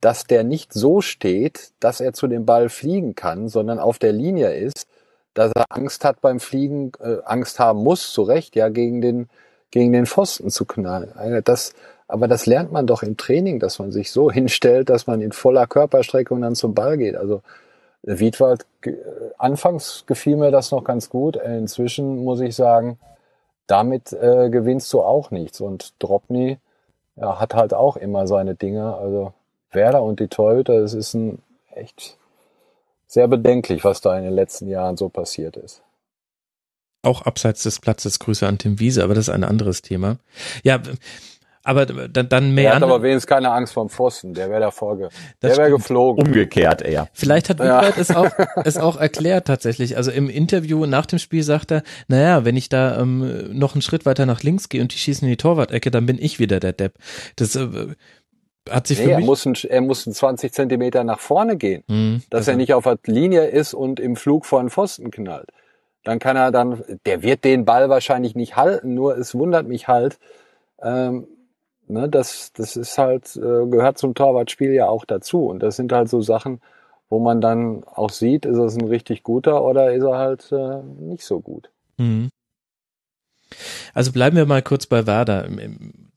dass 0.00 0.24
der 0.24 0.44
nicht 0.44 0.72
so 0.72 1.00
steht, 1.00 1.72
dass 1.80 2.00
er 2.00 2.12
zu 2.12 2.26
dem 2.26 2.46
Ball 2.46 2.68
fliegen 2.68 3.14
kann, 3.14 3.48
sondern 3.48 3.78
auf 3.78 3.98
der 3.98 4.12
Linie 4.12 4.54
ist, 4.54 4.86
dass 5.34 5.52
er 5.52 5.66
Angst 5.68 6.04
hat 6.04 6.20
beim 6.20 6.40
Fliegen, 6.40 6.92
äh, 7.00 7.18
Angst 7.24 7.58
haben 7.58 7.82
muss, 7.82 8.12
zu 8.12 8.22
Recht, 8.22 8.56
ja, 8.56 8.68
gegen 8.68 9.00
den, 9.00 9.28
gegen 9.70 9.92
den 9.92 10.06
Pfosten 10.06 10.50
zu 10.50 10.64
knallen. 10.64 11.12
Das, 11.44 11.74
aber 12.08 12.26
das 12.26 12.46
lernt 12.46 12.72
man 12.72 12.86
doch 12.86 13.02
im 13.02 13.16
Training, 13.16 13.60
dass 13.60 13.78
man 13.78 13.92
sich 13.92 14.10
so 14.10 14.30
hinstellt, 14.32 14.88
dass 14.88 15.06
man 15.06 15.20
in 15.20 15.32
voller 15.32 15.66
Körperstreckung 15.66 16.40
dann 16.40 16.54
zum 16.54 16.74
Ball 16.74 16.96
geht. 16.96 17.16
Also 17.16 17.42
Wiedwald, 18.02 18.66
äh, 18.82 18.92
anfangs 19.36 20.04
gefiel 20.06 20.36
mir 20.36 20.50
das 20.50 20.70
noch 20.70 20.84
ganz 20.84 21.10
gut. 21.10 21.36
Inzwischen 21.36 22.24
muss 22.24 22.40
ich 22.40 22.56
sagen, 22.56 22.98
damit 23.66 24.12
äh, 24.12 24.48
gewinnst 24.50 24.92
du 24.92 25.02
auch 25.02 25.30
nichts. 25.30 25.60
Und 25.60 25.94
Dropny 25.98 26.58
ja, 27.16 27.38
hat 27.38 27.54
halt 27.54 27.74
auch 27.74 27.96
immer 27.96 28.26
seine 28.26 28.54
Dinge. 28.54 28.96
Also 28.96 29.34
Werder 29.70 30.02
und 30.02 30.20
die 30.20 30.28
Torhüter, 30.28 30.74
es 30.74 30.94
ist 30.94 31.14
ein 31.14 31.42
echt 31.74 32.16
sehr 33.06 33.28
bedenklich, 33.28 33.84
was 33.84 34.00
da 34.00 34.16
in 34.16 34.24
den 34.24 34.34
letzten 34.34 34.68
Jahren 34.68 34.96
so 34.96 35.08
passiert 35.08 35.56
ist 35.56 35.82
auch 37.02 37.22
abseits 37.22 37.62
des 37.62 37.80
Platzes 37.80 38.18
Grüße 38.18 38.46
an 38.46 38.58
Tim 38.58 38.80
Wiese, 38.80 39.02
aber 39.04 39.14
das 39.14 39.28
ist 39.28 39.34
ein 39.34 39.44
anderes 39.44 39.82
Thema. 39.82 40.18
Ja, 40.62 40.80
aber 41.68 41.84
dann, 41.84 42.28
dann 42.30 42.54
mehr. 42.54 42.70
Er 42.70 42.76
hat 42.76 42.82
aber 42.82 43.02
wenigstens 43.02 43.26
keine 43.26 43.50
Angst 43.50 43.74
vom 43.74 43.90
Pfosten, 43.90 44.32
der 44.32 44.48
wäre 44.48 44.62
davor, 44.62 44.96
ge 44.96 45.08
der 45.42 45.56
wäre 45.58 45.70
geflogen. 45.70 46.26
Umgekehrt 46.26 46.80
eher. 46.80 47.08
Vielleicht 47.12 47.50
hat 47.50 47.58
Wiebert 47.58 47.96
ja. 47.96 48.00
es 48.00 48.10
auch, 48.10 48.30
es 48.64 48.78
auch 48.78 48.96
erklärt 48.96 49.46
tatsächlich. 49.46 49.98
Also 49.98 50.10
im 50.10 50.30
Interview 50.30 50.86
nach 50.86 51.04
dem 51.04 51.18
Spiel 51.18 51.42
sagt 51.42 51.70
er, 51.70 51.82
naja, 52.08 52.46
wenn 52.46 52.56
ich 52.56 52.70
da 52.70 52.98
ähm, 52.98 53.50
noch 53.52 53.74
einen 53.74 53.82
Schritt 53.82 54.06
weiter 54.06 54.24
nach 54.24 54.42
links 54.42 54.70
gehe 54.70 54.80
und 54.80 54.94
die 54.94 54.98
schießen 54.98 55.28
in 55.28 55.30
die 55.30 55.36
Torwart-Ecke, 55.36 55.90
dann 55.90 56.06
bin 56.06 56.16
ich 56.18 56.38
wieder 56.38 56.58
der 56.58 56.72
Depp. 56.72 56.94
Das 57.36 57.54
äh, 57.54 57.68
hat 58.70 58.86
sich 58.86 58.98
nee, 58.98 59.04
für 59.04 59.10
mich... 59.16 59.24
Er 59.24 59.26
muss, 59.26 59.44
ein, 59.44 59.54
er 59.68 59.80
muss 59.82 60.06
ein 60.06 60.14
20 60.14 60.52
Zentimeter 60.54 61.04
nach 61.04 61.20
vorne 61.20 61.58
gehen, 61.58 61.84
hm, 61.88 62.22
dass 62.30 62.40
also. 62.40 62.52
er 62.52 62.56
nicht 62.56 62.72
auf 62.72 62.84
der 62.84 62.98
Linie 63.04 63.44
ist 63.44 63.74
und 63.74 64.00
im 64.00 64.16
Flug 64.16 64.46
vor 64.46 64.60
den 64.60 64.70
Pfosten 64.70 65.10
knallt. 65.10 65.50
Dann 66.04 66.18
kann 66.18 66.36
er 66.36 66.50
dann, 66.50 66.82
der 67.04 67.22
wird 67.22 67.44
den 67.44 67.66
Ball 67.66 67.90
wahrscheinlich 67.90 68.34
nicht 68.34 68.56
halten, 68.56 68.94
nur 68.94 69.18
es 69.18 69.34
wundert 69.34 69.68
mich 69.68 69.86
halt, 69.86 70.18
ähm, 70.82 71.26
ne, 71.88 72.08
das, 72.08 72.52
das 72.52 72.76
ist 72.76 72.98
halt, 72.98 73.36
äh, 73.36 73.66
gehört 73.66 73.98
zum 73.98 74.14
Torwartspiel 74.14 74.72
ja 74.72 74.88
auch 74.88 75.04
dazu. 75.04 75.46
Und 75.46 75.62
das 75.62 75.76
sind 75.76 75.92
halt 75.92 76.08
so 76.08 76.20
Sachen, 76.20 76.60
wo 77.08 77.18
man 77.18 77.40
dann 77.40 77.84
auch 77.84 78.10
sieht, 78.10 78.46
ist 78.46 78.58
es 78.58 78.76
ein 78.76 78.86
richtig 78.86 79.22
guter 79.22 79.64
oder 79.64 79.92
ist 79.92 80.04
er 80.04 80.18
halt 80.18 80.52
äh, 80.52 80.82
nicht 81.00 81.24
so 81.24 81.40
gut. 81.40 81.70
Mhm. 81.96 82.30
Also 83.94 84.12
bleiben 84.12 84.36
wir 84.36 84.46
mal 84.46 84.62
kurz 84.62 84.86
bei 84.86 85.06
Werder 85.06 85.48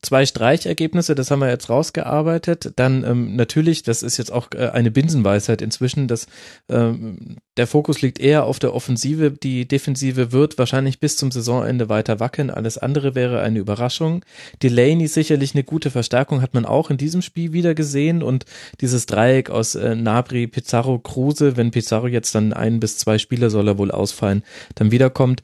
zwei 0.02 0.26
Streichergebnisse, 0.26 1.14
das 1.14 1.30
haben 1.30 1.38
wir 1.38 1.48
jetzt 1.48 1.70
rausgearbeitet. 1.70 2.72
Dann 2.76 3.04
ähm, 3.04 3.36
natürlich, 3.36 3.84
das 3.84 4.02
ist 4.02 4.16
jetzt 4.16 4.32
auch 4.32 4.48
äh, 4.52 4.68
eine 4.68 4.90
Binsenweisheit 4.90 5.62
inzwischen, 5.62 6.08
dass 6.08 6.26
ähm, 6.68 7.36
der 7.56 7.68
Fokus 7.68 8.02
liegt 8.02 8.18
eher 8.18 8.44
auf 8.44 8.58
der 8.58 8.74
Offensive. 8.74 9.30
Die 9.30 9.66
Defensive 9.66 10.32
wird 10.32 10.58
wahrscheinlich 10.58 10.98
bis 10.98 11.16
zum 11.16 11.30
Saisonende 11.30 11.88
weiter 11.88 12.18
wackeln. 12.18 12.50
Alles 12.50 12.78
andere 12.78 13.14
wäre 13.14 13.42
eine 13.42 13.60
Überraschung. 13.60 14.24
Delaney 14.62 15.06
sicherlich 15.06 15.54
eine 15.54 15.62
gute 15.62 15.90
Verstärkung, 15.90 16.42
hat 16.42 16.52
man 16.52 16.66
auch 16.66 16.90
in 16.90 16.96
diesem 16.96 17.22
Spiel 17.22 17.52
wieder 17.52 17.74
gesehen. 17.74 18.24
Und 18.24 18.44
dieses 18.80 19.06
Dreieck 19.06 19.50
aus 19.50 19.76
äh, 19.76 19.94
Nabri, 19.94 20.48
Pizarro, 20.48 20.98
Kruse, 20.98 21.56
wenn 21.56 21.70
Pizarro 21.70 22.08
jetzt 22.08 22.34
dann 22.34 22.52
ein 22.52 22.80
bis 22.80 22.98
zwei 22.98 23.18
Spieler 23.18 23.50
soll 23.50 23.68
er 23.68 23.78
wohl 23.78 23.92
ausfallen, 23.92 24.42
dann 24.74 24.90
wiederkommt, 24.90 25.42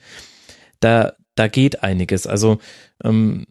da, 0.81 1.13
da 1.39 1.49
geht 1.49 1.83
einiges. 1.83 2.27
Also 2.27 2.59
ähm, 3.05 3.47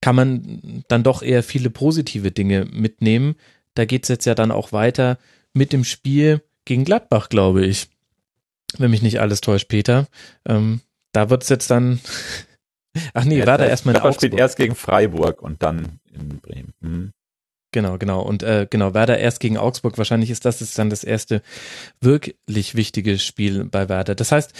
kann 0.00 0.16
man 0.16 0.84
dann 0.88 1.02
doch 1.02 1.22
eher 1.22 1.42
viele 1.42 1.70
positive 1.70 2.30
Dinge 2.30 2.64
mitnehmen. 2.66 3.34
Da 3.74 3.84
geht's 3.84 4.08
jetzt 4.08 4.24
ja 4.24 4.34
dann 4.34 4.50
auch 4.50 4.72
weiter 4.72 5.18
mit 5.52 5.72
dem 5.72 5.84
Spiel 5.84 6.42
gegen 6.64 6.84
Gladbach, 6.84 7.28
glaube 7.28 7.64
ich. 7.66 7.88
Wenn 8.76 8.90
mich 8.90 9.02
nicht 9.02 9.20
alles 9.20 9.40
täuscht, 9.40 9.68
Peter. 9.68 10.06
Ähm, 10.46 10.80
da 11.12 11.30
wird's 11.30 11.48
jetzt 11.48 11.70
dann. 11.70 12.00
Ach 13.14 13.24
nee, 13.24 13.38
ja, 13.38 13.46
war 13.46 13.58
da 13.58 13.66
erstmal 13.66 13.94
in 13.94 14.00
Augsburg. 14.00 14.14
spielt 14.16 14.34
erst 14.34 14.56
gegen 14.56 14.74
Freiburg 14.74 15.42
und 15.42 15.62
dann 15.62 16.00
in 16.12 16.40
Bremen. 16.40 16.72
Hm. 16.80 17.12
Genau, 17.70 17.98
genau. 17.98 18.22
Und 18.22 18.42
äh, 18.42 18.66
genau, 18.68 18.94
Werder 18.94 19.18
erst 19.18 19.40
gegen 19.40 19.58
Augsburg. 19.58 19.98
Wahrscheinlich 19.98 20.30
ist 20.30 20.44
das 20.44 20.60
jetzt 20.60 20.78
dann 20.78 20.90
das 20.90 21.04
erste 21.04 21.42
wirklich 22.00 22.74
wichtige 22.74 23.18
Spiel 23.18 23.64
bei 23.64 23.88
Werder. 23.88 24.14
Das 24.14 24.32
heißt, 24.32 24.52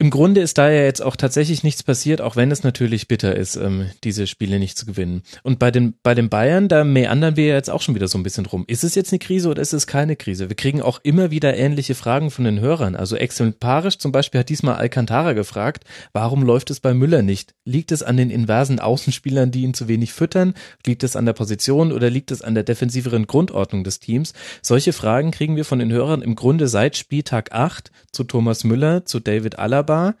im 0.00 0.08
Grunde 0.08 0.40
ist 0.40 0.56
da 0.56 0.70
ja 0.70 0.82
jetzt 0.82 1.02
auch 1.02 1.14
tatsächlich 1.14 1.62
nichts 1.62 1.82
passiert, 1.82 2.22
auch 2.22 2.34
wenn 2.34 2.50
es 2.50 2.62
natürlich 2.62 3.06
bitter 3.06 3.36
ist, 3.36 3.56
ähm, 3.56 3.90
diese 4.02 4.26
Spiele 4.26 4.58
nicht 4.58 4.78
zu 4.78 4.86
gewinnen. 4.86 5.22
Und 5.42 5.58
bei 5.58 5.70
den, 5.70 5.92
bei 6.02 6.14
den 6.14 6.30
Bayern, 6.30 6.68
da 6.68 6.84
meandern 6.84 7.36
wir 7.36 7.48
ja 7.48 7.54
jetzt 7.54 7.68
auch 7.68 7.82
schon 7.82 7.94
wieder 7.94 8.08
so 8.08 8.16
ein 8.16 8.22
bisschen 8.22 8.46
rum. 8.46 8.64
Ist 8.66 8.82
es 8.82 8.94
jetzt 8.94 9.12
eine 9.12 9.18
Krise 9.18 9.50
oder 9.50 9.60
ist 9.60 9.74
es 9.74 9.86
keine 9.86 10.16
Krise? 10.16 10.48
Wir 10.48 10.56
kriegen 10.56 10.80
auch 10.80 11.00
immer 11.02 11.30
wieder 11.30 11.54
ähnliche 11.54 11.94
Fragen 11.94 12.30
von 12.30 12.46
den 12.46 12.60
Hörern. 12.60 12.96
Also 12.96 13.14
exemplarisch 13.14 13.98
zum 13.98 14.10
Beispiel 14.10 14.40
hat 14.40 14.48
diesmal 14.48 14.76
Alcantara 14.76 15.34
gefragt, 15.34 15.84
warum 16.14 16.44
läuft 16.44 16.70
es 16.70 16.80
bei 16.80 16.94
Müller 16.94 17.20
nicht? 17.20 17.52
Liegt 17.66 17.92
es 17.92 18.02
an 18.02 18.16
den 18.16 18.30
inversen 18.30 18.80
Außenspielern, 18.80 19.50
die 19.50 19.64
ihn 19.64 19.74
zu 19.74 19.86
wenig 19.86 20.14
füttern? 20.14 20.54
Liegt 20.86 21.04
es 21.04 21.14
an 21.14 21.26
der 21.26 21.34
Position 21.34 21.92
oder 21.92 22.08
liegt 22.08 22.30
es 22.30 22.40
an 22.40 22.54
der 22.54 22.64
defensiveren 22.64 23.26
Grundordnung 23.26 23.84
des 23.84 24.00
Teams? 24.00 24.32
Solche 24.62 24.94
Fragen 24.94 25.30
kriegen 25.30 25.56
wir 25.56 25.66
von 25.66 25.78
den 25.78 25.92
Hörern 25.92 26.22
im 26.22 26.36
Grunde 26.36 26.68
seit 26.68 26.96
Spieltag 26.96 27.52
8 27.52 27.90
zu 28.12 28.24
Thomas 28.24 28.64
Müller, 28.64 29.04
zu 29.04 29.20
David 29.20 29.58
Alaba 29.58 29.89
wunderbar. 29.90 30.14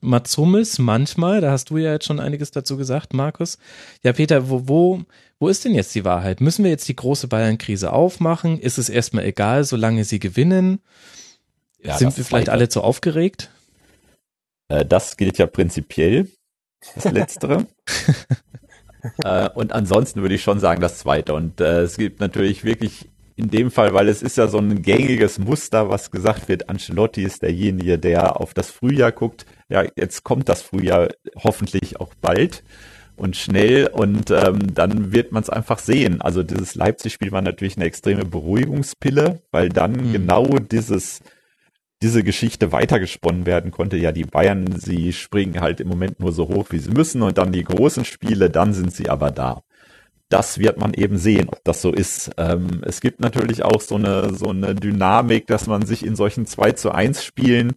Mats 0.00 0.36
Hummels 0.36 0.78
manchmal, 0.78 1.40
da 1.40 1.50
hast 1.50 1.70
du 1.70 1.76
ja 1.76 1.92
jetzt 1.92 2.06
schon 2.06 2.20
einiges 2.20 2.52
dazu 2.52 2.76
gesagt, 2.76 3.14
Markus. 3.14 3.58
Ja, 4.04 4.12
Peter, 4.12 4.48
wo, 4.48 4.68
wo, 4.68 5.02
wo 5.40 5.48
ist 5.48 5.64
denn 5.64 5.74
jetzt 5.74 5.94
die 5.94 6.04
Wahrheit? 6.04 6.40
Müssen 6.40 6.62
wir 6.62 6.70
jetzt 6.70 6.88
die 6.88 6.94
große 6.94 7.26
Bayern-Krise 7.26 7.92
aufmachen? 7.92 8.60
Ist 8.60 8.78
es 8.78 8.88
erstmal 8.88 9.24
egal, 9.24 9.64
solange 9.64 10.04
sie 10.04 10.20
gewinnen? 10.20 10.80
Ja, 11.82 11.98
Sind 11.98 12.16
wir 12.16 12.24
vielleicht 12.24 12.48
alle 12.48 12.68
zu 12.68 12.82
aufgeregt? 12.82 13.50
Äh, 14.68 14.84
das 14.84 15.16
gilt 15.16 15.38
ja 15.38 15.46
prinzipiell, 15.46 16.28
das 16.94 17.04
Letztere. 17.12 17.66
äh, 19.24 19.48
und 19.50 19.72
ansonsten 19.72 20.22
würde 20.22 20.36
ich 20.36 20.42
schon 20.42 20.60
sagen, 20.60 20.80
das 20.80 20.98
Zweite. 20.98 21.34
Und 21.34 21.60
äh, 21.60 21.82
es 21.82 21.96
gibt 21.96 22.20
natürlich 22.20 22.62
wirklich 22.62 23.08
in 23.38 23.50
dem 23.50 23.70
Fall, 23.70 23.94
weil 23.94 24.08
es 24.08 24.22
ist 24.22 24.36
ja 24.36 24.48
so 24.48 24.58
ein 24.58 24.82
gängiges 24.82 25.38
Muster, 25.38 25.88
was 25.88 26.10
gesagt 26.10 26.48
wird, 26.48 26.68
Ancelotti 26.68 27.22
ist 27.22 27.42
derjenige, 27.42 27.98
der 27.98 28.40
auf 28.40 28.52
das 28.52 28.70
Frühjahr 28.70 29.12
guckt. 29.12 29.46
Ja, 29.68 29.84
jetzt 29.96 30.24
kommt 30.24 30.48
das 30.48 30.62
Frühjahr 30.62 31.08
hoffentlich 31.36 32.00
auch 32.00 32.12
bald 32.20 32.64
und 33.16 33.36
schnell 33.36 33.86
und 33.86 34.30
ähm, 34.30 34.74
dann 34.74 35.12
wird 35.12 35.30
man 35.30 35.42
es 35.42 35.50
einfach 35.50 35.78
sehen. 35.78 36.20
Also 36.20 36.42
dieses 36.42 36.74
Leipzig-Spiel 36.74 37.30
war 37.30 37.42
natürlich 37.42 37.76
eine 37.76 37.86
extreme 37.86 38.24
Beruhigungspille, 38.24 39.40
weil 39.52 39.68
dann 39.68 39.92
mhm. 39.92 40.12
genau 40.12 40.46
dieses 40.58 41.20
diese 42.02 42.22
Geschichte 42.22 42.70
weitergesponnen 42.70 43.44
werden 43.44 43.70
konnte. 43.72 43.96
Ja, 43.96 44.12
die 44.12 44.24
Bayern, 44.24 44.66
sie 44.78 45.12
springen 45.12 45.60
halt 45.60 45.80
im 45.80 45.88
Moment 45.88 46.20
nur 46.20 46.32
so 46.32 46.48
hoch, 46.48 46.66
wie 46.70 46.78
sie 46.78 46.90
müssen 46.90 47.22
und 47.22 47.38
dann 47.38 47.50
die 47.50 47.64
großen 47.64 48.04
Spiele, 48.04 48.50
dann 48.50 48.72
sind 48.72 48.92
sie 48.92 49.08
aber 49.08 49.32
da. 49.32 49.62
Das 50.28 50.58
wird 50.58 50.78
man 50.78 50.92
eben 50.92 51.16
sehen, 51.16 51.48
ob 51.48 51.64
das 51.64 51.80
so 51.80 51.92
ist. 51.92 52.30
Ähm, 52.36 52.82
es 52.84 53.00
gibt 53.00 53.20
natürlich 53.20 53.62
auch 53.62 53.80
so 53.80 53.94
eine, 53.94 54.34
so 54.34 54.50
eine 54.50 54.74
Dynamik, 54.74 55.46
dass 55.46 55.66
man 55.66 55.86
sich 55.86 56.04
in 56.04 56.16
solchen 56.16 56.46
2 56.46 56.72
zu 56.72 56.92
1 56.92 57.24
Spielen 57.24 57.74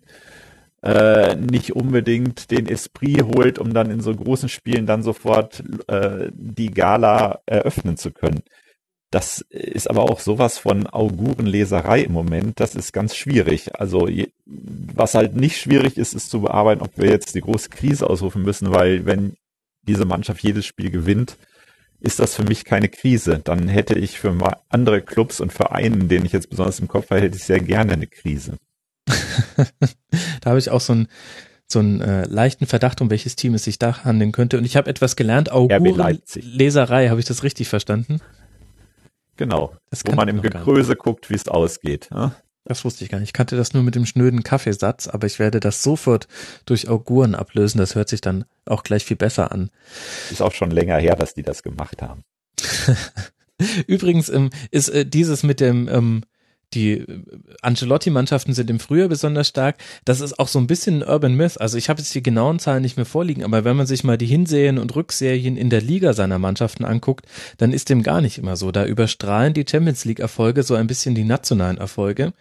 äh, 0.84 1.36
nicht 1.36 1.76
unbedingt 1.76 2.52
den 2.52 2.68
Esprit 2.68 3.24
holt, 3.24 3.60
um 3.60 3.74
dann 3.74 3.90
in 3.90 4.02
so 4.02 4.14
großen 4.14 4.50
Spielen 4.50 4.86
dann 4.86 5.04
sofort 5.04 5.64
äh, 5.88 6.30
die 6.34 6.72
Gala 6.72 7.40
eröffnen 7.46 7.98
zu 7.98 8.12
können. 8.12 8.42
Das 9.12 9.42
ist 9.50 9.90
aber 9.90 10.04
auch 10.04 10.22
sowas 10.22 10.58
von 10.58 10.88
Augurenleserei 10.88 12.02
im 12.02 12.14
Moment. 12.14 12.62
Das 12.62 12.76
ist 12.76 12.94
ganz 12.94 13.14
schwierig. 13.16 13.78
Also 13.78 14.08
was 14.46 15.16
halt 15.16 15.36
nicht 15.36 15.58
schwierig 15.58 15.98
ist, 15.98 16.14
ist 16.14 16.30
zu 16.30 16.42
bearbeiten, 16.42 16.82
ob 16.82 16.98
wir 16.98 17.10
jetzt 17.10 17.36
die 17.36 17.42
große 17.42 17.70
Krise 17.70 18.10
ausrufen 18.10 18.42
müssen, 18.42 18.74
weil 18.74 19.06
wenn 19.06 19.36
diese 19.84 20.06
Mannschaft 20.06 20.42
jedes 20.42 20.66
Spiel 20.66 20.92
gewinnt, 20.92 21.38
ist 22.02 22.20
das 22.20 22.36
für 22.36 22.44
mich 22.44 22.66
keine 22.66 22.90
Krise. 22.90 23.40
Dann 23.44 23.68
hätte 23.68 23.98
ich 23.98 24.20
für 24.20 24.36
andere 24.70 25.02
Clubs 25.02 25.40
und 25.40 25.54
Vereine, 25.54 26.06
denen 26.06 26.26
ich 26.26 26.34
jetzt 26.34 26.50
besonders 26.50 26.80
im 26.80 26.88
Kopf 26.88 27.10
habe, 27.12 27.22
hätte 27.22 27.38
ich 27.38 27.44
sehr 27.44 27.60
gerne 27.60 27.94
eine 27.94 28.08
Krise. 28.08 28.58
da 30.42 30.50
habe 30.50 30.60
ich 30.60 30.70
auch 30.70 30.82
so 30.82 30.94
ein 30.94 31.08
so 31.72 31.80
einen 31.80 32.02
äh, 32.02 32.26
leichten 32.26 32.66
Verdacht, 32.66 33.00
um 33.00 33.10
welches 33.10 33.38
Team 33.38 33.54
es 33.54 33.64
sich 33.64 33.80
da 33.80 34.04
handeln 34.04 34.34
könnte. 34.34 34.58
Und 34.58 34.66
ich 34.66 34.76
habe 34.76 34.90
etwas 34.90 35.16
gelernt, 35.16 35.52
Augurenleserei, 35.52 37.08
habe 37.08 37.20
ich 37.20 37.26
das 37.26 37.44
richtig 37.44 37.70
verstanden? 37.70 38.20
Genau. 39.38 39.74
Das 39.90 40.04
wo 40.06 40.12
man 40.12 40.28
im 40.28 40.42
Gegröße 40.42 40.98
guckt, 40.98 41.30
wie 41.30 41.36
es 41.36 41.48
ausgeht. 41.48 42.10
Ja? 42.12 42.36
Das 42.64 42.86
wusste 42.86 43.04
ich 43.04 43.10
gar 43.10 43.20
nicht. 43.20 43.30
Ich 43.30 43.34
kannte 43.34 43.58
das 43.58 43.74
nur 43.74 43.82
mit 43.82 43.96
dem 43.96 44.06
schnöden 44.06 44.44
Kaffeesatz, 44.44 45.08
aber 45.08 45.26
ich 45.26 45.40
werde 45.40 45.60
das 45.60 45.82
sofort 45.82 46.28
durch 46.66 46.90
Auguren 46.90 47.34
ablösen. 47.34 47.80
Das 47.80 47.96
hört 47.96 48.10
sich 48.10 48.22
dann 48.22 48.46
auch 48.66 48.84
gleich 48.84 49.06
viel 49.06 49.18
besser 49.18 49.52
an. 49.52 49.72
Ist 50.30 50.42
auch 50.42 50.54
schon 50.54 50.72
länger 50.72 50.98
her, 50.98 51.16
dass 51.16 51.34
die 51.34 51.44
das 51.44 51.64
gemacht 51.64 52.02
haben. 52.02 52.24
Übrigens 53.88 54.30
ähm, 54.30 54.50
ist 54.70 54.90
äh, 54.90 55.06
dieses 55.06 55.44
mit 55.44 55.60
dem 55.60 55.88
ähm, 55.88 56.24
die 56.74 56.92
äh, 56.94 57.24
Ancelotti-Mannschaften 57.62 58.54
sind 58.54 58.70
im 58.70 58.80
Frühjahr 58.80 59.10
besonders 59.10 59.48
stark. 59.48 59.78
Das 60.06 60.22
ist 60.22 60.40
auch 60.40 60.48
so 60.48 60.60
ein 60.60 60.68
bisschen 60.68 61.02
ein 61.02 61.10
Urban 61.10 61.36
Myth. 61.36 61.60
Also 61.60 61.78
ich 61.78 61.90
habe 61.90 62.02
jetzt 62.02 62.14
die 62.16 62.24
genauen 62.24 62.60
Zahlen 62.60 62.82
nicht 62.82 62.98
mehr 62.98 63.06
vorliegen, 63.06 63.44
aber 63.44 63.64
wenn 63.64 63.78
man 63.78 63.88
sich 63.88 64.04
mal 64.04 64.18
die 64.18 64.26
Hinserien 64.26 64.78
und 64.78 64.96
Rückserien 64.96 65.58
in 65.58 65.70
der 65.70 65.82
Liga 65.82 66.14
seiner 66.14 66.40
Mannschaften 66.40 66.86
anguckt, 66.86 67.26
dann 67.58 67.74
ist 67.74 67.90
dem 67.90 68.04
gar 68.04 68.22
nicht 68.22 68.38
immer 68.38 68.56
so. 68.56 68.72
Da 68.72 68.86
überstrahlen 68.86 69.54
die 69.54 69.66
Champions 69.70 70.06
League-Erfolge 70.06 70.64
so 70.64 70.76
ein 70.76 70.88
bisschen 70.88 71.16
die 71.16 71.24
nationalen 71.24 71.78
Erfolge. 71.78 72.34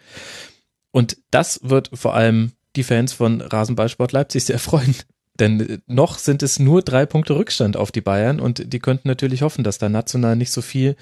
Und 0.91 1.17
das 1.31 1.59
wird 1.63 1.89
vor 1.93 2.13
allem 2.13 2.51
die 2.75 2.83
Fans 2.83 3.13
von 3.13 3.41
Rasenballsport 3.41 4.11
Leipzig 4.11 4.45
sehr 4.45 4.59
freuen. 4.59 4.95
Denn 5.39 5.81
noch 5.87 6.17
sind 6.17 6.43
es 6.43 6.59
nur 6.59 6.81
drei 6.81 7.05
Punkte 7.05 7.35
Rückstand 7.35 7.77
auf 7.77 7.91
die 7.91 8.01
Bayern 8.01 8.39
und 8.39 8.73
die 8.73 8.79
könnten 8.79 9.07
natürlich 9.07 9.41
hoffen, 9.41 9.63
dass 9.63 9.77
da 9.77 9.89
national 9.89 10.35
nicht 10.35 10.51
so 10.51 10.61
viel 10.61 10.95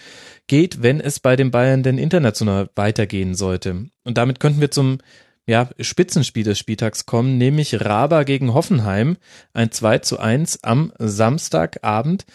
geht, 0.48 0.84
wenn 0.84 1.02
es 1.02 1.20
bei 1.20 1.36
den 1.36 1.52
Bayern 1.52 1.84
denn 1.84 1.98
international 1.98 2.70
weitergehen 2.76 3.34
sollte. 3.34 3.88
Und 4.04 4.18
damit 4.18 4.40
könnten 4.40 4.62
wir 4.62 4.72
zum 4.72 5.00
ja, 5.48 5.68
Spitzenspiel 5.80 6.44
des 6.44 6.60
Spieltags 6.60 7.08
kommen, 7.08 7.40
nämlich 7.40 7.82
Raba 7.84 8.22
gegen 8.24 8.54
Hoffenheim, 8.54 9.18
ein 9.54 9.72
2 9.72 9.98
zu 10.00 10.20
1 10.20 10.64
am 10.64 10.94
Samstagabend. 11.00 12.26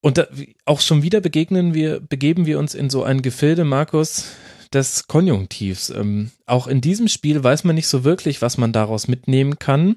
Und 0.00 0.18
da, 0.18 0.26
auch 0.64 0.80
schon 0.80 1.04
wieder 1.04 1.20
begegnen 1.20 1.72
wir, 1.72 2.00
begeben 2.00 2.44
wir 2.44 2.58
uns 2.58 2.74
in 2.74 2.90
so 2.90 3.04
ein 3.04 3.22
Gefilde, 3.22 3.64
Markus, 3.64 4.32
des 4.72 5.06
Konjunktivs. 5.06 5.90
Ähm, 5.90 6.32
auch 6.46 6.66
in 6.66 6.80
diesem 6.80 7.06
Spiel 7.06 7.42
weiß 7.42 7.62
man 7.62 7.76
nicht 7.76 7.86
so 7.88 8.02
wirklich, 8.02 8.42
was 8.42 8.58
man 8.58 8.72
daraus 8.72 9.06
mitnehmen 9.06 9.60
kann 9.60 9.96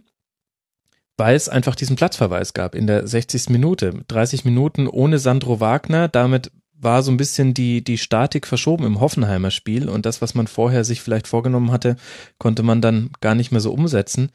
weil 1.18 1.36
es 1.36 1.50
einfach 1.50 1.76
diesen 1.76 1.96
Platzverweis 1.96 2.54
gab 2.54 2.76
in 2.76 2.88
der 2.88 3.08
60. 3.08 3.50
Minute. 3.50 3.94
30 4.08 4.46
Minuten 4.46 4.88
ohne 4.88 5.20
Sandro 5.20 5.60
Wagner, 5.60 6.08
damit 6.08 6.52
war 6.84 7.02
so 7.02 7.12
ein 7.12 7.18
bisschen 7.18 7.54
die, 7.54 7.84
die 7.84 7.98
Statik 7.98 8.46
verschoben 8.46 8.86
im 8.86 9.00
Hoffenheimer 9.00 9.52
Spiel 9.52 9.90
und 9.90 10.06
das, 10.06 10.22
was 10.22 10.36
man 10.36 10.48
vorher 10.48 10.84
sich 10.84 11.02
vielleicht 11.02 11.28
vorgenommen 11.28 11.72
hatte, 11.72 11.96
konnte 12.40 12.64
man 12.64 12.82
dann 12.82 13.12
gar 13.22 13.36
nicht 13.36 13.52
mehr 13.52 13.62
so 13.62 13.72
umsetzen. 13.72 14.32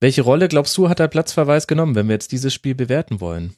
Welche 0.00 0.22
Rolle, 0.22 0.48
glaubst 0.48 0.76
du, 0.76 0.88
hat 0.88 0.98
der 0.98 1.08
Platzverweis 1.08 1.68
genommen, 1.68 1.94
wenn 1.94 2.08
wir 2.08 2.14
jetzt 2.14 2.32
dieses 2.32 2.52
Spiel 2.52 2.74
bewerten 2.74 3.20
wollen? 3.20 3.54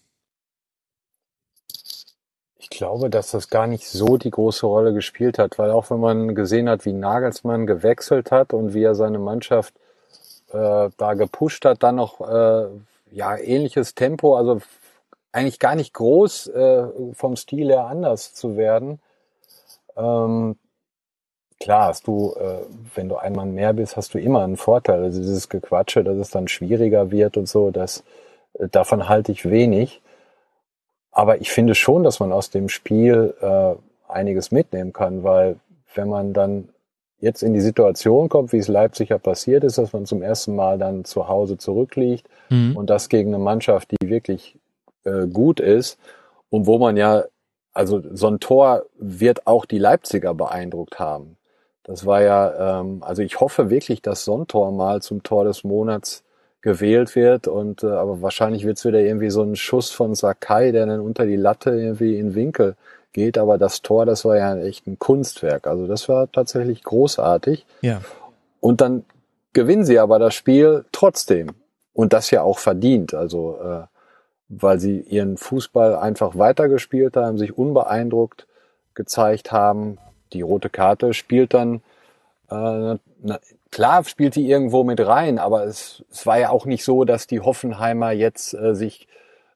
Ich 2.59 2.69
glaube, 2.69 3.09
dass 3.09 3.31
das 3.31 3.49
gar 3.49 3.67
nicht 3.67 3.89
so 3.89 4.19
die 4.19 4.31
große 4.31 4.67
Rolle 4.67 4.93
gespielt 4.93 5.39
hat, 5.39 5.59
weil 5.59 5.71
auch 5.71 5.91
wenn 5.91 6.01
man 6.01 6.35
gesehen 6.35 6.69
hat, 6.69 6.85
wie 6.85 6.93
Nagelsmann 6.93 7.67
gewechselt 7.67 8.31
hat 8.31 8.53
und 8.53 8.75
wie 8.75 8.83
er 8.83 8.95
seine 8.95 9.19
Mannschaft 9.19 9.75
äh, 10.55 10.91
da 10.97 11.15
gepusht 11.15 11.65
hat, 11.65 11.83
dann 11.83 11.97
noch 11.97 12.21
äh, 12.21 12.69
ja 13.11 13.37
ähnliches 13.37 13.95
Tempo, 13.95 14.37
also 14.37 14.61
eigentlich 15.33 15.59
gar 15.59 15.75
nicht 15.75 15.93
groß 15.95 16.47
äh, 16.49 16.87
vom 17.13 17.37
Stil 17.37 17.69
her 17.69 17.87
anders 17.87 18.35
zu 18.35 18.57
werden. 18.57 19.01
Ähm, 19.97 20.57
klar, 21.61 21.89
hast 21.89 22.07
du, 22.07 22.35
äh, 22.39 22.61
wenn 22.95 23.09
du 23.09 23.17
einmal 23.17 23.47
mehr 23.47 23.73
bist, 23.73 23.97
hast 23.97 24.15
du 24.15 24.19
immer 24.19 24.45
einen 24.45 24.57
Vorteil. 24.57 25.03
Also 25.03 25.21
dieses 25.21 25.49
Gequatsche, 25.49 26.05
dass 26.05 26.17
es 26.19 26.31
dann 26.31 26.47
schwieriger 26.47 27.11
wird 27.11 27.37
und 27.37 27.49
so, 27.49 27.71
das 27.71 28.05
äh, 28.55 28.69
davon 28.69 29.09
halte 29.09 29.33
ich 29.33 29.49
wenig. 29.51 30.01
Aber 31.11 31.41
ich 31.41 31.51
finde 31.51 31.75
schon, 31.75 32.05
dass 32.05 32.21
man 32.21 32.33
aus 32.33 32.51
dem 32.51 32.69
Spiel 32.69 33.35
äh, 33.41 33.75
einiges 34.13 34.51
mitnehmen 34.53 34.93
kann, 34.93 35.25
weil 35.25 35.57
wenn 35.95 36.09
man 36.09 36.33
dann 36.33 36.69
jetzt 37.25 37.43
in 37.43 37.55
die 37.55 37.61
Situation 37.61 38.29
kommt, 38.29 38.53
wie 38.53 38.59
es 38.59 38.69
Leipzig 38.69 39.09
ja 39.09 39.19
passiert 39.19 39.65
ist, 39.65 39.79
dass 39.79 39.93
man 39.93 40.05
zum 40.05 40.23
ersten 40.23 40.55
Mal 40.55 40.79
dann 40.79 41.05
zu 41.05 41.27
Hause 41.27 41.57
zurückliegt 41.57 42.29
mhm. 42.51 42.77
und 42.77 42.91
das 42.91 43.09
gegen 43.09 43.35
eine 43.35 43.43
Mannschaft, 43.43 43.91
die 43.91 44.09
wirklich 44.09 44.59
äh, 45.05 45.27
gut 45.27 45.59
ist 45.59 45.99
und 46.51 46.67
wo 46.67 46.79
man 46.79 46.97
ja, 46.97 47.25
also 47.73 48.03
so 48.13 48.29
ein 48.29 48.41
Tor 48.41 48.85
wird 48.99 49.47
auch 49.47 49.65
die 49.65 49.79
Leipziger 49.79 50.35
beeindruckt 50.35 50.99
haben. 50.99 51.37
Das 51.83 52.07
war 52.07 52.23
ja, 52.23 52.81
ähm, 52.81 53.03
also 53.03 53.23
ich 53.23 53.41
hoffe 53.41 53.71
wirklich, 53.71 54.03
dass 54.03 54.25
so 54.25 54.37
ein 54.39 54.47
Tor 54.47 54.71
mal 54.71 55.03
zum 55.03 55.23
Tor 55.23 55.45
des 55.45 55.65
Monats 55.65 56.25
gewählt 56.61 57.17
wird 57.17 57.49
und 57.49 57.83
äh, 57.83 57.89
aber 57.89 58.23
wahrscheinlich 58.23 58.65
wird 58.65 58.79
es 58.79 58.85
wieder 58.85 59.01
irgendwie 59.01 59.31
so 59.31 59.43
ein 59.43 59.57
Schuss 59.57 59.91
von 59.91 60.15
Sakai, 60.15 60.73
der 60.73 60.87
dann 60.87 61.01
unter 61.01 61.27
die 61.27 61.37
Latte 61.37 61.71
irgendwie 61.71 62.19
in 62.19 62.35
Winkel 62.35 62.77
geht, 63.15 63.39
aber 63.39 63.57
das 63.57 63.81
Tor, 63.81 64.05
das 64.05 64.27
war 64.27 64.37
ja 64.37 64.57
echt 64.59 64.87
ein 64.87 64.99
Kunstwerk. 64.99 65.67
Also 65.67 65.87
das 65.87 66.09
war 66.11 66.31
tatsächlich 66.31 66.83
großartig. 66.83 67.65
Ja. 67.81 68.03
Und 68.61 68.83
dann 68.83 69.07
gewinnen 69.55 69.87
sie 69.87 69.99
aber 69.99 70.19
das 70.19 70.35
Spiel 70.35 70.85
trotzdem. 70.93 71.53
Und 71.95 72.13
das 72.13 72.31
ja 72.31 72.43
auch 72.43 72.59
verdient. 72.59 73.15
Also 73.15 73.59
äh, 73.63 73.85
weil 74.49 74.79
sie 74.79 75.01
ihren 75.01 75.37
Fußball 75.37 75.97
einfach 75.97 76.37
weitergespielt 76.37 77.17
haben, 77.17 77.39
sich 77.39 77.57
unbeeindruckt 77.57 78.47
gezeigt 78.95 79.53
haben. 79.53 79.99
Die 80.33 80.43
rote 80.43 80.71
Karte 80.71 81.15
spielt 81.15 81.55
dann, 81.55 81.77
äh, 82.51 82.97
na, 83.23 83.39
klar 83.71 84.05
spielt 84.05 84.37
die 84.37 84.49
irgendwo 84.49 84.85
mit 84.85 85.05
rein, 85.05 85.39
aber 85.39 85.65
es, 85.65 86.05
es 86.11 86.27
war 86.27 86.39
ja 86.39 86.51
auch 86.51 86.67
nicht 86.67 86.85
so, 86.85 87.05
dass 87.05 87.27
die 87.27 87.41
Hoffenheimer 87.41 88.13
jetzt 88.13 88.55
äh, 88.55 88.75
sich 88.75 89.09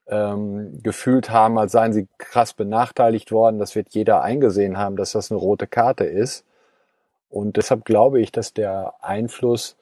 ähm, 0.08 0.80
gefühlt 0.82 1.30
haben, 1.30 1.58
als 1.58 1.72
seien 1.72 1.92
sie 1.92 2.08
krass 2.18 2.54
benachteiligt 2.54 3.32
worden. 3.32 3.58
Das 3.58 3.74
wird 3.74 3.88
jeder 3.90 4.22
eingesehen 4.22 4.78
haben, 4.78 4.96
dass 4.96 5.12
das 5.12 5.30
eine 5.30 5.40
rote 5.40 5.66
Karte 5.66 6.04
ist. 6.04 6.44
Und 7.30 7.56
deshalb 7.56 7.84
glaube 7.84 8.20
ich, 8.20 8.32
dass 8.32 8.54
der 8.54 8.94
Einfluss 9.00 9.76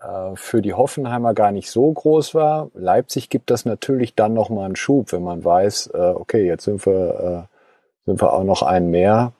äh, 0.00 0.34
für 0.34 0.62
die 0.62 0.74
Hoffenheimer 0.74 1.34
gar 1.34 1.52
nicht 1.52 1.70
so 1.70 1.92
groß 1.92 2.34
war. 2.34 2.70
Leipzig 2.74 3.28
gibt 3.28 3.50
das 3.50 3.64
natürlich 3.64 4.14
dann 4.14 4.32
nochmal 4.32 4.66
einen 4.66 4.76
Schub, 4.76 5.12
wenn 5.12 5.22
man 5.22 5.44
weiß, 5.44 5.90
äh, 5.94 6.12
okay, 6.14 6.46
jetzt 6.46 6.64
sind 6.64 6.86
wir, 6.86 7.48
äh, 7.48 8.06
sind 8.06 8.22
wir 8.22 8.32
auch 8.32 8.44
noch 8.44 8.62
ein 8.62 8.90
mehr, 8.90 9.32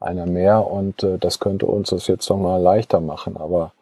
einer 0.00 0.26
mehr 0.26 0.66
und 0.66 1.02
äh, 1.02 1.18
das 1.18 1.38
könnte 1.38 1.66
uns 1.66 1.90
das 1.90 2.08
jetzt 2.08 2.28
nochmal 2.28 2.60
leichter 2.60 3.00
machen. 3.00 3.36
Aber 3.36 3.72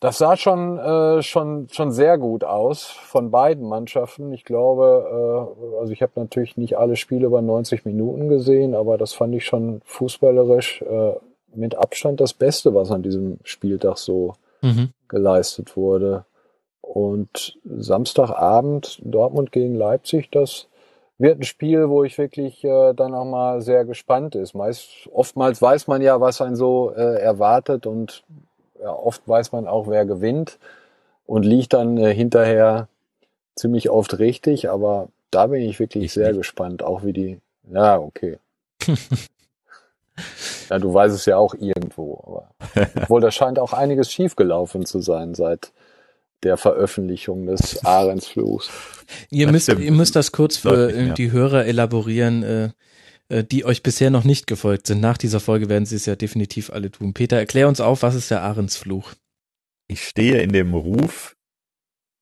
das 0.00 0.18
sah 0.18 0.36
schon, 0.36 0.78
äh, 0.78 1.22
schon, 1.22 1.68
schon 1.70 1.92
sehr 1.92 2.18
gut 2.18 2.44
aus 2.44 2.84
von 2.84 3.30
beiden 3.30 3.66
Mannschaften. 3.66 4.32
Ich 4.32 4.44
glaube, 4.44 5.48
äh, 5.56 5.78
also 5.80 5.92
ich 5.92 6.02
habe 6.02 6.12
natürlich 6.16 6.56
nicht 6.56 6.76
alle 6.76 6.96
Spiele 6.96 7.26
über 7.26 7.40
90 7.40 7.84
Minuten 7.84 8.28
gesehen, 8.28 8.74
aber 8.74 8.98
das 8.98 9.14
fand 9.14 9.34
ich 9.34 9.44
schon 9.44 9.80
fußballerisch 9.84 10.82
äh, 10.82 11.14
mit 11.54 11.76
Abstand 11.76 12.20
das 12.20 12.34
Beste, 12.34 12.74
was 12.74 12.90
an 12.90 13.02
diesem 13.02 13.38
Spieltag 13.44 13.98
so 13.98 14.34
mhm. 14.60 14.90
geleistet 15.08 15.76
wurde. 15.76 16.24
Und 16.80 17.58
Samstagabend 17.64 19.00
Dortmund 19.02 19.52
gegen 19.52 19.74
Leipzig, 19.74 20.30
das 20.30 20.68
wird 21.16 21.40
ein 21.40 21.44
Spiel, 21.44 21.88
wo 21.88 22.04
ich 22.04 22.18
wirklich 22.18 22.62
äh, 22.64 22.92
dann 22.92 23.14
auch 23.14 23.24
mal 23.24 23.62
sehr 23.62 23.84
gespannt 23.84 24.34
ist. 24.34 24.54
Meist, 24.54 25.08
oftmals 25.12 25.62
weiß 25.62 25.86
man 25.86 26.02
ja, 26.02 26.20
was 26.20 26.40
einen 26.40 26.56
so 26.56 26.92
äh, 26.94 27.20
erwartet 27.20 27.86
und 27.86 28.24
oft 28.90 29.26
weiß 29.26 29.52
man 29.52 29.66
auch, 29.66 29.88
wer 29.88 30.04
gewinnt 30.04 30.58
und 31.26 31.44
liegt 31.44 31.72
dann 31.72 31.96
äh, 31.98 32.14
hinterher 32.14 32.88
ziemlich 33.56 33.90
oft 33.90 34.18
richtig, 34.18 34.70
aber 34.70 35.08
da 35.30 35.46
bin 35.46 35.62
ich 35.62 35.80
wirklich 35.80 36.04
ich 36.04 36.12
sehr 36.12 36.28
nicht. 36.28 36.38
gespannt, 36.38 36.82
auch 36.82 37.04
wie 37.04 37.12
die, 37.12 37.40
ja, 37.70 37.98
okay. 37.98 38.38
ja, 40.70 40.78
du 40.78 40.92
weißt 40.92 41.14
es 41.14 41.26
ja 41.26 41.36
auch 41.36 41.54
irgendwo, 41.54 42.22
aber 42.26 42.50
obwohl 43.02 43.20
da 43.20 43.30
scheint 43.30 43.58
auch 43.58 43.72
einiges 43.72 44.10
schiefgelaufen 44.10 44.84
zu 44.86 45.00
sein 45.00 45.34
seit 45.34 45.72
der 46.42 46.56
Veröffentlichung 46.56 47.46
des 47.46 47.84
Ahrensfluchs. 47.84 48.70
Ihr 49.30 49.50
müsst, 49.50 49.68
ihr 49.68 49.92
müsst 49.92 50.14
das 50.14 50.30
kurz 50.30 50.58
für 50.58 50.88
Deutlich, 50.88 51.14
die 51.14 51.32
Hörer 51.32 51.64
elaborieren, 51.64 52.42
äh, 52.42 52.64
äh, 52.64 52.70
die 53.30 53.64
euch 53.64 53.82
bisher 53.82 54.10
noch 54.10 54.24
nicht 54.24 54.46
gefolgt 54.46 54.86
sind. 54.86 55.00
Nach 55.00 55.16
dieser 55.16 55.40
Folge 55.40 55.68
werden 55.68 55.86
sie 55.86 55.96
es 55.96 56.06
ja 56.06 56.14
definitiv 56.14 56.70
alle 56.70 56.90
tun. 56.90 57.14
Peter, 57.14 57.38
erklär 57.38 57.68
uns 57.68 57.80
auf, 57.80 58.02
was 58.02 58.14
ist 58.14 58.30
der 58.30 58.42
Ahrensfluch? 58.42 59.14
Ich 59.88 60.04
stehe 60.04 60.40
in 60.42 60.52
dem 60.52 60.74
Ruf, 60.74 61.34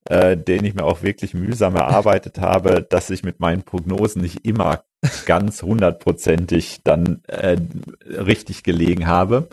äh, 0.05 0.37
den 0.37 0.65
ich 0.65 0.75
mir 0.75 0.85
auch 0.85 1.03
wirklich 1.03 1.35
mühsam 1.35 1.77
erarbeitet 1.77 2.39
habe, 2.39 2.87
dass 2.89 3.11
ich 3.11 3.23
mit 3.23 3.41
meinen 3.41 3.63
Prognosen 3.63 4.23
nicht 4.23 4.45
immer 4.45 4.85
ganz 5.27 5.63
hundertprozentig 5.63 6.81
dann 6.85 7.23
äh, 7.27 7.57
richtig 8.05 8.63
gelegen 8.63 9.07
habe 9.07 9.49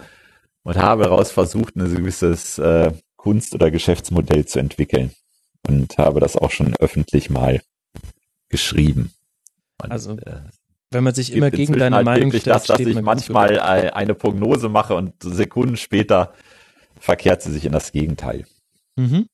und 0.63 0.77
habe 0.77 1.03
daraus 1.03 1.31
versucht, 1.31 1.75
ein 1.75 1.95
gewisses 1.95 2.57
äh, 2.57 2.91
Kunst- 3.15 3.53
oder 3.53 3.71
Geschäftsmodell 3.71 4.45
zu 4.45 4.59
entwickeln 4.59 5.11
und 5.67 5.97
habe 5.97 6.19
das 6.19 6.35
auch 6.35 6.51
schon 6.51 6.75
öffentlich 6.75 7.29
mal 7.29 7.61
geschrieben. 8.49 9.11
Und, 9.81 9.91
also 9.91 10.17
äh, 10.17 10.41
wenn 10.91 11.03
man 11.03 11.13
sich 11.13 11.33
immer 11.33 11.51
gegen 11.51 11.77
deine 11.77 11.97
halt 11.97 12.05
Meinung 12.05 12.29
stellt, 12.31 12.47
das, 12.47 12.63
dass 12.65 12.79
ich 12.79 13.01
manchmal 13.01 13.59
eine 13.59 14.15
Prognose 14.15 14.69
mache 14.69 14.95
und 14.95 15.13
Sekunden 15.21 15.77
später 15.77 16.33
verkehrt 16.99 17.41
sie 17.41 17.51
sich 17.51 17.65
in 17.65 17.71
das 17.71 17.91
Gegenteil. 17.91 18.45
Mhm. 18.95 19.27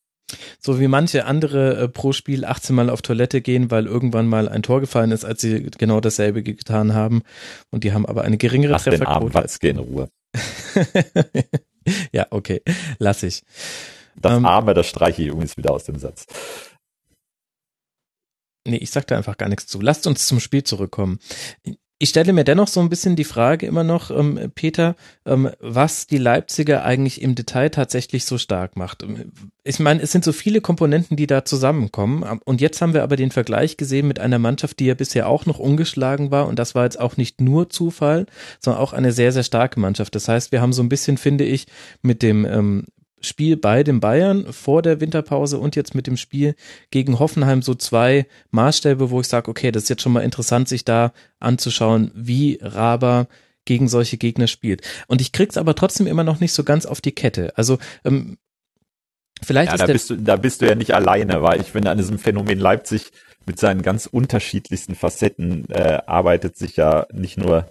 So 0.60 0.80
wie 0.80 0.88
manche 0.88 1.26
andere 1.26 1.78
äh, 1.78 1.88
pro 1.88 2.12
Spiel 2.12 2.45
18 2.45 2.76
Mal 2.76 2.89
auf 2.89 3.01
Toilette 3.01 3.41
gehen, 3.41 3.70
weil 3.70 3.86
irgendwann 3.86 4.28
mal 4.28 4.49
ein 4.49 4.64
Tor 4.64 4.82
gefallen 4.82 5.12
ist, 5.12 5.24
als 5.24 5.41
sie 5.41 5.70
genau 5.78 5.99
dasselbe 5.99 6.41
getan 6.41 6.93
haben. 6.93 7.22
Und 7.72 7.84
die 7.84 7.93
haben 7.93 8.06
aber 8.06 8.24
eine 8.24 8.38
geringere 8.38 8.72
Lass 8.74 8.84
Trefferquote. 8.84 9.26
Den 9.26 9.34
Watzke 9.34 9.70
in 9.70 9.78
Ruhe. 9.78 10.10
ja, 12.12 12.26
okay, 12.32 12.62
lass 12.97 13.22
ich. 13.24 13.43
Das 14.16 14.38
ähm, 14.38 14.45
Arme, 14.45 14.74
das 14.74 14.88
streiche 14.88 15.22
ich 15.22 15.28
übrigens 15.28 15.58
wieder 15.58 15.72
aus 15.72 15.84
dem 15.84 15.97
Satz. 15.97 16.26
Nee, 18.66 18.78
ich 18.78 18.91
sag 18.91 19.05
da 19.07 19.16
einfach 19.16 19.38
gar 19.38 19.49
nichts 19.49 19.68
zu. 19.68 19.80
Lasst 19.80 20.07
uns 20.07 20.26
zum 20.26 20.39
Spiel 20.39 20.63
zurückkommen. 20.63 21.20
Ich 21.97 22.09
stelle 22.09 22.34
mir 22.34 22.43
dennoch 22.43 22.68
so 22.68 22.82
ein 22.82 22.89
bisschen 22.89 23.16
die 23.16 23.24
Frage 23.24 23.66
immer 23.66 23.86
noch, 23.86 24.11
ähm, 24.11 24.51
Peter, 24.53 24.97
ähm, 25.26 25.49
was 25.59 26.07
die 26.07 26.18
Leipziger 26.18 26.84
eigentlich 26.84 27.22
im 27.22 27.36
Detail 27.36 27.70
tatsächlich 27.70 28.26
so 28.26 28.38
stark 28.38 28.76
macht. 28.76 29.03
Ähm, 29.03 29.32
ich 29.63 29.80
meine, 29.80 30.01
es 30.01 30.11
sind 30.11 30.26
so 30.26 30.34
viele 30.34 30.59
Komponenten, 30.59 31.16
die 31.16 31.26
da 31.26 31.45
zusammenkommen. 31.45 32.41
Und 32.43 32.59
jetzt 32.59 32.82
haben 32.82 32.93
wir 32.93 33.03
aber 33.03 33.16
den 33.16 33.32
Vergleich 33.32 33.78
gesehen 33.78 34.07
mit 34.07 34.20
einer 34.20 34.39
Mannschaft, 34.39 34.80
die 34.80 34.88
ja 34.88 34.93
bisher 34.93 35.30
auch 35.30 35.45
noch 35.45 35.57
ungeschlagen 35.57 36.32
war. 36.32 36.47
Und 36.47 36.59
das 36.59 36.76
war 36.76 36.84
jetzt 36.84 36.99
auch 36.99 37.16
nicht 37.16 37.39
nur 37.39 37.70
Zufall, 37.70 38.26
sondern 38.59 38.82
auch 38.82 38.91
eine 38.91 39.13
sehr, 39.13 39.32
sehr 39.32 39.43
starke 39.43 39.80
Mannschaft. 39.80 40.16
Das 40.16 40.28
heißt, 40.28 40.51
wir 40.51 40.61
haben 40.61 40.74
so 40.74 40.84
ein 40.84 40.89
bisschen, 40.89 41.18
finde 41.18 41.45
ich, 41.45 41.66
mit 42.01 42.24
dem 42.24 42.45
ähm, 42.45 42.86
Spiel 43.26 43.57
bei 43.57 43.84
den 43.84 43.99
Bayern 43.99 44.51
vor 44.51 44.82
der 44.82 45.01
Winterpause 45.01 45.57
und 45.57 45.76
jetzt 45.76 45.95
mit 45.95 46.07
dem 46.07 46.17
Spiel 46.17 46.55
gegen 46.91 47.19
Hoffenheim 47.19 47.61
so 47.61 47.76
zwei 47.76 48.26
Maßstäbe, 48.51 49.09
wo 49.09 49.21
ich 49.21 49.28
sage, 49.28 49.49
okay, 49.49 49.71
das 49.71 49.84
ist 49.84 49.89
jetzt 49.89 50.01
schon 50.01 50.13
mal 50.13 50.21
interessant, 50.21 50.69
sich 50.69 50.86
da 50.86 51.13
anzuschauen, 51.39 52.11
wie 52.15 52.59
Raber 52.61 53.28
gegen 53.65 53.88
solche 53.88 54.17
Gegner 54.17 54.47
spielt. 54.47 54.82
Und 55.07 55.21
ich 55.21 55.32
krieg's 55.32 55.57
aber 55.57 55.76
trotzdem 55.76 56.07
immer 56.07 56.23
noch 56.23 56.39
nicht 56.39 56.53
so 56.53 56.63
ganz 56.63 56.86
auf 56.86 57.01
die 57.01 57.11
Kette. 57.11 57.51
Also 57.57 57.80
ähm, 58.05 58.38
vielleicht 59.41 59.69
ja, 59.69 59.76
ist 59.76 59.82
da 59.82 59.91
bist 59.91 60.09
du 60.09 60.15
da 60.17 60.36
bist 60.38 60.61
du 60.61 60.67
ja 60.67 60.76
nicht 60.76 60.93
alleine, 60.93 61.41
weil 61.41 61.59
ich 61.59 61.71
finde 61.71 61.89
an 61.89 61.97
diesem 61.97 62.19
Phänomen 62.19 62.59
Leipzig 62.59 63.11
mit 63.45 63.59
seinen 63.59 63.82
ganz 63.82 64.05
unterschiedlichsten 64.05 64.95
Facetten 64.95 65.69
äh, 65.69 65.99
arbeitet 66.05 66.57
sich 66.57 66.78
ja 66.78 67.05
nicht 67.11 67.38
nur 67.38 67.67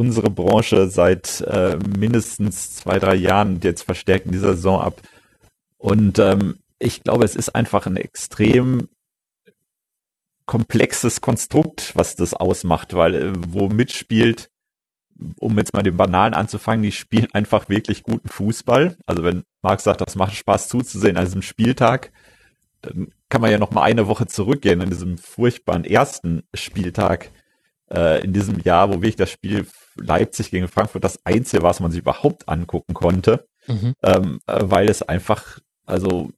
unsere 0.00 0.30
Branche 0.30 0.88
seit 0.88 1.42
äh, 1.42 1.76
mindestens 1.76 2.74
zwei, 2.74 2.98
drei 2.98 3.16
Jahren 3.16 3.60
jetzt 3.62 3.82
verstärkt 3.82 4.24
in 4.24 4.32
dieser 4.32 4.54
Saison 4.54 4.80
ab. 4.80 5.02
Und 5.76 6.18
ähm, 6.18 6.56
ich 6.78 7.02
glaube, 7.02 7.26
es 7.26 7.36
ist 7.36 7.54
einfach 7.54 7.84
ein 7.84 7.98
extrem 7.98 8.88
komplexes 10.46 11.20
Konstrukt, 11.20 11.92
was 11.96 12.16
das 12.16 12.32
ausmacht, 12.32 12.94
weil 12.94 13.14
äh, 13.14 13.32
wo 13.48 13.68
mitspielt, 13.68 14.48
um 15.38 15.58
jetzt 15.58 15.74
mal 15.74 15.82
den 15.82 15.98
Banalen 15.98 16.32
anzufangen, 16.32 16.82
die 16.82 16.92
spielen 16.92 17.28
einfach 17.34 17.68
wirklich 17.68 18.02
guten 18.02 18.30
Fußball. 18.30 18.96
Also 19.04 19.22
wenn 19.22 19.44
Marc 19.60 19.82
sagt, 19.82 20.00
das 20.00 20.16
macht 20.16 20.34
Spaß 20.34 20.68
zuzusehen 20.68 21.18
an 21.18 21.26
diesem 21.26 21.42
Spieltag, 21.42 22.10
dann 22.80 23.12
kann 23.28 23.42
man 23.42 23.50
ja 23.50 23.58
noch 23.58 23.72
mal 23.72 23.82
eine 23.82 24.06
Woche 24.06 24.26
zurückgehen 24.26 24.80
in 24.80 24.88
diesem 24.88 25.18
furchtbaren 25.18 25.84
ersten 25.84 26.44
Spieltag 26.54 27.30
äh, 27.92 28.24
in 28.24 28.32
diesem 28.32 28.60
Jahr, 28.60 28.88
wo 28.88 28.94
wirklich 28.94 29.16
das 29.16 29.30
Spiel 29.30 29.66
Leipzig 29.96 30.50
gegen 30.50 30.68
Frankfurt 30.68 31.04
das 31.04 31.24
Einzige, 31.24 31.62
was 31.62 31.80
man 31.80 31.90
sich 31.90 32.00
überhaupt 32.00 32.48
angucken 32.48 32.94
konnte, 32.94 33.46
mhm. 33.66 33.94
ähm, 34.02 34.40
äh, 34.46 34.58
weil 34.62 34.88
es 34.88 35.02
einfach, 35.02 35.58
also 35.86 36.30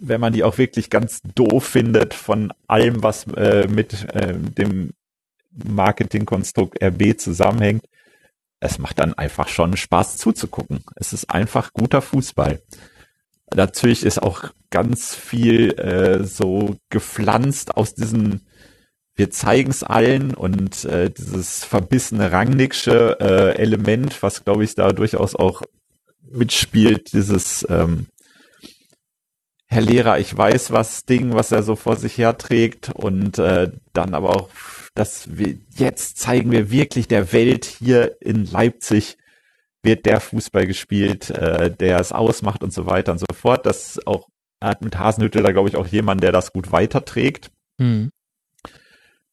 wenn 0.00 0.20
man 0.20 0.32
die 0.32 0.44
auch 0.44 0.58
wirklich 0.58 0.90
ganz 0.90 1.22
doof 1.34 1.64
findet 1.64 2.14
von 2.14 2.52
allem, 2.66 3.02
was 3.02 3.26
äh, 3.28 3.66
mit 3.68 4.14
äh, 4.14 4.34
dem 4.34 4.90
Marketingkonstrukt 5.52 6.82
RB 6.82 7.18
zusammenhängt, 7.18 7.84
es 8.60 8.78
macht 8.78 8.98
dann 8.98 9.14
einfach 9.14 9.48
schon 9.48 9.76
Spaß 9.76 10.16
zuzugucken. 10.18 10.84
Es 10.96 11.12
ist 11.12 11.30
einfach 11.30 11.72
guter 11.72 12.02
Fußball. 12.02 12.60
Natürlich 13.54 14.04
ist 14.04 14.22
auch 14.22 14.50
ganz 14.70 15.14
viel 15.14 15.78
äh, 15.78 16.24
so 16.24 16.76
gepflanzt 16.90 17.76
aus 17.76 17.94
diesen 17.94 18.46
wir 19.16 19.30
zeigen 19.30 19.70
es 19.70 19.82
allen 19.82 20.34
und 20.34 20.84
äh, 20.84 21.10
dieses 21.10 21.64
verbissene 21.64 22.32
Rangnicksche 22.32 23.18
äh, 23.18 23.56
Element, 23.56 24.22
was 24.22 24.44
glaube 24.44 24.64
ich 24.64 24.74
da 24.74 24.92
durchaus 24.92 25.34
auch 25.34 25.62
mitspielt, 26.30 27.12
dieses 27.14 27.66
ähm, 27.68 28.06
Herr 29.68 29.80
Lehrer, 29.80 30.18
ich 30.18 30.36
weiß 30.36 30.70
was 30.70 31.06
Ding, 31.06 31.34
was 31.34 31.50
er 31.50 31.62
so 31.62 31.76
vor 31.76 31.96
sich 31.96 32.18
herträgt 32.18 32.90
und 32.94 33.38
äh, 33.38 33.72
dann 33.94 34.14
aber 34.14 34.36
auch, 34.36 34.50
dass 34.94 35.36
wir 35.36 35.56
jetzt 35.74 36.18
zeigen 36.18 36.52
wir 36.52 36.70
wirklich 36.70 37.08
der 37.08 37.32
Welt 37.32 37.64
hier 37.64 38.20
in 38.20 38.44
Leipzig 38.44 39.16
wird 39.82 40.04
der 40.04 40.20
Fußball 40.20 40.66
gespielt, 40.66 41.30
äh, 41.30 41.70
der 41.70 42.00
es 42.00 42.12
ausmacht 42.12 42.62
und 42.62 42.72
so 42.72 42.86
weiter 42.86 43.12
und 43.12 43.18
so 43.18 43.26
fort. 43.34 43.66
Das 43.66 44.04
auch 44.06 44.28
hat 44.62 44.82
mit 44.82 44.98
Hasenhüttel 44.98 45.42
da 45.42 45.52
glaube 45.52 45.68
ich 45.68 45.76
auch 45.76 45.86
jemand, 45.86 46.22
der 46.22 46.32
das 46.32 46.52
gut 46.52 46.72
weiterträgt. 46.72 47.50
Hm. 47.80 48.10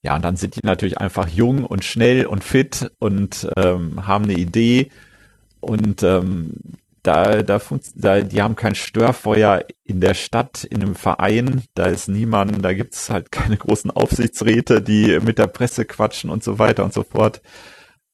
Ja, 0.03 0.15
und 0.15 0.23
dann 0.23 0.35
sind 0.35 0.57
die 0.57 0.65
natürlich 0.65 0.99
einfach 0.99 1.29
jung 1.29 1.65
und 1.65 1.83
schnell 1.85 2.25
und 2.25 2.43
fit 2.43 2.91
und 2.99 3.47
ähm, 3.55 4.05
haben 4.05 4.25
eine 4.25 4.33
Idee 4.33 4.89
und 5.61 6.03
ähm, 6.03 6.51
da, 7.03 7.41
da, 7.43 7.59
da, 7.95 8.21
die 8.21 8.41
haben 8.41 8.55
kein 8.55 8.75
Störfeuer 8.75 9.65
in 9.83 9.99
der 9.99 10.13
Stadt, 10.13 10.63
in 10.63 10.81
einem 10.81 10.95
Verein, 10.95 11.63
da 11.73 11.85
ist 11.85 12.07
niemand, 12.07 12.63
da 12.63 12.73
gibt's 12.73 13.09
halt 13.09 13.31
keine 13.31 13.57
großen 13.57 13.91
Aufsichtsräte, 13.91 14.81
die 14.81 15.19
mit 15.19 15.37
der 15.37 15.47
Presse 15.47 15.85
quatschen 15.85 16.29
und 16.29 16.43
so 16.43 16.59
weiter 16.59 16.83
und 16.83 16.93
so 16.93 17.03
fort. 17.03 17.41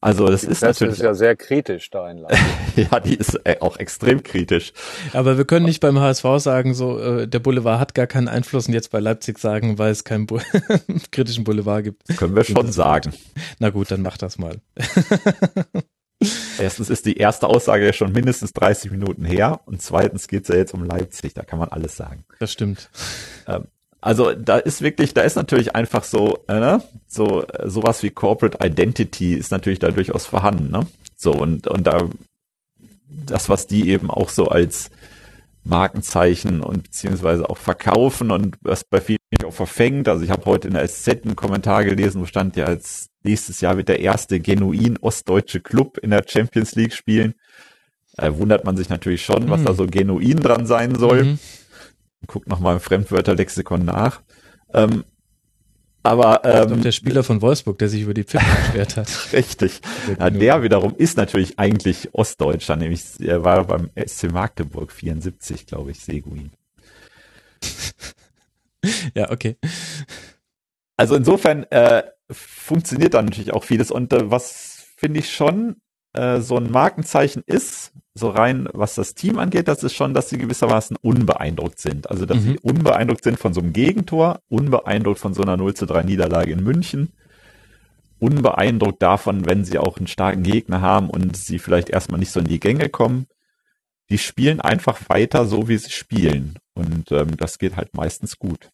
Also 0.01 0.27
das 0.27 0.41
die 0.41 0.47
ist 0.47 0.61
Presse 0.61 0.85
natürlich 0.85 0.99
ist 0.99 1.03
ja 1.03 1.13
sehr 1.13 1.35
kritisch 1.35 1.89
da 1.89 2.09
in 2.09 2.19
Leipzig. 2.19 2.41
ja, 2.91 2.99
die 2.99 3.15
ist 3.15 3.35
äh, 3.45 3.57
auch 3.59 3.77
extrem 3.77 4.23
kritisch. 4.23 4.71
Aber 5.11 5.37
wir 5.37 5.45
können 5.45 5.65
nicht 5.65 5.81
beim 5.81 5.99
HSV 5.99 6.25
sagen, 6.37 6.73
so 6.73 6.99
äh, 6.99 7.27
der 7.27 7.39
Boulevard 7.39 7.79
hat 7.79 7.95
gar 7.95 8.07
keinen 8.07 8.29
Einfluss 8.29 8.67
und 8.67 8.73
jetzt 8.73 8.91
bei 8.91 8.99
Leipzig 8.99 9.39
sagen, 9.39 9.77
weil 9.77 9.91
es 9.91 10.05
keinen 10.05 10.25
Bu 10.25 10.39
kritischen 11.11 11.43
Boulevard 11.43 11.83
gibt. 11.83 12.17
Können 12.17 12.35
wir 12.35 12.45
schon 12.45 12.71
sagen. 12.71 13.13
Na 13.59 13.71
gut, 13.71 13.91
dann 13.91 14.01
mach 14.01 14.17
das 14.17 14.37
mal. 14.37 14.61
Erstens 16.57 16.89
ist 16.89 17.05
die 17.05 17.17
erste 17.17 17.47
Aussage 17.47 17.85
ja 17.85 17.93
schon 17.93 18.11
mindestens 18.11 18.53
30 18.53 18.91
Minuten 18.91 19.23
her 19.23 19.61
und 19.65 19.81
zweitens 19.81 20.27
geht's 20.27 20.49
ja 20.49 20.55
jetzt 20.55 20.73
um 20.73 20.83
Leipzig, 20.83 21.33
da 21.33 21.43
kann 21.43 21.59
man 21.59 21.69
alles 21.69 21.95
sagen. 21.95 22.25
Das 22.39 22.51
stimmt. 22.51 22.89
Ähm, 23.47 23.67
also 24.01 24.33
da 24.33 24.57
ist 24.57 24.81
wirklich, 24.81 25.13
da 25.13 25.21
ist 25.21 25.35
natürlich 25.35 25.75
einfach 25.75 26.03
so, 26.03 26.39
äh, 26.47 26.59
ne? 26.59 26.83
so 27.07 27.45
sowas 27.65 28.01
wie 28.03 28.09
Corporate 28.09 28.65
Identity 28.65 29.33
ist 29.33 29.51
natürlich 29.51 29.79
da 29.79 29.91
durchaus 29.91 30.25
vorhanden, 30.25 30.71
ne? 30.71 30.87
So 31.15 31.33
und 31.33 31.67
und 31.67 31.85
da 31.85 32.09
das, 33.25 33.49
was 33.49 33.67
die 33.67 33.89
eben 33.89 34.09
auch 34.09 34.29
so 34.29 34.47
als 34.47 34.89
Markenzeichen 35.63 36.61
und 36.61 36.83
beziehungsweise 36.83 37.49
auch 37.49 37.57
verkaufen 37.57 38.31
und 38.31 38.55
was 38.61 38.83
bei 38.83 39.01
vielen 39.01 39.19
auch 39.45 39.53
verfängt. 39.53 40.07
Also 40.07 40.23
ich 40.23 40.31
habe 40.31 40.45
heute 40.45 40.67
in 40.67 40.73
der 40.73 40.87
SZ 40.87 41.25
einen 41.25 41.35
Kommentar 41.35 41.83
gelesen, 41.83 42.21
wo 42.21 42.25
stand 42.25 42.55
ja 42.55 42.65
als 42.65 43.09
nächstes 43.23 43.61
Jahr 43.61 43.77
wird 43.77 43.89
der 43.89 43.99
erste 43.99 44.39
genuin 44.39 44.97
ostdeutsche 44.99 45.59
Club 45.59 45.97
in 45.97 46.11
der 46.11 46.23
Champions 46.27 46.75
League 46.75 46.93
spielen. 46.93 47.35
Äh, 48.17 48.31
wundert 48.33 48.65
man 48.65 48.77
sich 48.77 48.89
natürlich 48.89 49.23
schon, 49.23 49.45
mhm. 49.45 49.49
was 49.49 49.63
da 49.63 49.73
so 49.73 49.85
genuin 49.85 50.37
dran 50.37 50.65
sein 50.65 50.95
soll. 50.95 51.23
Mhm. 51.23 51.39
Guckt 52.27 52.47
nochmal 52.47 52.75
im 52.75 52.79
Fremdwörterlexikon 52.79 53.85
nach. 53.85 54.21
Ähm, 54.73 55.03
aber 56.01 56.45
ähm, 56.45 56.81
der 56.81 56.93
Spieler 56.93 57.23
von 57.23 57.41
Wolfsburg, 57.41 57.77
der 57.77 57.89
sich 57.89 58.01
über 58.01 58.13
die 58.13 58.23
Pfiffen 58.23 58.47
beschwert 58.65 58.95
hat. 58.97 59.09
Richtig. 59.33 59.81
Ja, 60.17 60.29
der 60.29 60.63
wiederum 60.63 60.95
ist 60.95 61.17
natürlich 61.17 61.59
eigentlich 61.59 62.13
Ostdeutscher, 62.13 62.77
nämlich 62.77 63.03
er 63.19 63.43
war 63.43 63.65
beim 63.65 63.89
SC 63.95 64.31
Magdeburg 64.31 64.91
74, 64.91 65.65
glaube 65.65 65.91
ich, 65.91 65.99
Seguin. 65.99 66.51
ja, 69.13 69.29
okay. 69.29 69.57
Also 70.95 71.15
insofern 71.15 71.63
äh, 71.63 72.03
funktioniert 72.31 73.13
da 73.13 73.21
natürlich 73.21 73.53
auch 73.53 73.63
vieles 73.63 73.91
und 73.91 74.13
äh, 74.13 74.31
was 74.31 74.87
finde 74.95 75.19
ich 75.19 75.33
schon 75.33 75.77
äh, 76.13 76.41
so 76.41 76.57
ein 76.57 76.71
Markenzeichen 76.71 77.43
ist, 77.45 77.93
so 78.13 78.29
rein 78.29 78.67
was 78.73 78.95
das 78.95 79.15
Team 79.15 79.39
angeht, 79.39 79.67
das 79.67 79.83
ist 79.83 79.93
schon, 79.93 80.13
dass 80.13 80.29
sie 80.29 80.37
gewissermaßen 80.37 80.97
unbeeindruckt 81.01 81.79
sind. 81.79 82.09
Also, 82.09 82.25
dass 82.25 82.39
mhm. 82.39 82.43
sie 82.43 82.59
unbeeindruckt 82.59 83.23
sind 83.23 83.39
von 83.39 83.53
so 83.53 83.61
einem 83.61 83.73
Gegentor, 83.73 84.41
unbeeindruckt 84.49 85.19
von 85.19 85.33
so 85.33 85.41
einer 85.41 85.57
0 85.57 85.75
zu 85.75 85.85
3 85.85 86.03
Niederlage 86.03 86.51
in 86.51 86.63
München, 86.63 87.13
unbeeindruckt 88.19 89.01
davon, 89.01 89.45
wenn 89.45 89.63
sie 89.63 89.77
auch 89.77 89.97
einen 89.97 90.07
starken 90.07 90.43
Gegner 90.43 90.81
haben 90.81 91.09
und 91.09 91.37
sie 91.37 91.59
vielleicht 91.59 91.89
erstmal 91.89 92.19
nicht 92.19 92.31
so 92.31 92.39
in 92.39 92.47
die 92.47 92.59
Gänge 92.59 92.89
kommen. 92.89 93.27
Die 94.09 94.17
spielen 94.17 94.59
einfach 94.59 95.07
weiter 95.07 95.45
so, 95.45 95.67
wie 95.67 95.77
sie 95.77 95.91
spielen. 95.91 96.55
Und 96.73 97.11
ähm, 97.11 97.37
das 97.37 97.59
geht 97.59 97.77
halt 97.77 97.93
meistens 97.93 98.39
gut. 98.39 98.71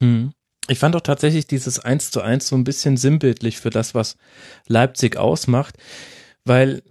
Mhm. 0.00 0.32
Ich 0.68 0.78
fand 0.78 0.94
auch 0.96 1.00
tatsächlich 1.00 1.46
dieses 1.46 1.78
1 1.78 2.10
zu 2.10 2.20
1 2.20 2.48
so 2.48 2.56
ein 2.56 2.64
bisschen 2.64 2.96
sinnbildlich 2.96 3.58
für 3.58 3.70
das, 3.70 3.94
was 3.94 4.16
Leipzig 4.66 5.16
ausmacht 5.16 5.76
weil 6.46 6.82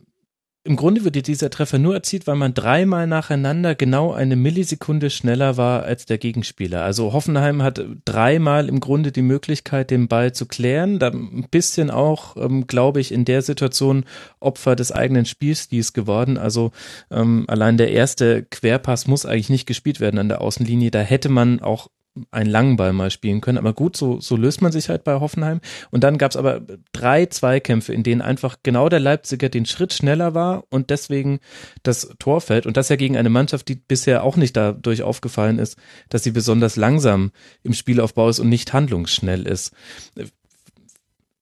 im 0.65 0.77
Grunde 0.77 1.03
wird 1.03 1.27
dieser 1.27 1.51
Treffer 1.51 1.77
nur 1.77 1.93
erzielt, 1.93 2.25
weil 2.25 2.35
man 2.35 2.55
dreimal 2.55 3.05
nacheinander 3.05 3.75
genau 3.75 4.13
eine 4.13 4.35
Millisekunde 4.35 5.11
schneller 5.11 5.57
war 5.57 5.83
als 5.83 6.07
der 6.07 6.17
Gegenspieler. 6.17 6.83
Also 6.83 7.13
Hoffenheim 7.13 7.61
hat 7.61 7.85
dreimal 8.03 8.67
im 8.67 8.79
Grunde 8.79 9.11
die 9.11 9.21
Möglichkeit, 9.21 9.91
den 9.91 10.07
Ball 10.07 10.33
zu 10.33 10.47
klären. 10.47 10.97
Da 10.97 11.09
ein 11.09 11.45
bisschen 11.51 11.91
auch, 11.91 12.35
ähm, 12.35 12.65
glaube 12.65 12.99
ich, 12.99 13.11
in 13.11 13.25
der 13.25 13.43
Situation 13.43 14.05
Opfer 14.39 14.75
des 14.75 14.91
eigenen 14.91 15.25
Spielstils 15.25 15.93
geworden. 15.93 16.39
Also 16.39 16.71
ähm, 17.11 17.45
allein 17.47 17.77
der 17.77 17.91
erste 17.91 18.41
Querpass 18.41 19.05
muss 19.05 19.27
eigentlich 19.27 19.51
nicht 19.51 19.67
gespielt 19.67 19.99
werden 19.99 20.19
an 20.19 20.29
der 20.29 20.41
Außenlinie. 20.41 20.89
Da 20.89 21.01
hätte 21.01 21.29
man 21.29 21.59
auch 21.59 21.89
einen 22.31 22.49
langen 22.49 22.77
Ball 22.77 22.93
mal 22.93 23.11
spielen 23.11 23.41
können. 23.41 23.57
Aber 23.57 23.73
gut, 23.73 23.97
so, 23.97 24.19
so 24.19 24.35
löst 24.35 24.61
man 24.61 24.71
sich 24.71 24.89
halt 24.89 25.03
bei 25.03 25.19
Hoffenheim. 25.19 25.59
Und 25.91 26.03
dann 26.03 26.17
gab 26.17 26.31
es 26.31 26.37
aber 26.37 26.61
drei 26.93 27.25
Zweikämpfe, 27.25 27.93
in 27.93 28.03
denen 28.03 28.21
einfach 28.21 28.57
genau 28.63 28.89
der 28.89 28.99
Leipziger 28.99 29.49
den 29.49 29.65
Schritt 29.65 29.93
schneller 29.93 30.33
war 30.33 30.63
und 30.69 30.89
deswegen 30.89 31.39
das 31.83 32.13
Tor 32.19 32.41
fällt. 32.41 32.65
Und 32.65 32.77
das 32.77 32.89
ja 32.89 32.95
gegen 32.95 33.17
eine 33.17 33.29
Mannschaft, 33.29 33.67
die 33.67 33.75
bisher 33.75 34.23
auch 34.23 34.37
nicht 34.37 34.55
dadurch 34.55 35.03
aufgefallen 35.03 35.59
ist, 35.59 35.77
dass 36.09 36.23
sie 36.23 36.31
besonders 36.31 36.75
langsam 36.75 37.31
im 37.63 37.73
Spielaufbau 37.73 38.29
ist 38.29 38.39
und 38.39 38.49
nicht 38.49 38.73
handlungsschnell 38.73 39.45
ist 39.45 39.73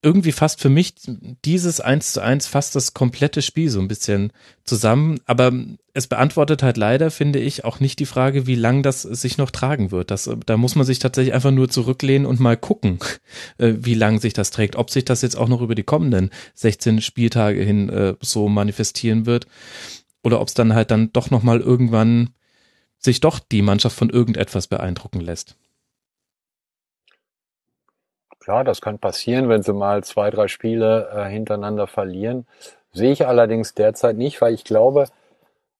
irgendwie 0.03 0.33
fast 0.33 0.59
für 0.59 0.69
mich 0.69 0.95
dieses 1.45 1.79
eins 1.79 2.11
zu 2.11 2.21
eins 2.21 2.45
fast 2.45 2.75
das 2.75 2.93
komplette 2.93 3.41
Spiel 3.41 3.69
so 3.69 3.79
ein 3.79 3.87
bisschen 3.87 4.33
zusammen. 4.65 5.19
Aber 5.25 5.53
es 5.93 6.07
beantwortet 6.07 6.61
halt 6.61 6.75
leider, 6.75 7.09
finde 7.09 7.39
ich, 7.39 7.63
auch 7.63 7.79
nicht 7.79 7.99
die 7.99 8.05
Frage, 8.05 8.45
wie 8.45 8.55
lang 8.55 8.83
das 8.83 9.03
sich 9.03 9.37
noch 9.37 9.49
tragen 9.49 9.91
wird. 9.91 10.11
Das, 10.11 10.29
da 10.45 10.57
muss 10.57 10.75
man 10.75 10.85
sich 10.85 10.99
tatsächlich 10.99 11.33
einfach 11.33 11.51
nur 11.51 11.69
zurücklehnen 11.69 12.27
und 12.27 12.41
mal 12.41 12.57
gucken, 12.57 12.99
äh, 13.57 13.73
wie 13.77 13.93
lang 13.93 14.19
sich 14.19 14.33
das 14.33 14.51
trägt. 14.51 14.75
Ob 14.75 14.89
sich 14.89 15.05
das 15.05 15.21
jetzt 15.21 15.37
auch 15.37 15.47
noch 15.47 15.61
über 15.61 15.75
die 15.75 15.83
kommenden 15.83 16.29
16 16.55 17.01
Spieltage 17.01 17.63
hin 17.63 17.89
äh, 17.89 18.15
so 18.19 18.49
manifestieren 18.49 19.25
wird. 19.25 19.47
Oder 20.21 20.41
ob 20.41 20.49
es 20.49 20.53
dann 20.53 20.73
halt 20.73 20.91
dann 20.91 21.13
doch 21.13 21.31
nochmal 21.31 21.61
irgendwann 21.61 22.31
sich 22.99 23.21
doch 23.21 23.39
die 23.39 23.61
Mannschaft 23.61 23.97
von 23.97 24.09
irgendetwas 24.09 24.67
beeindrucken 24.67 25.21
lässt. 25.21 25.55
Klar, 28.43 28.65
das 28.65 28.81
kann 28.81 28.99
passieren, 28.99 29.47
wenn 29.47 29.63
sie 29.63 29.71
mal 29.71 30.03
zwei, 30.03 30.29
drei 30.29 30.49
Spiele 30.49 31.09
äh, 31.15 31.29
hintereinander 31.29 31.87
verlieren. 31.87 32.45
Sehe 32.91 33.13
ich 33.13 33.25
allerdings 33.25 33.73
derzeit 33.73 34.17
nicht, 34.17 34.41
weil 34.41 34.53
ich 34.53 34.65
glaube, 34.65 35.05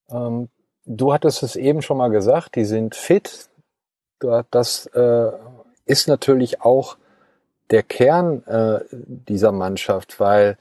ähm, 0.10 0.48
du 0.86 1.12
hattest 1.12 1.44
es 1.44 1.58
eben 1.58 1.82
schon 1.82 1.98
mal 1.98 2.08
gesagt, 2.08 2.56
die 2.56 2.64
sind 2.64 2.96
fit. 2.96 3.50
Das 4.50 4.86
äh, 4.86 5.32
ist 5.86 6.08
natürlich 6.08 6.62
auch 6.62 6.96
der 7.70 7.84
Kern 7.84 8.44
äh, 8.46 8.80
dieser 8.92 9.52
Mannschaft, 9.52 10.22
weil 10.22 10.58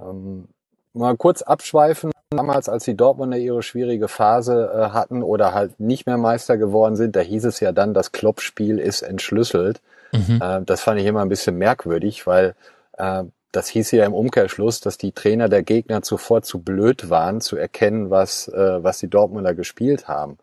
ähm, 0.00 0.46
mal 0.92 1.16
kurz 1.16 1.42
abschweifen, 1.42 2.12
damals, 2.30 2.68
als 2.68 2.84
die 2.84 2.96
Dortmunder 2.96 3.38
ihre 3.38 3.64
schwierige 3.64 4.06
Phase 4.06 4.70
äh, 4.72 4.90
hatten 4.90 5.24
oder 5.24 5.52
halt 5.52 5.80
nicht 5.80 6.06
mehr 6.06 6.16
Meister 6.16 6.58
geworden 6.58 6.94
sind, 6.94 7.16
da 7.16 7.20
hieß 7.20 7.44
es 7.44 7.58
ja 7.58 7.72
dann, 7.72 7.92
das 7.92 8.12
Kloppspiel 8.12 8.78
ist 8.78 9.02
entschlüsselt. 9.02 9.80
Mhm. 10.14 10.40
Äh, 10.40 10.62
das 10.64 10.82
fand 10.82 11.00
ich 11.00 11.06
immer 11.06 11.22
ein 11.22 11.28
bisschen 11.28 11.56
merkwürdig, 11.56 12.26
weil 12.26 12.54
äh, 12.96 13.24
das 13.52 13.68
hieß 13.68 13.92
ja 13.92 14.04
im 14.04 14.14
Umkehrschluss, 14.14 14.80
dass 14.80 14.98
die 14.98 15.12
Trainer 15.12 15.48
der 15.48 15.62
Gegner 15.62 16.02
zuvor 16.02 16.42
zu 16.42 16.60
blöd 16.60 17.10
waren, 17.10 17.40
zu 17.40 17.56
erkennen, 17.56 18.10
was, 18.10 18.48
äh, 18.48 18.82
was 18.82 18.98
die 18.98 19.08
Dortmunder 19.08 19.54
gespielt 19.54 20.08
haben. 20.08 20.38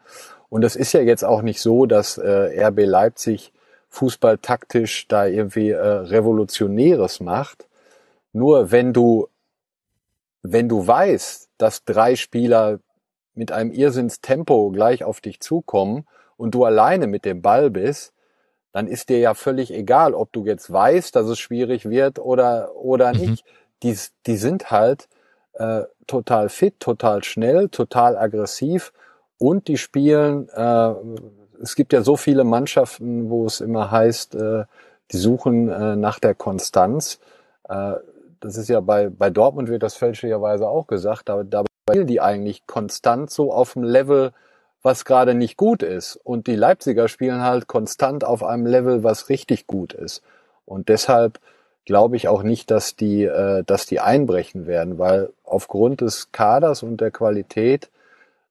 Und 0.50 0.64
es 0.64 0.76
ist 0.76 0.94
ja 0.94 1.02
jetzt 1.02 1.24
auch 1.24 1.42
nicht 1.42 1.62
so, 1.62 1.86
dass 1.86 2.18
äh, 2.18 2.66
RB 2.66 2.86
Leipzig 2.86 3.54
fußballtaktisch 3.90 5.08
da 5.08 5.26
irgendwie 5.26 5.72
äh, 5.72 5.78
Revolutionäres 5.78 7.20
macht. 7.20 7.68
Nur 8.34 8.72
wenn 8.72 8.94
du, 8.94 9.28
wenn 10.42 10.70
du 10.70 10.88
weißt, 10.88 11.50
dass 11.58 11.84
drei 11.84 12.16
Spieler 12.16 12.80
mit 13.34 13.52
einem 13.52 13.72
Irrsinnstempo 13.72 14.72
gleich 14.72 15.04
auf 15.04 15.20
dich 15.20 15.42
zukommen 15.42 16.06
und 16.38 16.56
du 16.56 16.64
alleine 16.64 17.08
mit 17.08 17.26
dem 17.26 17.42
Ball 17.42 17.70
bist, 17.70 18.14
dann 18.72 18.88
ist 18.88 19.10
dir 19.10 19.20
ja 19.20 19.34
völlig 19.34 19.74
egal, 19.74 20.14
ob 20.14 20.32
du 20.32 20.46
jetzt 20.46 20.72
weißt, 20.72 21.16
dass 21.16 21.28
es 21.28 21.40
schwierig 21.40 21.90
wird 21.90 22.20
oder, 22.20 22.76
oder 22.76 23.14
mhm. 23.14 23.20
nicht. 23.20 23.46
Die, 23.84 23.98
die 24.28 24.38
sind 24.38 24.72
halt 24.72 25.10
äh, 25.54 25.84
total 26.08 26.50
fit, 26.50 26.80
total 26.80 27.24
schnell, 27.24 27.70
total 27.70 28.18
aggressiv 28.18 28.94
und 29.38 29.68
die 29.68 29.78
spielen, 29.78 30.50
äh, 30.50 30.94
es 31.62 31.76
gibt 31.76 31.94
ja 31.94 32.02
so 32.02 32.16
viele 32.16 32.44
Mannschaften, 32.44 33.30
wo 33.30 33.46
es 33.46 33.60
immer 33.60 33.92
heißt, 33.92 34.36
äh, 34.36 34.66
die 35.12 35.18
suchen 35.18 35.70
äh, 35.70 35.96
nach 35.96 36.20
der 36.20 36.36
Konstanz. 36.36 37.20
Äh, 37.68 37.94
das 38.40 38.58
ist 38.58 38.70
ja 38.70 38.80
bei, 38.80 39.10
bei 39.10 39.30
Dortmund 39.30 39.70
wird 39.70 39.84
das 39.84 39.96
fälschlicherweise 39.96 40.68
auch 40.68 40.88
gesagt, 40.88 41.30
aber 41.30 41.44
dabei 41.44 41.68
spielen 41.90 42.08
die 42.08 42.22
eigentlich 42.22 42.66
konstant 42.68 43.30
so 43.30 43.52
auf 43.52 43.74
dem 43.74 43.84
Level, 43.84 44.32
was 44.82 45.06
gerade 45.06 45.34
nicht 45.36 45.58
gut 45.58 45.84
ist. 45.84 46.16
Und 46.16 46.48
die 46.48 46.56
Leipziger 46.56 47.08
spielen 47.08 47.42
halt 47.42 47.68
konstant 47.68 48.24
auf 48.24 48.44
einem 48.44 48.66
Level, 48.66 49.04
was 49.04 49.30
richtig 49.30 49.68
gut 49.68 49.94
ist. 49.94 50.22
Und 50.66 50.90
deshalb 50.90 51.40
glaube 51.86 52.16
ich 52.16 52.28
auch 52.28 52.44
nicht, 52.44 52.72
dass 52.72 52.96
die, 52.96 53.24
äh, 53.24 53.64
dass 53.66 53.86
die 53.86 54.00
einbrechen 54.00 54.68
werden, 54.68 54.98
weil 54.98 55.32
aufgrund 55.44 56.02
des 56.02 56.32
Kaders 56.32 56.84
und 56.84 57.02
der 57.02 57.12
Qualität, 57.12 57.90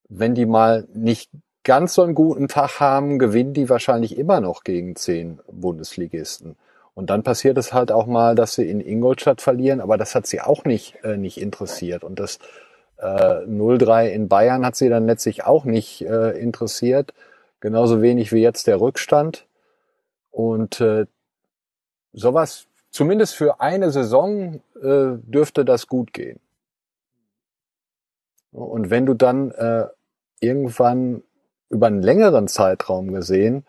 wenn 0.08 0.34
die 0.34 0.46
mal 0.46 0.86
nicht 0.94 1.30
ganz 1.62 1.94
so 1.94 2.02
einen 2.02 2.14
guten 2.14 2.48
Tag 2.48 2.80
haben, 2.80 3.18
gewinnen 3.18 3.54
die 3.54 3.68
wahrscheinlich 3.68 4.16
immer 4.16 4.40
noch 4.40 4.64
gegen 4.64 4.96
zehn 4.96 5.40
Bundesligisten. 5.50 6.56
Und 6.94 7.10
dann 7.10 7.22
passiert 7.22 7.56
es 7.58 7.72
halt 7.72 7.92
auch 7.92 8.06
mal, 8.06 8.34
dass 8.34 8.54
sie 8.54 8.68
in 8.68 8.80
Ingolstadt 8.80 9.40
verlieren, 9.40 9.80
aber 9.80 9.96
das 9.96 10.14
hat 10.14 10.26
sie 10.26 10.40
auch 10.40 10.64
nicht, 10.64 10.96
äh, 11.04 11.16
nicht 11.16 11.40
interessiert. 11.40 12.02
Und 12.02 12.18
das 12.18 12.38
äh, 13.00 13.44
0-3 13.46 14.08
in 14.08 14.28
Bayern 14.28 14.64
hat 14.64 14.76
sie 14.76 14.88
dann 14.88 15.06
letztlich 15.06 15.44
auch 15.44 15.64
nicht 15.64 16.02
äh, 16.02 16.38
interessiert. 16.38 17.14
Genauso 17.60 18.02
wenig 18.02 18.32
wie 18.32 18.42
jetzt 18.42 18.66
der 18.66 18.80
Rückstand. 18.80 19.46
Und 20.30 20.80
äh, 20.80 21.06
sowas, 22.12 22.66
zumindest 22.90 23.34
für 23.34 23.60
eine 23.60 23.90
Saison, 23.90 24.62
äh, 24.82 25.18
dürfte 25.22 25.64
das 25.64 25.86
gut 25.86 26.12
gehen. 26.12 26.40
Und 28.52 28.90
wenn 28.90 29.06
du 29.06 29.14
dann 29.14 29.50
äh, 29.52 29.86
irgendwann 30.40 31.22
über 31.68 31.86
einen 31.86 32.02
längeren 32.02 32.48
Zeitraum 32.48 33.12
gesehen, 33.12 33.64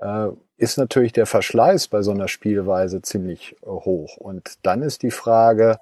äh, 0.00 0.28
ist 0.56 0.76
natürlich 0.76 1.12
der 1.12 1.26
Verschleiß 1.26 1.88
bei 1.88 2.02
so 2.02 2.12
einer 2.12 2.28
Spielweise 2.28 3.02
ziemlich 3.02 3.56
äh, 3.62 3.66
hoch. 3.66 4.16
Und 4.18 4.58
dann 4.62 4.82
ist 4.82 5.02
die 5.02 5.10
Frage, 5.10 5.78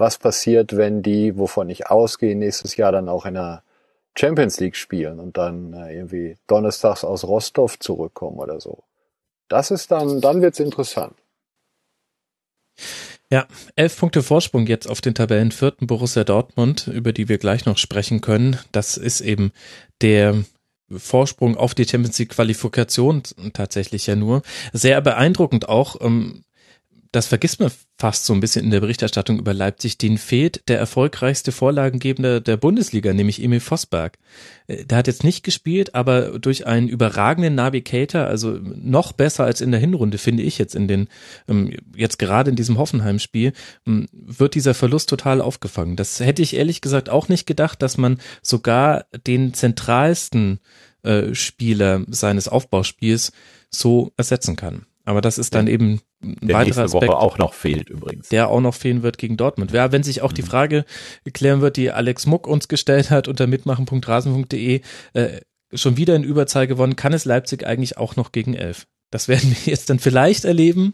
was 0.00 0.18
passiert, 0.18 0.76
wenn 0.76 1.02
die, 1.02 1.36
wovon 1.36 1.68
ich 1.70 1.88
ausgehe, 1.88 2.34
nächstes 2.34 2.76
Jahr 2.76 2.90
dann 2.90 3.08
auch 3.08 3.26
in 3.26 3.34
der 3.34 3.62
Champions 4.18 4.58
League 4.58 4.76
spielen 4.76 5.20
und 5.20 5.36
dann 5.36 5.72
äh, 5.72 5.94
irgendwie 5.94 6.36
donnerstags 6.46 7.04
aus 7.04 7.24
Rostov 7.24 7.78
zurückkommen 7.78 8.38
oder 8.38 8.60
so. 8.60 8.82
Das 9.48 9.70
ist 9.70 9.90
dann, 9.90 10.20
dann 10.20 10.42
wird's 10.42 10.60
interessant. 10.60 11.14
Ja, 13.32 13.46
elf 13.76 13.96
Punkte 13.96 14.22
Vorsprung 14.24 14.66
jetzt 14.66 14.88
auf 14.88 15.00
den 15.00 15.14
Tabellenvierten 15.14 15.86
Borussia 15.86 16.24
Dortmund, 16.24 16.88
über 16.88 17.12
die 17.12 17.28
wir 17.28 17.38
gleich 17.38 17.64
noch 17.64 17.78
sprechen 17.78 18.20
können. 18.20 18.58
Das 18.72 18.96
ist 18.96 19.20
eben 19.20 19.52
der 20.00 20.42
Vorsprung 20.90 21.56
auf 21.56 21.74
die 21.74 21.84
Champions 21.84 22.18
League 22.18 22.30
Qualifikation 22.30 23.22
tatsächlich 23.52 24.08
ja 24.08 24.16
nur. 24.16 24.42
Sehr 24.72 25.00
beeindruckend 25.00 25.68
auch, 25.68 26.00
ähm, 26.00 26.42
das 27.12 27.26
vergisst 27.26 27.58
man 27.58 27.72
fast 27.98 28.24
so 28.24 28.32
ein 28.32 28.40
bisschen 28.40 28.64
in 28.64 28.70
der 28.70 28.80
Berichterstattung 28.80 29.38
über 29.38 29.52
Leipzig, 29.52 29.98
den 29.98 30.16
fehlt 30.16 30.68
der 30.68 30.78
erfolgreichste 30.78 31.50
Vorlagengebende 31.50 32.40
der 32.40 32.56
Bundesliga, 32.56 33.12
nämlich 33.12 33.42
Emil 33.42 33.60
Vosberg. 33.60 34.16
Äh, 34.68 34.84
der 34.84 34.98
hat 34.98 35.06
jetzt 35.08 35.24
nicht 35.24 35.42
gespielt, 35.42 35.94
aber 35.94 36.38
durch 36.38 36.66
einen 36.66 36.88
überragenden 36.88 37.56
Navigator, 37.56 38.22
also 38.22 38.58
noch 38.62 39.12
besser 39.12 39.44
als 39.44 39.60
in 39.60 39.72
der 39.72 39.80
Hinrunde, 39.80 40.18
finde 40.18 40.44
ich 40.44 40.56
jetzt 40.58 40.74
in 40.74 40.86
den, 40.86 41.08
ähm, 41.48 41.76
jetzt 41.96 42.18
gerade 42.18 42.50
in 42.50 42.56
diesem 42.56 42.78
Hoffenheim-Spiel, 42.78 43.52
ähm, 43.86 44.06
wird 44.12 44.54
dieser 44.54 44.74
Verlust 44.74 45.08
total 45.08 45.40
aufgefangen. 45.40 45.96
Das 45.96 46.20
hätte 46.20 46.42
ich 46.42 46.54
ehrlich 46.54 46.80
gesagt 46.80 47.08
auch 47.08 47.28
nicht 47.28 47.46
gedacht, 47.46 47.82
dass 47.82 47.98
man 47.98 48.20
sogar 48.40 49.06
den 49.26 49.52
zentralsten 49.52 50.60
äh, 51.02 51.34
Spieler 51.34 52.04
seines 52.08 52.46
Aufbauspiels 52.46 53.32
so 53.68 54.12
ersetzen 54.16 54.54
kann. 54.54 54.86
Aber 55.04 55.20
das 55.20 55.38
ist 55.38 55.54
dann 55.54 55.66
eben 55.66 56.00
ein 56.22 56.36
der 56.42 56.56
weiterer 56.56 56.64
nächste 56.64 56.82
Aspekt, 56.82 57.12
Woche 57.12 57.16
auch 57.16 57.38
noch 57.38 57.54
fehlt 57.54 57.88
übrigens. 57.88 58.28
der 58.28 58.48
auch 58.48 58.60
noch 58.60 58.74
fehlen 58.74 59.02
wird 59.02 59.18
gegen 59.18 59.36
Dortmund. 59.36 59.72
Ja, 59.72 59.92
wenn 59.92 60.02
sich 60.02 60.22
auch 60.22 60.32
die 60.32 60.42
Frage 60.42 60.84
klären 61.32 61.60
wird, 61.60 61.76
die 61.76 61.90
Alex 61.90 62.26
Muck 62.26 62.46
uns 62.46 62.68
gestellt 62.68 63.10
hat 63.10 63.28
unter 63.28 63.46
mitmachen.rasen.de, 63.46 64.80
äh, 65.14 65.40
schon 65.72 65.96
wieder 65.96 66.16
in 66.16 66.24
Überzahl 66.24 66.66
gewonnen, 66.66 66.96
kann 66.96 67.12
es 67.12 67.24
Leipzig 67.24 67.66
eigentlich 67.66 67.96
auch 67.96 68.16
noch 68.16 68.32
gegen 68.32 68.54
elf? 68.54 68.86
Das 69.10 69.28
werden 69.28 69.50
wir 69.50 69.72
jetzt 69.72 69.90
dann 69.90 69.98
vielleicht 69.98 70.44
erleben 70.44 70.92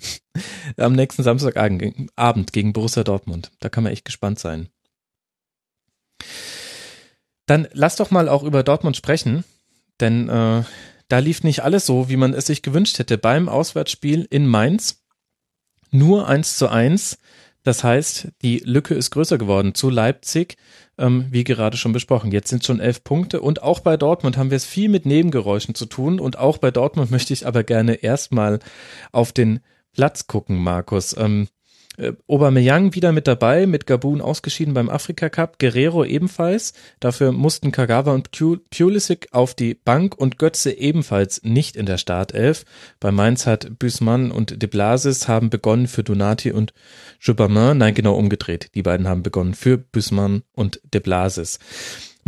am 0.77 0.93
nächsten 0.94 1.23
Samstagabend 1.23 2.53
gegen 2.53 2.73
Borussia 2.73 3.05
Dortmund. 3.05 3.51
Da 3.61 3.69
kann 3.69 3.85
man 3.85 3.93
echt 3.93 4.05
gespannt 4.05 4.39
sein. 4.39 4.69
Dann 7.47 7.69
lass 7.73 7.97
doch 7.97 8.11
mal 8.11 8.28
auch 8.28 8.43
über 8.43 8.62
Dortmund 8.62 8.97
sprechen, 8.97 9.44
denn 10.01 10.28
äh, 10.28 10.65
da 11.09 11.19
lief 11.19 11.44
nicht 11.44 11.62
alles 11.62 11.86
so, 11.86 12.09
wie 12.09 12.16
man 12.16 12.35
es 12.35 12.47
sich 12.47 12.62
gewünscht 12.62 12.98
hätte 12.98 13.19
beim 13.19 13.48
Auswärtsspiel 13.48 14.27
in 14.28 14.47
Mainz. 14.47 15.06
Nur 15.91 16.29
eins 16.29 16.57
zu 16.57 16.69
eins. 16.69 17.19
Das 17.63 17.83
heißt, 17.83 18.29
die 18.43 18.59
Lücke 18.65 18.95
ist 18.95 19.11
größer 19.11 19.39
geworden 19.39 19.75
zu 19.75 19.91
Leipzig, 19.91 20.57
ähm, 20.99 21.27
wie 21.31 21.43
gerade 21.43 21.77
schon 21.77 21.93
besprochen. 21.93 22.31
Jetzt 22.31 22.49
sind 22.49 22.65
schon 22.65 22.79
elf 22.79 23.03
Punkte 23.03 23.41
und 23.41 23.61
auch 23.61 23.81
bei 23.81 23.97
Dortmund 23.97 24.37
haben 24.37 24.51
wir 24.51 24.57
es 24.57 24.65
viel 24.65 24.89
mit 24.89 25.05
Nebengeräuschen 25.05 25.75
zu 25.75 25.87
tun 25.87 26.21
und 26.21 26.39
auch 26.39 26.59
bei 26.59 26.71
Dortmund 26.71 27.11
möchte 27.13 27.33
ich 27.33 27.45
aber 27.45 27.65
gerne 27.65 27.95
erstmal 27.95 28.61
auf 29.11 29.33
den 29.33 29.61
Platz 29.93 30.29
gucken, 30.29 30.59
Markus. 30.59 31.17
Ähm, 31.19 31.49
äh, 31.97 32.12
Aubameyang 32.27 32.94
wieder 32.94 33.12
mit 33.12 33.27
dabei, 33.27 33.66
mit 33.66 33.86
Gabun 33.86 34.20
ausgeschieden 34.20 34.74
beim 34.74 34.89
Afrika 34.89 35.28
Cup, 35.28 35.59
Guerrero 35.59 36.05
ebenfalls. 36.05 36.73
Dafür 37.01 37.32
mussten 37.32 37.73
Kagawa 37.73 38.12
und 38.12 38.31
Pulisic 38.31 39.28
auf 39.32 39.55
die 39.55 39.74
Bank 39.74 40.16
und 40.16 40.39
Götze 40.39 40.73
ebenfalls 40.73 41.43
nicht 41.43 41.77
in 41.77 41.86
der 41.86 41.98
Startelf. 41.98 42.64
Bei 43.01 43.10
Mainz 43.12 43.47
hat 43.47 43.78
Büßmann 43.78 44.31
und 44.31 44.62
De 44.62 44.68
Blasis 44.68 45.28
haben 45.28 45.51
begonnen 45.51 45.86
für 45.86 46.02
Donati 46.02 46.52
und 46.52 46.73
Jubamin. 47.20 47.78
Nein, 47.78 47.94
genau 47.94 48.14
umgedreht. 48.14 48.70
Die 48.74 48.82
beiden 48.82 49.09
haben 49.09 49.23
begonnen 49.23 49.55
für 49.55 49.78
Büßmann 49.78 50.43
und 50.55 50.81
De 50.93 51.01
Blasis. 51.01 51.59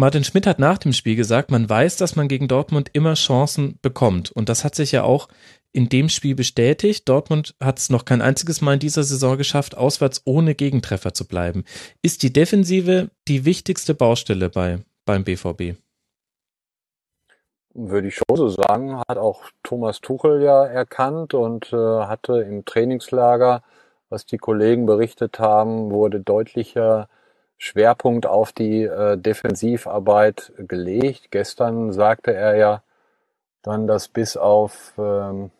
Martin 0.00 0.22
Schmidt 0.22 0.46
hat 0.46 0.60
nach 0.60 0.78
dem 0.78 0.92
Spiel 0.92 1.16
gesagt, 1.16 1.50
man 1.50 1.68
weiß, 1.68 1.96
dass 1.96 2.14
man 2.14 2.28
gegen 2.28 2.46
Dortmund 2.46 2.88
immer 2.92 3.14
Chancen 3.14 3.80
bekommt. 3.82 4.30
Und 4.30 4.48
das 4.48 4.62
hat 4.62 4.76
sich 4.76 4.92
ja 4.92 5.02
auch 5.02 5.26
in 5.72 5.88
dem 5.88 6.08
Spiel 6.08 6.34
bestätigt. 6.34 7.08
Dortmund 7.08 7.54
hat 7.62 7.78
es 7.78 7.90
noch 7.90 8.04
kein 8.04 8.22
einziges 8.22 8.60
Mal 8.60 8.74
in 8.74 8.80
dieser 8.80 9.02
Saison 9.02 9.36
geschafft, 9.36 9.76
auswärts 9.76 10.22
ohne 10.24 10.54
Gegentreffer 10.54 11.14
zu 11.14 11.26
bleiben. 11.26 11.64
Ist 12.02 12.22
die 12.22 12.32
Defensive 12.32 13.10
die 13.28 13.44
wichtigste 13.44 13.94
Baustelle 13.94 14.48
bei, 14.48 14.78
beim 15.04 15.24
BVB? 15.24 15.78
Würde 17.74 18.08
ich 18.08 18.16
schon 18.16 18.36
so 18.36 18.48
sagen, 18.48 18.98
hat 19.08 19.18
auch 19.18 19.42
Thomas 19.62 20.00
Tuchel 20.00 20.42
ja 20.42 20.64
erkannt 20.64 21.34
und 21.34 21.72
äh, 21.72 21.76
hatte 21.76 22.40
im 22.40 22.64
Trainingslager, 22.64 23.62
was 24.08 24.26
die 24.26 24.38
Kollegen 24.38 24.86
berichtet 24.86 25.38
haben, 25.38 25.90
wurde 25.90 26.20
deutlicher 26.20 27.08
Schwerpunkt 27.58 28.26
auf 28.26 28.52
die 28.52 28.84
äh, 28.84 29.18
Defensivarbeit 29.18 30.52
gelegt. 30.56 31.30
Gestern 31.30 31.92
sagte 31.92 32.32
er 32.32 32.56
ja 32.56 32.82
dann, 33.62 33.86
dass 33.86 34.08
bis 34.08 34.36
auf 34.36 34.94
ähm, 34.96 35.50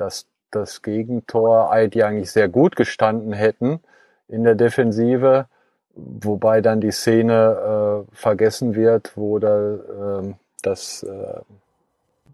dass 0.00 0.26
das 0.50 0.82
Gegentor 0.82 1.70
die 1.88 2.02
eigentlich 2.02 2.32
sehr 2.32 2.48
gut 2.48 2.74
gestanden 2.76 3.32
hätten 3.32 3.80
in 4.28 4.44
der 4.44 4.54
Defensive, 4.54 5.46
wobei 5.94 6.60
dann 6.60 6.80
die 6.80 6.90
Szene 6.90 8.06
äh, 8.10 8.16
vergessen 8.16 8.74
wird, 8.74 9.16
wo 9.16 9.38
da 9.38 9.74
äh, 9.74 10.34
das, 10.62 11.02
äh, 11.02 11.40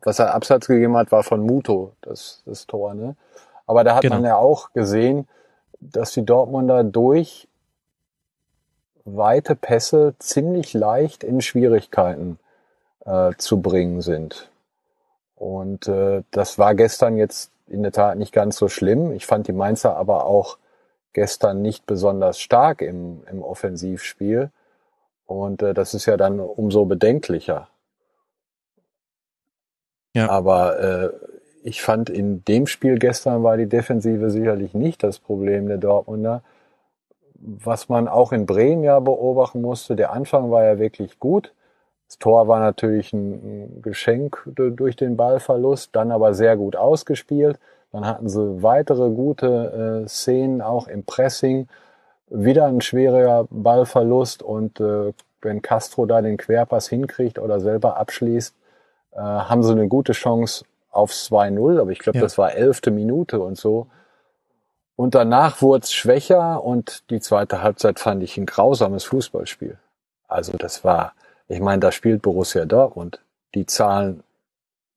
was 0.03 0.19
er 0.19 0.35
Absatz 0.35 0.67
gegeben 0.67 0.97
hat, 0.97 1.13
war 1.13 1.23
von 1.23 1.41
Muto, 1.41 1.93
das, 2.01 2.43
das 2.47 2.67
Tor. 2.67 2.95
Ne? 2.95 3.17
Aber 3.67 3.85
da 3.85 3.97
hat 3.97 4.03
Genau. 4.03 4.17
man 4.17 4.25
ja 4.25 4.37
auch 4.37 4.73
gesehen, 4.73 5.29
dass 5.81 6.13
die 6.13 6.25
Dortmunder 6.25 6.85
durch 6.85 7.49
weite 9.05 9.55
Pässe 9.55 10.15
ziemlich 10.19 10.75
leicht 10.75 11.23
in 11.23 11.41
Schwierigkeiten 11.41 12.39
äh, 13.05 13.33
zu 13.39 13.61
bringen 13.61 14.01
sind. 14.01 14.51
Und 15.37 15.87
äh, 15.87 16.23
das 16.31 16.59
war 16.59 16.75
gestern 16.75 17.17
jetzt 17.17 17.51
in 17.69 17.83
der 17.83 17.93
Tat 17.93 18.19
nicht 18.19 18.33
ganz 18.33 18.57
so 18.57 18.69
schlimm. 18.69 19.13
Ich 19.13 19.27
fand 19.27 19.49
die 19.49 19.53
Mainzer 19.53 19.97
aber 19.97 20.27
auch 20.27 20.59
gestern 21.13 21.63
nicht 21.63 21.87
besonders 21.87 22.39
stark 22.39 22.83
im, 22.83 23.23
im 23.31 23.43
Offensivspiel. 23.43 24.51
Und 25.27 25.63
äh, 25.63 25.75
das 25.75 25.95
ist 25.95 26.07
ja 26.07 26.17
dann 26.17 26.41
umso 26.41 26.85
bedenklicher. 26.85 27.69
Ja. 30.15 30.31
Aber 30.31 30.79
äh, 30.81 31.11
ich 31.63 31.83
fand 31.83 32.11
in 32.11 32.45
dem 32.45 32.67
Spiel 32.67 32.99
gestern 32.99 33.43
war 33.43 33.57
die 33.57 33.67
Defensive 33.67 34.31
sicherlich 34.31 34.73
nicht 34.73 35.03
das 35.03 35.19
Problem 35.19 35.67
der 35.67 35.79
Dortmunder. 35.79 36.43
Was 37.35 37.89
man 37.89 38.09
auch 38.09 38.33
in 38.33 38.47
Bremen 38.47 38.85
ja 38.85 39.01
beobachten 39.01 39.61
musste, 39.61 39.97
der 39.97 40.13
Anfang 40.13 40.51
war 40.51 40.65
ja 40.65 40.79
wirklich 40.79 41.19
gut. 41.19 41.53
Das 42.09 42.19
Tor 42.19 42.47
war 42.49 42.61
natürlich 42.61 43.13
ein 43.13 43.83
Geschenk 43.83 44.43
du- 44.47 44.71
durch 44.71 44.97
den 44.97 45.17
Ballverlust, 45.17 45.91
dann 45.95 46.13
aber 46.13 46.35
sehr 46.35 46.57
gut 46.57 46.77
ausgespielt. 46.77 47.59
Dann 47.93 48.07
hatten 48.07 48.29
sie 48.29 48.63
weitere 48.63 49.11
gute 49.11 50.03
äh, 50.05 50.09
Szenen 50.09 50.63
auch 50.63 50.87
im 50.89 51.05
Pressing. 51.05 51.69
Wieder 52.29 52.67
ein 52.67 52.81
schwerer 52.81 53.47
Ballverlust 53.51 54.43
und 54.43 54.81
äh, 54.81 55.13
wenn 55.43 55.63
Castro 55.63 56.07
da 56.07 56.23
den 56.23 56.37
Querpass 56.37 56.89
hinkriegt 56.89 57.39
oder 57.39 57.61
selber 57.61 57.97
abschließt, 57.97 58.55
äh, 59.13 59.19
haben 59.19 59.63
sie 59.63 59.73
eine 59.73 59.87
gute 59.89 60.13
Chance 60.13 60.65
aufs 60.91 61.31
2-0, 61.31 61.81
aber 61.81 61.91
ich 61.91 61.99
glaube, 62.01 62.19
Ja. 62.19 62.23
das 62.25 62.39
war 62.39 62.55
elfte 62.55 62.91
Minute 62.91 63.41
und 63.41 63.57
so. 63.59 63.87
Und 64.97 65.15
danach 65.15 65.61
wurde 65.61 65.83
es 65.85 65.93
schwächer 65.93 66.65
und 66.65 67.11
die 67.11 67.21
zweite 67.21 67.63
Halbzeit 67.63 68.01
fand 68.01 68.23
ich 68.23 68.37
ein 68.39 68.47
grausames 68.47 69.05
Fußballspiel. 69.05 69.79
Also 70.27 70.57
das 70.57 70.85
war, 70.85 71.13
ich 71.49 71.61
meine, 71.61 71.81
da 71.81 71.93
spielt 71.93 72.23
Borussia 72.23 72.65
Dortmund. 72.65 73.21
Die 73.55 73.67
zahlen 73.67 74.23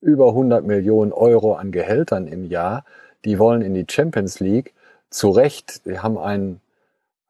über 0.00 0.28
100 0.28 0.64
Millionen 0.64 1.12
Euro 1.12 1.54
an 1.54 1.72
Gehältern 1.72 2.26
im 2.26 2.44
Jahr. 2.44 2.84
Die 3.24 3.38
wollen 3.38 3.62
in 3.62 3.74
die 3.74 3.86
Champions 3.88 4.40
League. 4.40 4.74
Zu 5.10 5.30
Recht, 5.30 5.84
die 5.86 5.98
haben 5.98 6.18
einen, 6.18 6.60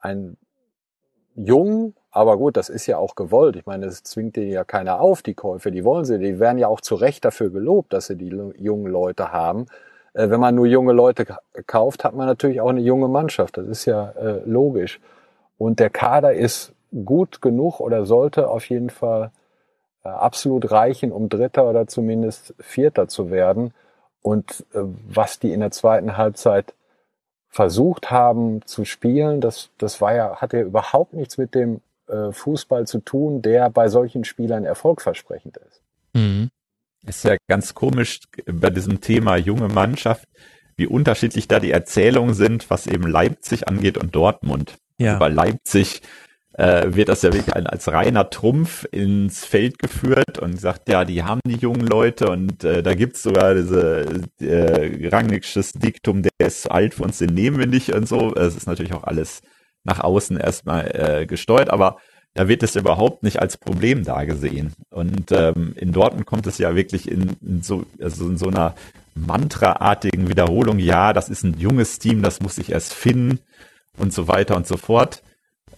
einen 0.01 0.37
jungen, 1.35 1.95
aber 2.11 2.37
gut, 2.37 2.57
das 2.57 2.69
ist 2.69 2.87
ja 2.87 2.99
auch 2.99 3.15
gewollt. 3.15 3.57
Ich 3.57 3.67
meine, 3.67 3.87
das 3.87 4.03
zwingt 4.03 4.37
denen 4.37 4.51
ja 4.51 4.65
keiner 4.65 5.01
auf, 5.01 5.23
die 5.23 5.35
Käufe. 5.35 5.71
Die 5.71 5.85
wollen 5.85 6.05
sie. 6.05 6.19
Die 6.19 6.41
werden 6.41 6.59
ja 6.59 6.69
auch 6.69 6.81
zu 6.81 6.95
Recht 6.95 7.25
dafür 7.25 7.51
gelobt, 7.51 7.93
dass 7.93 8.07
sie 8.07 8.17
die 8.17 8.29
jungen 8.29 8.91
Leute 8.91 9.33
haben. 9.33 9.67
Äh, 10.15 10.31
wenn 10.31 10.41
man 10.41 10.55
nur 10.55 10.67
junge 10.67 10.93
Leute 10.93 11.25
ka- 11.25 11.41
kauft, 11.67 12.05
hat 12.05 12.15
man 12.15 12.27
natürlich 12.27 12.61
auch 12.61 12.71
eine 12.71 12.81
junge 12.81 13.09
Mannschaft. 13.09 13.57
Das 13.57 13.67
ist 13.67 13.85
ja 13.85 14.11
äh, 14.11 14.43
logisch. 14.45 15.01
Und 15.59 15.79
der 15.79 15.91
Kader 15.91 16.33
ist 16.35 16.73
gut 17.05 17.41
genug 17.41 17.81
oder 17.81 18.05
sollte 18.05 18.49
auf 18.49 18.69
jeden 18.69 18.91
Fall 18.91 19.31
äh, 20.05 20.09
absolut 20.09 20.71
reichen, 20.71 21.13
um 21.13 21.29
Dritter 21.29 21.69
oder 21.69 21.87
zumindest 21.87 22.55
Vierter 22.59 23.09
zu 23.09 23.31
werden. 23.31 23.73
Und 24.23 24.65
äh, 24.73 24.81
was 25.09 25.39
die 25.39 25.53
in 25.53 25.61
der 25.61 25.71
zweiten 25.71 26.17
Halbzeit 26.17 26.75
versucht 27.49 28.11
haben 28.11 28.65
zu 28.67 28.85
spielen, 28.85 29.41
das, 29.41 29.71
das 29.79 30.01
war 30.01 30.15
ja, 30.15 30.37
hatte 30.37 30.59
ja 30.59 30.63
überhaupt 30.65 31.15
nichts 31.15 31.37
mit 31.37 31.55
dem 31.55 31.81
äh, 32.07 32.33
Fußball 32.33 32.87
zu 32.87 33.01
tun, 33.01 33.43
der 33.43 33.71
bei 33.71 33.89
solchen 33.89 34.25
Spielern 34.25 34.65
erfolgversprechend 34.65 35.57
ist. 35.59 35.83
Mhm. 36.15 36.51
Ist 37.07 37.25
ja 37.25 37.37
ganz 37.49 37.75
komisch 37.75 38.21
bei 38.47 38.71
diesem 38.71 39.01
Thema 39.01 39.37
junge 39.37 39.69
Mannschaft, 39.69 40.29
wie 40.77 40.87
unterschiedlich 40.87 41.49
da 41.49 41.61
die 41.61 41.71
Erzählungen 41.71 42.35
sind, 42.35 42.71
was 42.71 42.87
eben 42.87 43.07
Leipzig 43.07 43.69
angeht 43.69 43.97
und 43.97 44.15
Dortmund. 44.15 44.75
Ja. 44.99 45.19
Bei 45.19 45.29
Leipzig 45.29 46.03
äh, 46.55 46.95
wird 46.95 47.09
das 47.09 47.23
ja 47.23 47.33
wirklich 47.33 47.55
als 47.55 47.89
reiner 47.89 48.29
Trumpf 48.31 48.87
ins 48.91 49.45
Feld 49.45 49.79
geführt 49.79 50.39
und 50.39 50.61
sagt, 50.61 50.89
ja, 50.89 51.05
die 51.05 51.23
haben 51.23 51.41
die 51.47 51.57
jungen 51.57 51.87
Leute 51.87 52.29
und 52.31 52.65
äh, 52.65 52.83
da 52.83 52.95
gibt's 52.95 53.23
sogar 53.23 53.55
diese 53.55 54.23
äh, 54.41 55.09
Rangnicksches 55.09 55.73
Diktum, 55.73 56.23
der 56.23 56.33
ist 56.39 56.71
alt 56.71 56.95
für 56.95 57.05
uns, 57.05 57.19
den 57.19 57.35
nehmen 57.35 57.59
wir 57.59 57.67
nicht 57.67 57.93
und 57.95 58.09
so. 58.09 58.35
Es 58.35 58.57
ist 58.57 58.67
natürlich 58.67 58.95
auch 58.95 59.05
alles 59.05 59.43
nach 59.85 60.01
außen 60.01 60.37
erstmal 60.37 60.91
äh, 60.95 61.27
gesteuert, 61.27 61.71
aber 61.71 61.99
da 62.35 62.49
wird 62.49 62.63
es 62.63 62.77
überhaupt 62.77 63.23
nicht 63.23 63.41
als 63.41 63.57
Problem 63.57 64.05
dargesehen. 64.05 64.73
Und 64.91 65.33
ähm, 65.33 65.75
in 65.77 65.93
Dortmund 65.93 66.27
kommt 66.27 66.47
es 66.47 66.59
ja 66.59 66.77
wirklich 66.77 67.11
in, 67.11 67.37
in 67.43 67.63
so, 67.63 67.85
also 68.01 68.29
in 68.29 68.37
so 68.37 68.49
einer 68.49 68.75
Mantra-artigen 69.15 70.29
Wiederholung, 70.29 70.79
ja, 70.79 71.13
das 71.13 71.29
ist 71.29 71.43
ein 71.43 71.59
junges 71.59 71.99
Team, 71.99 72.23
das 72.23 72.41
muss 72.41 72.57
sich 72.57 72.71
erst 72.71 72.95
finden 72.95 73.41
und 73.99 74.13
so 74.13 74.29
weiter 74.29 74.57
und 74.57 74.67
so 74.67 74.77
fort. 74.77 75.23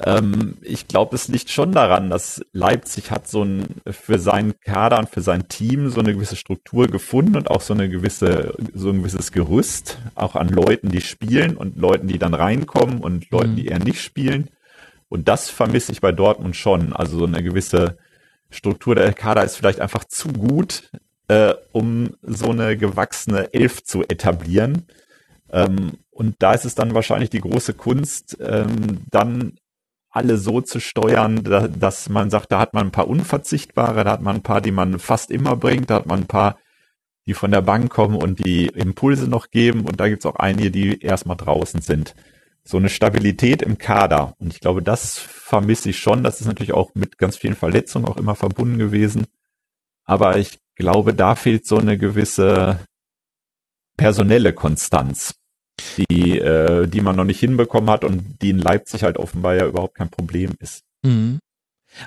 Ähm, 0.04 0.56
ich 0.62 0.88
glaube, 0.88 1.14
es 1.14 1.28
liegt 1.28 1.50
schon 1.50 1.72
daran, 1.72 2.10
dass 2.10 2.44
Leipzig 2.52 3.10
hat 3.10 3.28
so 3.28 3.44
ein 3.44 3.66
für 3.90 4.18
seinen 4.18 4.58
Kader 4.60 4.98
und 4.98 5.08
für 5.08 5.20
sein 5.20 5.48
Team 5.48 5.90
so 5.90 6.00
eine 6.00 6.14
gewisse 6.14 6.36
Struktur 6.36 6.88
gefunden 6.88 7.36
und 7.36 7.50
auch 7.50 7.60
so 7.60 7.74
eine 7.74 7.88
gewisse, 7.88 8.54
so 8.74 8.90
ein 8.90 8.98
gewisses 8.98 9.32
Gerüst, 9.32 9.98
auch 10.14 10.34
an 10.34 10.48
Leuten, 10.48 10.88
die 10.88 11.00
spielen 11.00 11.56
und 11.56 11.76
Leuten, 11.76 12.08
die 12.08 12.18
dann 12.18 12.34
reinkommen 12.34 13.00
und 13.00 13.30
Leuten, 13.30 13.52
mhm. 13.52 13.56
die 13.56 13.66
eher 13.66 13.78
nicht 13.78 14.00
spielen. 14.00 14.48
Und 15.08 15.28
das 15.28 15.50
vermisse 15.50 15.92
ich 15.92 16.00
bei 16.00 16.10
Dortmund 16.10 16.56
schon. 16.56 16.92
Also 16.92 17.18
so 17.18 17.26
eine 17.26 17.42
gewisse 17.42 17.98
Struktur 18.50 18.94
der 18.94 19.12
Kader 19.12 19.44
ist 19.44 19.56
vielleicht 19.56 19.80
einfach 19.80 20.04
zu 20.04 20.28
gut, 20.28 20.90
äh, 21.28 21.54
um 21.72 22.14
so 22.22 22.50
eine 22.50 22.76
gewachsene 22.76 23.52
Elf 23.52 23.84
zu 23.84 24.02
etablieren. 24.02 24.86
Ähm, 25.50 25.98
und 26.10 26.36
da 26.40 26.52
ist 26.52 26.64
es 26.64 26.74
dann 26.74 26.94
wahrscheinlich 26.94 27.30
die 27.30 27.40
große 27.40 27.74
Kunst, 27.74 28.38
ähm, 28.40 29.02
dann 29.10 29.54
alle 30.12 30.36
so 30.36 30.60
zu 30.60 30.78
steuern, 30.78 31.42
da, 31.42 31.66
dass 31.68 32.08
man 32.08 32.30
sagt, 32.30 32.52
da 32.52 32.60
hat 32.60 32.74
man 32.74 32.88
ein 32.88 32.92
paar 32.92 33.08
unverzichtbare, 33.08 34.04
da 34.04 34.12
hat 34.12 34.22
man 34.22 34.36
ein 34.36 34.42
paar, 34.42 34.60
die 34.60 34.70
man 34.70 34.98
fast 34.98 35.30
immer 35.30 35.56
bringt, 35.56 35.90
da 35.90 35.96
hat 35.96 36.06
man 36.06 36.20
ein 36.20 36.26
paar, 36.26 36.58
die 37.26 37.34
von 37.34 37.50
der 37.50 37.62
Bank 37.62 37.90
kommen 37.90 38.16
und 38.16 38.44
die 38.44 38.66
Impulse 38.66 39.26
noch 39.26 39.50
geben 39.50 39.80
und 39.80 39.98
da 39.98 40.08
gibt's 40.08 40.26
auch 40.26 40.36
einige, 40.36 40.70
die 40.70 41.00
erstmal 41.00 41.38
draußen 41.38 41.80
sind. 41.80 42.14
So 42.62 42.76
eine 42.76 42.90
Stabilität 42.90 43.62
im 43.62 43.78
Kader 43.78 44.34
und 44.38 44.52
ich 44.52 44.60
glaube, 44.60 44.82
das 44.82 45.18
vermisse 45.18 45.90
ich 45.90 45.98
schon. 45.98 46.22
Das 46.22 46.40
ist 46.40 46.46
natürlich 46.46 46.74
auch 46.74 46.94
mit 46.94 47.16
ganz 47.16 47.36
vielen 47.36 47.56
Verletzungen 47.56 48.04
auch 48.04 48.18
immer 48.18 48.34
verbunden 48.34 48.78
gewesen. 48.78 49.26
Aber 50.04 50.36
ich 50.36 50.60
glaube, 50.76 51.14
da 51.14 51.34
fehlt 51.34 51.66
so 51.66 51.78
eine 51.78 51.96
gewisse 51.96 52.80
personelle 53.96 54.52
Konstanz 54.52 55.41
die, 55.96 56.38
äh, 56.38 56.86
die 56.86 57.00
man 57.00 57.16
noch 57.16 57.24
nicht 57.24 57.40
hinbekommen 57.40 57.90
hat 57.90 58.04
und 58.04 58.40
die 58.42 58.50
in 58.50 58.58
Leipzig 58.58 59.02
halt 59.02 59.16
offenbar 59.16 59.54
ja 59.54 59.66
überhaupt 59.66 59.94
kein 59.94 60.10
Problem 60.10 60.52
ist. 60.58 60.82
Mhm. 61.04 61.38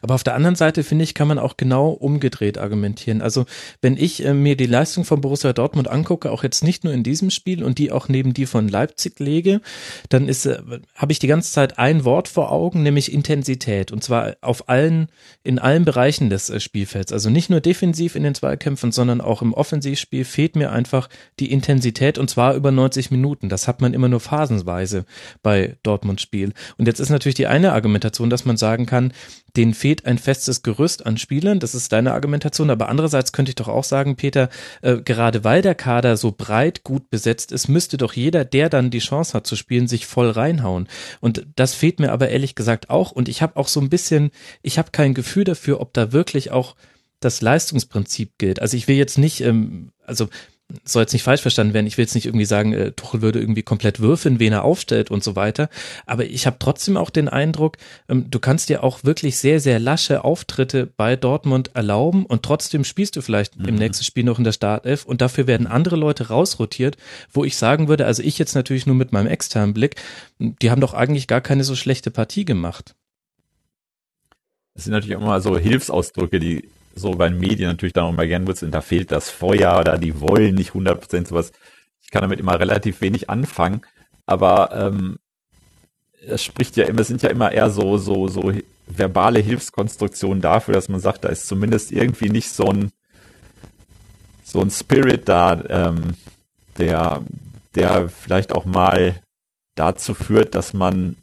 Aber 0.01 0.15
auf 0.15 0.23
der 0.23 0.35
anderen 0.35 0.55
Seite 0.55 0.83
finde 0.83 1.03
ich, 1.03 1.13
kann 1.13 1.27
man 1.27 1.39
auch 1.39 1.57
genau 1.57 1.89
umgedreht 1.89 2.57
argumentieren. 2.57 3.21
Also 3.21 3.45
wenn 3.81 3.97
ich 3.97 4.25
äh, 4.25 4.33
mir 4.33 4.55
die 4.55 4.65
Leistung 4.65 5.05
von 5.05 5.21
Borussia 5.21 5.53
Dortmund 5.53 5.87
angucke, 5.87 6.31
auch 6.31 6.43
jetzt 6.43 6.63
nicht 6.63 6.83
nur 6.83 6.93
in 6.93 7.03
diesem 7.03 7.29
Spiel 7.29 7.63
und 7.63 7.77
die 7.77 7.91
auch 7.91 8.09
neben 8.09 8.33
die 8.33 8.45
von 8.45 8.67
Leipzig 8.67 9.19
lege, 9.19 9.61
dann 10.09 10.27
ist 10.27 10.45
äh, 10.45 10.59
habe 10.95 11.11
ich 11.11 11.19
die 11.19 11.27
ganze 11.27 11.51
Zeit 11.51 11.77
ein 11.79 12.05
Wort 12.05 12.27
vor 12.27 12.51
Augen, 12.51 12.83
nämlich 12.83 13.11
Intensität 13.11 13.91
und 13.91 14.03
zwar 14.03 14.35
auf 14.41 14.69
allen 14.69 15.07
in 15.43 15.59
allen 15.59 15.85
Bereichen 15.85 16.29
des 16.29 16.49
äh, 16.49 16.59
Spielfelds. 16.59 17.13
Also 17.13 17.29
nicht 17.29 17.49
nur 17.49 17.61
defensiv 17.61 18.15
in 18.15 18.23
den 18.23 18.35
Zweikämpfen, 18.35 18.91
sondern 18.91 19.21
auch 19.21 19.41
im 19.41 19.53
Offensivspiel 19.53 20.25
fehlt 20.25 20.55
mir 20.55 20.71
einfach 20.71 21.09
die 21.39 21.51
Intensität 21.51 22.17
und 22.17 22.29
zwar 22.29 22.55
über 22.55 22.71
90 22.71 23.11
Minuten. 23.11 23.49
Das 23.49 23.67
hat 23.67 23.81
man 23.81 23.93
immer 23.93 24.09
nur 24.09 24.19
phasenweise 24.19 25.05
bei 25.43 25.77
Dortmund 25.83 26.21
Spiel. 26.21 26.53
Und 26.77 26.87
jetzt 26.87 26.99
ist 26.99 27.09
natürlich 27.09 27.35
die 27.35 27.47
eine 27.47 27.73
Argumentation, 27.73 28.29
dass 28.29 28.45
man 28.45 28.57
sagen 28.57 28.85
kann, 28.85 29.13
denen 29.55 29.73
fehlt 29.75 30.05
ein 30.05 30.17
festes 30.17 30.63
Gerüst 30.63 31.05
an 31.05 31.17
Spielern. 31.17 31.59
Das 31.59 31.75
ist 31.75 31.91
deine 31.91 32.13
Argumentation. 32.13 32.69
Aber 32.69 32.89
andererseits 32.89 33.31
könnte 33.31 33.49
ich 33.49 33.55
doch 33.55 33.67
auch 33.67 33.83
sagen, 33.83 34.15
Peter, 34.15 34.49
äh, 34.81 34.97
gerade 34.97 35.43
weil 35.43 35.61
der 35.61 35.75
Kader 35.75 36.17
so 36.17 36.33
breit 36.35 36.83
gut 36.83 37.09
besetzt 37.09 37.51
ist, 37.51 37.67
müsste 37.67 37.97
doch 37.97 38.13
jeder, 38.13 38.45
der 38.45 38.69
dann 38.69 38.89
die 38.89 38.99
Chance 38.99 39.33
hat 39.33 39.45
zu 39.45 39.55
spielen, 39.55 39.87
sich 39.87 40.07
voll 40.07 40.29
reinhauen. 40.29 40.87
Und 41.21 41.45
das 41.55 41.75
fehlt 41.75 41.99
mir 41.99 42.11
aber 42.11 42.29
ehrlich 42.29 42.55
gesagt 42.55 42.89
auch. 42.89 43.11
Und 43.11 43.29
ich 43.29 43.41
habe 43.41 43.57
auch 43.57 43.67
so 43.67 43.79
ein 43.79 43.89
bisschen, 43.89 44.31
ich 44.63 44.77
habe 44.79 44.91
kein 44.91 45.13
Gefühl 45.13 45.43
dafür, 45.43 45.81
ob 45.81 45.93
da 45.93 46.11
wirklich 46.11 46.51
auch 46.51 46.75
das 47.19 47.41
Leistungsprinzip 47.41 48.37
gilt. 48.37 48.61
Also 48.61 48.77
ich 48.77 48.87
will 48.87 48.95
jetzt 48.95 49.17
nicht, 49.17 49.41
ähm, 49.41 49.91
also 50.05 50.29
soll 50.83 51.03
jetzt 51.03 51.13
nicht 51.13 51.23
falsch 51.23 51.41
verstanden 51.41 51.73
werden, 51.73 51.85
ich 51.85 51.97
will 51.97 52.05
jetzt 52.05 52.15
nicht 52.15 52.25
irgendwie 52.25 52.45
sagen, 52.45 52.73
äh, 52.73 52.91
Tuchel 52.91 53.21
würde 53.21 53.39
irgendwie 53.39 53.63
komplett 53.63 53.99
würfeln, 53.99 54.39
wen 54.39 54.53
er 54.53 54.63
aufstellt 54.63 55.11
und 55.11 55.23
so 55.23 55.35
weiter, 55.35 55.69
aber 56.05 56.25
ich 56.25 56.47
habe 56.47 56.57
trotzdem 56.59 56.97
auch 56.97 57.09
den 57.09 57.29
Eindruck, 57.29 57.77
ähm, 58.09 58.29
du 58.29 58.39
kannst 58.39 58.69
dir 58.69 58.83
auch 58.83 59.03
wirklich 59.03 59.37
sehr, 59.37 59.59
sehr 59.59 59.79
lasche 59.79 60.23
Auftritte 60.23 60.87
bei 60.97 61.15
Dortmund 61.15 61.71
erlauben 61.75 62.25
und 62.25 62.43
trotzdem 62.43 62.83
spielst 62.83 63.15
du 63.15 63.21
vielleicht 63.21 63.57
mhm. 63.57 63.65
im 63.65 63.75
nächsten 63.75 64.03
Spiel 64.03 64.23
noch 64.23 64.39
in 64.39 64.43
der 64.43 64.53
Startelf 64.53 65.05
und 65.05 65.21
dafür 65.21 65.45
werden 65.47 65.67
andere 65.67 65.95
Leute 65.95 66.29
rausrotiert, 66.29 66.97
wo 67.31 67.43
ich 67.43 67.57
sagen 67.57 67.87
würde, 67.87 68.05
also 68.05 68.23
ich 68.23 68.39
jetzt 68.39 68.55
natürlich 68.55 68.87
nur 68.87 68.95
mit 68.95 69.11
meinem 69.11 69.27
externen 69.27 69.73
Blick, 69.73 69.95
die 70.39 70.71
haben 70.71 70.81
doch 70.81 70.93
eigentlich 70.93 71.27
gar 71.27 71.41
keine 71.41 71.63
so 71.63 71.75
schlechte 71.75 72.09
Partie 72.09 72.45
gemacht. 72.45 72.95
Das 74.73 74.83
sind 74.83 74.93
natürlich 74.93 75.15
immer 75.15 75.39
so 75.39 75.57
Hilfsausdrücke, 75.57 76.39
die 76.39 76.69
so 76.95 77.11
bei 77.11 77.29
den 77.29 77.39
Medien 77.39 77.69
natürlich 77.69 77.93
dann 77.93 78.05
auch 78.05 78.11
mal 78.13 78.27
gern 78.27 78.47
wird, 78.47 78.63
da 78.73 78.81
fehlt 78.81 79.11
das 79.11 79.29
Feuer 79.29 79.79
oder 79.79 79.97
die 79.97 80.19
wollen 80.21 80.55
nicht 80.55 80.71
100% 80.71 81.27
sowas. 81.27 81.51
Ich 82.01 82.09
kann 82.09 82.21
damit 82.21 82.39
immer 82.39 82.59
relativ 82.59 83.01
wenig 83.01 83.29
anfangen, 83.29 83.81
aber 84.25 84.71
ähm, 84.73 85.17
es 86.27 86.43
spricht 86.43 86.77
ja 86.77 86.85
immer, 86.85 87.01
es 87.01 87.07
sind 87.07 87.21
ja 87.21 87.29
immer 87.29 87.51
eher 87.51 87.69
so, 87.69 87.97
so, 87.97 88.27
so 88.27 88.51
verbale 88.87 89.39
Hilfskonstruktionen 89.39 90.41
dafür, 90.41 90.73
dass 90.73 90.89
man 90.89 90.99
sagt, 90.99 91.25
da 91.25 91.29
ist 91.29 91.47
zumindest 91.47 91.91
irgendwie 91.91 92.29
nicht 92.29 92.49
so 92.49 92.67
ein, 92.67 92.91
so 94.43 94.61
ein 94.61 94.71
Spirit 94.71 95.27
da, 95.27 95.61
ähm, 95.69 96.15
der, 96.77 97.23
der 97.75 98.09
vielleicht 98.09 98.53
auch 98.53 98.65
mal 98.65 99.21
dazu 99.75 100.13
führt, 100.13 100.55
dass 100.55 100.73
man 100.73 101.17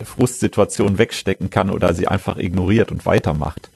Frustsituationen 0.00 0.98
wegstecken 0.98 1.50
kann 1.50 1.70
oder 1.70 1.94
sie 1.94 2.08
einfach 2.08 2.36
ignoriert 2.38 2.90
und 2.90 3.06
weitermacht. 3.06 3.70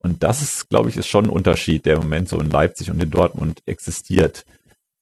Und 0.00 0.22
das 0.22 0.42
ist, 0.42 0.68
glaube 0.68 0.88
ich, 0.88 0.96
ist 0.96 1.08
schon 1.08 1.26
ein 1.26 1.30
Unterschied, 1.30 1.86
der 1.86 1.96
im 1.96 2.02
Moment 2.02 2.28
so 2.28 2.38
in 2.38 2.50
Leipzig 2.50 2.90
und 2.90 3.02
in 3.02 3.10
Dortmund 3.10 3.62
existiert. 3.66 4.44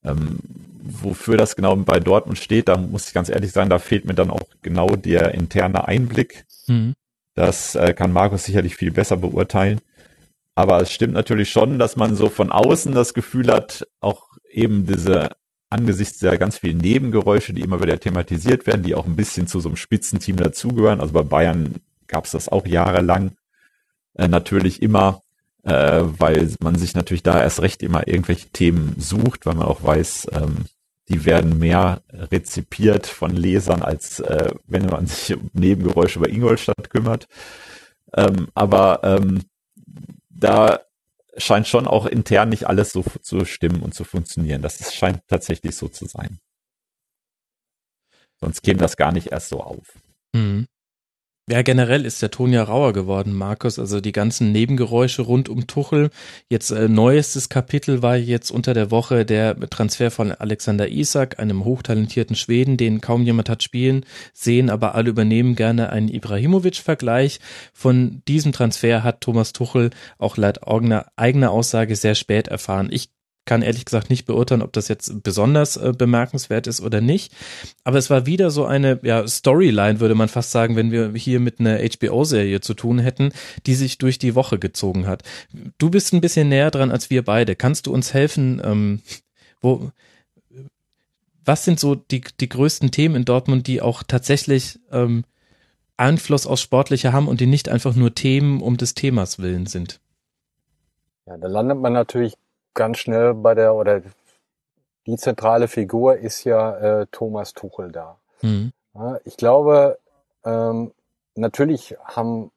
Ähm, 0.05 0.39
wofür 0.83 1.37
das 1.37 1.57
genau 1.57 1.77
bei 1.77 2.01
Dortmund 2.01 2.39
steht, 2.39 2.69
da 2.69 2.77
muss 2.77 3.09
ich 3.09 3.15
ganz 3.15 3.29
ehrlich 3.29 3.53
sagen, 3.53 3.71
da 3.71 3.79
fehlt 3.79 4.05
mir 4.05 4.15
dann 4.15 4.31
auch 4.31 4.43
genau 4.63 4.89
der 4.89 5.35
interne 5.35 5.87
Einblick. 5.87 6.47
Mhm. 6.67 6.95
Das 7.35 7.75
äh, 7.75 7.93
kann 7.93 8.13
Markus 8.13 8.45
sicherlich 8.45 8.77
viel 8.77 8.91
besser 8.91 9.17
beurteilen. 9.19 9.81
Aber 10.55 10.81
es 10.81 10.91
stimmt 10.91 11.13
natürlich 11.13 11.51
schon, 11.51 11.79
dass 11.79 11.97
man 11.97 12.17
so 12.17 12.31
von 12.31 12.51
außen 12.51 12.95
das 12.95 13.13
Gefühl 13.13 13.53
hat, 13.53 13.87
auch 14.01 14.29
eben 14.51 14.87
diese 14.87 15.31
angesichts 15.69 16.21
der 16.21 16.39
ganz 16.39 16.59
vielen 16.59 16.79
Nebengeräusche, 16.79 17.53
die 17.53 17.61
immer 17.61 17.83
wieder 17.83 18.01
thematisiert 18.01 18.67
werden, 18.67 18.83
die 18.83 18.95
auch 18.95 19.05
ein 19.05 19.17
bisschen 19.17 19.47
zu 19.47 19.61
so 19.61 19.69
einem 19.69 19.77
Spitzenteam 19.77 20.37
dazugehören. 20.37 21.01
Also 21.01 21.13
bei 21.13 21.23
Bayern 21.23 21.75
gab 22.07 22.25
es 22.25 22.31
das 22.31 22.49
auch 22.49 22.67
jahrelang 22.67 23.33
äh, 24.17 24.29
natürlich 24.29 24.83
immer, 24.83 25.23
äh, 25.63 26.03
weil 26.05 26.51
man 26.61 26.77
sich 26.77 26.95
natürlich 26.95 27.23
da 27.23 27.43
erst 27.43 27.61
recht 27.63 27.83
immer 27.83 28.07
irgendwelche 28.09 28.49
Themen 28.49 28.97
sucht, 28.99 29.47
weil 29.47 29.55
man 29.55 29.67
auch 29.67 29.83
weiß, 29.83 30.29
ähm, 30.33 30.67
die 31.09 31.25
werden 31.25 31.59
mehr 31.59 32.03
rezipiert 32.13 33.07
von 33.07 33.31
Lesern, 33.31 33.83
als 33.83 34.21
äh, 34.21 34.53
wenn 34.67 34.87
man 34.87 35.07
sich 35.07 35.37
um 35.37 35.51
Nebengeräusche 35.53 36.19
über 36.19 36.29
Ingolstadt 36.29 36.91
kümmert. 36.91 37.29
Ähm, 38.15 38.49
aber 38.55 39.01
ähm, 39.03 39.43
da 40.31 40.81
scheint 41.37 41.69
schon 41.69 41.87
auch 41.87 42.07
intern 42.07 42.49
nicht 42.49 42.67
alles 42.67 42.93
so 42.93 43.05
zu 43.21 43.45
stimmen 43.45 43.83
und 43.83 43.95
zu 43.95 44.05
funktionieren. 44.05 44.63
Das 44.63 44.95
scheint 44.95 45.21
tatsächlich 45.29 45.77
so 45.77 45.89
zu 45.89 46.07
sein. 46.07 46.39
Sonst 48.41 48.63
käme 48.63 48.79
das 48.79 48.97
gar 48.97 49.13
nicht 49.13 49.29
erst 49.29 49.49
so 49.49 49.63
auf. 49.63 49.99
Mhm. 50.33 50.67
Ja, 51.49 51.63
generell 51.63 52.05
ist 52.05 52.23
der 52.23 52.33
Ton 52.33 52.53
ja 52.53 52.65
rauer 52.65 52.93
geworden, 52.93 53.33
Markus. 53.33 53.79
Also 53.79 54.01
die 54.01 54.11
ganzen 54.11 54.51
Nebengeräusche 54.51 55.23
rund 55.23 55.49
um 55.49 55.69
Tuchel. 55.69 56.11
Jetzt 56.49 56.73
äh, 56.73 56.89
neuestes 56.89 57.49
Kapitel 57.49 58.03
war 58.03 58.17
jetzt 58.17 58.51
unter 58.51 58.75
der 58.75 58.91
Woche 58.91 59.25
der 59.25 59.57
Transfer 59.71 60.11
von 60.11 60.33
Alexander 60.33 60.89
Isak, 60.89 61.39
einem 61.39 61.65
hochtalentierten 61.65 62.35
Schweden, 62.35 62.77
den 62.77 63.01
kaum 63.01 63.23
jemand 63.23 63.49
hat 63.49 63.63
spielen 63.63 64.05
sehen, 64.33 64.71
aber 64.71 64.97
alle 64.97 65.11
übernehmen 65.11 65.55
gerne 65.55 65.91
einen 65.91 66.09
Ibrahimovic-Vergleich. 66.09 67.39
Von 67.73 68.23
diesem 68.27 68.51
Transfer 68.51 69.05
hat 69.05 69.21
Thomas 69.21 69.53
Tuchel 69.53 69.91
auch 70.19 70.37
laut 70.37 70.59
eigener 70.65 71.51
Aussage 71.53 71.95
sehr 71.95 72.17
spät 72.17 72.49
erfahren. 72.49 72.89
Ich 72.91 73.11
kann 73.47 73.63
ehrlich 73.63 73.85
gesagt 73.85 74.11
nicht 74.11 74.27
beurteilen, 74.27 74.61
ob 74.61 74.73
das 74.73 74.89
jetzt 74.89 75.23
besonders 75.23 75.77
äh, 75.77 75.93
bemerkenswert 75.97 76.67
ist 76.67 76.81
oder 76.81 77.01
nicht. 77.01 77.33
Aber 77.85 77.97
es 77.97 78.11
war 78.11 78.27
wieder 78.27 78.51
so 78.51 78.67
eine 78.67 79.01
ja, 79.03 79.27
Storyline, 79.27 80.01
würde 80.01 80.15
man 80.15 80.29
fast 80.29 80.51
sagen, 80.51 80.77
wenn 80.77 80.91
wir 80.91 81.13
hier 81.15 81.41
mit 81.41 81.61
einer 81.61 81.79
HBO-Serie 81.79 82.61
zu 82.61 82.75
tun 82.75 82.99
hätten, 82.99 83.33
die 83.67 83.75
sich 83.75 83.99
durch 83.99 84.19
die 84.19 84.35
Woche 84.35 84.59
gezogen 84.59 85.07
hat. 85.07 85.23
Du 85.79 85.91
bist 85.91 86.13
ein 86.13 86.21
bisschen 86.21 86.49
näher 86.49 86.71
dran 86.71 86.91
als 86.91 87.09
wir 87.09 87.25
beide. 87.25 87.57
Kannst 87.57 87.87
du 87.87 87.93
uns 87.95 88.13
helfen, 88.13 88.61
ähm, 88.63 89.01
wo, 89.61 89.91
was 91.45 91.65
sind 91.65 91.81
so 91.81 91.95
die, 91.95 92.23
die 92.41 92.49
größten 92.49 92.91
Themen 92.91 93.15
in 93.15 93.25
Dortmund, 93.25 93.69
die 93.69 93.81
auch 93.81 94.03
tatsächlich 94.03 94.81
ähm, 94.91 95.25
Einfluss 95.97 96.47
aus 96.47 96.61
Sportliche 96.61 97.13
haben 97.13 97.29
und 97.29 97.41
die 97.41 97.47
nicht 97.47 97.69
einfach 97.69 97.95
nur 97.95 98.15
Themen 98.15 98.61
um 98.61 98.77
des 98.77 98.95
Themas 98.95 99.39
willen 99.39 99.67
sind? 99.67 100.01
Ja, 101.27 101.37
da 101.39 101.47
landet 101.47 101.79
man 101.79 101.93
natürlich 101.93 102.35
ganz 102.77 102.99
schnell 102.99 103.35
bei 103.35 103.55
der, 103.55 103.75
oder 103.75 104.03
die 105.07 105.17
zentrale 105.17 105.67
Figur 105.67 106.17
ist 106.17 106.45
ja 106.45 107.01
äh, 107.01 107.07
Thomas 107.11 107.55
Tuchel 107.55 107.91
da. 107.91 108.19
Mhm. 108.43 108.73
Ja, 108.95 109.19
ich 109.25 109.37
glaube, 109.37 109.99
ähm, 110.45 110.93
natürlich 111.35 111.97
haben 112.05 112.53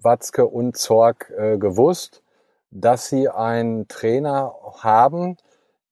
Watzke 0.00 0.46
und 0.46 0.76
Zorg 0.76 1.32
äh, 1.36 1.58
gewusst, 1.58 2.22
dass 2.70 3.08
sie 3.08 3.28
einen 3.28 3.88
Trainer 3.88 4.54
haben, 4.80 5.36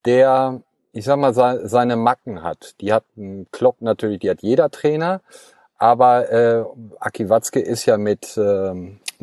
der, 0.05 0.61
ich 0.91 1.05
sag 1.05 1.17
mal, 1.17 1.33
seine 1.33 1.95
Macken 1.95 2.43
hat. 2.43 2.75
Die 2.81 2.93
hat 2.93 3.05
einen 3.17 3.49
Klopp 3.51 3.81
natürlich, 3.81 4.19
die 4.19 4.29
hat 4.29 4.41
jeder 4.41 4.69
Trainer, 4.69 5.21
aber 5.77 6.31
äh, 6.31 6.65
Aki 6.99 7.29
Watzke 7.29 7.59
ist 7.59 7.85
ja 7.85 7.97
mit, 7.97 8.37
äh, 8.37 8.73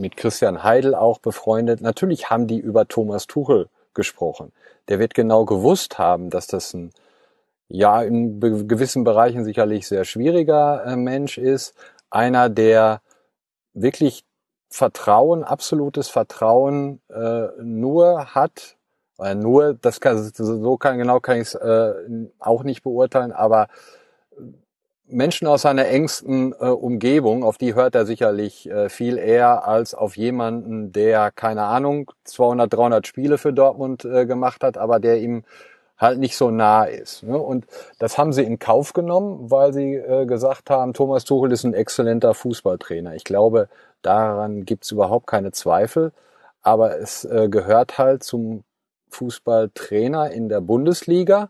mit 0.03 0.19
Christian 0.19 0.63
Heidel 0.63 0.95
auch 0.95 1.19
befreundet. 1.19 1.81
Natürlich 1.81 2.29
haben 2.29 2.47
die 2.47 2.59
über 2.59 2.87
Thomas 2.87 3.27
Tuchel 3.27 3.69
gesprochen. 3.95 4.53
Der 4.89 4.99
wird 4.99 5.15
genau 5.15 5.47
gewusst 5.47 5.99
haben, 5.99 6.29
dass 6.29 6.47
das 6.47 6.75
ein 6.75 6.93
ja 7.69 8.03
in 8.03 8.39
gewissen 8.69 9.05
Bereichen 9.05 9.45
sicherlich 9.45 9.89
sehr 9.89 10.05
schwieriger 10.05 10.85
äh, 10.85 10.97
Mensch 10.97 11.39
ist. 11.39 11.75
Einer, 12.11 12.51
der 12.51 13.01
wirklich 13.73 14.25
Vertrauen, 14.69 15.45
absolutes 15.45 16.09
Vertrauen 16.09 17.01
äh, 17.09 17.49
nur 17.63 18.35
hat, 18.35 18.77
weil 19.17 19.37
nur, 19.37 19.75
das 19.75 20.01
kann, 20.01 20.19
so 20.19 20.77
kann, 20.77 20.99
genau 20.99 21.21
kann 21.21 21.37
ich 21.37 21.49
es 21.49 21.55
äh, 21.55 21.95
auch 22.39 22.65
nicht 22.65 22.83
beurteilen, 22.83 23.33
aber 23.33 23.69
Menschen 25.13 25.47
aus 25.47 25.63
seiner 25.63 25.87
engsten 25.89 26.53
äh, 26.53 26.67
Umgebung, 26.67 27.45
auf 27.45 27.59
die 27.59 27.75
hört 27.75 27.95
er 27.95 28.07
sicherlich 28.07 28.69
äh, 28.69 28.89
viel 28.89 29.19
eher 29.19 29.67
als 29.67 29.95
auf 29.95 30.17
jemanden, 30.17 30.93
der, 30.93 31.31
keine 31.31 31.65
Ahnung, 31.65 32.11
200, 32.25 32.73
300 32.73 33.07
Spiele 33.07 33.39
für 33.39 33.53
Dortmund 33.53 34.05
äh, 34.05 34.27
gemacht 34.27 34.65
hat, 34.65 34.79
aber 34.79 35.01
der 35.01 35.21
ihm 35.21 35.45
halt 35.99 36.19
nicht 36.19 36.37
so 36.37 36.51
nah 36.51 36.85
ist. 36.85 37.23
Ne? 37.23 37.39
Und 37.39 37.67
das 37.99 38.19
haben 38.19 38.33
sie 38.33 38.43
in 38.43 38.59
Kauf 38.59 38.93
genommen, 38.93 39.51
weil 39.51 39.73
sie 39.73 39.95
äh, 39.95 40.27
gesagt 40.27 40.69
haben, 40.69 40.95
Thomas 40.95 41.25
Tuchel 41.25 41.53
ist 41.53 41.65
ein 41.65 41.75
exzellenter 41.75 42.35
Fußballtrainer. 42.35 43.15
Ich 43.15 43.25
glaube, 43.25 43.69
daran 44.03 44.65
gibt's 44.65 44.91
überhaupt 44.91 45.27
keine 45.27 45.53
Zweifel. 45.53 46.13
Aber 46.63 46.99
es 46.99 47.25
äh, 47.25 47.49
gehört 47.49 47.99
halt 47.99 48.23
zum 48.23 48.65
Fußballtrainer 49.11 50.31
in 50.31 50.49
der 50.49 50.61
Bundesliga, 50.61 51.49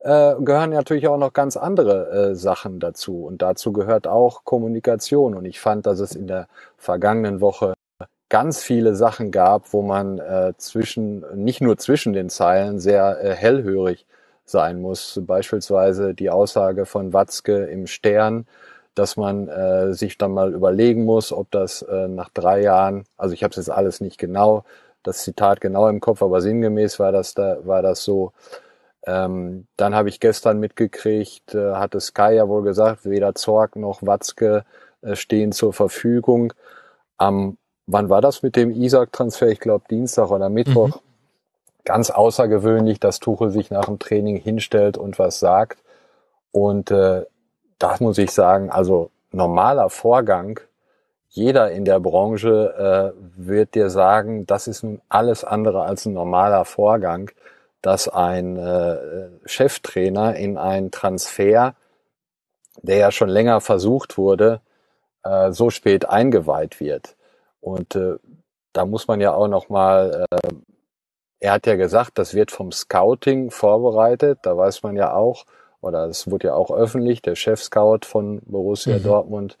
äh, 0.00 0.34
gehören 0.40 0.70
natürlich 0.70 1.08
auch 1.08 1.18
noch 1.18 1.32
ganz 1.32 1.56
andere 1.56 2.30
äh, 2.30 2.34
Sachen 2.34 2.80
dazu. 2.80 3.24
Und 3.24 3.42
dazu 3.42 3.72
gehört 3.72 4.06
auch 4.06 4.44
Kommunikation. 4.44 5.34
Und 5.34 5.44
ich 5.44 5.60
fand, 5.60 5.86
dass 5.86 6.00
es 6.00 6.14
in 6.14 6.26
der 6.26 6.48
vergangenen 6.76 7.40
Woche 7.40 7.74
ganz 8.30 8.62
viele 8.62 8.94
Sachen 8.94 9.30
gab, 9.30 9.72
wo 9.72 9.82
man 9.82 10.18
äh, 10.18 10.54
zwischen, 10.56 11.24
nicht 11.34 11.60
nur 11.60 11.76
zwischen 11.78 12.12
den 12.12 12.30
Zeilen 12.30 12.78
sehr 12.78 13.22
äh, 13.22 13.34
hellhörig 13.34 14.06
sein 14.44 14.80
muss. 14.80 15.20
Beispielsweise 15.26 16.14
die 16.14 16.30
Aussage 16.30 16.86
von 16.86 17.12
Watzke 17.12 17.64
im 17.66 17.86
Stern, 17.86 18.46
dass 18.94 19.16
man 19.16 19.48
äh, 19.48 19.92
sich 19.94 20.16
dann 20.18 20.32
mal 20.32 20.52
überlegen 20.54 21.04
muss, 21.04 21.32
ob 21.32 21.50
das 21.50 21.82
äh, 21.82 22.08
nach 22.08 22.30
drei 22.30 22.62
Jahren, 22.62 23.04
also 23.16 23.34
ich 23.34 23.44
habe 23.44 23.54
jetzt 23.54 23.70
alles 23.70 24.00
nicht 24.00 24.18
genau, 24.18 24.64
das 25.02 25.22
Zitat 25.22 25.60
genau 25.60 25.88
im 25.88 26.00
Kopf, 26.00 26.22
aber 26.22 26.40
sinngemäß 26.40 26.98
war 26.98 27.12
das 27.12 27.34
da, 27.34 27.58
war 27.64 27.82
das 27.82 28.04
so. 28.04 28.32
Ähm, 29.06 29.66
dann 29.76 29.94
habe 29.94 30.08
ich 30.08 30.20
gestern 30.20 30.60
mitgekriegt, 30.60 31.54
äh, 31.54 31.74
hatte 31.74 32.00
Sky 32.00 32.34
ja 32.34 32.48
wohl 32.48 32.62
gesagt, 32.62 33.04
weder 33.04 33.34
Zorg 33.34 33.76
noch 33.76 34.02
Watzke 34.02 34.64
äh, 35.02 35.16
stehen 35.16 35.52
zur 35.52 35.72
Verfügung. 35.72 36.52
Am 37.16 37.56
wann 37.92 38.08
war 38.08 38.20
das 38.20 38.42
mit 38.42 38.56
dem 38.56 38.70
Isaac-Transfer? 38.70 39.48
Ich 39.48 39.60
glaube 39.60 39.84
Dienstag 39.90 40.30
oder 40.30 40.48
Mittwoch. 40.48 40.88
Mhm. 40.88 41.00
Ganz 41.84 42.10
außergewöhnlich, 42.10 43.00
dass 43.00 43.20
Tuchel 43.20 43.50
sich 43.50 43.70
nach 43.70 43.86
dem 43.86 43.98
Training 43.98 44.36
hinstellt 44.36 44.98
und 44.98 45.18
was 45.18 45.40
sagt. 45.40 45.78
Und 46.52 46.90
äh, 46.90 47.24
das 47.78 48.00
muss 48.00 48.18
ich 48.18 48.32
sagen, 48.32 48.70
also 48.70 49.10
normaler 49.32 49.88
Vorgang. 49.88 50.60
Jeder 51.28 51.70
in 51.70 51.84
der 51.84 52.00
Branche 52.00 53.14
äh, 53.16 53.20
wird 53.36 53.74
dir 53.74 53.88
sagen, 53.88 54.46
das 54.46 54.66
ist 54.66 54.82
nun 54.82 55.00
alles 55.08 55.44
andere 55.44 55.82
als 55.82 56.04
ein 56.04 56.12
normaler 56.12 56.64
Vorgang, 56.64 57.30
dass 57.82 58.08
ein 58.08 58.56
äh, 58.56 59.28
Cheftrainer 59.46 60.36
in 60.36 60.58
einen 60.58 60.90
Transfer, 60.90 61.74
der 62.82 62.96
ja 62.96 63.10
schon 63.10 63.28
länger 63.28 63.60
versucht 63.60 64.18
wurde, 64.18 64.60
äh, 65.24 65.52
so 65.52 65.70
spät 65.70 66.08
eingeweiht 66.08 66.80
wird. 66.80 67.16
Und 67.60 67.94
äh, 67.96 68.16
da 68.72 68.84
muss 68.84 69.08
man 69.08 69.20
ja 69.20 69.34
auch 69.34 69.48
noch 69.48 69.68
mal, 69.68 70.26
äh, 70.30 70.48
er 71.40 71.52
hat 71.52 71.66
ja 71.66 71.76
gesagt, 71.76 72.18
das 72.18 72.34
wird 72.34 72.50
vom 72.50 72.72
Scouting 72.72 73.50
vorbereitet. 73.50 74.40
Da 74.42 74.56
weiß 74.56 74.82
man 74.82 74.96
ja 74.96 75.14
auch, 75.14 75.46
oder 75.80 76.06
es 76.06 76.30
wurde 76.30 76.48
ja 76.48 76.54
auch 76.54 76.70
öffentlich, 76.70 77.22
der 77.22 77.34
Chef-Scout 77.34 78.00
von 78.04 78.40
Borussia 78.44 78.98
mhm. 78.98 79.02
Dortmund. 79.02 79.58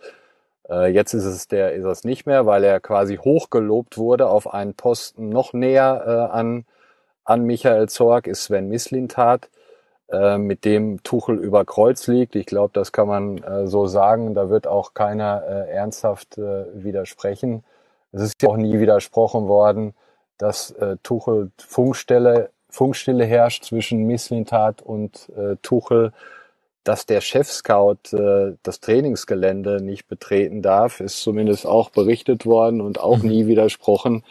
Äh, 0.68 0.92
jetzt 0.92 1.14
ist 1.14 1.24
es 1.24 1.48
der, 1.48 1.72
ist 1.72 1.84
es 1.84 2.04
nicht 2.04 2.26
mehr, 2.26 2.46
weil 2.46 2.64
er 2.64 2.80
quasi 2.80 3.16
hochgelobt 3.16 3.96
wurde 3.96 4.28
auf 4.28 4.52
einen 4.52 4.74
Posten 4.74 5.30
noch 5.30 5.52
näher 5.52 6.04
äh, 6.06 6.36
an 6.36 6.66
an 7.30 7.44
Michael 7.44 7.88
Zorg 7.88 8.26
ist 8.26 8.44
Sven 8.44 8.68
Mislintat, 8.68 9.50
äh, 10.10 10.36
mit 10.36 10.64
dem 10.64 11.00
Tuchel 11.04 11.38
über 11.38 11.64
Kreuz 11.64 12.08
liegt. 12.08 12.34
Ich 12.34 12.46
glaube, 12.46 12.70
das 12.72 12.90
kann 12.90 13.06
man 13.06 13.38
äh, 13.38 13.68
so 13.68 13.86
sagen. 13.86 14.34
Da 14.34 14.50
wird 14.50 14.66
auch 14.66 14.94
keiner 14.94 15.44
äh, 15.48 15.70
ernsthaft 15.70 16.38
äh, 16.38 16.64
widersprechen. 16.74 17.62
Es 18.10 18.22
ist 18.22 18.42
ja 18.42 18.48
auch 18.48 18.56
nie 18.56 18.80
widersprochen 18.80 19.46
worden, 19.46 19.94
dass 20.38 20.72
äh, 20.72 20.96
Tuchel 21.04 21.52
Funkstelle, 21.56 22.50
Funkstille 22.68 23.24
herrscht 23.24 23.64
zwischen 23.64 24.08
Misslintat 24.08 24.82
und 24.82 25.28
äh, 25.36 25.54
Tuchel. 25.62 26.12
Dass 26.82 27.04
der 27.04 27.20
Chefscout 27.20 27.98
das 28.62 28.80
Trainingsgelände 28.80 29.82
nicht 29.82 30.08
betreten 30.08 30.62
darf, 30.62 31.00
ist 31.00 31.20
zumindest 31.20 31.66
auch 31.66 31.90
berichtet 31.90 32.46
worden 32.46 32.80
und 32.80 32.98
auch 32.98 33.18
mhm. 33.18 33.28
nie 33.28 33.46
widersprochen. 33.46 34.24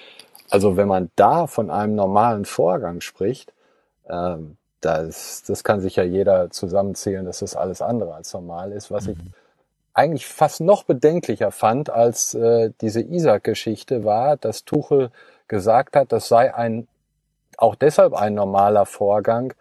Also 0.49 0.77
wenn 0.77 0.87
man 0.87 1.11
da 1.15 1.47
von 1.47 1.69
einem 1.69 1.95
normalen 1.95 2.45
Vorgang 2.45 3.01
spricht, 3.01 3.53
ähm, 4.09 4.57
das, 4.81 5.43
das 5.45 5.63
kann 5.63 5.81
sich 5.81 5.97
ja 5.97 6.03
jeder 6.03 6.49
zusammenzählen, 6.49 7.25
dass 7.25 7.39
das 7.39 7.55
alles 7.55 7.81
andere 7.81 8.13
als 8.15 8.33
normal 8.33 8.71
ist, 8.71 8.91
was 8.91 9.07
mhm. 9.07 9.13
ich 9.13 9.17
eigentlich 9.93 10.27
fast 10.27 10.61
noch 10.61 10.83
bedenklicher 10.83 11.51
fand 11.51 11.89
als 11.89 12.33
äh, 12.33 12.71
diese 12.79 13.01
Isaac-Geschichte 13.01 14.05
war, 14.05 14.37
dass 14.37 14.63
Tuchel 14.63 15.11
gesagt 15.47 15.95
hat, 15.95 16.11
das 16.11 16.27
sei 16.27 16.53
ein 16.53 16.87
auch 17.57 17.75
deshalb 17.75 18.13
ein 18.13 18.35
normaler 18.35 18.85
Vorgang, 18.85 19.53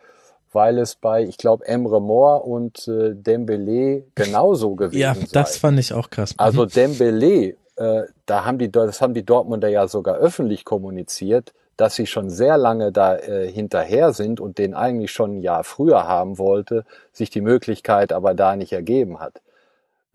weil 0.52 0.78
es 0.78 0.94
bei, 0.94 1.24
ich 1.24 1.36
glaube, 1.36 1.66
Emre 1.66 2.01
Moore 2.01 2.43
und 2.43 2.86
äh, 2.89 3.15
Dembele 3.15 4.05
genauso 4.15 4.77
gewesen 4.77 5.15
sei. 5.15 5.20
Ja, 5.20 5.27
das 5.32 5.56
fand 5.56 5.78
ich 5.78 5.93
auch 5.93 6.10
krass. 6.10 6.35
Also 6.36 6.65
mhm. 6.65 6.69
Dembele, 6.69 7.56
äh, 7.78 8.05
da 8.26 8.44
haben 8.44 8.59
die, 8.59 8.70
das 8.70 9.00
haben 9.00 9.14
die 9.14 9.24
Dortmunder 9.24 9.68
ja 9.68 9.88
sogar 9.88 10.16
öffentlich 10.16 10.64
kommuniziert, 10.64 11.55
dass 11.76 11.94
sie 11.94 12.06
schon 12.06 12.30
sehr 12.30 12.59
lange 12.59 12.92
da 12.92 13.16
äh, 13.16 13.50
hinterher 13.50 14.12
sind 14.12 14.40
und 14.40 14.59
den 14.59 14.74
eigentlich 14.74 15.12
schon 15.12 15.38
ein 15.38 15.42
Jahr 15.42 15.64
früher 15.64 16.06
haben 16.06 16.38
wollte, 16.38 16.84
sich 17.12 17.30
die 17.30 17.40
Möglichkeit 17.40 18.12
aber 18.12 18.34
da 18.34 18.56
nicht 18.56 18.72
ergeben 18.72 19.20
hat 19.20 19.40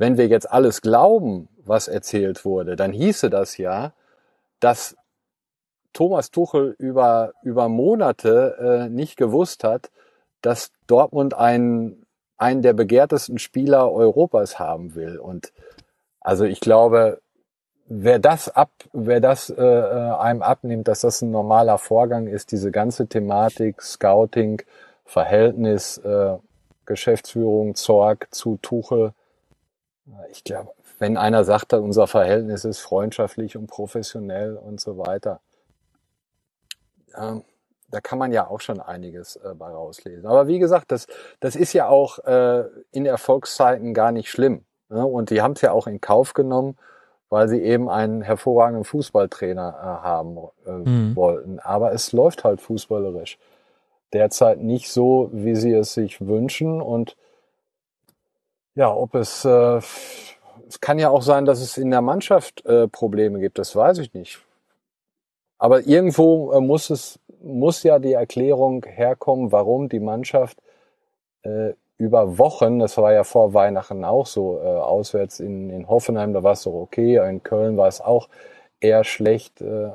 wenn 0.03 0.17
wir 0.17 0.27
jetzt 0.27 0.51
alles 0.51 0.81
glauben, 0.81 1.47
was 1.63 1.87
erzählt 1.87 2.43
wurde, 2.43 2.75
dann 2.75 2.91
hieße 2.91 3.29
das 3.29 3.57
ja, 3.57 3.93
dass 4.59 4.97
Thomas 5.93 6.29
Tuchel 6.29 6.75
über, 6.77 7.31
über 7.41 7.69
Monate 7.69 8.57
äh, 8.59 8.89
nicht 8.89 9.15
gewusst 9.15 9.63
hat, 9.63 9.91
dass 10.41 10.71
Dortmund 10.87 11.35
einen, 11.35 12.05
einen 12.37 12.61
der 12.61 12.73
begehrtesten 12.73 13.39
Spieler 13.39 13.91
Europas 13.91 14.59
haben 14.59 14.93
will. 14.95 15.19
Und 15.19 15.53
also 16.19 16.43
ich 16.43 16.59
glaube, 16.59 17.21
wer 17.85 18.19
das 18.19 18.49
ab, 18.49 18.71
wer 18.93 19.19
das 19.19 19.49
äh, 19.49 19.63
äh 19.63 20.15
einem 20.17 20.41
abnimmt, 20.41 20.87
dass 20.87 21.01
das 21.01 21.21
ein 21.21 21.31
normaler 21.31 21.77
Vorgang 21.77 22.27
ist, 22.27 22.51
diese 22.51 22.71
ganze 22.71 23.07
Thematik, 23.07 23.81
Scouting, 23.81 24.61
Verhältnis, 25.05 25.97
äh, 25.99 26.37
Geschäftsführung, 26.85 27.75
Zorg 27.75 28.27
zu 28.31 28.57
Tuchel, 28.61 29.13
ich 30.31 30.43
glaube, 30.43 30.71
wenn 30.99 31.17
einer 31.17 31.43
sagt, 31.43 31.73
unser 31.73 32.07
Verhältnis 32.07 32.65
ist 32.65 32.79
freundschaftlich 32.79 33.57
und 33.57 33.67
professionell 33.67 34.55
und 34.55 34.79
so 34.79 34.97
weiter, 34.97 35.39
ähm, 37.15 37.43
da 37.89 38.01
kann 38.01 38.17
man 38.17 38.31
ja 38.31 38.47
auch 38.47 38.59
schon 38.59 38.79
einiges 38.79 39.35
äh, 39.37 39.53
bei 39.53 39.69
rauslesen. 39.69 40.25
Aber 40.25 40.47
wie 40.47 40.59
gesagt, 40.59 40.91
das, 40.91 41.07
das 41.39 41.55
ist 41.55 41.73
ja 41.73 41.87
auch 41.87 42.19
äh, 42.19 42.63
in 42.91 43.05
Erfolgszeiten 43.05 43.93
gar 43.93 44.11
nicht 44.11 44.29
schlimm. 44.29 44.65
Ne? 44.89 45.05
Und 45.05 45.29
die 45.29 45.41
haben 45.41 45.53
es 45.53 45.61
ja 45.61 45.71
auch 45.71 45.87
in 45.87 46.01
Kauf 46.01 46.33
genommen, 46.33 46.75
weil 47.33 47.47
sie 47.49 47.63
eben 47.63 47.89
einen 47.89 48.21
hervorragenden 48.21 48.83
Fußballtrainer 48.83 49.75
äh, 49.75 50.05
haben 50.05 50.37
äh, 50.67 50.71
mhm. 50.71 51.15
wollten. 51.15 51.57
Aber 51.57 51.91
es 51.91 52.11
läuft 52.11 52.43
halt 52.43 52.61
fußballerisch 52.61 53.39
derzeit 54.13 54.59
nicht 54.61 54.91
so, 54.91 55.31
wie 55.33 55.55
sie 55.55 55.73
es 55.73 55.95
sich 55.95 56.21
wünschen. 56.21 56.79
Und 56.79 57.17
ja, 58.75 58.93
ob 58.93 59.15
es, 59.15 59.45
äh, 59.45 59.77
es 60.67 60.79
kann 60.79 60.99
ja 60.99 61.09
auch 61.09 61.23
sein, 61.23 61.45
dass 61.45 61.59
es 61.59 61.75
in 61.79 61.89
der 61.89 62.01
Mannschaft 62.01 62.63
äh, 62.67 62.87
Probleme 62.87 63.39
gibt, 63.39 63.57
das 63.57 63.75
weiß 63.75 63.97
ich 63.97 64.13
nicht. 64.13 64.45
Aber 65.57 65.87
irgendwo 65.87 66.51
äh, 66.51 66.61
muss 66.61 66.91
es, 66.91 67.19
muss 67.41 67.81
ja 67.81 67.97
die 67.97 68.13
Erklärung 68.13 68.85
herkommen, 68.85 69.51
warum 69.51 69.89
die 69.89 69.99
Mannschaft 69.99 70.61
äh, 71.41 71.73
über 71.97 72.37
Wochen, 72.37 72.79
das 72.79 72.97
war 72.97 73.13
ja 73.13 73.23
vor 73.23 73.53
Weihnachten 73.53 74.03
auch 74.03 74.25
so, 74.25 74.59
äh, 74.63 74.67
auswärts 74.67 75.39
in, 75.39 75.69
in 75.69 75.87
Hoffenheim, 75.87 76.33
da 76.33 76.43
war 76.43 76.53
es 76.53 76.63
doch 76.63 76.73
okay, 76.73 77.17
in 77.29 77.43
Köln 77.43 77.77
war 77.77 77.87
es 77.87 78.01
auch 78.01 78.29
eher 78.83 79.03
schlecht. 79.03 79.61
Äh, 79.61 79.91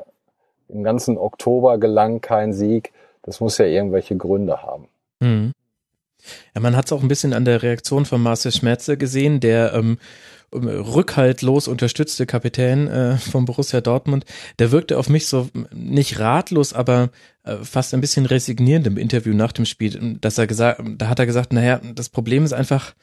Im 0.69 0.83
ganzen 0.83 1.16
Oktober 1.16 1.79
gelang 1.79 2.20
kein 2.20 2.53
Sieg. 2.53 2.93
Das 3.23 3.41
muss 3.41 3.59
ja 3.59 3.66
irgendwelche 3.66 4.16
Gründe 4.16 4.62
haben. 4.62 4.89
Mhm. 5.20 5.53
Ja, 6.55 6.61
man 6.61 6.77
hat 6.77 6.87
es 6.87 6.93
auch 6.93 7.03
ein 7.03 7.09
bisschen 7.09 7.33
an 7.33 7.45
der 7.45 7.62
Reaktion 7.62 8.05
von 8.05 8.23
Marcel 8.23 8.53
Schmerze 8.53 8.97
gesehen, 8.97 9.41
der 9.41 9.73
ähm, 9.75 9.99
rückhaltlos 10.53 11.69
unterstützte 11.69 12.27
Kapitän 12.27 12.89
äh, 12.89 13.16
von 13.19 13.45
Borussia 13.45 13.81
Dortmund, 13.81 14.25
der 14.59 14.73
wirkte 14.73 14.99
auf 14.99 15.09
mich 15.09 15.27
so 15.27 15.49
nicht 15.73 16.19
ratlos, 16.19 16.73
aber 16.73 17.11
äh, 17.45 17.57
fast 17.57 17.95
ein 17.95 18.01
bisschen 18.01 18.27
resignierend 18.27 18.87
im 18.87 18.97
Interview 18.97 19.35
nach 19.35 19.53
dem 19.53 19.66
Spiel, 19.66 20.19
dass 20.20 20.39
er 20.39 20.47
gesagt, 20.47 20.83
da 20.97 21.09
hat 21.09 21.19
er 21.19 21.27
gesagt, 21.27 21.53
naja, 21.53 21.81
das 21.95 22.09
Problem 22.09 22.45
ist 22.45 22.53
einfach, 22.53 22.95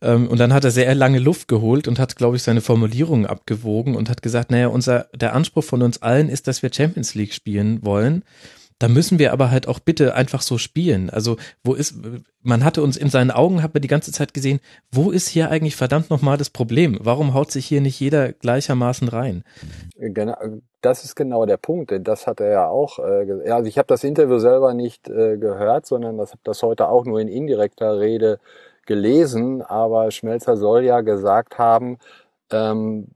ähm, 0.00 0.28
und 0.28 0.38
dann 0.38 0.52
hat 0.52 0.64
er 0.64 0.70
sehr 0.70 0.94
lange 0.94 1.18
Luft 1.18 1.48
geholt 1.48 1.88
und 1.88 1.98
hat, 1.98 2.16
glaube 2.16 2.36
ich, 2.36 2.42
seine 2.42 2.60
Formulierungen 2.60 3.26
abgewogen 3.26 3.96
und 3.96 4.08
hat 4.08 4.22
gesagt, 4.22 4.50
naja, 4.50 4.68
unser, 4.68 5.06
der 5.14 5.34
Anspruch 5.34 5.64
von 5.64 5.82
uns 5.82 6.02
allen 6.02 6.28
ist, 6.28 6.46
dass 6.46 6.62
wir 6.62 6.72
Champions 6.72 7.14
League 7.14 7.34
spielen 7.34 7.84
wollen. 7.84 8.22
Da 8.78 8.88
müssen 8.88 9.18
wir 9.18 9.32
aber 9.32 9.50
halt 9.50 9.66
auch 9.66 9.80
bitte 9.80 10.14
einfach 10.14 10.40
so 10.40 10.56
spielen. 10.56 11.10
Also, 11.10 11.36
wo 11.64 11.74
ist, 11.74 11.96
man 12.42 12.64
hatte 12.64 12.82
uns 12.82 12.96
in 12.96 13.10
seinen 13.10 13.30
Augen, 13.30 13.62
hat 13.62 13.74
man 13.74 13.82
die 13.82 13.88
ganze 13.88 14.12
Zeit 14.12 14.34
gesehen, 14.34 14.60
wo 14.92 15.10
ist 15.10 15.28
hier 15.28 15.50
eigentlich 15.50 15.74
verdammt 15.74 16.10
nochmal 16.10 16.36
das 16.36 16.50
Problem? 16.50 16.96
Warum 17.00 17.34
haut 17.34 17.50
sich 17.50 17.66
hier 17.66 17.80
nicht 17.80 17.98
jeder 17.98 18.32
gleichermaßen 18.32 19.08
rein? 19.08 19.42
Genau, 19.96 20.36
das 20.80 21.04
ist 21.04 21.16
genau 21.16 21.44
der 21.44 21.56
Punkt. 21.56 21.92
Das 22.06 22.26
hat 22.26 22.40
er 22.40 22.50
ja 22.50 22.68
auch, 22.68 23.00
äh, 23.00 23.50
also 23.50 23.68
ich 23.68 23.78
habe 23.78 23.88
das 23.88 24.04
Interview 24.04 24.38
selber 24.38 24.74
nicht 24.74 25.08
äh, 25.08 25.36
gehört, 25.38 25.86
sondern 25.86 26.16
das 26.16 26.30
habe 26.30 26.42
das 26.44 26.62
heute 26.62 26.88
auch 26.88 27.04
nur 27.04 27.20
in 27.20 27.28
indirekter 27.28 27.98
Rede 27.98 28.38
gelesen, 28.86 29.60
aber 29.60 30.10
Schmelzer 30.10 30.56
soll 30.56 30.84
ja 30.84 31.02
gesagt 31.02 31.58
haben, 31.58 31.98
ähm, 32.50 33.08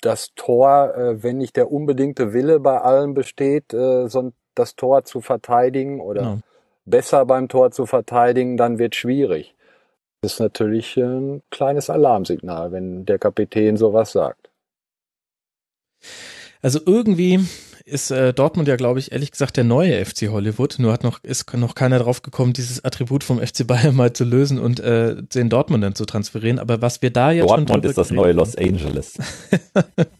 das 0.00 0.34
Tor, 0.34 0.94
äh, 0.94 1.22
wenn 1.22 1.38
nicht 1.38 1.56
der 1.56 1.72
unbedingte 1.72 2.32
Wille 2.32 2.60
bei 2.60 2.78
allen 2.80 3.14
besteht, 3.14 3.72
äh, 3.72 4.08
so 4.08 4.32
das 4.58 4.76
Tor 4.76 5.04
zu 5.04 5.20
verteidigen 5.20 6.00
oder 6.00 6.22
ja. 6.22 6.38
besser 6.84 7.24
beim 7.24 7.48
Tor 7.48 7.70
zu 7.70 7.86
verteidigen, 7.86 8.56
dann 8.56 8.78
wird 8.78 8.94
schwierig. 8.94 9.54
Das 10.22 10.34
ist 10.34 10.40
natürlich 10.40 10.96
ein 10.96 11.42
kleines 11.50 11.90
Alarmsignal, 11.90 12.72
wenn 12.72 13.04
der 13.04 13.18
Kapitän 13.18 13.76
sowas 13.76 14.12
sagt. 14.12 14.50
Also 16.62 16.80
irgendwie 16.84 17.46
ist 17.84 18.10
äh, 18.10 18.34
Dortmund 18.34 18.66
ja, 18.66 18.74
glaube 18.74 18.98
ich, 18.98 19.12
ehrlich 19.12 19.30
gesagt 19.30 19.56
der 19.56 19.62
neue 19.62 20.04
FC 20.04 20.28
Hollywood. 20.28 20.76
Nur 20.78 20.92
hat 20.92 21.04
noch 21.04 21.22
ist 21.22 21.54
noch 21.54 21.76
keiner 21.76 22.00
drauf 22.00 22.22
gekommen, 22.22 22.52
dieses 22.52 22.84
Attribut 22.84 23.22
vom 23.22 23.38
FC 23.38 23.64
Bayern 23.66 23.94
mal 23.94 24.12
zu 24.12 24.24
lösen 24.24 24.58
und 24.58 24.80
äh, 24.80 25.22
den 25.22 25.48
Dortmundern 25.48 25.94
zu 25.94 26.04
transferieren. 26.04 26.58
Aber 26.58 26.82
was 26.82 27.02
wir 27.02 27.12
da 27.12 27.30
jetzt 27.30 27.48
Dortmund 27.48 27.70
schon 27.70 27.82
ist 27.84 27.98
das 27.98 28.10
neue 28.10 28.32
Los 28.32 28.56
Angeles. 28.56 29.14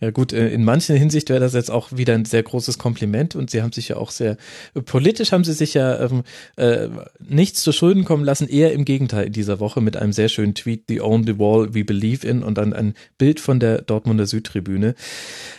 Ja 0.00 0.10
gut, 0.10 0.32
äh, 0.32 0.48
in 0.48 0.64
manchen 0.64 0.96
Hinsicht 0.96 1.28
wäre 1.28 1.40
das 1.40 1.54
jetzt 1.54 1.70
auch 1.70 1.92
wieder 1.92 2.14
ein 2.14 2.24
sehr 2.24 2.42
großes 2.42 2.78
Kompliment 2.78 3.34
und 3.34 3.50
sie 3.50 3.62
haben 3.62 3.72
sich 3.72 3.88
ja 3.88 3.96
auch 3.96 4.10
sehr, 4.10 4.36
politisch 4.84 5.32
haben 5.32 5.44
sie 5.44 5.52
sich 5.52 5.74
ja 5.74 6.00
ähm, 6.00 6.22
äh, 6.56 6.88
nichts 7.26 7.62
zu 7.62 7.72
Schulden 7.72 8.04
kommen 8.04 8.24
lassen, 8.24 8.48
eher 8.48 8.72
im 8.72 8.84
Gegenteil 8.84 9.26
in 9.26 9.32
dieser 9.32 9.60
Woche 9.60 9.80
mit 9.80 9.96
einem 9.96 10.12
sehr 10.12 10.28
schönen 10.28 10.54
Tweet, 10.54 10.84
The 10.88 11.00
Only 11.00 11.38
Wall 11.38 11.74
We 11.74 11.84
Believe 11.84 12.26
In 12.26 12.42
und 12.42 12.58
dann 12.58 12.72
ein 12.72 12.94
Bild 13.18 13.40
von 13.40 13.60
der 13.60 13.82
Dortmunder 13.82 14.26
Südtribüne. 14.26 14.94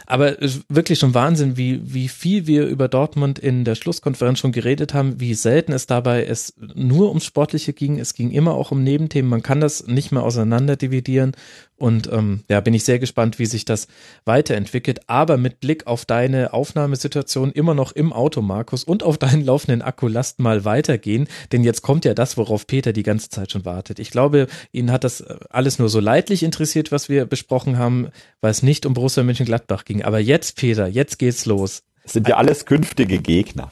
Aber 0.06 0.38
wirklich 0.70 1.00
schon 1.00 1.14
Wahnsinn, 1.14 1.58
wie, 1.58 1.82
wie 1.84 2.08
viel 2.08 2.48
wir 2.48 2.66
über 2.66 2.88
Dortmund 2.88 3.40
in 3.40 3.66
der 3.66 3.76
Schlusskonferenz 3.76 4.40
schon 4.40 4.52
geredet 4.54 4.94
haben, 4.94 5.20
wie 5.20 5.34
selten 5.34 5.74
es 5.74 5.86
dabei 5.86 6.26
es 6.26 6.54
nur 6.76 7.10
ums 7.10 7.26
Sportliche 7.26 7.74
ging. 7.74 8.00
Es 8.00 8.14
ging 8.14 8.32
immer 8.32 8.54
auch 8.54 8.72
um 8.72 8.84
Nebenthemen. 8.84 9.30
Man 9.30 9.44
kann 9.44 9.60
das 9.60 9.86
nicht 9.88 10.12
mehr 10.12 10.24
auseinander 10.24 10.76
dividieren. 10.76 11.34
Und 11.78 12.12
ähm, 12.12 12.44
ja, 12.50 12.60
bin 12.60 12.74
ich 12.74 12.84
sehr 12.84 12.98
gespannt, 12.98 13.38
wie 13.38 13.46
sich 13.46 13.64
das 13.64 13.88
weiterentwickelt. 14.26 15.02
Aber 15.08 15.38
mit 15.38 15.60
Blick 15.60 15.86
auf 15.86 16.06
deine 16.06 16.54
Aufnahmesituation 16.54 17.52
immer 17.52 17.76
noch 17.76 17.92
im 17.92 18.12
Auto, 18.12 18.42
Markus, 18.42 18.84
und 18.84 19.04
auf 19.04 19.18
deinen 19.20 19.46
laufenden 19.46 19.84
Akku, 19.84 20.08
lasst 20.08 20.40
mal 20.40 20.66
weitergehen. 20.66 21.28
Denn 21.52 21.64
jetzt 21.64 21.84
kommt 21.84 22.04
ja 22.04 22.16
das, 22.16 22.36
worauf 22.36 22.66
Peter 22.66 22.94
die 22.94 23.04
ganze 23.04 23.30
Zeit 23.30 23.52
schon 23.52 23.64
wartet. 23.64 24.00
Ich 24.00 24.10
glaube, 24.10 24.48
ihn 24.72 24.92
hat 24.92 25.04
das 25.04 25.22
alles 25.22 25.78
nur 25.78 25.90
so 25.90 26.00
leidlich 26.00 26.42
interessiert, 26.42 26.92
was 26.92 27.10
wir 27.10 27.26
besprochen 27.26 27.78
haben, 27.78 28.10
weil 28.42 28.52
es 28.52 28.64
nicht 28.64 28.88
um 28.88 28.96
Borussia 28.96 29.24
Mönchengladbach 29.24 29.86
ging. 29.86 30.04
Aber 30.04 30.20
jetzt, 30.20 30.58
Peter, 30.58 30.88
jetzt 30.88 31.20
geht's 31.20 31.46
los. 31.46 31.84
Das 32.04 32.14
sind 32.14 32.28
ja 32.28 32.38
alles 32.38 32.66
künftige 32.66 33.20
Gegner. 33.20 33.72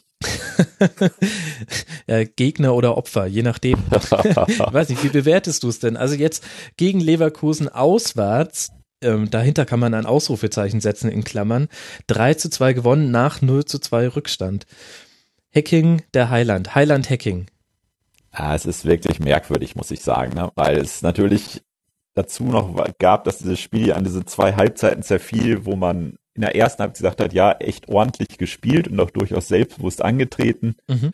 ja, 2.07 2.23
Gegner 2.23 2.76
oder 2.76 2.97
Opfer, 2.97 3.26
je 3.26 3.43
nachdem. 3.43 3.77
weiß 3.89 4.89
nicht, 4.89 5.03
wie 5.03 5.10
bewertest 5.10 5.64
du 5.64 5.69
es 5.69 5.80
denn? 5.80 5.97
Also 5.97 6.15
jetzt 6.15 6.43
gegen 6.77 6.99
Leverkusen 6.99 7.69
auswärts, 7.69 8.72
ähm, 9.02 9.30
dahinter 9.30 9.65
kann 9.65 9.80
man 9.80 9.93
ein 9.93 10.06
Ausrufezeichen 10.06 10.81
setzen 10.81 11.10
in 11.10 11.23
Klammern. 11.23 11.68
3 12.07 12.35
zu 12.35 12.49
2 12.49 12.73
gewonnen 12.73 13.11
nach 13.11 13.41
0 13.41 13.65
zu 13.65 13.80
2 13.80 14.10
Rückstand. 14.10 14.65
Hacking 15.53 16.02
der 16.14 16.30
Highland, 16.30 16.76
Highland 16.76 17.10
Hacking. 17.10 17.47
Ja, 18.38 18.53
es 18.56 18.65
ist 18.65 18.84
wirklich 18.84 19.19
merkwürdig, 19.19 19.76
muss 19.76 19.91
ich 19.91 20.02
sagen, 20.02 20.34
ne? 20.34 20.52
weil 20.56 20.77
es 20.77 21.02
natürlich 21.02 21.61
dazu 22.14 22.45
noch 22.45 22.76
gab, 22.99 23.23
dass 23.23 23.38
dieses 23.38 23.60
Spiel 23.60 23.93
an 23.93 24.03
diese 24.03 24.26
zwei 24.26 24.53
Halbzeiten 24.53 25.03
zerfiel, 25.03 25.65
wo 25.65 25.76
man 25.76 26.18
in 26.36 26.41
der 26.41 26.56
ersten 26.56 26.84
Halbzeit 26.84 26.98
gesagt 26.98 27.22
hat, 27.22 27.34
ja, 27.34 27.53
echt 27.53 27.88
ordentlich 27.88 28.38
gespielt 28.38 28.88
und 28.88 28.99
auch 28.99 29.10
durchaus 29.10 29.48
selbstbewusst 29.48 30.02
angetreten. 30.02 30.76
Mhm. 30.88 31.12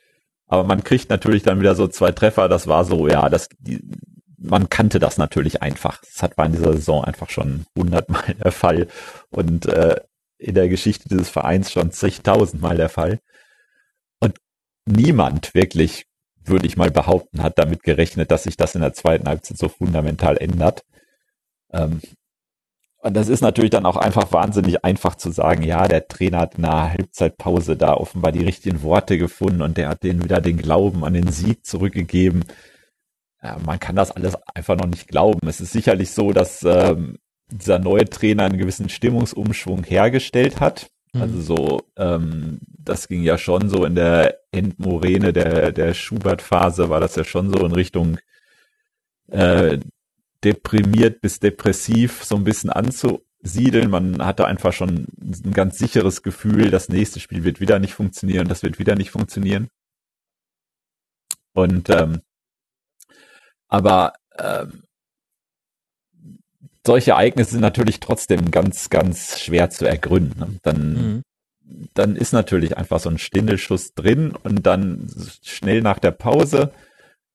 Aber 0.48 0.64
man 0.64 0.84
kriegt 0.84 1.10
natürlich 1.10 1.44
dann 1.44 1.60
wieder 1.60 1.76
so 1.76 1.88
zwei 1.88 2.12
Treffer. 2.12 2.50
Das 2.50 2.68
war 2.68 2.84
so, 2.84 3.08
ja, 3.08 3.30
das, 3.30 3.48
die, 3.60 3.82
man 4.38 4.70
kannte 4.70 5.00
das 5.00 5.18
natürlich 5.18 5.62
einfach. 5.62 6.02
Das 6.02 6.24
hat 6.24 6.38
war 6.38 6.48
in 6.48 6.54
dieser 6.54 6.74
Saison 6.74 7.04
einfach 7.04 7.30
schon 7.30 7.66
hundertmal 7.78 8.36
der 8.44 8.52
Fall 8.52 8.88
und 9.30 9.68
äh, 9.68 10.02
in 10.40 10.56
der 10.56 10.70
Geschichte 10.70 11.08
dieses 11.08 11.30
Vereins 11.30 11.72
schon 11.72 11.92
zigtausendmal 11.92 12.76
der 12.76 12.90
Fall. 12.90 13.20
Und 14.20 14.38
niemand 14.86 15.54
wirklich, 15.54 16.06
würde 16.44 16.66
ich 16.66 16.78
mal 16.78 16.90
behaupten, 16.90 17.44
hat 17.44 17.60
damit 17.60 17.84
gerechnet, 17.84 18.32
dass 18.32 18.44
sich 18.44 18.58
das 18.58 18.74
in 18.74 18.82
der 18.82 18.94
zweiten 18.94 19.28
Halbzeit 19.28 19.60
so 19.60 19.70
fundamental 19.70 20.38
ändert. 20.38 20.84
Ähm, 21.72 22.02
und 23.02 23.16
das 23.16 23.30
ist 23.30 23.42
natürlich 23.42 23.72
dann 23.72 23.86
auch 23.86 23.98
einfach 23.98 24.32
wahnsinnig 24.32 24.86
einfach 24.86 25.16
zu 25.16 25.32
sagen, 25.32 25.64
ja, 25.64 25.88
der 25.88 26.08
Trainer 26.08 26.40
hat 26.40 26.56
in 26.56 26.64
der 26.64 26.92
Halbzeitpause 26.92 27.76
da 27.76 27.94
offenbar 27.96 28.32
die 28.32 28.44
richtigen 28.44 28.84
Worte 28.84 29.18
gefunden 29.18 29.62
und 29.64 29.78
der 29.78 29.90
hat 29.90 30.04
denen 30.04 30.24
wieder 30.24 30.40
den 30.40 30.58
Glauben 30.58 31.04
an 31.04 31.14
den 31.14 31.32
Sieg 31.32 31.66
zurückgegeben. 31.66 32.46
Ja, 33.42 33.58
man 33.66 33.80
kann 33.80 33.96
das 33.96 34.12
alles 34.12 34.36
einfach 34.54 34.78
noch 34.78 34.86
nicht 34.86 35.08
glauben. 35.08 35.48
Es 35.48 35.62
ist 35.62 35.72
sicherlich 35.72 36.12
so, 36.12 36.32
dass 36.32 36.64
ähm, 36.64 37.18
dieser 37.50 37.80
neue 37.80 38.06
Trainer 38.06 38.44
einen 38.46 38.60
gewissen 38.60 38.88
Stimmungsumschwung 38.88 39.84
hergestellt 39.84 40.60
hat. 40.60 40.92
Mhm. 41.14 41.22
Also 41.22 41.42
so, 41.42 41.82
ähm, 41.98 42.60
das 42.70 43.08
ging 43.08 43.24
ja 43.24 43.40
schon 43.40 43.68
so 43.68 43.84
in 43.84 43.96
der 43.96 44.38
Endmoräne 44.52 45.34
der, 45.34 45.72
der 45.72 45.96
Schubert-Phase, 45.96 46.90
war 46.90 47.00
das 47.00 47.16
ja 47.16 47.24
schon 47.24 47.50
so 47.50 47.66
in 47.66 47.72
Richtung 47.72 48.20
äh, 49.32 49.80
deprimiert 50.44 51.22
bis 51.22 51.40
depressiv 51.40 52.24
so 52.24 52.36
ein 52.36 52.44
bisschen 52.44 52.70
anzusiedeln. 52.70 53.90
Man 53.90 54.26
hatte 54.26 54.46
einfach 54.46 54.74
schon 54.74 55.08
ein 55.20 55.52
ganz 55.54 55.78
sicheres 55.78 56.24
Gefühl, 56.24 56.72
das 56.72 56.90
nächste 56.90 57.20
Spiel 57.20 57.44
wird 57.44 57.60
wieder 57.60 57.80
nicht 57.80 57.94
funktionieren, 57.94 58.48
das 58.48 58.64
wird 58.64 58.80
wieder 58.80 58.96
nicht 58.96 59.12
funktionieren. 59.12 59.70
Und 61.54 61.90
ähm, 61.90 62.22
aber 63.68 64.14
ähm, 64.38 64.84
solche 66.86 67.12
Ereignisse 67.12 67.52
sind 67.52 67.62
natürlich 67.62 68.00
trotzdem 68.00 68.52
ganz, 68.52 68.90
ganz 68.90 69.40
schwer 69.40 69.70
zu 69.70 69.86
ergründen. 69.86 70.40
Ne? 70.40 70.60
Dann, 70.64 70.94
mhm. 70.94 71.24
dann 71.94 72.16
ist 72.16 72.34
natürlich 72.34 72.78
einfach 72.78 73.00
so 73.00 73.10
ein 73.10 73.18
Stindelschuss 73.18 73.94
drin 73.94 74.34
und 74.44 74.66
dann 74.66 75.10
schnell 75.44 75.82
nach 75.82 76.00
der 76.00 76.12
Pause, 76.12 76.72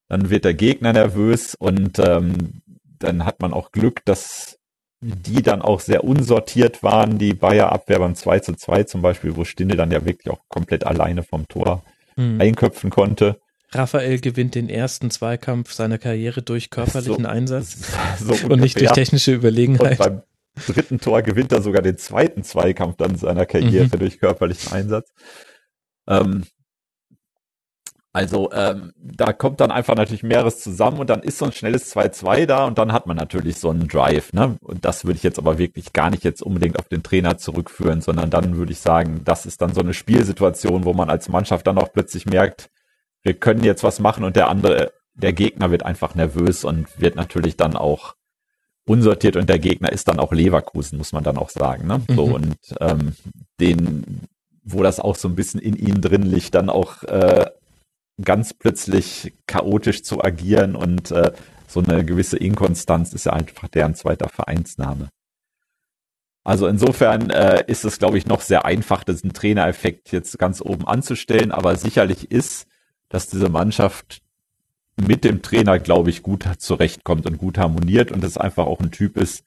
dann 0.09 0.31
wird 0.31 0.45
der 0.45 0.55
Gegner 0.55 0.93
nervös 0.93 1.55
und 1.55 1.99
ähm, 1.99 2.63
dann 2.99 3.25
hat 3.25 3.41
man 3.41 3.53
auch 3.53 3.73
Glück, 3.73 4.05
dass 4.05 4.59
die 5.01 5.43
dann 5.43 5.63
auch 5.63 5.81
sehr 5.81 6.05
unsortiert 6.05 6.83
waren, 6.83 7.19
die 7.19 7.35
Bayer 7.35 7.71
Abwehr 7.71 7.99
beim 7.99 8.15
2 8.15 8.41
zu 8.41 8.55
2 8.55 8.85
zum 8.85 9.03
Beispiel, 9.03 9.37
wo 9.37 9.45
Stinde 9.45 9.77
dann 9.77 9.91
ja 9.91 10.05
wirklich 10.05 10.31
auch 10.31 10.41
komplett 10.49 10.85
alleine 10.85 11.23
vom 11.23 11.47
Tor 11.49 11.83
hm. 12.17 12.41
einköpfen 12.41 12.91
konnte. 12.91 13.39
Raphael 13.73 14.21
gewinnt 14.21 14.55
den 14.55 14.69
ersten 14.69 15.11
Zweikampf 15.11 15.73
seiner 15.73 15.99
Karriere 15.99 16.43
durch 16.43 16.71
körperlichen 16.71 17.25
so, 17.25 17.29
Einsatz 17.29 17.93
so 18.19 18.33
und 18.49 18.61
nicht 18.61 18.81
durch 18.81 18.93
technische 18.93 19.35
Überlegenheit. 19.35 19.93
Und 19.93 19.99
beim 19.99 20.23
dritten 20.67 21.01
Tor 21.01 21.23
gewinnt 21.23 21.53
er 21.53 21.63
sogar 21.63 21.83
den 21.83 21.99
zweiten 21.99 22.43
Zweikampf 22.43 22.97
dann 22.97 23.17
seiner 23.17 23.45
Karriere 23.45 23.85
mhm. 23.93 23.99
durch 23.99 24.19
körperlichen 24.19 24.73
Einsatz. 24.73 25.13
Ähm, 26.09 26.45
also 28.17 28.51
ähm, 28.53 28.95
da 28.97 29.35
kommt 29.35 29.61
dann 29.61 29.71
einfach 29.71 29.95
natürlich 29.95 30.23
mehreres 30.23 30.61
zusammen 30.61 31.01
und 31.01 31.11
dann 31.11 31.23
ist 31.23 31.37
so 31.37 31.45
ein 31.45 31.53
schnelles 31.53 31.95
2-2 31.95 32.47
da 32.47 32.65
und 32.65 32.79
dann 32.79 32.91
hat 32.91 33.07
man 33.07 33.15
natürlich 33.15 33.59
so 33.59 33.69
einen 33.69 33.89
Drive. 33.89 34.33
Ne? 34.33 34.57
Und 34.63 34.87
das 34.87 35.05
würde 35.05 35.19
ich 35.19 35.23
jetzt 35.23 35.39
aber 35.39 35.59
wirklich 35.59 35.93
gar 35.93 36.09
nicht 36.09 36.25
jetzt 36.25 36.41
unbedingt 36.43 36.79
auf 36.79 36.89
den 36.89 37.03
Trainer 37.03 37.37
zurückführen, 37.37 38.01
sondern 38.01 38.31
dann 38.31 38.57
würde 38.57 38.73
ich 38.73 38.79
sagen, 38.81 39.21
das 39.27 39.45
ist 39.45 39.61
dann 39.61 39.75
so 39.75 39.83
eine 39.83 39.93
Spielsituation, 39.93 40.87
wo 40.87 40.95
man 40.95 41.11
als 41.11 41.29
Mannschaft 41.29 41.67
dann 41.67 41.77
auch 41.77 41.93
plötzlich 41.93 42.25
merkt, 42.25 42.71
wir 43.23 43.35
können 43.35 43.63
jetzt 43.63 43.83
was 43.83 44.01
machen 44.01 44.25
und 44.25 44.35
der 44.35 44.49
andere, 44.49 44.93
der 45.13 45.35
Gegner 45.35 45.71
wird 45.71 45.85
einfach 45.85 46.15
nervös 46.15 46.65
und 46.65 46.87
wird 46.99 47.17
natürlich 47.17 47.59
dann 47.59 47.77
auch 47.77 48.15
unsortiert 48.87 49.37
und 49.37 49.51
der 49.51 49.59
Gegner 49.59 49.93
ist 49.93 50.09
dann 50.09 50.21
auch 50.21 50.33
Leverkusen, 50.33 50.97
muss 50.97 51.13
man 51.13 51.23
dann 51.23 51.37
auch 51.37 51.51
sagen. 51.51 51.87
Ne? 51.87 52.01
So 52.09 52.29
Mhm. 52.29 52.33
und 52.33 52.57
ähm, 52.81 53.13
den, 53.61 54.23
wo 54.65 54.83
das 54.83 55.01
auch 55.01 55.17
so 55.17 55.29
ein 55.29 55.35
bisschen 55.35 55.61
in 55.61 55.77
ihnen 55.77 56.01
drin 56.01 56.23
liegt, 56.23 56.55
dann 56.55 56.71
auch 56.71 57.03
äh, 57.03 57.45
ganz 58.23 58.55
plötzlich 58.55 59.35
chaotisch 59.47 60.03
zu 60.03 60.23
agieren 60.23 60.77
und 60.77 61.11
äh, 61.11 61.33
so 61.67 61.81
eine 61.81 62.05
gewisse 62.05 62.39
Inkonstanz 62.39 63.13
ist 63.13 63.27
ja 63.27 63.33
einfach 63.33 63.69
deren 63.69 63.95
zweiter 63.95 64.29
Vereinsname. 64.29 65.11
Also 66.45 66.69
insofern 66.69 67.31
äh, 67.31 67.65
ist 67.67 67.85
es, 67.85 67.99
glaube 67.99 68.19
ich, 68.19 68.27
noch 68.27 68.41
sehr 68.41 68.65
einfach, 68.65 69.03
diesen 69.03 69.33
Trainereffekt 69.33 70.13
jetzt 70.13 70.39
ganz 70.39 70.61
oben 70.61 70.87
anzustellen, 70.87 71.51
aber 71.51 71.77
sicherlich 71.77 72.31
ist, 72.31 72.69
dass 73.09 73.27
diese 73.27 73.49
Mannschaft 73.49 74.23
mit 74.97 75.25
dem 75.25 75.43
Trainer, 75.43 75.79
glaube 75.79 76.11
ich, 76.11 76.23
gut 76.23 76.45
zurechtkommt 76.59 77.27
und 77.27 77.39
gut 77.39 77.59
harmoniert 77.59 78.13
und 78.13 78.25
es 78.25 78.39
einfach 78.39 78.67
auch 78.67 78.81
ein 78.81 78.93
Typ 78.93 79.17
ist, 79.17 79.45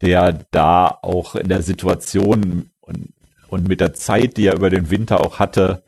der 0.00 0.44
da 0.50 0.98
auch 1.02 1.34
in 1.34 1.48
der 1.48 1.62
Situation 1.62 2.70
und, 2.80 3.14
und 3.48 3.66
mit 3.66 3.80
der 3.80 3.94
Zeit, 3.94 4.36
die 4.36 4.46
er 4.46 4.56
über 4.56 4.70
den 4.70 4.90
Winter 4.90 5.20
auch 5.20 5.38
hatte, 5.38 5.82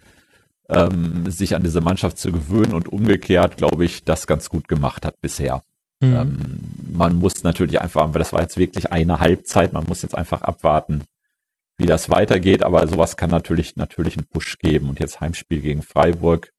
ähm, 0.69 1.31
sich 1.31 1.55
an 1.55 1.63
diese 1.63 1.81
Mannschaft 1.81 2.19
zu 2.19 2.33
gewöhnen 2.33 2.75
und 2.75 2.89
umgekehrt, 2.89 3.57
glaube 3.57 3.85
ich, 3.85 4.05
das 4.05 4.27
ganz 4.27 4.49
gut 4.49 4.69
gemacht 4.69 5.05
hat 5.05 5.21
bisher. 5.21 5.63
Mhm. 6.01 6.15
Ähm, 6.15 6.59
man 6.93 7.17
muss 7.17 7.43
natürlich 7.43 7.81
einfach, 7.81 8.03
aber 8.03 8.19
das 8.19 8.33
war 8.33 8.43
jetzt 8.43 8.57
wirklich 8.57 8.93
eine 8.93 9.21
Halbzeit, 9.21 9.73
man 9.73 9.85
muss 9.85 10.03
jetzt 10.03 10.17
einfach 10.17 10.43
abwarten, 10.43 11.05
wie 11.79 11.87
das 11.87 12.11
weitergeht, 12.11 12.63
aber 12.63 12.87
sowas 12.89 13.17
kann 13.17 13.31
natürlich, 13.31 13.77
natürlich 13.77 14.17
einen 14.17 14.27
Push 14.27 14.59
geben. 14.59 14.89
Und 14.89 14.99
jetzt 14.99 15.21
Heimspiel 15.21 15.61
gegen 15.61 15.83
Freiburg, 15.83 16.53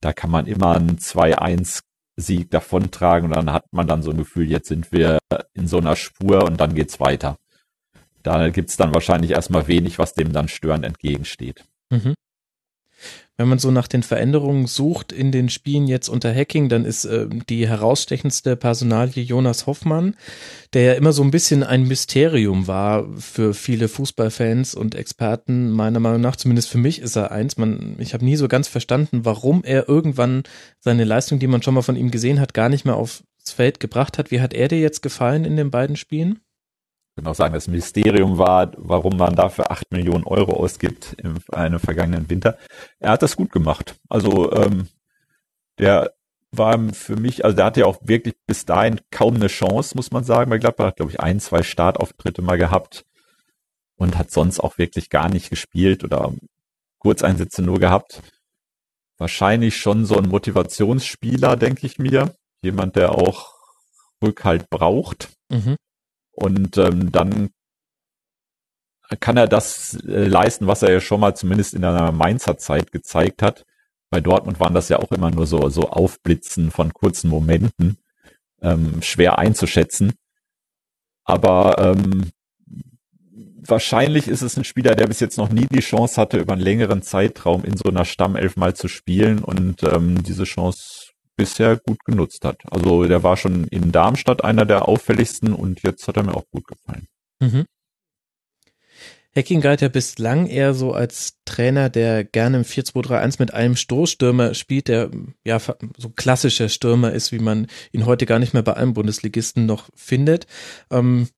da 0.00 0.12
kann 0.12 0.30
man 0.30 0.46
immer 0.46 0.76
einen 0.76 0.98
2-1 0.98 1.80
Sieg 2.16 2.50
davontragen 2.50 3.28
und 3.28 3.36
dann 3.36 3.52
hat 3.52 3.72
man 3.72 3.86
dann 3.86 4.02
so 4.02 4.10
ein 4.10 4.18
Gefühl, 4.18 4.50
jetzt 4.50 4.68
sind 4.68 4.92
wir 4.92 5.18
in 5.54 5.66
so 5.66 5.78
einer 5.78 5.96
Spur 5.96 6.44
und 6.44 6.60
dann 6.60 6.74
geht's 6.74 7.00
weiter. 7.00 7.36
Da 8.22 8.50
gibt's 8.50 8.76
dann 8.76 8.92
wahrscheinlich 8.92 9.30
erstmal 9.30 9.68
wenig, 9.68 9.98
was 9.98 10.14
dem 10.14 10.32
dann 10.32 10.48
störend 10.48 10.84
entgegensteht. 10.84 11.64
Mhm. 11.90 12.14
Wenn 13.38 13.48
man 13.48 13.60
so 13.60 13.70
nach 13.70 13.86
den 13.86 14.02
Veränderungen 14.02 14.66
sucht 14.66 15.12
in 15.12 15.30
den 15.30 15.48
Spielen 15.48 15.86
jetzt 15.86 16.08
unter 16.08 16.34
Hacking, 16.34 16.68
dann 16.68 16.84
ist 16.84 17.04
äh, 17.04 17.28
die 17.48 17.68
herausstechendste 17.68 18.56
Personalie 18.56 19.22
Jonas 19.22 19.68
Hoffmann, 19.68 20.16
der 20.72 20.82
ja 20.82 20.92
immer 20.94 21.12
so 21.12 21.22
ein 21.22 21.30
bisschen 21.30 21.62
ein 21.62 21.84
Mysterium 21.84 22.66
war 22.66 23.06
für 23.16 23.54
viele 23.54 23.86
Fußballfans 23.86 24.74
und 24.74 24.96
Experten. 24.96 25.70
Meiner 25.70 26.00
Meinung 26.00 26.20
nach, 26.20 26.34
zumindest 26.34 26.68
für 26.68 26.78
mich 26.78 27.00
ist 27.00 27.14
er 27.14 27.30
eins. 27.30 27.56
Man, 27.56 27.94
ich 28.00 28.12
habe 28.12 28.24
nie 28.24 28.34
so 28.34 28.48
ganz 28.48 28.66
verstanden, 28.66 29.24
warum 29.24 29.62
er 29.62 29.88
irgendwann 29.88 30.42
seine 30.80 31.04
Leistung, 31.04 31.38
die 31.38 31.46
man 31.46 31.62
schon 31.62 31.74
mal 31.74 31.82
von 31.82 31.94
ihm 31.94 32.10
gesehen 32.10 32.40
hat, 32.40 32.54
gar 32.54 32.68
nicht 32.68 32.84
mehr 32.84 32.96
aufs 32.96 33.22
Feld 33.44 33.78
gebracht 33.78 34.18
hat. 34.18 34.32
Wie 34.32 34.40
hat 34.40 34.52
er 34.52 34.66
dir 34.66 34.80
jetzt 34.80 35.00
gefallen 35.00 35.44
in 35.44 35.56
den 35.56 35.70
beiden 35.70 35.94
Spielen? 35.94 36.40
Würde 37.18 37.30
auch 37.30 37.34
sagen, 37.34 37.54
das 37.54 37.66
Mysterium 37.66 38.38
war, 38.38 38.70
warum 38.76 39.16
man 39.16 39.34
dafür 39.34 39.72
acht 39.72 39.90
Millionen 39.90 40.22
Euro 40.22 40.52
ausgibt 40.52 41.16
im 41.18 41.34
einem 41.50 41.80
vergangenen 41.80 42.30
Winter. 42.30 42.56
Er 43.00 43.10
hat 43.10 43.22
das 43.22 43.34
gut 43.34 43.50
gemacht. 43.50 43.96
Also 44.08 44.52
ähm, 44.52 44.86
der 45.78 46.12
war 46.52 46.78
für 46.92 47.16
mich, 47.16 47.44
also 47.44 47.56
der 47.56 47.64
hatte 47.64 47.80
ja 47.80 47.86
auch 47.86 47.98
wirklich 48.02 48.36
bis 48.46 48.66
dahin 48.66 49.00
kaum 49.10 49.34
eine 49.34 49.48
Chance, 49.48 49.96
muss 49.96 50.12
man 50.12 50.22
sagen. 50.22 50.48
Bei 50.48 50.58
Gladbach 50.58 50.86
hat, 50.86 50.96
glaube 50.96 51.10
ich, 51.10 51.18
ein, 51.18 51.40
zwei 51.40 51.64
Startauftritte 51.64 52.40
mal 52.40 52.56
gehabt 52.56 53.04
und 53.96 54.16
hat 54.16 54.30
sonst 54.30 54.60
auch 54.60 54.78
wirklich 54.78 55.10
gar 55.10 55.28
nicht 55.28 55.50
gespielt 55.50 56.04
oder 56.04 56.32
Kurzeinsätze 57.00 57.62
nur 57.62 57.80
gehabt. 57.80 58.22
Wahrscheinlich 59.16 59.76
schon 59.76 60.04
so 60.04 60.16
ein 60.16 60.28
Motivationsspieler, 60.28 61.56
denke 61.56 61.84
ich 61.84 61.98
mir. 61.98 62.32
Jemand, 62.62 62.94
der 62.94 63.16
auch 63.16 63.54
Rückhalt 64.22 64.70
braucht. 64.70 65.30
Mhm. 65.48 65.74
Und 66.38 66.78
ähm, 66.78 67.10
dann 67.10 67.50
kann 69.20 69.36
er 69.36 69.48
das 69.48 69.94
äh, 70.06 70.24
leisten, 70.24 70.66
was 70.66 70.82
er 70.82 70.92
ja 70.92 71.00
schon 71.00 71.20
mal 71.20 71.34
zumindest 71.34 71.74
in 71.74 71.84
einer 71.84 72.12
Mainzer 72.12 72.58
Zeit 72.58 72.92
gezeigt 72.92 73.42
hat. 73.42 73.64
Bei 74.10 74.20
Dortmund 74.20 74.60
waren 74.60 74.74
das 74.74 74.88
ja 74.88 74.98
auch 74.98 75.12
immer 75.12 75.30
nur 75.30 75.46
so, 75.46 75.68
so 75.68 75.90
Aufblitzen 75.90 76.70
von 76.70 76.92
kurzen 76.92 77.28
Momenten, 77.28 77.98
ähm, 78.62 79.02
schwer 79.02 79.38
einzuschätzen. 79.38 80.12
Aber 81.24 81.76
ähm, 81.78 82.30
wahrscheinlich 83.66 84.28
ist 84.28 84.42
es 84.42 84.56
ein 84.56 84.64
Spieler, 84.64 84.94
der 84.94 85.06
bis 85.06 85.20
jetzt 85.20 85.36
noch 85.36 85.50
nie 85.50 85.66
die 85.66 85.80
Chance 85.80 86.20
hatte, 86.20 86.38
über 86.38 86.54
einen 86.54 86.62
längeren 86.62 87.02
Zeitraum 87.02 87.64
in 87.64 87.76
so 87.76 87.88
einer 87.88 88.04
Stammelf 88.04 88.56
mal 88.56 88.74
zu 88.74 88.88
spielen 88.88 89.40
und 89.40 89.82
ähm, 89.82 90.22
diese 90.22 90.44
Chance 90.44 90.97
bisher 91.38 91.78
gut 91.78 92.04
genutzt 92.04 92.44
hat. 92.44 92.60
Also 92.70 93.04
der 93.04 93.22
war 93.22 93.38
schon 93.38 93.64
in 93.68 93.92
Darmstadt 93.92 94.44
einer 94.44 94.66
der 94.66 94.88
auffälligsten 94.88 95.54
und 95.54 95.82
jetzt 95.82 96.06
hat 96.06 96.18
er 96.18 96.24
mir 96.24 96.34
auch 96.34 96.50
gut 96.50 96.66
gefallen. 96.66 97.06
Mhm. 97.40 97.64
Hacking 99.36 99.60
galt 99.60 99.80
ja 99.80 99.88
bislang 99.88 100.46
eher 100.46 100.74
so 100.74 100.92
als 100.92 101.38
Trainer, 101.44 101.90
der 101.90 102.24
gerne 102.24 102.58
im 102.58 102.62
4-2-3-1 102.64 103.36
mit 103.38 103.54
einem 103.54 103.76
Stoßstürmer 103.76 104.54
spielt, 104.54 104.88
der 104.88 105.10
ja 105.44 105.60
so 105.96 106.10
klassischer 106.10 106.68
Stürmer 106.68 107.12
ist, 107.12 107.30
wie 107.30 107.38
man 107.38 107.68
ihn 107.92 108.06
heute 108.06 108.26
gar 108.26 108.40
nicht 108.40 108.52
mehr 108.52 108.64
bei 108.64 108.72
allen 108.72 108.94
Bundesligisten 108.94 109.64
noch 109.64 109.90
findet. 109.94 110.46
Ähm, 110.90 111.28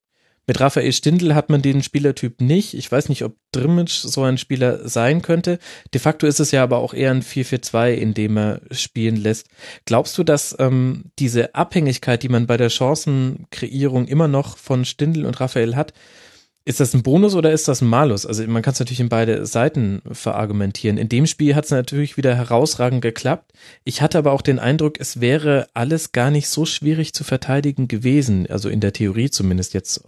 mit 0.51 0.59
Raphael 0.59 0.93
Stindl 0.93 1.37
hat 1.37 1.49
man 1.49 1.63
den 1.63 1.81
Spielertyp 1.81 2.41
nicht. 2.41 2.75
Ich 2.75 2.91
weiß 2.91 3.09
nicht, 3.09 3.23
ob 3.23 3.37
Drimmitsch 3.53 4.01
so 4.01 4.25
ein 4.25 4.37
Spieler 4.37 4.89
sein 4.89 5.23
könnte. 5.23 5.61
De 5.95 6.01
facto 6.01 6.27
ist 6.27 6.41
es 6.41 6.51
ja 6.51 6.65
aber 6.65 6.79
auch 6.79 6.93
eher 6.93 7.13
ein 7.13 7.23
4-4-2, 7.23 7.93
in 7.93 8.15
dem 8.15 8.37
er 8.37 8.61
spielen 8.73 9.15
lässt. 9.15 9.47
Glaubst 9.85 10.19
du, 10.19 10.25
dass 10.25 10.57
ähm, 10.59 11.05
diese 11.21 11.55
Abhängigkeit, 11.55 12.25
die 12.25 12.29
man 12.29 12.49
bei 12.49 12.57
der 12.57 12.69
Chancenkreierung 12.69 14.09
immer 14.09 14.27
noch 14.27 14.57
von 14.57 14.85
Stindl 14.85 15.25
und 15.25 15.39
Raphael 15.39 15.77
hat, 15.77 15.93
ist 16.65 16.81
das 16.81 16.95
ein 16.95 17.05
Bonus 17.05 17.37
oder 17.37 17.53
ist 17.53 17.69
das 17.69 17.81
ein 17.81 17.89
Malus? 17.89 18.27
Also 18.27 18.45
man 18.49 18.63
kann 18.63 18.73
es 18.73 18.81
natürlich 18.81 18.99
in 18.99 19.09
beide 19.09 19.47
Seiten 19.47 20.03
verargumentieren. 20.11 20.99
In 20.99 21.09
dem 21.09 21.27
Spiel 21.27 21.55
hat 21.55 21.67
es 21.67 21.71
natürlich 21.71 22.17
wieder 22.17 22.35
herausragend 22.35 23.03
geklappt. 23.03 23.53
Ich 23.85 24.03
hatte 24.03 24.19
aber 24.19 24.33
auch 24.33 24.43
den 24.43 24.59
Eindruck, 24.59 24.99
es 24.99 25.21
wäre 25.21 25.69
alles 25.75 26.11
gar 26.11 26.33
nicht 26.33 26.49
so 26.49 26.67
schwierig 26.67 27.15
zu 27.15 27.23
verteidigen 27.23 27.87
gewesen. 27.87 28.49
Also 28.51 28.69
in 28.69 28.81
der 28.81 28.93
Theorie 28.93 29.31
zumindest 29.31 29.75
jetzt. 29.75 30.03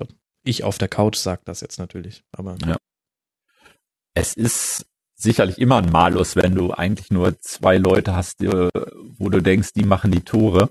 Ich 0.44 0.64
auf 0.64 0.78
der 0.78 0.88
Couch 0.88 1.16
sage 1.16 1.42
das 1.44 1.60
jetzt 1.60 1.78
natürlich. 1.78 2.24
Aber 2.32 2.56
ja. 2.66 2.76
Es 4.14 4.34
ist 4.34 4.86
sicherlich 5.14 5.58
immer 5.58 5.78
ein 5.78 5.90
Malus, 5.90 6.36
wenn 6.36 6.54
du 6.54 6.72
eigentlich 6.72 7.10
nur 7.10 7.38
zwei 7.40 7.78
Leute 7.78 8.14
hast, 8.14 8.42
wo 8.42 9.28
du 9.28 9.40
denkst, 9.40 9.72
die 9.74 9.84
machen 9.84 10.10
die 10.10 10.22
Tore. 10.22 10.70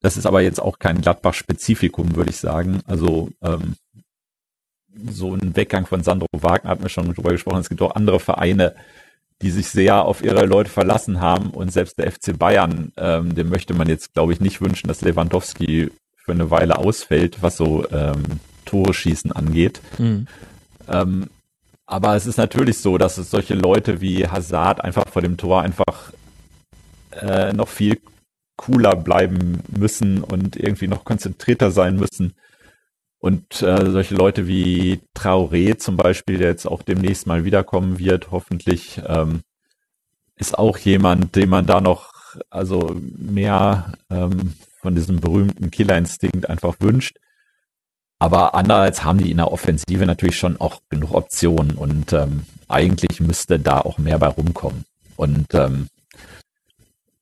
Das 0.00 0.16
ist 0.16 0.26
aber 0.26 0.40
jetzt 0.40 0.60
auch 0.60 0.78
kein 0.78 1.00
Gladbach-Spezifikum, 1.00 2.16
würde 2.16 2.30
ich 2.30 2.38
sagen. 2.38 2.80
Also 2.86 3.30
ähm, 3.42 3.74
so 5.08 5.34
ein 5.34 5.56
Weggang 5.56 5.86
von 5.86 6.02
Sandro 6.02 6.26
Wagner 6.32 6.70
hat 6.70 6.80
mir 6.80 6.88
schon 6.88 7.12
drüber 7.12 7.32
gesprochen. 7.32 7.60
Es 7.60 7.68
gibt 7.68 7.82
auch 7.82 7.94
andere 7.94 8.20
Vereine, 8.20 8.74
die 9.42 9.50
sich 9.50 9.68
sehr 9.68 10.04
auf 10.04 10.22
ihre 10.22 10.46
Leute 10.46 10.70
verlassen 10.70 11.20
haben 11.20 11.50
und 11.50 11.72
selbst 11.72 11.98
der 11.98 12.10
FC 12.10 12.38
Bayern, 12.38 12.92
ähm, 12.96 13.34
dem 13.34 13.48
möchte 13.48 13.74
man 13.74 13.88
jetzt, 13.88 14.14
glaube 14.14 14.32
ich, 14.32 14.40
nicht 14.40 14.60
wünschen, 14.60 14.88
dass 14.88 15.00
Lewandowski 15.00 15.90
für 16.16 16.32
eine 16.32 16.50
Weile 16.50 16.78
ausfällt, 16.78 17.42
was 17.42 17.56
so 17.56 17.88
ähm, 17.90 18.22
Tore 18.70 18.94
schießen 18.94 19.32
angeht. 19.32 19.80
Mhm. 19.98 20.26
Ähm, 20.88 21.26
aber 21.86 22.14
es 22.14 22.26
ist 22.26 22.36
natürlich 22.38 22.78
so, 22.78 22.98
dass 22.98 23.18
es 23.18 23.30
solche 23.30 23.54
Leute 23.54 24.00
wie 24.00 24.26
Hazard 24.26 24.82
einfach 24.82 25.08
vor 25.08 25.22
dem 25.22 25.36
Tor 25.36 25.62
einfach 25.62 26.12
äh, 27.12 27.52
noch 27.52 27.68
viel 27.68 28.00
cooler 28.56 28.94
bleiben 28.94 29.60
müssen 29.68 30.22
und 30.22 30.56
irgendwie 30.56 30.86
noch 30.86 31.04
konzentrierter 31.04 31.70
sein 31.70 31.96
müssen. 31.96 32.34
Und 33.18 33.60
äh, 33.62 33.90
solche 33.90 34.14
Leute 34.14 34.46
wie 34.46 35.00
Traoré 35.16 35.78
zum 35.78 35.96
Beispiel, 35.96 36.38
der 36.38 36.50
jetzt 36.50 36.66
auch 36.66 36.82
demnächst 36.82 37.26
mal 37.26 37.44
wiederkommen 37.44 37.98
wird, 37.98 38.30
hoffentlich, 38.30 39.00
ähm, 39.06 39.40
ist 40.36 40.58
auch 40.58 40.78
jemand, 40.78 41.36
dem 41.36 41.50
man 41.50 41.66
da 41.66 41.80
noch 41.80 42.12
also 42.48 42.96
mehr 43.18 43.92
ähm, 44.10 44.54
von 44.80 44.94
diesem 44.94 45.20
berühmten 45.20 45.70
Killerinstinkt 45.70 46.48
einfach 46.48 46.76
wünscht. 46.80 47.18
Aber 48.20 48.54
andererseits 48.54 49.02
haben 49.02 49.18
die 49.18 49.30
in 49.30 49.38
der 49.38 49.50
Offensive 49.50 50.04
natürlich 50.04 50.36
schon 50.36 50.60
auch 50.60 50.82
genug 50.90 51.14
Optionen 51.14 51.72
und 51.72 52.12
ähm, 52.12 52.44
eigentlich 52.68 53.18
müsste 53.18 53.58
da 53.58 53.80
auch 53.80 53.96
mehr 53.96 54.18
bei 54.18 54.28
rumkommen. 54.28 54.84
Und 55.16 55.46
ähm, 55.54 55.88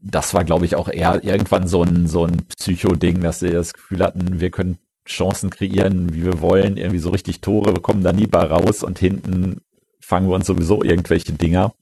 das 0.01 0.35
war, 0.35 0.45
glaube 0.45 0.65
ich, 0.65 0.75
auch 0.75 0.89
eher 0.89 1.23
irgendwann 1.23 1.69
so 1.69 1.85
ein, 1.85 2.09
so 2.09 2.25
ein 2.25 2.47
Psycho-Ding, 2.49 3.20
dass 3.20 3.39
sie 3.39 3.51
das 3.51 3.73
Gefühl 3.75 4.03
hatten, 4.03 4.41
wir 4.41 4.51
können 4.51 4.79
Chancen 5.07 5.51
kreieren, 5.51 6.12
wie 6.12 6.25
wir 6.25 6.41
wollen, 6.41 6.77
irgendwie 6.77 6.99
so 6.99 7.11
richtig 7.11 7.41
Tore, 7.41 7.75
wir 7.75 7.81
kommen 7.81 8.03
da 8.03 8.12
nie 8.12 8.27
bei 8.27 8.43
raus 8.43 8.83
und 8.83 8.99
hinten 8.99 9.61
fangen 10.01 10.29
wir 10.29 10.35
uns 10.35 10.49
sowieso 10.49 10.83
irgendwelche 10.83 11.33
Dinger. 11.33 11.75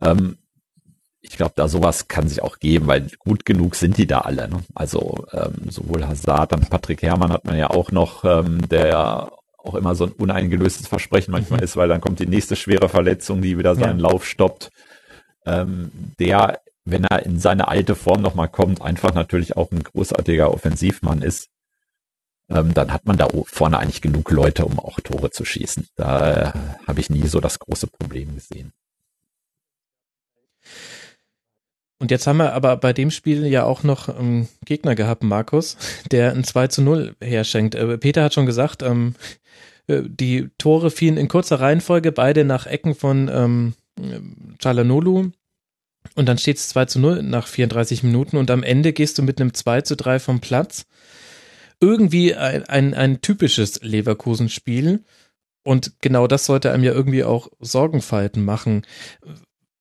Ähm, 0.00 0.36
ich 1.22 1.36
glaube, 1.36 1.52
da 1.54 1.68
sowas 1.68 2.08
kann 2.08 2.28
sich 2.28 2.42
auch 2.42 2.58
geben, 2.58 2.86
weil 2.86 3.08
gut 3.18 3.44
genug 3.44 3.74
sind 3.74 3.98
die 3.98 4.06
da 4.06 4.20
alle. 4.20 4.48
Ne? 4.48 4.62
Also 4.74 5.26
ähm, 5.32 5.70
sowohl 5.70 6.06
Hazard, 6.06 6.52
dann 6.52 6.60
Patrick 6.60 7.02
Herrmann 7.02 7.32
hat 7.32 7.44
man 7.44 7.58
ja 7.58 7.70
auch 7.70 7.92
noch, 7.92 8.24
ähm, 8.24 8.66
der 8.68 8.88
ja 8.88 9.30
auch 9.58 9.74
immer 9.74 9.94
so 9.94 10.06
ein 10.06 10.12
uneingelöstes 10.12 10.86
Versprechen 10.88 11.32
manchmal 11.32 11.58
mhm. 11.58 11.64
ist, 11.64 11.76
weil 11.76 11.88
dann 11.88 12.00
kommt 12.00 12.20
die 12.20 12.26
nächste 12.26 12.56
schwere 12.56 12.88
Verletzung, 12.88 13.42
die 13.42 13.58
wieder 13.58 13.74
seinen 13.74 14.00
ja. 14.00 14.08
Lauf 14.08 14.26
stoppt. 14.26 14.70
Ähm, 15.44 15.90
der, 16.18 16.60
wenn 16.84 17.04
er 17.04 17.24
in 17.24 17.38
seine 17.38 17.68
alte 17.68 17.94
Form 17.94 18.22
nochmal 18.22 18.48
kommt, 18.48 18.80
einfach 18.80 19.12
natürlich 19.12 19.56
auch 19.56 19.70
ein 19.72 19.82
großartiger 19.82 20.52
Offensivmann 20.52 21.20
ist. 21.20 21.48
ähm, 22.48 22.72
dann 22.74 22.92
hat 22.92 23.04
man 23.06 23.18
da 23.18 23.28
vorne 23.44 23.78
eigentlich 23.78 24.00
genug 24.00 24.30
Leute, 24.30 24.64
um 24.64 24.78
auch 24.78 25.00
Tore 25.00 25.30
zu 25.30 25.44
schießen. 25.44 25.86
Da 25.96 26.30
äh, 26.30 26.52
habe 26.86 27.00
ich 27.00 27.10
nie 27.10 27.26
so 27.26 27.40
das 27.40 27.58
große 27.58 27.86
Problem 27.86 28.34
gesehen. 28.34 28.72
Und 32.00 32.10
jetzt 32.10 32.26
haben 32.26 32.38
wir 32.38 32.54
aber 32.54 32.78
bei 32.78 32.94
dem 32.94 33.10
Spiel 33.10 33.46
ja 33.46 33.64
auch 33.64 33.82
noch 33.82 34.08
einen 34.08 34.48
Gegner 34.64 34.94
gehabt, 34.94 35.22
Markus, 35.22 35.76
der 36.10 36.32
ein 36.32 36.44
2 36.44 36.68
zu 36.68 36.82
0 36.82 37.14
herschenkt. 37.22 37.74
Äh, 37.74 37.98
Peter 37.98 38.24
hat 38.24 38.32
schon 38.34 38.46
gesagt, 38.46 38.82
ähm, 38.82 39.14
äh, 39.86 40.02
die 40.06 40.48
Tore 40.56 40.90
fielen 40.90 41.18
in 41.18 41.28
kurzer 41.28 41.60
Reihenfolge, 41.60 42.10
beide 42.10 42.44
nach 42.44 42.66
Ecken 42.66 42.94
von 42.94 43.28
ähm, 43.28 43.74
Chalanolu. 44.58 45.30
Und 46.14 46.26
dann 46.26 46.38
steht 46.38 46.56
es 46.56 46.70
2 46.70 46.86
zu 46.86 47.00
0 47.00 47.22
nach 47.22 47.46
34 47.46 48.02
Minuten 48.02 48.38
und 48.38 48.50
am 48.50 48.62
Ende 48.62 48.94
gehst 48.94 49.18
du 49.18 49.22
mit 49.22 49.38
einem 49.38 49.52
2 49.52 49.82
zu 49.82 49.94
3 49.94 50.18
vom 50.20 50.40
Platz. 50.40 50.86
Irgendwie 51.80 52.34
ein, 52.34 52.64
ein, 52.64 52.94
ein 52.94 53.20
typisches 53.20 53.82
Leverkusen-Spiel. 53.82 55.04
Und 55.62 56.00
genau 56.00 56.26
das 56.26 56.46
sollte 56.46 56.72
einem 56.72 56.84
ja 56.84 56.92
irgendwie 56.92 57.24
auch 57.24 57.48
Sorgenfalten 57.60 58.42
machen. 58.42 58.86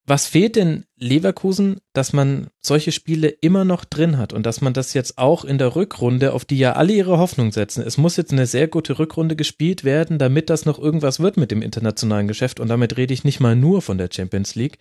Was 0.10 0.26
fehlt 0.26 0.56
denn 0.56 0.86
Leverkusen, 0.98 1.81
dass 1.94 2.14
man 2.14 2.48
solche 2.61 2.91
Spiele 2.91 3.27
immer 3.27 3.64
noch 3.64 3.86
drin 3.86 4.18
hat 4.18 4.34
und 4.34 4.44
dass 4.44 4.60
man 4.60 4.73
das 4.73 4.95
jetzt 4.95 5.19
auch 5.19 5.45
in 5.45 5.60
der 5.60 5.76
Rückrunde, 5.76 6.34
auf 6.34 6.45
die 6.45 6.57
ja 6.57 6.73
alle 6.73 6.94
ihre 6.94 7.19
Hoffnung 7.19 7.52
setzen. 7.52 7.84
Es 7.86 7.99
muss 7.99 8.18
jetzt 8.18 8.31
eine 8.31 8.48
sehr 8.48 8.68
gute 8.68 8.98
Rückrunde 8.98 9.36
gespielt 9.36 9.84
werden, 9.84 10.18
damit 10.18 10.49
das 10.49 10.65
noch 10.65 10.80
irgendwas 10.80 11.19
wird 11.19 11.38
mit 11.38 11.52
dem 11.52 11.61
internationalen 11.61 12.27
Geschäft 12.27 12.60
und 12.60 12.69
damit 12.69 12.98
rede 12.98 13.14
ich 13.14 13.23
nicht 13.23 13.40
mal 13.40 13.56
nur 13.56 13.84
von 13.84 13.99
der 13.99 14.10
Champions 14.11 14.56
League. 14.56 14.80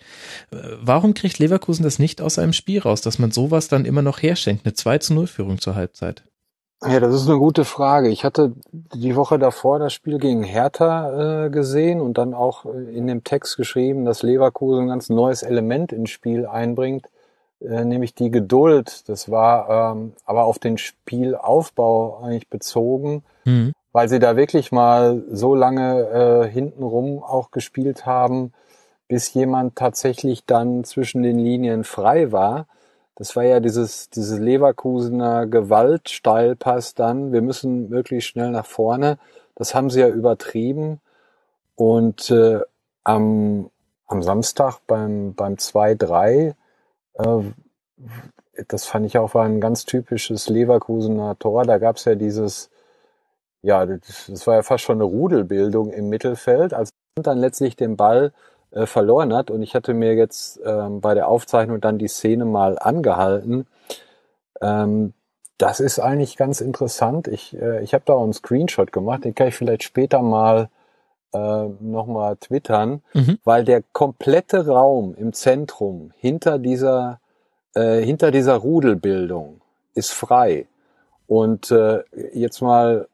Äh, 0.51 0.57
warum 0.81 1.13
kriegt 1.13 1.39
Leverkusen 1.39 1.83
das 1.83 1.99
nicht 1.99 2.23
aus 2.23 2.37
seinem 2.37 2.55
Spiel 2.55 2.79
raus, 2.79 3.03
dass 3.03 3.19
man 3.19 3.31
sowas 3.31 3.69
dann 3.69 3.85
immer 3.85 4.01
noch 4.01 4.23
herschenkt, 4.23 4.65
eine 4.65 4.73
2 4.73 4.97
zu 4.97 5.13
0 5.13 5.27
Führung 5.27 5.61
zur 5.61 5.75
Halbzeit? 5.75 6.23
Ja, 6.87 7.01
das 7.01 7.13
ist 7.13 7.29
eine 7.29 7.39
gute 7.39 7.65
Frage. 7.65 8.09
Ich 8.09 8.25
hatte 8.25 8.53
die 8.73 9.17
Woche 9.17 9.39
davor 9.39 9.81
das 9.81 9.93
Spiel 9.93 10.19
gegen 10.19 10.45
Hertha 10.45 11.47
äh, 11.47 11.51
gesehen 11.51 12.01
und 12.01 12.19
dann 12.19 12.35
auch 12.35 12.67
äh, 12.67 12.97
in 12.97 13.09
dem 13.09 13.25
Text 13.25 13.57
geschrieben, 13.57 14.05
dass 14.05 14.23
Leverkusen 14.23 14.83
ein 14.83 14.89
ganz 14.89 15.09
neues 15.09 15.43
Element 15.43 15.93
ins 15.93 16.11
Spiel 16.11 16.47
einbringt, 16.47 17.07
äh, 17.61 17.85
nämlich 17.85 18.15
die 18.15 18.31
Geduld. 18.31 19.09
Das 19.09 19.29
war 19.29 19.93
ähm, 19.93 20.13
aber 20.25 20.45
auf 20.45 20.61
den 20.61 20.79
Spielaufbau 20.79 22.21
eigentlich 22.23 22.49
bezogen, 22.49 23.25
mhm. 23.45 23.73
weil 23.91 24.09
sie 24.09 24.21
da 24.21 24.37
wirklich 24.37 24.71
mal 24.71 25.25
so 25.33 25.57
lange 25.57 26.03
äh, 26.47 26.49
hintenrum 26.49 27.25
auch 27.25 27.51
gespielt 27.51 28.07
haben, 28.07 28.53
bis 29.09 29.35
jemand 29.35 29.75
tatsächlich 29.75 30.45
dann 30.47 30.85
zwischen 30.85 31.25
den 31.25 31.41
Linien 31.41 31.83
frei 31.83 32.31
war. 32.31 32.67
Das 33.19 33.35
war 33.35 33.43
ja 33.43 33.59
dieses, 33.59 34.11
dieses 34.11 34.39
Leverkusener 34.39 35.49
Gewaltsteilpass 35.49 36.95
dann. 36.95 37.33
Wir 37.33 37.43
müssen 37.43 37.89
möglichst 37.89 38.31
schnell 38.31 38.53
nach 38.53 38.65
vorne. 38.65 39.19
Das 39.57 39.75
haben 39.75 39.91
sie 39.91 39.99
ja 39.99 40.09
übertrieben. 40.09 41.01
Und 41.75 42.31
äh, 42.31 42.61
am, 43.03 43.71
am 44.07 44.23
Samstag 44.23 44.79
beim, 44.87 45.35
beim 45.35 45.55
2-3, 45.55 46.55
äh, 47.15 47.25
das 48.69 48.87
fand 48.87 49.07
ich 49.07 49.19
auch 49.19 49.35
war 49.35 49.45
ein 49.45 49.61
ganz 49.61 49.85
typisches 49.85 50.49
Leverkusener 50.49 51.37
Tor. 51.41 51.65
Da 51.65 51.79
gab 51.79 51.97
es 51.97 52.05
ja 52.05 52.15
dieses, 52.15 52.71
ja, 53.63 53.85
das 53.85 54.47
war 54.47 54.55
ja 54.55 54.63
fast 54.63 54.85
schon 54.85 54.99
eine 54.99 55.05
Rudelbildung 55.05 55.91
im 55.91 56.09
Mittelfeld, 56.09 56.73
als 56.73 56.91
dann 57.17 57.39
letztlich 57.39 57.75
den 57.75 57.97
Ball 57.97 58.33
äh, 58.71 58.87
verloren 58.87 59.35
hat. 59.35 59.51
Und 59.51 59.63
ich 59.63 59.75
hatte 59.75 59.95
mir 59.95 60.15
jetzt 60.15 60.61
ähm, 60.65 61.01
bei 61.01 61.15
der 61.15 61.29
Aufzeichnung 61.29 61.81
dann 61.81 61.99
die 61.99 62.09
Szene 62.09 62.45
mal 62.45 62.79
angehalten. 62.79 63.67
Ähm, 64.61 65.15
das 65.59 65.81
ist 65.81 65.99
eigentlich 65.99 66.37
ganz 66.37 66.61
interessant. 66.61 67.29
Ich, 67.29 67.57
äh, 67.61 67.83
ich 67.83 67.95
habe 67.95 68.05
da 68.07 68.15
auch 68.15 68.23
einen 68.23 68.33
Screenshot 68.33 68.93
gemacht, 68.93 69.25
den 69.25 69.35
kann 69.35 69.49
ich 69.49 69.57
vielleicht 69.57 69.83
später 69.83 70.23
mal 70.23 70.69
äh, 71.33 71.69
nochmal 71.81 72.37
twittern, 72.37 73.03
mhm. 73.13 73.39
weil 73.45 73.65
der 73.65 73.83
komplette 73.93 74.67
Raum 74.67 75.15
im 75.15 75.33
Zentrum 75.33 76.13
hinter 76.17 76.59
dieser, 76.59 77.21
äh, 77.75 78.01
hinter 78.01 78.31
dieser 78.31 78.57
Rudelbildung 78.57 79.61
ist 79.95 80.13
frei. 80.13 80.67
Und 81.27 81.71
äh, 81.71 82.03
jetzt 82.33 82.63
mal 82.63 83.09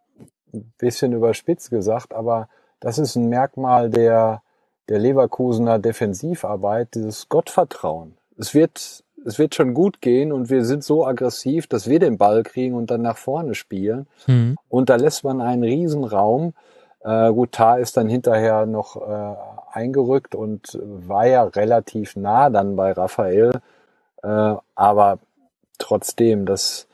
ein 0.53 0.73
bisschen 0.79 1.13
überspitzt 1.13 1.71
gesagt, 1.71 2.15
aber 2.15 2.49
das 2.79 2.99
ist 2.99 3.17
ein 3.17 3.29
Merkmal 3.29 3.91
der, 3.91 4.43
der 4.89 4.99
Leverkusener 4.99 5.79
Defensivarbeit 5.79 6.95
dieses 6.95 7.29
Gottvertrauen. 7.29 8.17
Es 8.39 8.55
wird, 8.55 9.05
es 9.25 9.39
wird 9.39 9.55
schon 9.55 9.75
gut 9.75 10.01
gehen 10.01 10.33
und 10.33 10.51
wir 10.51 10.65
sind 10.65 10.85
so 10.85 11.07
aggressiv, 11.07 11.67
dass 11.67 11.89
wir 11.89 11.99
den 11.99 12.19
Ball 12.19 12.43
kriegen 12.43 12.75
und 12.75 12.91
dann 12.91 13.03
nach 13.03 13.17
vorne 13.17 13.55
spielen. 13.55 14.07
Mhm. 14.27 14.57
Und 14.69 14.91
da 14.91 14.97
lässt 14.97 15.25
man 15.25 15.41
einen 15.41 15.63
Riesenraum. 15.63 16.55
Äh, 17.01 17.33
gut, 17.33 17.53
Tar 17.53 17.79
ist 17.79 17.97
dann 17.97 18.09
hinterher 18.09 18.67
noch 18.67 18.97
äh, 18.97 19.37
eingerückt 19.73 20.35
und 20.35 20.79
war 20.83 21.27
ja 21.27 21.45
relativ 21.45 22.17
nah 22.17 22.51
dann 22.51 22.77
bei 22.77 22.93
Raphael. 22.93 23.61
Äh, 24.23 24.55
aber 24.75 25.19
trotzdem, 25.79 26.47
das, 26.47 26.87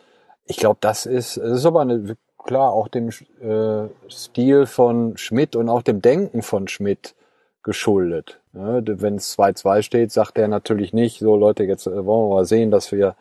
ich 0.46 0.56
glaube, 0.56 0.78
das 0.80 1.06
ist, 1.06 1.36
es 1.36 1.58
ist 1.58 1.66
aber 1.66 1.82
eine, 1.82 2.16
klar 2.38 2.72
auch 2.72 2.88
dem 2.88 3.08
äh, 3.08 3.88
Stil 4.10 4.66
von 4.66 5.16
Schmidt 5.16 5.56
und 5.56 5.68
auch 5.68 5.82
dem 5.82 6.02
Denken 6.02 6.42
von 6.42 6.68
Schmidt 6.68 7.14
geschuldet. 7.62 8.40
Ne? 8.52 8.82
Wenn 8.84 9.16
es 9.16 9.38
2-2 9.38 9.82
steht, 9.82 10.12
sagt 10.12 10.38
er 10.38 10.48
natürlich 10.48 10.92
nicht, 10.92 11.20
so 11.20 11.36
Leute, 11.36 11.64
jetzt 11.64 11.86
äh, 11.86 12.06
wollen 12.06 12.30
wir 12.30 12.34
mal 12.36 12.44
sehen, 12.44 12.70
dass 12.70 12.92
wir 12.92 13.16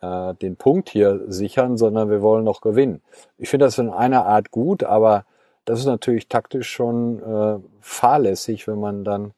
äh, 0.00 0.34
den 0.34 0.56
Punkt 0.56 0.88
hier 0.90 1.20
sichern, 1.28 1.76
sondern 1.76 2.10
wir 2.10 2.22
wollen 2.22 2.44
noch 2.44 2.60
gewinnen. 2.60 3.02
Ich 3.36 3.48
finde 3.48 3.66
das 3.66 3.78
in 3.78 3.90
einer 3.90 4.26
Art 4.26 4.50
gut, 4.50 4.84
aber 4.84 5.24
das 5.64 5.80
ist 5.80 5.86
natürlich 5.86 6.28
taktisch 6.28 6.70
schon 6.70 7.22
äh, 7.22 7.58
fahrlässig, 7.80 8.66
wenn 8.66 8.80
man 8.80 9.04
dann 9.04 9.32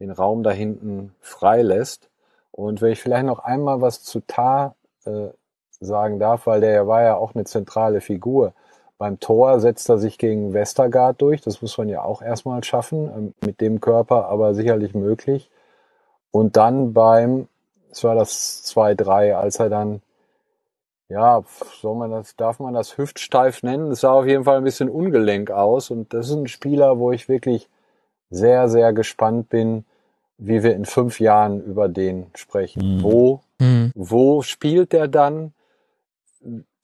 den 0.00 0.10
Raum 0.10 0.42
da 0.42 0.50
hinten 0.50 1.14
frei 1.20 1.62
lässt. 1.62 2.10
Und 2.50 2.80
wenn 2.80 2.92
ich 2.92 3.00
vielleicht 3.00 3.26
noch 3.26 3.38
einmal 3.38 3.80
was 3.80 4.02
zu 4.02 4.20
Tar 4.20 4.74
äh, 5.04 5.28
sagen 5.80 6.18
darf, 6.18 6.46
weil 6.46 6.60
der 6.60 6.86
war 6.86 7.02
ja 7.02 7.16
auch 7.16 7.34
eine 7.34 7.44
zentrale 7.44 8.00
Figur. 8.00 8.52
Beim 8.98 9.20
Tor 9.20 9.60
setzt 9.60 9.88
er 9.90 9.98
sich 9.98 10.16
gegen 10.16 10.54
Westergaard 10.54 11.20
durch. 11.20 11.42
Das 11.42 11.60
muss 11.60 11.76
man 11.76 11.88
ja 11.88 12.02
auch 12.02 12.22
erstmal 12.22 12.64
schaffen, 12.64 13.10
ähm, 13.14 13.34
mit 13.44 13.60
dem 13.60 13.80
Körper, 13.80 14.28
aber 14.28 14.54
sicherlich 14.54 14.94
möglich. 14.94 15.50
Und 16.30 16.56
dann 16.56 16.92
beim, 16.92 17.48
es 17.90 18.04
war 18.04 18.14
das 18.14 18.64
2-3, 18.64 19.34
als 19.34 19.58
er 19.58 19.68
dann, 19.68 20.00
ja, 21.08 21.42
soll 21.80 21.94
man 21.94 22.10
das, 22.10 22.36
darf 22.36 22.58
man 22.58 22.74
das 22.74 22.98
hüftsteif 22.98 23.62
nennen? 23.62 23.92
Es 23.92 24.00
sah 24.00 24.12
auf 24.12 24.26
jeden 24.26 24.44
Fall 24.44 24.58
ein 24.58 24.64
bisschen 24.64 24.88
ungelenk 24.88 25.50
aus. 25.50 25.90
Und 25.90 26.12
das 26.14 26.28
ist 26.28 26.34
ein 26.34 26.48
Spieler, 26.48 26.98
wo 26.98 27.12
ich 27.12 27.28
wirklich 27.28 27.68
sehr, 28.30 28.68
sehr 28.68 28.92
gespannt 28.92 29.50
bin, 29.50 29.84
wie 30.38 30.62
wir 30.62 30.74
in 30.74 30.84
fünf 30.84 31.20
Jahren 31.20 31.62
über 31.62 31.88
den 31.88 32.26
sprechen. 32.34 32.96
Mhm. 32.96 33.02
Wo, 33.02 33.40
mhm. 33.58 33.92
wo 33.94 34.42
spielt 34.42 34.92
der 34.92 35.08
dann? 35.08 35.52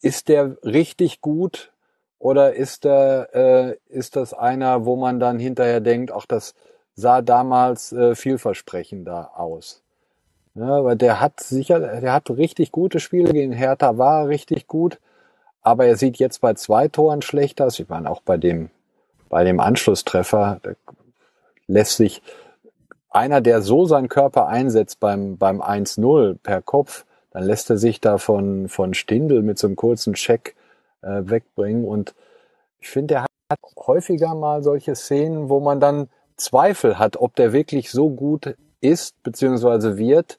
Ist 0.01 0.28
der 0.28 0.56
richtig 0.64 1.20
gut? 1.20 1.72
Oder 2.23 2.55
ist 2.55 2.85
äh, 2.85 3.73
ist 3.89 4.15
das 4.15 4.32
einer, 4.32 4.85
wo 4.85 4.94
man 4.94 5.19
dann 5.19 5.40
hinterher 5.40 5.81
denkt, 5.81 6.12
ach, 6.12 6.24
das 6.24 6.55
sah 6.94 7.20
damals 7.20 7.93
äh, 7.93 8.15
vielversprechender 8.15 9.32
aus? 9.35 9.82
Ja, 10.55 10.85
weil 10.85 10.94
der 10.94 11.20
hat 11.20 11.40
sicher, 11.40 11.81
der 11.81 12.12
hat 12.12 12.31
richtig 12.31 12.70
gute 12.70 13.01
Spiele 13.01 13.32
gegen 13.32 13.53
Hertha, 13.53 13.99
war 13.99 14.28
richtig 14.28 14.69
gut, 14.69 15.01
aber 15.62 15.86
er 15.86 15.97
sieht 15.97 16.16
jetzt 16.19 16.40
bei 16.40 16.55
zwei 16.55 16.86
Toren 16.86 17.23
schlechter 17.23 17.66
aus. 17.66 17.81
Ich 17.81 17.89
meine, 17.89 18.09
auch 18.09 18.20
bei 18.20 18.36
dem, 18.36 18.70
bei 19.28 19.43
dem 19.43 19.59
Anschlusstreffer 19.59 20.61
lässt 21.66 21.97
sich 21.97 22.23
einer, 23.11 23.40
der 23.40 23.62
so 23.62 23.85
seinen 23.85 24.09
Körper 24.09 24.47
einsetzt 24.47 25.01
beim, 25.01 25.39
beim 25.39 25.61
1-0 25.61 26.36
per 26.40 26.62
Kopf, 26.62 27.05
dann 27.32 27.43
lässt 27.43 27.69
er 27.69 27.78
sich 27.78 28.01
da 28.01 28.19
von, 28.19 28.69
von 28.69 28.94
Stindel 28.94 29.43
mit 29.43 29.59
so 29.59 29.66
einem 29.66 29.74
kurzen 29.74 30.15
Check 30.15 30.55
äh, 31.02 31.22
wegbringen. 31.24 31.84
Und 31.84 32.14
ich 32.80 32.88
finde, 32.88 33.14
er 33.14 33.22
hat 33.22 33.58
häufiger 33.86 34.34
mal 34.34 34.62
solche 34.62 34.94
Szenen, 34.94 35.48
wo 35.48 35.60
man 35.60 35.80
dann 35.80 36.08
Zweifel 36.36 36.98
hat, 36.98 37.16
ob 37.16 37.36
der 37.36 37.52
wirklich 37.52 37.90
so 37.90 38.10
gut 38.10 38.56
ist 38.80 39.22
bzw. 39.22 39.96
wird, 39.96 40.38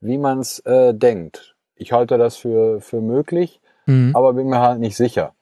wie 0.00 0.18
man 0.18 0.40
es 0.40 0.60
äh, 0.60 0.94
denkt. 0.94 1.54
Ich 1.76 1.92
halte 1.92 2.16
das 2.16 2.36
für, 2.36 2.80
für 2.80 3.00
möglich, 3.00 3.60
mhm. 3.86 4.12
aber 4.14 4.34
bin 4.34 4.48
mir 4.48 4.60
halt 4.60 4.80
nicht 4.80 4.96
sicher. 4.96 5.34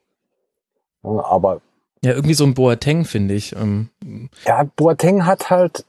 Aber 1.02 1.60
ja, 2.02 2.12
irgendwie 2.12 2.34
so 2.34 2.44
ein 2.44 2.54
Boateng 2.54 3.04
finde 3.04 3.34
ich. 3.34 3.54
Ähm. 3.54 3.90
Ja, 4.46 4.64
Boateng 4.76 5.26
hat 5.26 5.50
halt, 5.50 5.84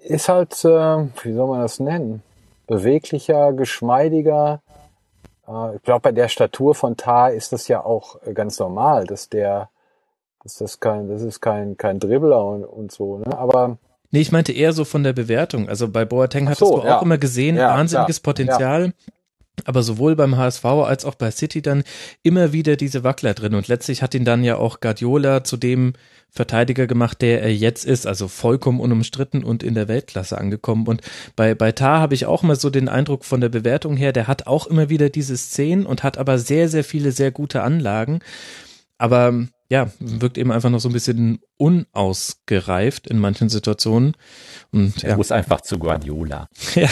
ist 0.00 0.28
halt, 0.28 0.52
äh, 0.64 1.08
wie 1.24 1.32
soll 1.32 1.48
man 1.48 1.60
das 1.60 1.80
nennen? 1.80 2.22
Beweglicher, 2.66 3.52
geschmeidiger, 3.52 4.62
ich 5.76 5.82
glaube, 5.82 6.00
bei 6.00 6.12
der 6.12 6.28
Statur 6.28 6.74
von 6.74 6.96
Tar 6.96 7.32
ist 7.32 7.52
das 7.52 7.68
ja 7.68 7.84
auch 7.84 8.20
äh, 8.22 8.32
ganz 8.32 8.58
normal, 8.58 9.06
dass 9.06 9.28
der, 9.28 9.70
dass 10.42 10.56
das 10.56 10.80
kein, 10.80 11.08
das 11.08 11.22
ist 11.22 11.40
kein, 11.40 11.76
kein 11.76 12.00
Dribbler 12.00 12.44
und, 12.44 12.64
und 12.64 12.92
so, 12.92 13.18
ne? 13.18 13.38
Aber. 13.38 13.78
Nee, 14.10 14.20
ich 14.20 14.32
meinte 14.32 14.52
eher 14.52 14.72
so 14.72 14.84
von 14.84 15.02
der 15.02 15.12
Bewertung. 15.12 15.68
Also 15.68 15.88
bei 15.88 16.04
Boateng 16.04 16.46
hattest 16.46 16.60
so, 16.60 16.76
du 16.76 16.82
auch 16.82 16.84
ja. 16.84 17.02
immer 17.02 17.18
gesehen, 17.18 17.56
ja, 17.56 17.70
wahnsinniges 17.70 18.22
klar. 18.22 18.34
Potenzial. 18.34 18.92
Aber 19.64 19.82
sowohl 19.82 20.16
beim 20.16 20.36
HSV 20.36 20.64
als 20.64 21.04
auch 21.04 21.14
bei 21.14 21.30
City 21.30 21.62
dann 21.62 21.82
immer 22.22 22.52
wieder 22.52 22.76
diese 22.76 23.04
Wackler 23.04 23.34
drin 23.34 23.54
und 23.54 23.68
letztlich 23.68 24.02
hat 24.02 24.14
ihn 24.14 24.24
dann 24.24 24.44
ja 24.44 24.56
auch 24.56 24.80
Guardiola 24.80 25.44
zu 25.44 25.56
dem 25.56 25.94
Verteidiger 26.30 26.86
gemacht, 26.86 27.22
der 27.22 27.42
er 27.42 27.54
jetzt 27.54 27.84
ist, 27.86 28.06
also 28.06 28.28
vollkommen 28.28 28.80
unumstritten 28.80 29.42
und 29.42 29.62
in 29.62 29.74
der 29.74 29.88
Weltklasse 29.88 30.36
angekommen. 30.36 30.86
Und 30.86 31.00
bei, 31.34 31.54
bei 31.54 31.72
Tar 31.72 32.00
habe 32.00 32.14
ich 32.14 32.26
auch 32.26 32.42
mal 32.42 32.56
so 32.56 32.68
den 32.68 32.90
Eindruck 32.90 33.24
von 33.24 33.40
der 33.40 33.48
Bewertung 33.48 33.96
her, 33.96 34.12
der 34.12 34.28
hat 34.28 34.46
auch 34.46 34.66
immer 34.66 34.90
wieder 34.90 35.08
diese 35.08 35.36
Szenen 35.36 35.86
und 35.86 36.02
hat 36.02 36.18
aber 36.18 36.38
sehr, 36.38 36.68
sehr 36.68 36.84
viele 36.84 37.10
sehr 37.12 37.30
gute 37.30 37.62
Anlagen. 37.62 38.20
Aber 38.98 39.46
ja, 39.68 39.90
wirkt 39.98 40.38
eben 40.38 40.52
einfach 40.52 40.70
noch 40.70 40.78
so 40.78 40.88
ein 40.88 40.92
bisschen 40.92 41.40
unausgereift 41.56 43.06
in 43.06 43.18
manchen 43.18 43.48
Situationen. 43.48 44.14
Und, 44.72 45.02
er 45.02 45.10
ja. 45.10 45.16
muss 45.16 45.32
einfach 45.32 45.62
zu 45.62 45.78
Guardiola. 45.78 46.48
ja. 46.74 46.88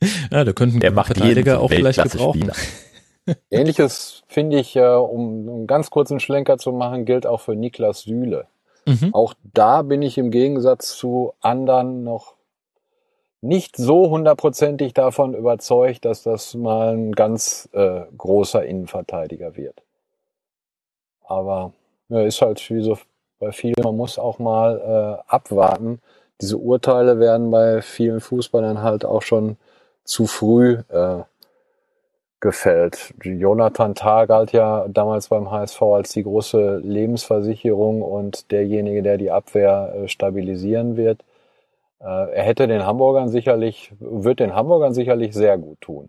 ja, 0.30 0.44
da 0.44 0.52
könnten 0.52 0.80
Der 0.80 0.92
macht 0.92 1.14
Verteidiger 1.14 1.60
auch 1.60 1.70
vielleicht 1.70 2.02
gebrauchen. 2.02 2.52
Ähnliches 3.50 4.22
finde 4.26 4.58
ich, 4.58 4.74
äh, 4.76 4.86
um 4.86 5.48
einen 5.48 5.66
ganz 5.66 5.90
kurzen 5.90 6.20
Schlenker 6.20 6.58
zu 6.58 6.72
machen, 6.72 7.04
gilt 7.04 7.26
auch 7.26 7.40
für 7.40 7.54
Niklas 7.54 8.02
Süle. 8.02 8.46
Mhm. 8.86 9.12
Auch 9.12 9.34
da 9.52 9.82
bin 9.82 10.00
ich 10.00 10.16
im 10.16 10.30
Gegensatz 10.30 10.96
zu 10.96 11.34
anderen 11.40 12.04
noch 12.04 12.34
nicht 13.40 13.76
so 13.76 14.10
hundertprozentig 14.10 14.94
davon 14.94 15.34
überzeugt, 15.34 16.04
dass 16.04 16.22
das 16.22 16.54
mal 16.54 16.94
ein 16.96 17.12
ganz 17.12 17.68
äh, 17.72 18.02
großer 18.16 18.64
Innenverteidiger 18.64 19.56
wird. 19.56 19.82
Aber 21.24 21.72
ja, 22.08 22.22
ist 22.22 22.40
halt 22.40 22.68
wie 22.70 22.82
so 22.82 22.98
bei 23.38 23.52
vielen, 23.52 23.74
man 23.82 23.96
muss 23.96 24.18
auch 24.18 24.38
mal 24.38 24.80
äh, 24.80 25.30
abwarten. 25.30 26.00
Diese 26.40 26.56
Urteile 26.56 27.20
werden 27.20 27.50
bei 27.50 27.82
vielen 27.82 28.20
Fußballern 28.20 28.82
halt 28.82 29.04
auch 29.04 29.22
schon 29.22 29.56
zu 30.08 30.26
früh 30.26 30.78
äh, 30.88 31.22
gefällt. 32.40 33.14
Jonathan 33.22 33.94
Tah 33.94 34.24
galt 34.24 34.52
ja 34.52 34.86
damals 34.88 35.28
beim 35.28 35.50
HSV 35.50 35.82
als 35.82 36.12
die 36.12 36.22
große 36.22 36.78
Lebensversicherung 36.78 38.02
und 38.02 38.50
derjenige, 38.50 39.02
der 39.02 39.18
die 39.18 39.30
Abwehr 39.30 39.94
äh, 39.94 40.08
stabilisieren 40.08 40.96
wird. 40.96 41.20
Äh, 42.00 42.04
er 42.04 42.42
hätte 42.42 42.66
den 42.66 42.86
Hamburgern 42.86 43.28
sicherlich, 43.28 43.92
wird 44.00 44.40
den 44.40 44.54
Hamburgern 44.54 44.94
sicherlich 44.94 45.34
sehr 45.34 45.58
gut 45.58 45.80
tun. 45.82 46.08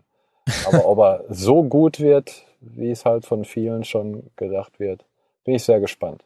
Aber 0.66 0.86
ob 0.86 0.98
er 0.98 1.24
so 1.28 1.62
gut 1.62 2.00
wird, 2.00 2.44
wie 2.60 2.90
es 2.90 3.04
halt 3.04 3.26
von 3.26 3.44
vielen 3.44 3.84
schon 3.84 4.30
gedacht 4.36 4.80
wird, 4.80 5.04
bin 5.44 5.54
ich 5.54 5.64
sehr 5.64 5.80
gespannt. 5.80 6.24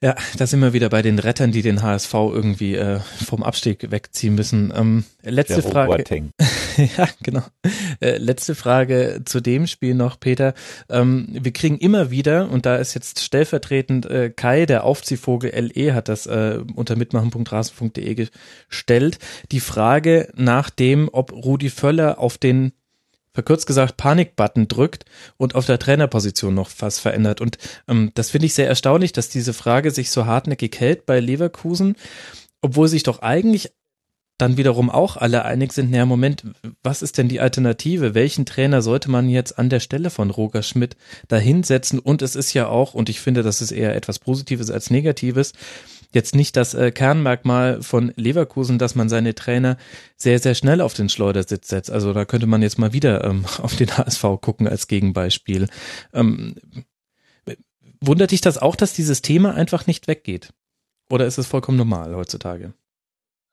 Ja, 0.00 0.14
da 0.36 0.46
sind 0.46 0.60
wir 0.60 0.72
wieder 0.72 0.90
bei 0.90 1.02
den 1.02 1.18
Rettern, 1.18 1.50
die 1.50 1.62
den 1.62 1.82
HSV 1.82 2.14
irgendwie 2.14 2.76
äh, 2.76 3.00
vom 3.26 3.42
Abstieg 3.42 3.90
wegziehen 3.90 4.36
müssen. 4.36 4.72
Ähm, 4.76 5.04
letzte 5.22 5.60
Der 5.60 5.70
Frage. 5.70 6.04
Ja, 6.96 7.08
genau. 7.24 7.42
Äh, 8.00 8.18
letzte 8.18 8.54
Frage 8.54 9.22
zu 9.24 9.40
dem 9.40 9.66
Spiel 9.66 9.96
noch, 9.96 10.20
Peter. 10.20 10.54
Ähm, 10.88 11.26
wir 11.32 11.52
kriegen 11.52 11.76
immer 11.78 12.12
wieder, 12.12 12.48
und 12.48 12.66
da 12.66 12.76
ist 12.76 12.94
jetzt 12.94 13.18
stellvertretend 13.18 14.06
äh, 14.06 14.30
Kai, 14.30 14.64
der 14.64 14.84
Aufziehvogel 14.84 15.50
LE, 15.50 15.94
hat 15.94 16.08
das 16.08 16.26
äh, 16.26 16.60
unter 16.76 16.94
mitmachen.rasen.de 16.94 18.28
gestellt, 18.68 19.18
die 19.50 19.58
Frage 19.58 20.28
nach 20.36 20.70
dem, 20.70 21.08
ob 21.10 21.32
Rudi 21.32 21.70
Völler 21.70 22.20
auf 22.20 22.38
den 22.38 22.70
verkürzt 23.38 23.68
gesagt 23.68 23.96
Panikbutton 23.96 24.66
drückt 24.66 25.04
und 25.36 25.54
auf 25.54 25.64
der 25.64 25.78
Trainerposition 25.78 26.54
noch 26.54 26.70
was 26.80 26.98
verändert. 26.98 27.40
Und 27.40 27.56
ähm, 27.86 28.10
das 28.14 28.30
finde 28.30 28.46
ich 28.46 28.54
sehr 28.54 28.66
erstaunlich, 28.66 29.12
dass 29.12 29.28
diese 29.28 29.52
Frage 29.52 29.92
sich 29.92 30.10
so 30.10 30.26
hartnäckig 30.26 30.74
hält 30.80 31.06
bei 31.06 31.20
Leverkusen, 31.20 31.94
obwohl 32.62 32.88
sich 32.88 33.04
doch 33.04 33.22
eigentlich 33.22 33.70
dann 34.38 34.56
wiederum 34.56 34.90
auch 34.90 35.16
alle 35.16 35.44
einig 35.44 35.72
sind, 35.72 35.92
naja, 35.92 36.04
Moment, 36.04 36.42
was 36.82 37.02
ist 37.02 37.16
denn 37.16 37.28
die 37.28 37.38
Alternative? 37.38 38.16
Welchen 38.16 38.44
Trainer 38.44 38.82
sollte 38.82 39.08
man 39.08 39.28
jetzt 39.28 39.56
an 39.56 39.68
der 39.68 39.80
Stelle 39.80 40.10
von 40.10 40.30
Roger 40.30 40.64
Schmidt 40.64 40.96
dahinsetzen? 41.28 42.00
Und 42.00 42.22
es 42.22 42.34
ist 42.34 42.54
ja 42.54 42.66
auch, 42.66 42.92
und 42.92 43.08
ich 43.08 43.20
finde, 43.20 43.44
das 43.44 43.60
ist 43.60 43.70
eher 43.70 43.94
etwas 43.94 44.18
Positives 44.18 44.68
als 44.68 44.90
Negatives, 44.90 45.52
jetzt 46.12 46.34
nicht 46.34 46.56
das 46.56 46.74
äh, 46.74 46.90
Kernmerkmal 46.90 47.82
von 47.82 48.12
Leverkusen, 48.16 48.78
dass 48.78 48.94
man 48.94 49.08
seine 49.08 49.34
Trainer 49.34 49.76
sehr, 50.16 50.38
sehr 50.38 50.54
schnell 50.54 50.80
auf 50.80 50.94
den 50.94 51.08
Schleudersitz 51.08 51.68
setzt. 51.68 51.90
Also 51.90 52.12
da 52.12 52.24
könnte 52.24 52.46
man 52.46 52.62
jetzt 52.62 52.78
mal 52.78 52.92
wieder 52.92 53.24
ähm, 53.24 53.44
auf 53.62 53.76
den 53.76 53.96
HSV 53.96 54.22
gucken 54.40 54.68
als 54.68 54.88
Gegenbeispiel. 54.88 55.68
Ähm, 56.12 56.54
wundert 58.00 58.30
dich 58.30 58.40
das 58.40 58.58
auch, 58.58 58.76
dass 58.76 58.94
dieses 58.94 59.22
Thema 59.22 59.54
einfach 59.54 59.86
nicht 59.86 60.08
weggeht? 60.08 60.52
Oder 61.10 61.26
ist 61.26 61.38
es 61.38 61.46
vollkommen 61.46 61.78
normal 61.78 62.14
heutzutage? 62.14 62.74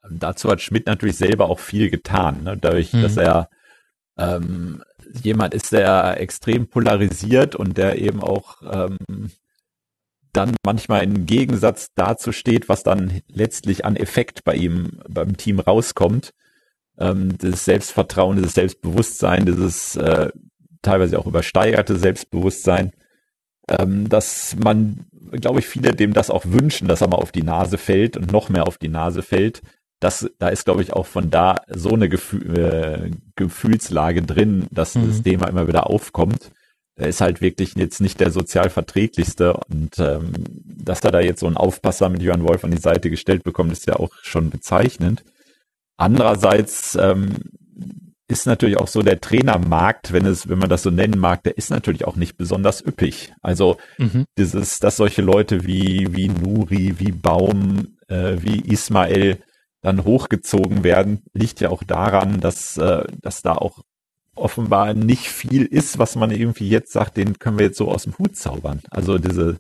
Dazu 0.10 0.50
hat 0.50 0.62
Schmidt 0.62 0.86
natürlich 0.86 1.18
selber 1.18 1.50
auch 1.50 1.60
viel 1.60 1.90
getan, 1.90 2.44
ne? 2.44 2.58
dadurch, 2.58 2.94
Mhm. 2.94 3.02
dass 3.02 3.18
er 3.18 3.50
ähm, 4.18 4.84
jemand 5.24 5.54
ist, 5.54 5.72
der 5.72 6.20
extrem 6.20 6.68
polarisiert 6.68 7.56
und 7.56 7.78
der 7.78 7.98
eben 8.00 8.22
auch 8.22 8.62
ähm, 8.62 9.32
dann 10.36 10.56
manchmal 10.66 11.04
im 11.04 11.26
Gegensatz 11.26 11.90
dazu 11.96 12.32
steht, 12.32 12.70
was 12.70 12.84
dann 12.84 13.22
letztlich 13.28 13.86
an 13.86 13.96
Effekt 13.96 14.44
bei 14.44 14.56
ihm 14.56 15.00
beim 15.08 15.38
Team 15.38 15.60
rauskommt. 15.60 16.34
Ähm, 16.98 17.38
das 17.38 17.66
Selbstvertrauen, 17.66 18.38
dieses 18.38 18.54
Selbstbewusstsein, 18.54 19.46
dieses 19.46 19.96
äh, 19.96 20.30
teilweise 20.82 21.20
auch 21.20 21.28
übersteigerte 21.28 21.98
Selbstbewusstsein, 21.98 22.92
ähm, 23.70 24.08
dass 24.10 24.56
man, 24.64 25.06
glaube 25.32 25.60
ich, 25.60 25.68
viele 25.68 25.94
dem 25.96 26.14
das 26.14 26.30
auch 26.30 26.46
wünschen, 26.46 26.88
dass 26.88 27.02
er 27.02 27.10
mal 27.10 27.18
auf 27.18 27.32
die 27.32 27.44
Nase 27.44 27.78
fällt 27.78 28.18
und 28.18 28.32
noch 28.32 28.50
mehr 28.50 28.68
auf 28.68 28.78
die 28.78 28.90
Nase 28.90 29.24
fällt. 29.24 29.62
Das, 30.00 30.30
da 30.40 30.50
ist, 30.50 30.66
glaube 30.66 30.82
ich, 30.84 30.94
auch 30.94 31.06
von 31.08 31.32
da 31.32 31.62
so 31.68 31.90
eine 31.92 32.10
Gefühl, 32.10 32.60
äh, 32.60 33.12
Gefühlslage 33.36 34.22
drin, 34.22 34.68
dass 34.72 34.96
Mhm. 34.96 35.08
das 35.08 35.24
Thema 35.24 35.48
immer 35.48 35.68
wieder 35.68 35.90
aufkommt. 35.90 36.52
Er 36.98 37.08
ist 37.08 37.22
halt 37.22 37.42
wirklich 37.42 37.76
jetzt 37.76 38.00
nicht 38.02 38.20
der 38.20 38.32
sozial 38.32 38.70
verträglichste 38.70 39.54
und 39.70 40.00
ähm, 40.00 40.34
dass 40.66 41.02
er 41.02 41.12
da 41.12 41.20
jetzt 41.20 41.42
so 41.42 41.48
einen 41.48 41.58
Aufpasser 41.58 42.10
mit 42.10 42.22
Johann 42.22 42.48
Wolf 42.48 42.64
an 42.64 42.72
die 42.72 42.78
Seite 42.78 43.10
gestellt 43.10 43.44
bekommt, 43.44 43.72
ist 43.72 43.88
ja 43.88 43.96
auch 43.98 44.12
schon 44.22 44.50
bezeichnend. 44.50 45.24
Andererseits 45.98 46.96
ähm, 46.96 47.36
ist 48.28 48.48
natürlich 48.48 48.78
auch 48.78 48.88
so 48.88 49.02
der 49.02 49.22
Trainermarkt, 49.22 50.12
wenn 50.12 50.26
es, 50.26 50.50
wenn 50.50 50.58
man 50.58 50.70
das 50.70 50.84
so 50.84 50.90
nennen 50.90 51.20
mag, 51.20 51.44
der 51.44 51.58
ist 51.58 51.70
natürlich 51.70 52.06
auch 52.06 52.16
nicht 52.16 52.38
besonders 52.38 52.82
üppig. 52.86 53.34
Also 53.42 53.78
Mhm. 53.98 54.26
dieses, 54.38 54.80
dass 54.80 54.98
solche 54.98 55.22
Leute 55.22 55.66
wie 55.66 56.08
wie 56.16 56.30
Nuri, 56.30 56.96
wie 57.00 57.12
Baum, 57.12 57.98
äh, 58.08 58.38
wie 58.42 58.62
Ismail 58.62 59.40
dann 59.82 60.04
hochgezogen 60.04 60.84
werden, 60.84 61.22
liegt 61.34 61.60
ja 61.62 61.70
auch 61.70 61.84
daran, 61.84 62.40
dass 62.40 62.78
äh, 62.78 63.04
dass 63.22 63.42
da 63.44 63.54
auch 63.54 63.84
offenbar 64.36 64.94
nicht 64.94 65.30
viel 65.30 65.66
ist, 65.66 65.98
was 66.00 66.16
man 66.16 66.32
irgendwie 66.32 66.70
jetzt 66.70 66.92
sagt, 66.92 67.18
den 67.18 67.40
können 67.40 67.58
wir 67.58 67.68
jetzt 67.68 67.78
so 67.78 67.90
aus 67.90 68.04
dem 68.04 68.18
Hut 68.18 68.36
zaubern. 68.36 68.82
Also 68.90 69.18
diese 69.18 69.60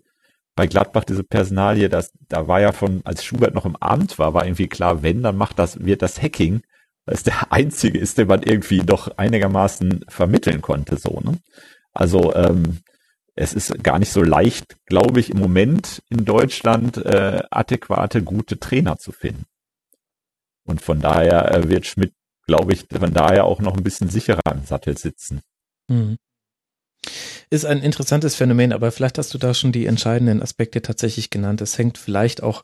bei 0.55 0.67
Gladbach 0.67 1.03
diese 1.03 1.23
Personalie, 1.23 1.89
das 1.89 2.11
da 2.29 2.47
war 2.47 2.61
ja 2.61 2.71
von 2.71 3.01
als 3.03 3.25
Schubert 3.25 3.53
noch 3.53 3.65
im 3.65 3.75
Amt 3.75 4.17
war, 4.19 4.33
war 4.33 4.45
irgendwie 4.45 4.67
klar, 4.67 5.03
wenn 5.03 5.21
dann 5.21 5.35
macht 5.37 5.59
das 5.59 5.83
wird 5.83 6.01
das 6.01 6.21
Hacking, 6.21 6.61
weil 7.05 7.15
es 7.15 7.23
der 7.23 7.51
einzige 7.51 7.97
ist, 7.97 8.17
den 8.17 8.27
man 8.27 8.43
irgendwie 8.43 8.79
doch 8.79 9.17
einigermaßen 9.17 10.05
vermitteln 10.07 10.61
konnte 10.61 10.97
so, 10.97 11.19
ne? 11.23 11.37
Also 11.93 12.33
ähm, 12.35 12.79
es 13.35 13.53
ist 13.53 13.83
gar 13.83 13.99
nicht 13.99 14.11
so 14.11 14.21
leicht, 14.23 14.77
glaube 14.85 15.19
ich, 15.19 15.29
im 15.29 15.39
Moment 15.39 16.01
in 16.09 16.23
Deutschland 16.23 16.97
äh, 16.97 17.43
adäquate, 17.51 18.23
gute 18.23 18.59
Trainer 18.59 18.97
zu 18.97 19.11
finden. 19.11 19.45
Und 20.65 20.81
von 20.81 21.01
daher 21.01 21.53
äh, 21.53 21.69
wird 21.69 21.85
Schmidt, 21.85 22.13
glaube 22.47 22.73
ich, 22.73 22.85
von 22.87 23.13
daher 23.13 23.45
auch 23.45 23.59
noch 23.61 23.75
ein 23.75 23.83
bisschen 23.83 24.09
sicherer 24.09 24.41
im 24.51 24.65
Sattel 24.65 24.97
sitzen. 24.97 25.41
Mhm. 25.89 26.17
Ist 27.49 27.65
ein 27.65 27.81
interessantes 27.81 28.35
Phänomen, 28.35 28.73
aber 28.73 28.91
vielleicht 28.91 29.17
hast 29.17 29.33
du 29.33 29.37
da 29.37 29.53
schon 29.53 29.71
die 29.71 29.85
entscheidenden 29.85 30.41
Aspekte 30.41 30.81
tatsächlich 30.81 31.29
genannt. 31.29 31.61
Es 31.61 31.77
hängt 31.77 31.97
vielleicht 31.97 32.41
auch 32.41 32.63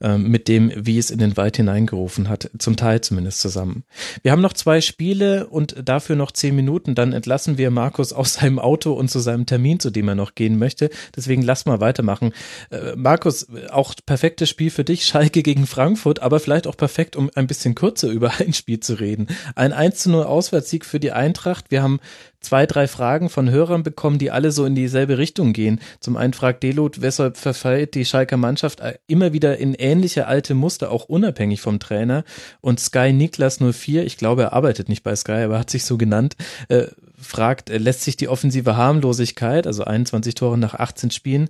ähm, 0.00 0.30
mit 0.30 0.46
dem, 0.46 0.70
wie 0.76 0.96
es 0.96 1.10
in 1.10 1.18
den 1.18 1.36
Wald 1.36 1.56
hineingerufen 1.56 2.28
hat, 2.28 2.50
zum 2.58 2.76
Teil 2.76 3.00
zumindest 3.00 3.40
zusammen. 3.40 3.82
Wir 4.22 4.30
haben 4.30 4.40
noch 4.40 4.52
zwei 4.52 4.80
Spiele 4.80 5.48
und 5.48 5.74
dafür 5.82 6.14
noch 6.14 6.30
zehn 6.30 6.54
Minuten. 6.54 6.94
Dann 6.94 7.12
entlassen 7.12 7.58
wir 7.58 7.72
Markus 7.72 8.12
aus 8.12 8.34
seinem 8.34 8.60
Auto 8.60 8.92
und 8.92 9.10
zu 9.10 9.18
seinem 9.18 9.46
Termin, 9.46 9.80
zu 9.80 9.90
dem 9.90 10.06
er 10.06 10.14
noch 10.14 10.36
gehen 10.36 10.56
möchte. 10.56 10.90
Deswegen 11.16 11.42
lass 11.42 11.66
mal 11.66 11.80
weitermachen. 11.80 12.32
Äh, 12.70 12.94
Markus, 12.94 13.48
auch 13.70 13.94
perfektes 14.06 14.48
Spiel 14.48 14.70
für 14.70 14.84
dich, 14.84 15.04
Schalke 15.04 15.42
gegen 15.42 15.66
Frankfurt, 15.66 16.20
aber 16.20 16.38
vielleicht 16.38 16.68
auch 16.68 16.76
perfekt, 16.76 17.16
um 17.16 17.28
ein 17.34 17.48
bisschen 17.48 17.74
kürzer 17.74 18.08
über 18.12 18.32
ein 18.38 18.52
Spiel 18.52 18.78
zu 18.78 18.94
reden. 18.94 19.26
Ein 19.56 19.72
1 19.72 19.98
zu 19.98 20.10
0 20.10 20.22
Auswärtssieg 20.24 20.84
für 20.84 21.00
die 21.00 21.10
Eintracht. 21.10 21.72
Wir 21.72 21.82
haben 21.82 21.98
zwei, 22.40 22.66
drei 22.66 22.86
Fragen 22.86 23.28
von 23.28 23.50
Hörern 23.50 23.82
bekommen, 23.82 24.18
die 24.18 24.30
alle 24.30 24.52
so 24.52 24.64
in 24.64 24.74
dieselbe 24.74 25.18
Richtung 25.18 25.52
gehen. 25.52 25.80
Zum 26.00 26.16
einen 26.16 26.32
fragt 26.32 26.62
Delut, 26.62 27.00
weshalb 27.00 27.36
verfällt 27.36 27.94
die 27.94 28.04
Schalker 28.04 28.36
Mannschaft 28.36 28.80
immer 29.06 29.32
wieder 29.32 29.58
in 29.58 29.74
ähnliche 29.74 30.26
alte 30.26 30.54
Muster, 30.54 30.90
auch 30.90 31.04
unabhängig 31.06 31.60
vom 31.60 31.80
Trainer. 31.80 32.24
Und 32.60 32.80
Sky 32.80 33.12
Niklas 33.12 33.58
04, 33.60 34.04
ich 34.04 34.16
glaube, 34.16 34.42
er 34.42 34.52
arbeitet 34.52 34.88
nicht 34.88 35.02
bei 35.02 35.14
Sky, 35.16 35.42
aber 35.44 35.58
hat 35.58 35.70
sich 35.70 35.84
so 35.84 35.98
genannt, 35.98 36.36
äh, 36.68 36.86
fragt, 37.20 37.70
äh, 37.70 37.78
lässt 37.78 38.02
sich 38.02 38.16
die 38.16 38.28
offensive 38.28 38.76
Harmlosigkeit, 38.76 39.66
also 39.66 39.84
21 39.84 40.34
Tore 40.34 40.58
nach 40.58 40.74
18 40.74 41.10
Spielen, 41.10 41.48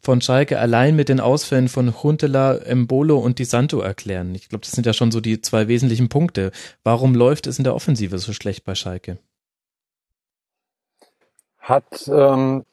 von 0.00 0.20
Schalke 0.20 0.58
allein 0.58 0.94
mit 0.96 1.08
den 1.08 1.20
Ausfällen 1.20 1.68
von 1.68 2.02
Huntela, 2.02 2.56
Embolo 2.56 3.18
und 3.18 3.38
Di 3.38 3.44
Santo 3.44 3.80
erklären. 3.80 4.34
Ich 4.34 4.48
glaube, 4.48 4.64
das 4.64 4.72
sind 4.72 4.86
ja 4.86 4.92
schon 4.92 5.10
so 5.10 5.20
die 5.20 5.40
zwei 5.40 5.68
wesentlichen 5.68 6.08
Punkte. 6.08 6.52
Warum 6.84 7.14
läuft 7.14 7.46
es 7.46 7.58
in 7.58 7.64
der 7.64 7.74
Offensive 7.74 8.18
so 8.18 8.32
schlecht 8.32 8.64
bei 8.64 8.74
Schalke? 8.74 9.18
Hat 11.68 12.08
ähm, 12.08 12.64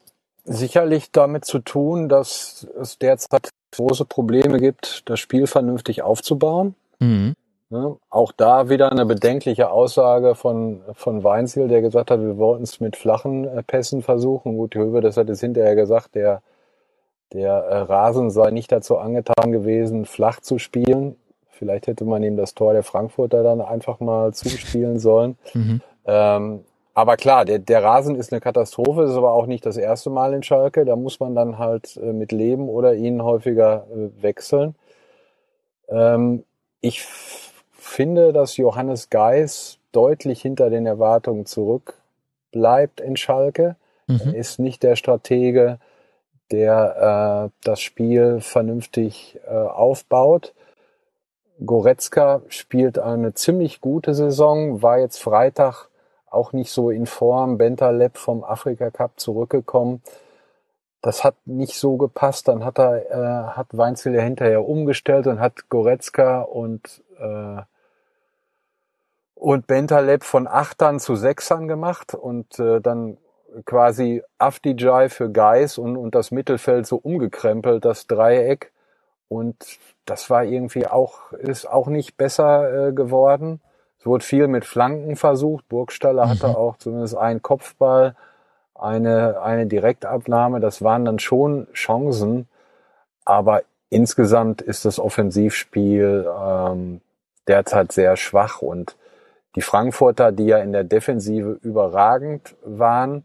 sicherlich 0.44 1.10
damit 1.12 1.44
zu 1.44 1.58
tun, 1.58 2.08
dass 2.08 2.66
es 2.80 2.98
derzeit 2.98 3.50
große 3.72 4.06
Probleme 4.06 4.58
gibt, 4.58 5.02
das 5.10 5.20
Spiel 5.20 5.46
vernünftig 5.46 6.02
aufzubauen. 6.02 6.74
Mhm. 6.98 7.34
Ne? 7.68 7.96
Auch 8.10 8.32
da 8.32 8.68
wieder 8.68 8.92
eine 8.92 9.04
bedenkliche 9.06 9.70
Aussage 9.70 10.34
von, 10.36 10.82
von 10.94 11.24
Weinziel, 11.24 11.66
der 11.66 11.82
gesagt 11.82 12.10
hat, 12.10 12.20
wir 12.20 12.38
wollten 12.38 12.62
es 12.62 12.80
mit 12.80 12.96
flachen 12.96 13.44
äh, 13.44 13.62
Pässen 13.62 14.02
versuchen. 14.02 14.56
Gut, 14.56 14.76
Höwe, 14.76 15.00
das 15.00 15.16
hat 15.16 15.28
es 15.28 15.40
hinterher 15.40 15.74
gesagt, 15.74 16.14
der, 16.14 16.42
der 17.32 17.52
äh, 17.52 17.78
Rasen 17.78 18.30
sei 18.30 18.50
nicht 18.50 18.70
dazu 18.70 18.98
angetan 18.98 19.50
gewesen, 19.50 20.06
flach 20.06 20.40
zu 20.40 20.58
spielen. 20.58 21.16
Vielleicht 21.50 21.88
hätte 21.88 22.04
man 22.04 22.22
ihm 22.22 22.36
das 22.36 22.54
Tor 22.54 22.72
der 22.72 22.84
Frankfurter 22.84 23.42
dann 23.42 23.60
einfach 23.60 23.98
mal 23.98 24.32
zuspielen 24.32 25.00
sollen. 25.00 25.36
Mhm. 25.52 25.80
Ähm, 26.04 26.60
aber 26.96 27.18
klar, 27.18 27.44
der, 27.44 27.58
der 27.58 27.84
Rasen 27.84 28.16
ist 28.16 28.32
eine 28.32 28.40
Katastrophe, 28.40 29.02
ist 29.02 29.16
aber 29.16 29.32
auch 29.32 29.44
nicht 29.44 29.66
das 29.66 29.76
erste 29.76 30.08
Mal 30.08 30.32
in 30.32 30.42
Schalke. 30.42 30.86
Da 30.86 30.96
muss 30.96 31.20
man 31.20 31.34
dann 31.34 31.58
halt 31.58 31.98
äh, 31.98 32.14
mit 32.14 32.32
leben 32.32 32.70
oder 32.70 32.94
ihn 32.94 33.22
häufiger 33.22 33.86
äh, 33.92 34.22
wechseln. 34.22 34.74
Ähm, 35.90 36.44
ich 36.80 37.02
finde, 37.02 38.32
dass 38.32 38.56
Johannes 38.56 39.10
Geis 39.10 39.76
deutlich 39.92 40.40
hinter 40.40 40.70
den 40.70 40.86
Erwartungen 40.86 41.44
zurück 41.44 42.00
bleibt 42.50 43.02
in 43.02 43.18
Schalke. 43.18 43.76
Mhm. 44.06 44.20
Er 44.32 44.34
ist 44.34 44.58
nicht 44.58 44.82
der 44.82 44.96
Stratege, 44.96 45.78
der 46.50 47.50
äh, 47.52 47.58
das 47.62 47.82
Spiel 47.82 48.40
vernünftig 48.40 49.38
äh, 49.46 49.50
aufbaut. 49.50 50.54
Goretzka 51.62 52.40
spielt 52.48 52.98
eine 52.98 53.34
ziemlich 53.34 53.82
gute 53.82 54.14
Saison, 54.14 54.80
war 54.80 54.98
jetzt 54.98 55.22
Freitag 55.22 55.90
auch 56.30 56.52
nicht 56.52 56.70
so 56.70 56.90
in 56.90 57.06
Form. 57.06 57.58
Bentaleb 57.58 58.18
vom 58.18 58.44
Afrika 58.44 58.90
Cup 58.90 59.18
zurückgekommen. 59.20 60.02
Das 61.02 61.24
hat 61.24 61.34
nicht 61.44 61.78
so 61.78 61.96
gepasst. 61.96 62.48
Dann 62.48 62.64
hat 62.64 62.78
er, 62.78 63.10
äh, 63.10 63.56
hat 63.56 63.68
Weinzel 63.76 64.20
hinterher 64.20 64.68
umgestellt 64.68 65.26
und 65.26 65.40
hat 65.40 65.68
Goretzka 65.68 66.40
und 66.42 67.02
äh, 67.18 67.62
und 69.36 69.66
Bentaleb 69.66 70.24
von 70.24 70.48
Achtern 70.48 70.98
zu 70.98 71.14
Sechsern 71.14 71.68
gemacht 71.68 72.14
und 72.14 72.58
äh, 72.58 72.80
dann 72.80 73.18
quasi 73.66 74.22
Afdijai 74.38 75.08
für 75.08 75.30
Geis 75.30 75.78
und, 75.78 75.96
und 75.96 76.14
das 76.14 76.30
Mittelfeld 76.30 76.86
so 76.86 76.96
umgekrempelt, 76.96 77.84
das 77.84 78.06
Dreieck. 78.06 78.72
Und 79.28 79.78
das 80.04 80.30
war 80.30 80.44
irgendwie 80.44 80.86
auch, 80.86 81.32
ist 81.32 81.66
auch 81.66 81.86
nicht 81.88 82.16
besser 82.16 82.88
äh, 82.88 82.92
geworden. 82.92 83.60
Es 84.06 84.08
wurde 84.08 84.24
viel 84.24 84.46
mit 84.46 84.64
Flanken 84.64 85.16
versucht. 85.16 85.68
Burgstaller 85.68 86.26
Mhm. 86.26 86.30
hatte 86.30 86.56
auch 86.56 86.76
zumindest 86.76 87.16
einen 87.16 87.42
Kopfball, 87.42 88.14
eine, 88.76 89.42
eine 89.42 89.66
Direktabnahme. 89.66 90.60
Das 90.60 90.80
waren 90.80 91.04
dann 91.04 91.18
schon 91.18 91.66
Chancen. 91.72 92.46
Aber 93.24 93.62
insgesamt 93.90 94.62
ist 94.62 94.84
das 94.84 95.00
Offensivspiel 95.00 96.24
ähm, 96.40 97.00
derzeit 97.48 97.90
sehr 97.90 98.16
schwach 98.16 98.62
und 98.62 98.94
die 99.56 99.60
Frankfurter, 99.60 100.30
die 100.30 100.46
ja 100.46 100.58
in 100.58 100.70
der 100.70 100.84
Defensive 100.84 101.58
überragend 101.62 102.54
waren, 102.62 103.24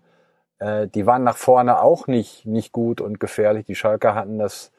äh, 0.58 0.88
die 0.88 1.06
waren 1.06 1.24
nach 1.24 1.38
vorne 1.38 1.80
auch 1.80 2.08
nicht, 2.08 2.48
nicht 2.48 2.72
gut 2.72 3.02
und 3.02 3.20
gefährlich. 3.20 3.68
Die 3.68 3.76
Schalker 3.76 4.16
hatten 4.16 4.40
das 4.40 4.72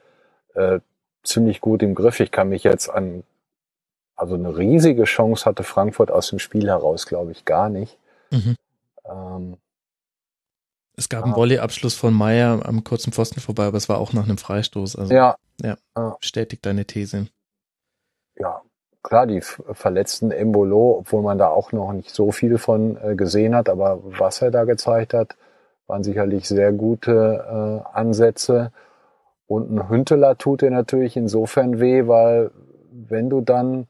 äh, 0.54 0.80
ziemlich 1.22 1.60
gut 1.60 1.80
im 1.80 1.94
Griff. 1.94 2.18
Ich 2.18 2.32
kann 2.32 2.48
mich 2.48 2.64
jetzt 2.64 2.88
an, 2.88 3.22
also 4.16 4.34
eine 4.34 4.56
riesige 4.56 5.04
Chance 5.04 5.44
hatte 5.44 5.62
Frankfurt 5.64 6.10
aus 6.10 6.28
dem 6.28 6.38
Spiel 6.38 6.68
heraus, 6.68 7.06
glaube 7.06 7.32
ich, 7.32 7.44
gar 7.44 7.68
nicht. 7.68 7.98
Mhm. 8.30 8.56
Ähm, 9.04 9.56
Es 10.96 11.08
gab 11.08 11.24
einen 11.24 11.32
Ah. 11.32 11.36
Volleyabschluss 11.36 11.94
von 11.94 12.12
Meier 12.14 12.60
am 12.66 12.84
kurzen 12.84 13.12
Pfosten 13.12 13.40
vorbei, 13.40 13.64
aber 13.64 13.78
es 13.78 13.88
war 13.88 13.98
auch 13.98 14.12
nach 14.12 14.24
einem 14.24 14.38
Freistoß. 14.38 14.96
Also 14.96 15.12
ja, 15.14 15.36
bestätigt 16.20 16.64
deine 16.66 16.84
These. 16.84 17.28
ja, 18.36 18.60
klar, 19.02 19.26
die 19.26 19.40
verletzten 19.40 20.30
Embolo, 20.30 20.98
obwohl 20.98 21.22
man 21.22 21.38
da 21.38 21.48
auch 21.48 21.72
noch 21.72 21.92
nicht 21.92 22.10
so 22.10 22.30
viel 22.30 22.58
von 22.58 22.96
äh, 23.02 23.14
gesehen 23.16 23.54
hat, 23.54 23.68
aber 23.68 24.00
was 24.02 24.42
er 24.42 24.50
da 24.50 24.64
gezeigt 24.64 25.14
hat, 25.14 25.36
waren 25.86 26.04
sicherlich 26.04 26.46
sehr 26.48 26.72
gute 26.72 27.82
äh, 27.92 27.96
Ansätze. 27.96 28.70
Und 29.46 29.70
ein 29.70 29.88
Hünteler 29.88 30.38
tut 30.38 30.62
dir 30.62 30.70
natürlich 30.70 31.16
insofern 31.16 31.80
weh, 31.80 32.06
weil 32.06 32.50
wenn 32.92 33.28
du 33.28 33.40
dann 33.40 33.86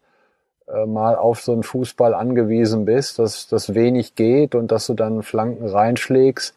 äh, 0.68 0.86
mal 0.86 1.16
auf 1.16 1.40
so 1.40 1.52
einen 1.52 1.62
Fußball 1.62 2.14
angewiesen 2.14 2.84
bist, 2.84 3.18
dass 3.18 3.48
das 3.48 3.74
wenig 3.74 4.14
geht 4.14 4.54
und 4.54 4.72
dass 4.72 4.86
du 4.86 4.94
dann 4.94 5.22
Flanken 5.22 5.66
reinschlägst, 5.66 6.54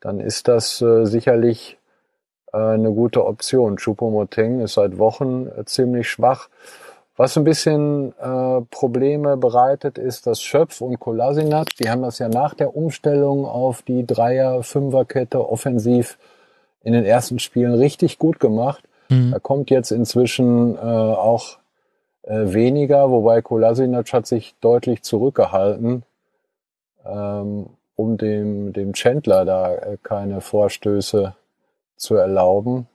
dann 0.00 0.20
ist 0.20 0.48
das 0.48 0.80
äh, 0.82 1.04
sicherlich 1.04 1.78
äh, 2.52 2.56
eine 2.58 2.92
gute 2.92 3.24
Option. 3.24 3.76
Choupo-Moting 3.76 4.60
ist 4.60 4.74
seit 4.74 4.98
Wochen 4.98 5.46
äh, 5.46 5.64
ziemlich 5.64 6.08
schwach. 6.08 6.48
Was 7.16 7.36
ein 7.38 7.44
bisschen 7.44 8.12
äh, 8.18 8.60
Probleme 8.70 9.38
bereitet, 9.38 9.96
ist, 9.96 10.26
dass 10.26 10.42
Schöpf 10.42 10.82
und 10.82 11.00
Kolasinac, 11.00 11.68
die 11.80 11.88
haben 11.88 12.02
das 12.02 12.18
ja 12.18 12.28
nach 12.28 12.52
der 12.52 12.76
Umstellung 12.76 13.46
auf 13.46 13.80
die 13.82 14.06
Dreier-Fünfer-Kette 14.06 15.48
offensiv 15.48 16.18
in 16.82 16.92
den 16.92 17.04
ersten 17.04 17.38
Spielen 17.38 17.74
richtig 17.74 18.18
gut 18.18 18.38
gemacht. 18.38 18.84
Mhm. 19.08 19.30
Da 19.32 19.38
kommt 19.38 19.70
jetzt 19.70 19.92
inzwischen 19.92 20.76
äh, 20.76 20.80
auch 20.80 21.56
äh, 22.26 22.52
weniger, 22.52 23.10
wobei 23.10 23.40
Kolasinac 23.40 24.12
hat 24.12 24.26
sich 24.26 24.54
deutlich 24.60 25.02
zurückgehalten, 25.02 26.02
ähm, 27.04 27.66
um 27.94 28.18
dem, 28.18 28.72
dem 28.72 28.92
Chandler 28.92 29.44
da 29.44 29.74
äh, 29.74 29.96
keine 30.02 30.40
Vorstöße 30.40 31.34
zu 31.96 32.14
erlauben. 32.16 32.88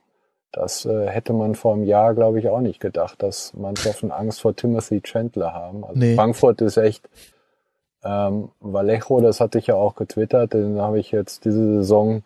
Das 0.52 0.84
äh, 0.84 1.08
hätte 1.08 1.32
man 1.32 1.54
vor 1.54 1.72
einem 1.74 1.84
Jahr, 1.84 2.14
glaube 2.14 2.38
ich, 2.38 2.48
auch 2.48 2.60
nicht 2.60 2.78
gedacht, 2.78 3.22
dass 3.22 3.54
Mannschaften 3.54 4.10
Angst 4.12 4.42
vor 4.42 4.54
Timothy 4.54 5.00
Chandler 5.00 5.54
haben. 5.54 5.82
Also 5.82 5.98
Nee. 5.98 6.14
Frankfurt 6.14 6.60
ist 6.60 6.76
echt 6.76 7.08
ähm, 8.04 8.50
Vallejo, 8.60 9.20
das 9.22 9.40
hatte 9.40 9.58
ich 9.58 9.68
ja 9.68 9.76
auch 9.76 9.94
getwittert, 9.94 10.52
den 10.52 10.80
habe 10.80 10.98
ich 10.98 11.10
jetzt 11.10 11.46
diese 11.46 11.76
Saison 11.76 12.22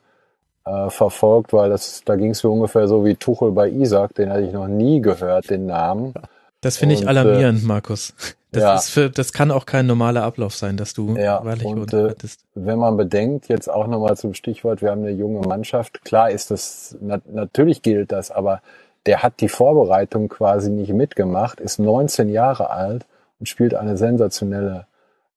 äh, 0.65 0.91
verfolgt, 0.91 1.53
weil 1.53 1.71
das, 1.71 2.03
da 2.05 2.17
ging 2.17 2.31
es 2.31 2.43
mir 2.43 2.51
ungefähr 2.51 2.89
so 2.89 3.05
wie 3.05 3.15
Tuchel 3.15 3.53
bei 3.53 3.69
Isaac, 3.69 4.15
den 4.15 4.31
hatte 4.31 4.43
ich 4.43 4.53
noch 4.53 4.69
nie 4.69 5.01
gehört, 5.01 5.51
den 5.51 5.67
Namen. 5.67 6.13
Das 6.67 6.77
finde 6.79 6.97
ich 6.97 7.03
Und, 7.03 7.09
alarmierend, 7.09 7.65
Markus. 7.65 8.15
Das 8.53 8.63
ja. 8.63 8.75
ist 8.77 8.89
für, 8.89 9.11
das 9.11 9.35
kann 9.35 9.51
auch 9.51 9.67
kein 9.67 9.87
normaler 9.87 10.23
Ablauf 10.23 10.55
sein, 10.55 10.79
dass 10.79 10.95
du 10.95 11.15
Ja, 11.15 11.45
Vallejo 11.45 11.69
und, 11.69 11.93
äh, 11.93 12.15
wenn 12.55 12.79
man 12.79 12.97
bedenkt, 12.97 13.49
jetzt 13.49 13.69
auch 13.69 13.87
nochmal 13.87 14.17
zum 14.17 14.33
Stichwort, 14.33 14.81
wir 14.81 14.93
haben 14.93 15.03
eine 15.03 15.11
junge 15.11 15.47
Mannschaft, 15.47 16.03
klar 16.05 16.31
ist 16.31 16.51
das, 16.51 16.97
na, 17.03 17.21
natürlich 17.31 17.83
gilt 17.83 18.13
das, 18.13 18.31
aber 18.31 18.63
der 19.05 19.23
hat 19.23 19.41
die 19.41 19.51
Vorbereitung 19.51 20.29
quasi 20.29 20.71
nicht 20.71 20.93
mitgemacht, 20.95 21.61
ist 21.61 21.79
19 21.79 22.31
Jahre 22.31 22.71
alt 22.71 23.05
und 23.39 23.47
spielt 23.47 23.75
eine 23.75 23.99
sensationelle 23.99 24.87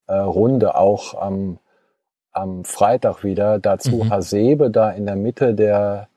äh, 0.06 0.14
Runde 0.14 0.74
auch 0.74 1.20
am, 1.20 1.58
am 2.32 2.64
Freitag 2.64 3.22
wieder. 3.22 3.58
Dazu 3.58 3.96
Mhm. 3.96 4.10
Hasebe 4.10 4.70
da 4.70 4.90
in 4.90 5.04
der 5.04 5.16
Mitte 5.16 5.54
der, 5.54 6.08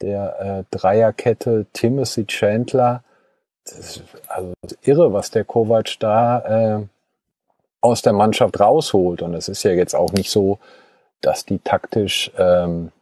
der 0.00 0.40
äh, 0.40 0.76
Dreierkette, 0.76 1.66
Timothy 1.74 2.24
Chandler. 2.26 3.02
Das 3.70 4.02
also 4.28 4.52
irre, 4.82 5.12
was 5.12 5.30
der 5.30 5.44
Kovac 5.44 5.98
da 6.00 6.78
äh, 6.78 6.86
aus 7.80 8.02
der 8.02 8.12
Mannschaft 8.12 8.58
rausholt. 8.58 9.22
Und 9.22 9.34
es 9.34 9.48
ist 9.48 9.62
ja 9.62 9.72
jetzt 9.72 9.94
auch 9.94 10.12
nicht 10.12 10.30
so, 10.30 10.58
dass 11.20 11.44
die 11.44 11.58
taktisch 11.58 12.30
ähm, 12.38 12.92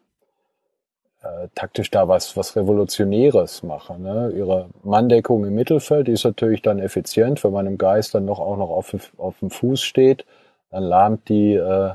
äh, 1.23 1.49
taktisch 1.55 1.91
da 1.91 2.09
was 2.09 2.37
was 2.37 2.57
Revolutionäres 2.57 3.63
machen. 3.63 4.03
Ne? 4.03 4.33
Ihre 4.35 4.69
Manndeckung 4.83 5.45
im 5.45 5.55
Mittelfeld 5.55 6.09
ist 6.09 6.25
natürlich 6.25 6.63
dann 6.63 6.79
effizient, 6.79 7.43
wenn 7.45 7.53
man 7.53 7.67
im 7.67 7.79
Geist 7.79 8.15
dann 8.15 8.25
noch 8.25 8.41
auch 8.41 8.57
noch 8.57 8.71
auf, 8.71 8.95
auf 9.19 9.39
dem 9.41 9.51
Fuß 9.51 9.83
steht, 9.83 10.25
dann 10.71 10.83
lahmt 10.83 11.29
die 11.29 11.55
äh, 11.55 11.93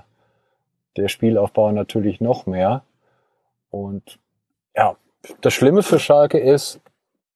der 0.98 1.08
Spielaufbau 1.08 1.72
natürlich 1.72 2.22
noch 2.22 2.46
mehr. 2.46 2.84
Und 3.70 4.20
ja, 4.76 4.96
das 5.42 5.54
Schlimme 5.54 5.84
für 5.84 6.00
Schalke 6.00 6.40
ist, 6.40 6.80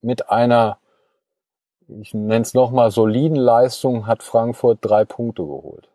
mit 0.02 0.30
einer, 0.30 0.78
ich 1.88 2.14
nenne 2.14 2.42
es 2.42 2.54
nochmal, 2.54 2.92
soliden 2.92 3.36
Leistung 3.36 4.08
hat 4.08 4.24
Frankfurt 4.24 4.80
drei 4.82 5.06
Punkte 5.06 5.44
geholt. 5.44 5.90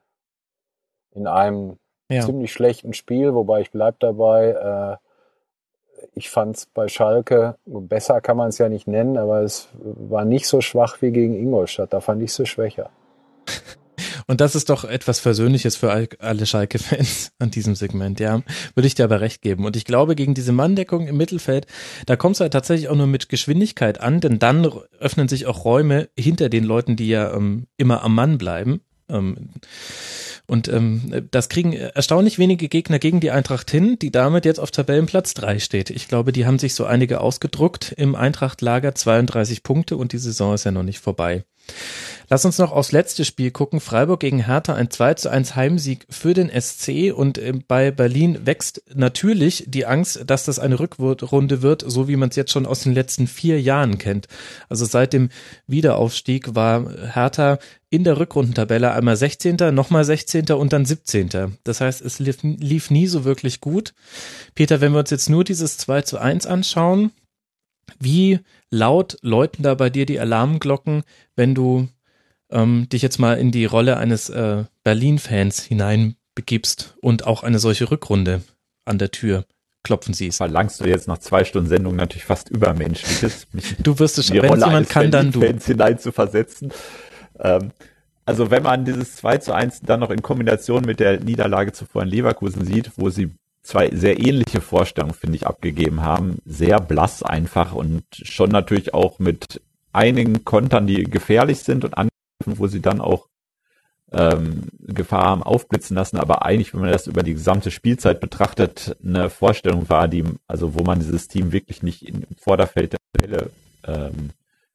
In 1.12 1.27
einem 1.27 1.79
Ja. 2.09 2.23
ziemlich 2.23 2.53
schlechten 2.53 2.93
Spiel, 2.93 3.35
wobei 3.35 3.61
ich 3.61 3.71
bleib 3.71 4.01
dabei, 4.01 4.99
äh, 5.01 6.07
ich 6.15 6.31
fand 6.31 6.57
es 6.57 6.67
bei 6.67 6.89
Schalke, 6.89 7.57
besser 7.67 8.21
kann 8.21 8.37
man 8.37 8.49
es 8.49 8.59
ja 8.59 8.69
nicht 8.69 8.87
nennen, 8.87 9.17
aber 9.19 9.43
es 9.43 9.69
war 9.75 10.25
nicht 10.25 10.47
so 10.47 10.61
schwach 10.61 11.03
wie 11.03 11.11
gegen 11.11 11.35
Ingolstadt. 11.35 11.93
Da 11.93 12.01
fand 12.01 12.23
ich 12.23 12.33
sie 12.33 12.47
schwächer. 12.47 12.91
Und 14.31 14.40
das 14.40 14.55
ist 14.55 14.70
doch 14.70 14.85
etwas 14.85 15.19
Versöhnliches 15.19 15.74
für 15.74 15.90
all- 15.90 16.09
alle 16.20 16.47
Schalke-Fans 16.47 17.32
an 17.40 17.51
diesem 17.51 17.74
Segment, 17.74 18.20
ja. 18.20 18.43
Würde 18.77 18.86
ich 18.86 18.94
dir 18.94 19.02
aber 19.02 19.20
recht 19.20 19.43
geben. 19.43 19.65
Und 19.65 19.74
ich 19.74 19.85
glaube, 19.85 20.15
gegen 20.15 20.35
diese 20.35 20.52
Manndeckung 20.52 21.09
im 21.09 21.16
Mittelfeld, 21.16 21.66
da 22.07 22.15
kommt 22.15 22.36
es 22.36 22.40
halt 22.40 22.52
tatsächlich 22.52 22.89
auch 22.89 22.94
nur 22.94 23.09
mit 23.09 23.28
Geschwindigkeit 23.28 24.01
an, 24.01 24.20
denn 24.20 24.39
dann 24.39 24.70
öffnen 25.01 25.27
sich 25.27 25.47
auch 25.47 25.65
Räume 25.65 26.11
hinter 26.16 26.48
den 26.48 26.62
Leuten, 26.62 26.94
die 26.94 27.09
ja 27.09 27.35
ähm, 27.35 27.66
immer 27.77 28.05
am 28.05 28.15
Mann 28.15 28.39
bleiben. 28.39 28.82
Ähm, 29.09 29.51
Und 30.47 30.69
ähm, 30.69 31.27
das 31.32 31.48
kriegen 31.48 31.73
erstaunlich 31.73 32.39
wenige 32.39 32.69
Gegner 32.69 33.01
gegen 33.01 33.19
die 33.19 33.32
Eintracht 33.32 33.69
hin, 33.70 33.98
die 34.01 34.12
damit 34.12 34.44
jetzt 34.44 34.61
auf 34.61 34.70
Tabellenplatz 34.70 35.35
drei 35.35 35.59
steht. 35.59 35.90
Ich 35.90 36.07
glaube, 36.07 36.31
die 36.31 36.47
haben 36.47 36.61
sich 36.61 36.74
so 36.74 36.85
einige 36.85 37.20
ausgedruckt 37.20 37.93
im 37.97 38.15
Eintracht-Lager, 38.15 38.94
32 38.94 39.65
Punkte 39.65 39.97
und 39.97 40.12
die 40.12 40.19
Saison 40.19 40.55
ist 40.55 40.65
ja 40.65 40.70
noch 40.70 40.85
nicht 40.85 41.01
vorbei. 41.01 41.44
Lass 42.33 42.45
uns 42.45 42.59
noch 42.59 42.71
aufs 42.71 42.93
letzte 42.93 43.25
Spiel 43.25 43.51
gucken. 43.51 43.81
Freiburg 43.81 44.21
gegen 44.21 44.47
Hertha, 44.47 44.75
ein 44.75 44.89
2 44.89 45.15
zu 45.15 45.31
1 45.31 45.57
Heimsieg 45.57 46.07
für 46.09 46.33
den 46.33 46.49
SC 46.49 47.13
und 47.13 47.39
äh, 47.39 47.53
bei 47.67 47.91
Berlin 47.91 48.47
wächst 48.47 48.83
natürlich 48.95 49.65
die 49.67 49.85
Angst, 49.85 50.23
dass 50.27 50.45
das 50.45 50.61
eine 50.61 50.79
Rückrunde 50.79 51.63
wird, 51.63 51.83
so 51.85 52.07
wie 52.07 52.15
man 52.15 52.29
es 52.29 52.37
jetzt 52.37 52.53
schon 52.53 52.67
aus 52.67 52.85
den 52.85 52.95
letzten 52.95 53.27
vier 53.27 53.61
Jahren 53.61 53.99
kennt. 53.99 54.29
Also 54.69 54.85
seit 54.85 55.13
dem 55.13 55.29
Wiederaufstieg 55.67 56.55
war 56.55 56.89
Hertha 57.15 57.59
in 57.91 58.05
der 58.05 58.21
Rückrundentabelle 58.21 58.93
einmal 58.93 59.17
16., 59.17 59.57
nochmal 59.75 60.05
16. 60.05 60.53
und 60.53 60.73
dann 60.73 60.85
17. 60.85 61.59
Das 61.65 61.81
heißt, 61.81 62.01
es 62.01 62.21
lief, 62.21 62.39
lief 62.43 62.91
nie 62.93 63.09
so 63.09 63.25
wirklich 63.25 63.61
gut. 63.61 63.93
Peter, 64.55 64.81
wenn 64.81 64.93
wir 64.93 65.01
uns 65.01 65.11
jetzt 65.11 65.29
nur 65.29 65.43
dieses 65.43 65.79
2 65.79 66.03
zu 66.03 66.19
1 66.19 66.47
anschauen, 66.47 67.11
wie 67.99 68.39
laut 68.71 69.19
läuten 69.23 69.63
da 69.63 69.75
bei 69.75 69.91
dir 69.91 70.07
die 70.07 70.21
Alarmglocken, 70.21 71.03
wenn 71.37 71.55
du 71.55 71.89
ähm, 72.51 72.89
dich 72.89 73.03
jetzt 73.03 73.19
mal 73.19 73.39
in 73.39 73.51
die 73.51 73.65
Rolle 73.65 73.97
eines 73.97 74.31
äh, 74.31 74.65
Berlin-Fans 74.85 75.63
hineinbegibst 75.63 76.97
und 77.01 77.27
auch 77.27 77.43
eine 77.43 77.59
solche 77.59 77.91
Rückrunde 77.91 78.43
an 78.85 78.99
der 78.99 79.11
Tür 79.11 79.45
klopfen 79.83 80.15
siehst. 80.15 80.39
Verlangst 80.39 80.81
du 80.81 80.85
jetzt 80.85 81.09
nach 81.09 81.19
zwei 81.19 81.45
Stunden 81.45 81.69
Sendung 81.69 81.97
natürlich 81.97 82.25
fast 82.25 82.51
übermenschliches, 82.51 83.47
du 83.83 83.99
wirst 83.99 84.19
es 84.19 84.27
schon, 84.27 84.43
wenn 84.43 84.59
jemand 84.59 84.89
kann, 84.89 85.11
dann 85.11 85.33
du. 85.33 85.41
Fans 85.41 85.67
hinein 85.67 85.99
zu 85.99 86.13
versetzen. 86.13 86.73
Ähm, 87.39 87.73
also 88.27 88.51
wenn 88.51 88.63
man 88.63 88.85
dieses 88.85 89.17
2 89.17 89.39
zu 89.39 89.53
1 89.53 89.81
dann 89.81 90.01
noch 90.01 90.11
in 90.11 90.23
Kombination 90.23 90.85
mit 90.85 91.01
der 91.01 91.19
Niederlage 91.19 91.73
zuvor 91.73 92.03
in 92.03 92.09
Leverkusen 92.09 92.65
sieht, 92.65 92.93
wo 92.97 93.11
sie 93.11 93.33
zwei 93.62 93.91
sehr 93.91 94.19
ähnliche 94.19 94.61
Vorstellungen, 94.61 95.15
finde 95.15 95.37
ich, 95.37 95.47
abgegeben 95.47 96.03
haben. 96.03 96.39
Sehr 96.45 96.81
blass 96.81 97.23
einfach 97.23 97.73
und 97.74 98.05
schon 98.11 98.51
natürlich 98.51 98.95
auch 98.95 99.19
mit 99.19 99.61
einigen 99.93 100.45
Kontern, 100.45 100.87
die 100.87 101.05
gefährlich 101.05 101.61
sind 101.61 101.85
und 101.85 101.95
Angriffen, 101.97 102.59
wo 102.59 102.66
sie 102.66 102.81
dann 102.81 103.01
auch 103.01 103.28
ähm, 104.12 104.65
Gefahr 104.81 105.24
haben 105.24 105.43
aufblitzen 105.43 105.95
lassen, 105.97 106.19
aber 106.19 106.45
eigentlich, 106.45 106.74
wenn 106.74 106.81
man 106.81 106.91
das 106.91 107.07
über 107.07 107.23
die 107.23 107.35
gesamte 107.35 107.70
Spielzeit 107.70 108.20
betrachtet, 108.20 108.97
eine 109.05 109.31
Vorstellung 109.31 109.89
war, 109.89 110.09
die, 110.09 110.24
also 110.49 110.74
wo 110.74 110.82
man 110.82 110.99
dieses 110.99 111.28
Team 111.28 111.53
wirklich 111.53 111.82
nicht 111.82 112.09
im 112.09 112.24
Vorderfeld 112.37 112.95
der 112.95 112.99
Stelle 113.16 113.51
ähm, 113.87 114.31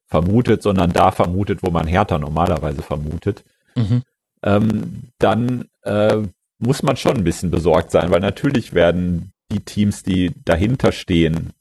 vermutet, 0.06 0.62
sondern 0.62 0.92
da 0.92 1.10
vermutet, 1.10 1.62
wo 1.62 1.70
man 1.70 1.86
Hertha 1.86 2.18
normalerweise 2.18 2.80
vermutet. 2.82 3.44
Mhm. 3.74 4.02
Ähm, 4.42 5.02
dann 5.18 5.66
äh, 5.82 6.22
muss 6.58 6.82
man 6.82 6.96
schon 6.96 7.16
ein 7.16 7.24
bisschen 7.24 7.50
besorgt 7.50 7.90
sein, 7.90 8.10
weil 8.10 8.20
natürlich 8.20 8.72
werden 8.72 9.32
die 9.52 9.60
Teams, 9.60 10.02
die 10.02 10.32
dahinter 10.44 10.92
stehen, 10.92 11.52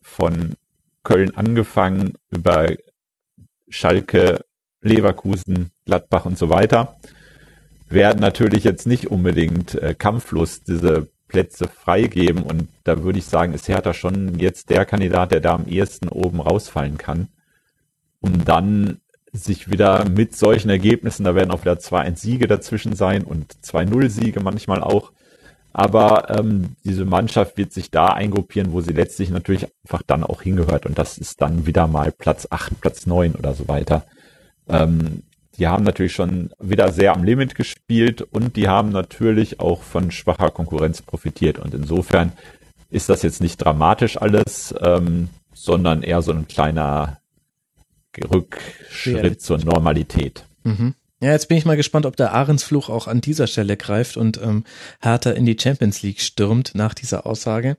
von 0.00 0.54
Köln 1.04 1.34
angefangen 1.36 2.14
über 2.30 2.68
Schalke, 3.68 4.44
Leverkusen, 4.80 5.70
Gladbach 5.84 6.26
und 6.26 6.38
so 6.38 6.48
weiter, 6.48 6.96
werden 7.88 8.20
natürlich 8.20 8.64
jetzt 8.64 8.86
nicht 8.86 9.08
unbedingt 9.10 9.74
äh, 9.74 9.94
kampflos 9.94 10.62
diese 10.62 11.08
Plätze 11.28 11.68
freigeben. 11.68 12.42
Und 12.42 12.68
da 12.84 13.02
würde 13.02 13.18
ich 13.18 13.26
sagen, 13.26 13.54
ist 13.54 13.68
Hertha 13.68 13.94
schon 13.94 14.38
jetzt 14.38 14.70
der 14.70 14.84
Kandidat, 14.84 15.32
der 15.32 15.40
da 15.40 15.54
am 15.54 15.66
ehesten 15.66 16.08
oben 16.08 16.40
rausfallen 16.40 16.98
kann, 16.98 17.28
um 18.20 18.44
dann 18.44 19.00
sich 19.32 19.70
wieder 19.70 20.08
mit 20.08 20.36
solchen 20.36 20.68
Ergebnissen, 20.68 21.24
da 21.24 21.34
werden 21.34 21.50
auch 21.50 21.62
wieder 21.62 21.74
2-1 21.74 22.16
Siege 22.16 22.46
dazwischen 22.46 22.94
sein 22.94 23.24
und 23.24 23.54
2-0 23.64 24.08
Siege 24.08 24.40
manchmal 24.40 24.82
auch. 24.82 25.12
Aber 25.72 26.28
ähm, 26.38 26.76
diese 26.84 27.06
Mannschaft 27.06 27.56
wird 27.56 27.72
sich 27.72 27.90
da 27.90 28.08
eingruppieren, 28.08 28.72
wo 28.72 28.82
sie 28.82 28.92
letztlich 28.92 29.30
natürlich 29.30 29.66
einfach 29.84 30.02
dann 30.06 30.22
auch 30.22 30.42
hingehört. 30.42 30.84
Und 30.84 30.98
das 30.98 31.16
ist 31.16 31.40
dann 31.40 31.66
wieder 31.66 31.86
mal 31.86 32.12
Platz 32.12 32.46
8, 32.50 32.78
Platz 32.80 33.06
9 33.06 33.34
oder 33.34 33.54
so 33.54 33.68
weiter. 33.68 34.04
Ähm, 34.68 35.22
die 35.56 35.66
haben 35.68 35.84
natürlich 35.84 36.12
schon 36.12 36.50
wieder 36.60 36.92
sehr 36.92 37.14
am 37.14 37.24
Limit 37.24 37.54
gespielt 37.54 38.20
und 38.20 38.56
die 38.56 38.68
haben 38.68 38.90
natürlich 38.90 39.60
auch 39.60 39.82
von 39.82 40.10
schwacher 40.10 40.50
Konkurrenz 40.50 41.00
profitiert. 41.00 41.58
Und 41.58 41.72
insofern 41.72 42.32
ist 42.90 43.08
das 43.08 43.22
jetzt 43.22 43.40
nicht 43.40 43.56
dramatisch 43.56 44.20
alles, 44.20 44.74
ähm, 44.82 45.30
sondern 45.54 46.02
eher 46.02 46.20
so 46.20 46.32
ein 46.32 46.48
kleiner 46.48 47.21
Rückschritt 48.18 49.40
zur 49.40 49.58
Normalität. 49.58 50.44
Mhm. 50.64 50.94
Ja, 51.22 51.30
jetzt 51.30 51.46
bin 51.46 51.56
ich 51.56 51.64
mal 51.64 51.76
gespannt, 51.76 52.04
ob 52.04 52.16
der 52.16 52.32
Ahrensfluch 52.32 52.88
auch 52.88 53.06
an 53.06 53.20
dieser 53.20 53.46
Stelle 53.46 53.76
greift 53.76 54.16
und 54.16 54.40
ähm, 54.42 54.64
Hertha 55.00 55.30
in 55.30 55.46
die 55.46 55.56
Champions 55.56 56.02
League 56.02 56.20
stürmt 56.20 56.72
nach 56.74 56.94
dieser 56.94 57.26
Aussage. 57.26 57.76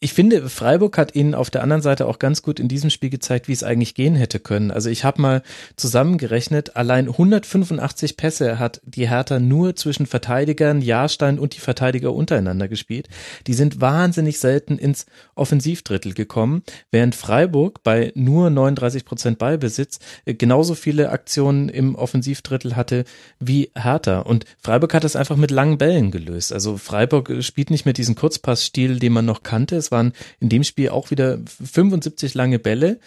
Ich 0.00 0.14
finde, 0.14 0.48
Freiburg 0.48 0.96
hat 0.96 1.14
ihnen 1.14 1.34
auf 1.34 1.50
der 1.50 1.62
anderen 1.62 1.82
Seite 1.82 2.06
auch 2.06 2.18
ganz 2.18 2.40
gut 2.40 2.58
in 2.58 2.68
diesem 2.68 2.88
Spiel 2.88 3.10
gezeigt, 3.10 3.46
wie 3.46 3.52
es 3.52 3.62
eigentlich 3.62 3.94
gehen 3.94 4.14
hätte 4.14 4.40
können. 4.40 4.70
Also 4.70 4.88
ich 4.88 5.04
habe 5.04 5.20
mal 5.20 5.42
zusammengerechnet, 5.76 6.74
allein 6.74 7.08
185 7.08 8.16
Pässe 8.16 8.58
hat 8.58 8.80
die 8.86 9.06
Hertha 9.06 9.38
nur 9.38 9.76
zwischen 9.76 10.06
Verteidigern, 10.06 10.80
Jahrstein 10.80 11.38
und 11.38 11.54
die 11.54 11.60
Verteidiger 11.60 12.14
untereinander 12.14 12.68
gespielt. 12.68 13.10
Die 13.48 13.54
sind 13.54 13.82
wahnsinnig 13.82 14.38
selten 14.38 14.78
ins 14.78 15.04
Offensivdrittel 15.34 16.14
gekommen, 16.14 16.62
während 16.90 17.16
Freiburg 17.16 17.82
bei 17.82 18.12
nur 18.14 18.48
39 18.48 19.04
Prozent 19.04 19.38
Ballbesitz 19.38 19.98
äh, 20.24 20.32
genauso 20.32 20.74
viele 20.74 21.10
Aktionen 21.10 21.68
im 21.68 21.96
Offensivdrittel 21.96 22.61
Drittel 22.62 22.76
hatte 22.76 23.04
wie 23.40 23.70
Hertha. 23.74 24.20
Und 24.20 24.44
Freiburg 24.58 24.94
hat 24.94 25.04
es 25.04 25.16
einfach 25.16 25.36
mit 25.36 25.50
langen 25.50 25.78
Bällen 25.78 26.10
gelöst. 26.10 26.52
Also 26.52 26.76
Freiburg 26.78 27.32
spielt 27.42 27.70
nicht 27.70 27.84
mehr 27.84 27.92
diesen 27.92 28.14
Kurzpassstil, 28.14 28.98
den 28.98 29.12
man 29.12 29.24
noch 29.24 29.42
kannte. 29.42 29.76
Es 29.76 29.90
waren 29.90 30.12
in 30.40 30.48
dem 30.48 30.64
Spiel 30.64 30.90
auch 30.90 31.10
wieder 31.10 31.38
75 31.46 32.34
lange 32.34 32.58
Bälle. 32.58 32.98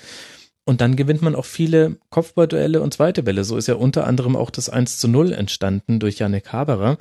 Und 0.67 0.81
dann 0.81 0.95
gewinnt 0.95 1.21
man 1.21 1.35
auch 1.35 1.45
viele 1.45 1.97
Kopfballduelle 2.09 2.81
und 2.81 2.93
zweite 2.93 3.21
Bälle. 3.21 3.43
So 3.43 3.55
ist 3.55 3.67
ja 3.67 3.75
unter 3.75 4.07
anderem 4.07 4.35
auch 4.35 4.49
das 4.49 4.67
1 4.67 4.97
zu 4.97 5.07
0 5.07 5.31
entstanden 5.31 5.99
durch 5.99 6.17
Janik 6.17 6.51
Haberer. 6.51 6.97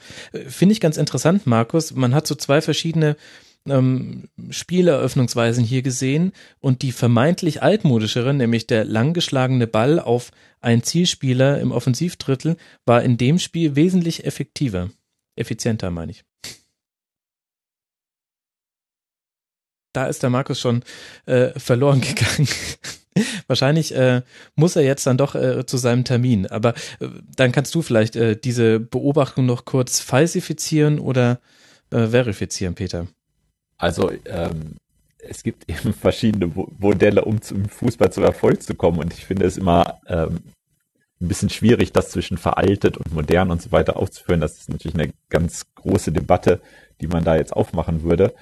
Finde 0.46 0.74
ich 0.74 0.80
ganz 0.80 0.98
interessant, 0.98 1.46
Markus. 1.46 1.94
Man 1.94 2.14
hat 2.14 2.26
so 2.26 2.34
zwei 2.34 2.60
verschiedene 2.60 3.16
ähm, 3.66 4.28
Spieleröffnungsweisen 4.50 5.64
hier 5.64 5.80
gesehen 5.80 6.32
und 6.60 6.82
die 6.82 6.92
vermeintlich 6.92 7.62
altmodischere, 7.62 8.34
nämlich 8.34 8.66
der 8.66 8.84
langgeschlagene 8.84 9.66
Ball 9.66 9.98
auf 9.98 10.30
einen 10.64 10.82
Zielspieler 10.82 11.60
im 11.60 11.72
Offensivdrittel, 11.72 12.56
war 12.86 13.02
in 13.02 13.16
dem 13.16 13.38
Spiel 13.38 13.76
wesentlich 13.76 14.24
effektiver. 14.24 14.90
Effizienter, 15.36 15.90
meine 15.90 16.12
ich. 16.12 16.24
Da 19.92 20.06
ist 20.06 20.22
der 20.22 20.30
Markus 20.30 20.60
schon 20.60 20.82
äh, 21.26 21.58
verloren 21.58 22.00
gegangen. 22.02 22.48
Wahrscheinlich 23.46 23.94
äh, 23.94 24.22
muss 24.56 24.74
er 24.74 24.82
jetzt 24.82 25.06
dann 25.06 25.16
doch 25.16 25.36
äh, 25.36 25.64
zu 25.66 25.76
seinem 25.76 26.04
Termin. 26.04 26.46
Aber 26.46 26.74
äh, 26.98 27.08
dann 27.36 27.52
kannst 27.52 27.74
du 27.74 27.82
vielleicht 27.82 28.16
äh, 28.16 28.36
diese 28.36 28.80
Beobachtung 28.80 29.46
noch 29.46 29.64
kurz 29.64 30.00
falsifizieren 30.00 30.98
oder 30.98 31.40
äh, 31.90 32.08
verifizieren, 32.08 32.74
Peter. 32.74 33.06
Also 33.76 34.10
ähm, 34.24 34.76
es 35.18 35.42
gibt 35.42 35.68
eben 35.68 35.92
verschiedene 35.94 36.50
Modelle, 36.78 37.24
um 37.24 37.40
zum 37.40 37.68
Fußball 37.68 38.12
zum 38.12 38.24
Erfolg 38.24 38.62
zu 38.62 38.74
kommen. 38.74 38.98
Und 38.98 39.14
ich 39.14 39.24
finde 39.24 39.46
es 39.46 39.56
immer 39.56 40.00
ähm, 40.08 40.40
ein 41.24 41.28
bisschen 41.28 41.50
schwierig, 41.50 41.92
das 41.92 42.10
zwischen 42.10 42.38
veraltet 42.38 42.96
und 42.96 43.12
modern 43.12 43.50
und 43.50 43.60
so 43.60 43.72
weiter 43.72 43.96
aufzuführen. 43.96 44.40
Das 44.40 44.58
ist 44.58 44.68
natürlich 44.68 44.94
eine 44.96 45.12
ganz 45.28 45.66
große 45.74 46.12
Debatte, 46.12 46.60
die 47.00 47.06
man 47.06 47.24
da 47.24 47.36
jetzt 47.36 47.52
aufmachen 47.52 48.02
würde. 48.02 48.34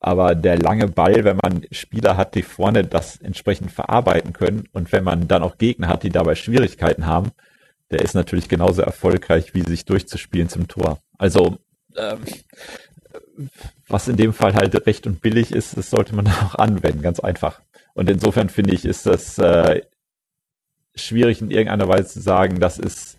Aber 0.00 0.34
der 0.34 0.58
lange 0.58 0.88
Ball, 0.88 1.24
wenn 1.24 1.38
man 1.42 1.64
Spieler 1.70 2.16
hat, 2.16 2.34
die 2.34 2.42
vorne 2.42 2.84
das 2.84 3.16
entsprechend 3.22 3.72
verarbeiten 3.72 4.34
können 4.34 4.68
und 4.72 4.92
wenn 4.92 5.04
man 5.04 5.28
dann 5.28 5.42
auch 5.42 5.56
Gegner 5.56 5.88
hat, 5.88 6.02
die 6.02 6.10
dabei 6.10 6.34
Schwierigkeiten 6.34 7.06
haben, 7.06 7.30
der 7.90 8.02
ist 8.02 8.14
natürlich 8.14 8.48
genauso 8.48 8.82
erfolgreich, 8.82 9.54
wie 9.54 9.62
sich 9.62 9.86
durchzuspielen 9.86 10.48
zum 10.48 10.68
Tor. 10.68 10.98
Also 11.16 11.58
ähm, 11.96 12.18
was 13.88 14.08
in 14.08 14.16
dem 14.16 14.32
Fall 14.32 14.54
halt 14.54 14.86
recht 14.86 15.06
und 15.06 15.20
billig 15.20 15.52
ist, 15.52 15.76
das 15.76 15.90
sollte 15.90 16.14
man 16.14 16.26
auch 16.44 16.56
anwenden, 16.56 17.02
ganz 17.02 17.20
einfach. 17.20 17.60
Und 17.94 18.10
insofern 18.10 18.48
finde 18.48 18.74
ich, 18.74 18.84
ist 18.84 19.06
das 19.06 19.38
äh, 19.38 19.82
schwierig 20.94 21.40
in 21.40 21.50
irgendeiner 21.50 21.88
Weise 21.88 22.08
zu 22.08 22.20
sagen, 22.20 22.60
das 22.60 22.78
ist 22.78 23.18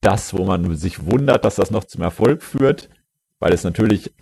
das, 0.00 0.34
wo 0.34 0.44
man 0.44 0.76
sich 0.76 1.06
wundert, 1.06 1.44
dass 1.44 1.56
das 1.56 1.70
noch 1.70 1.84
zum 1.84 2.02
Erfolg 2.02 2.42
führt, 2.42 2.88
weil 3.38 3.52
es 3.52 3.64
natürlich 3.64 4.12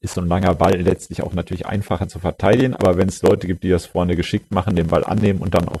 ist 0.00 0.14
so 0.14 0.20
ein 0.20 0.28
langer 0.28 0.54
Ball 0.54 0.80
letztlich 0.80 1.22
auch 1.22 1.32
natürlich 1.32 1.66
einfacher 1.66 2.08
zu 2.08 2.18
verteidigen, 2.18 2.74
aber 2.74 2.96
wenn 2.96 3.08
es 3.08 3.22
Leute 3.22 3.46
gibt, 3.46 3.64
die 3.64 3.70
das 3.70 3.86
vorne 3.86 4.16
geschickt 4.16 4.52
machen, 4.52 4.76
den 4.76 4.88
Ball 4.88 5.04
annehmen 5.04 5.40
und 5.40 5.54
dann 5.54 5.68
auch 5.68 5.80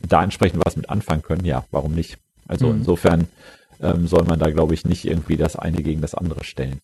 da 0.00 0.22
entsprechend 0.22 0.62
was 0.64 0.76
mit 0.76 0.90
anfangen 0.90 1.22
können, 1.22 1.44
ja, 1.44 1.64
warum 1.70 1.94
nicht? 1.94 2.18
Also 2.48 2.68
mhm. 2.68 2.78
insofern 2.78 3.28
ähm, 3.80 4.06
soll 4.06 4.24
man 4.24 4.38
da, 4.38 4.50
glaube 4.50 4.74
ich, 4.74 4.84
nicht 4.84 5.04
irgendwie 5.04 5.36
das 5.36 5.56
eine 5.56 5.82
gegen 5.82 6.00
das 6.00 6.14
andere 6.14 6.44
stellen. 6.44 6.80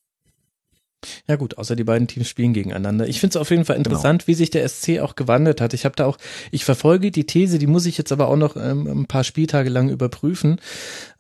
Ja 1.27 1.37
gut, 1.37 1.59
außer 1.59 1.77
die 1.77 1.85
beiden 1.85 2.09
Teams 2.09 2.29
spielen 2.29 2.53
gegeneinander. 2.53 3.09
Ich 3.09 3.21
finde 3.21 3.33
es 3.33 3.37
auf 3.41 3.51
jeden 3.51 3.65
Fall 3.65 3.77
interessant, 3.77 4.23
genau. 4.23 4.29
wie 4.29 4.35
sich 4.35 4.51
der 4.51 4.69
SC 4.69 5.01
auch 5.01 5.15
gewandelt 5.15 5.61
hat. 5.61 5.75
Ich 5.75 5.85
habe 5.85 5.97
da 5.97 6.07
auch, 6.07 6.19
ich 6.51 6.65
verfolge 6.65 7.11
die 7.11 7.27
These, 7.27 7.59
die 7.59 7.67
muss 7.67 7.87
ich 7.87 7.99
jetzt 7.99 8.13
aber 8.13 8.29
auch 8.29 8.37
noch 8.37 8.57
ähm, 8.57 8.87
ein 8.87 9.07
paar 9.07 9.25
Spieltage 9.25 9.69
lang 9.69 9.89
überprüfen. 9.89 10.61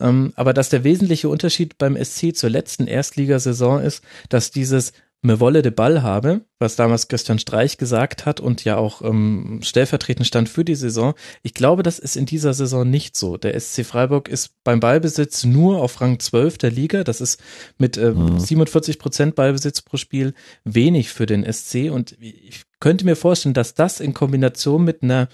Ähm, 0.00 0.32
aber 0.36 0.52
dass 0.52 0.68
der 0.68 0.84
wesentliche 0.84 1.28
Unterschied 1.28 1.78
beim 1.78 1.96
SC 2.02 2.34
zur 2.34 2.50
letzten 2.50 2.86
Erstligasaison 2.86 3.80
ist, 3.80 4.02
dass 4.28 4.50
dieses 4.50 4.92
me 5.22 5.38
wolle 5.38 5.62
de 5.62 5.70
Ball 5.70 6.02
habe, 6.02 6.42
was 6.58 6.74
damals 6.74 7.06
Christian 7.06 7.38
Streich 7.38 7.78
gesagt 7.78 8.26
hat 8.26 8.40
und 8.40 8.64
ja 8.64 8.76
auch 8.76 9.02
ähm, 9.02 9.60
stellvertretend 9.62 10.26
stand 10.26 10.48
für 10.48 10.64
die 10.64 10.74
Saison. 10.74 11.14
Ich 11.42 11.54
glaube, 11.54 11.84
das 11.84 12.00
ist 12.00 12.16
in 12.16 12.26
dieser 12.26 12.54
Saison 12.54 12.88
nicht 12.88 13.16
so. 13.16 13.36
Der 13.36 13.58
SC 13.58 13.86
Freiburg 13.86 14.28
ist 14.28 14.50
beim 14.64 14.80
Ballbesitz 14.80 15.44
nur 15.44 15.80
auf 15.80 16.00
Rang 16.00 16.18
12 16.18 16.58
der 16.58 16.72
Liga. 16.72 17.04
Das 17.04 17.20
ist 17.20 17.40
mit 17.78 17.96
äh, 17.96 18.10
mhm. 18.10 18.40
47 18.40 18.98
Prozent 18.98 19.34
Ballbesitz 19.36 19.80
pro 19.82 19.96
Spiel 19.96 20.34
wenig 20.64 21.10
für 21.10 21.26
den 21.26 21.50
SC 21.50 21.90
und 21.90 22.16
ich 22.20 22.62
könnte 22.80 23.04
mir 23.04 23.16
vorstellen, 23.16 23.54
dass 23.54 23.74
das 23.74 24.00
in 24.00 24.14
Kombination 24.14 24.82
mit 24.82 25.04
einer 25.04 25.28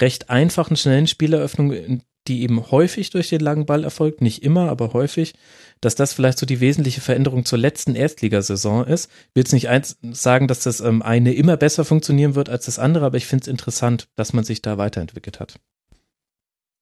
recht 0.00 0.30
einfachen, 0.30 0.76
schnellen 0.76 1.06
Spieleröffnung, 1.06 2.02
die 2.26 2.42
eben 2.42 2.70
häufig 2.72 3.10
durch 3.10 3.28
den 3.28 3.40
langen 3.40 3.66
Ball 3.66 3.84
erfolgt, 3.84 4.20
nicht 4.20 4.42
immer, 4.42 4.68
aber 4.68 4.92
häufig, 4.92 5.34
dass 5.80 5.94
das 5.94 6.12
vielleicht 6.12 6.38
so 6.38 6.46
die 6.46 6.60
wesentliche 6.60 7.00
Veränderung 7.00 7.44
zur 7.44 7.58
letzten 7.58 7.94
Erstligasaison 7.94 8.86
ist. 8.86 9.10
Ich 9.10 9.36
will 9.36 9.42
jetzt 9.42 9.52
nicht 9.52 9.68
eins 9.68 9.98
sagen, 10.10 10.48
dass 10.48 10.60
das 10.60 10.80
ähm, 10.80 11.02
eine 11.02 11.34
immer 11.34 11.56
besser 11.56 11.84
funktionieren 11.84 12.34
wird 12.34 12.48
als 12.48 12.66
das 12.66 12.78
andere, 12.78 13.06
aber 13.06 13.16
ich 13.16 13.26
finde 13.26 13.42
es 13.42 13.48
interessant, 13.48 14.08
dass 14.16 14.32
man 14.32 14.44
sich 14.44 14.62
da 14.62 14.78
weiterentwickelt 14.78 15.40
hat. 15.40 15.60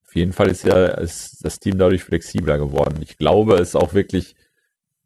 Auf 0.06 0.14
jeden 0.14 0.32
Fall 0.32 0.48
ist 0.48 0.64
ja 0.64 0.86
ist 0.86 1.44
das 1.44 1.58
Team 1.58 1.78
dadurch 1.78 2.04
flexibler 2.04 2.58
geworden. 2.58 3.00
Ich 3.02 3.18
glaube, 3.18 3.54
es 3.56 3.68
ist 3.68 3.76
auch 3.76 3.92
wirklich, 3.92 4.34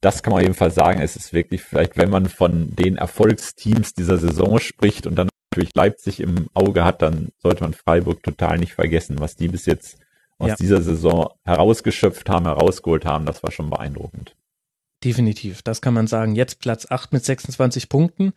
das 0.00 0.22
kann 0.22 0.32
man 0.32 0.42
jedenfalls 0.42 0.74
sagen, 0.74 1.00
es 1.00 1.16
ist 1.16 1.32
wirklich 1.32 1.62
vielleicht, 1.62 1.96
wenn 1.96 2.10
man 2.10 2.28
von 2.28 2.74
den 2.76 2.96
Erfolgsteams 2.96 3.94
dieser 3.94 4.18
Saison 4.18 4.58
spricht 4.60 5.06
und 5.06 5.16
dann 5.16 5.28
natürlich 5.50 5.74
Leipzig 5.74 6.20
im 6.20 6.48
Auge 6.54 6.84
hat, 6.84 7.02
dann 7.02 7.30
sollte 7.38 7.64
man 7.64 7.74
Freiburg 7.74 8.22
total 8.22 8.58
nicht 8.58 8.74
vergessen, 8.74 9.18
was 9.18 9.34
die 9.34 9.48
bis 9.48 9.66
jetzt 9.66 9.98
aus 10.40 10.48
ja. 10.48 10.56
dieser 10.56 10.82
Saison 10.82 11.28
herausgeschöpft 11.44 12.28
haben, 12.28 12.46
herausgeholt 12.46 13.04
haben, 13.04 13.26
das 13.26 13.42
war 13.42 13.52
schon 13.52 13.70
beeindruckend. 13.70 14.34
Definitiv, 15.02 15.62
das 15.62 15.81
kann 15.81 15.94
man 15.94 16.06
sagen. 16.06 16.35
Jetzt 16.35 16.60
Platz 16.60 16.86
8 16.90 17.14
mit 17.14 17.24
26 17.24 17.89
Punkten. 17.89 18.35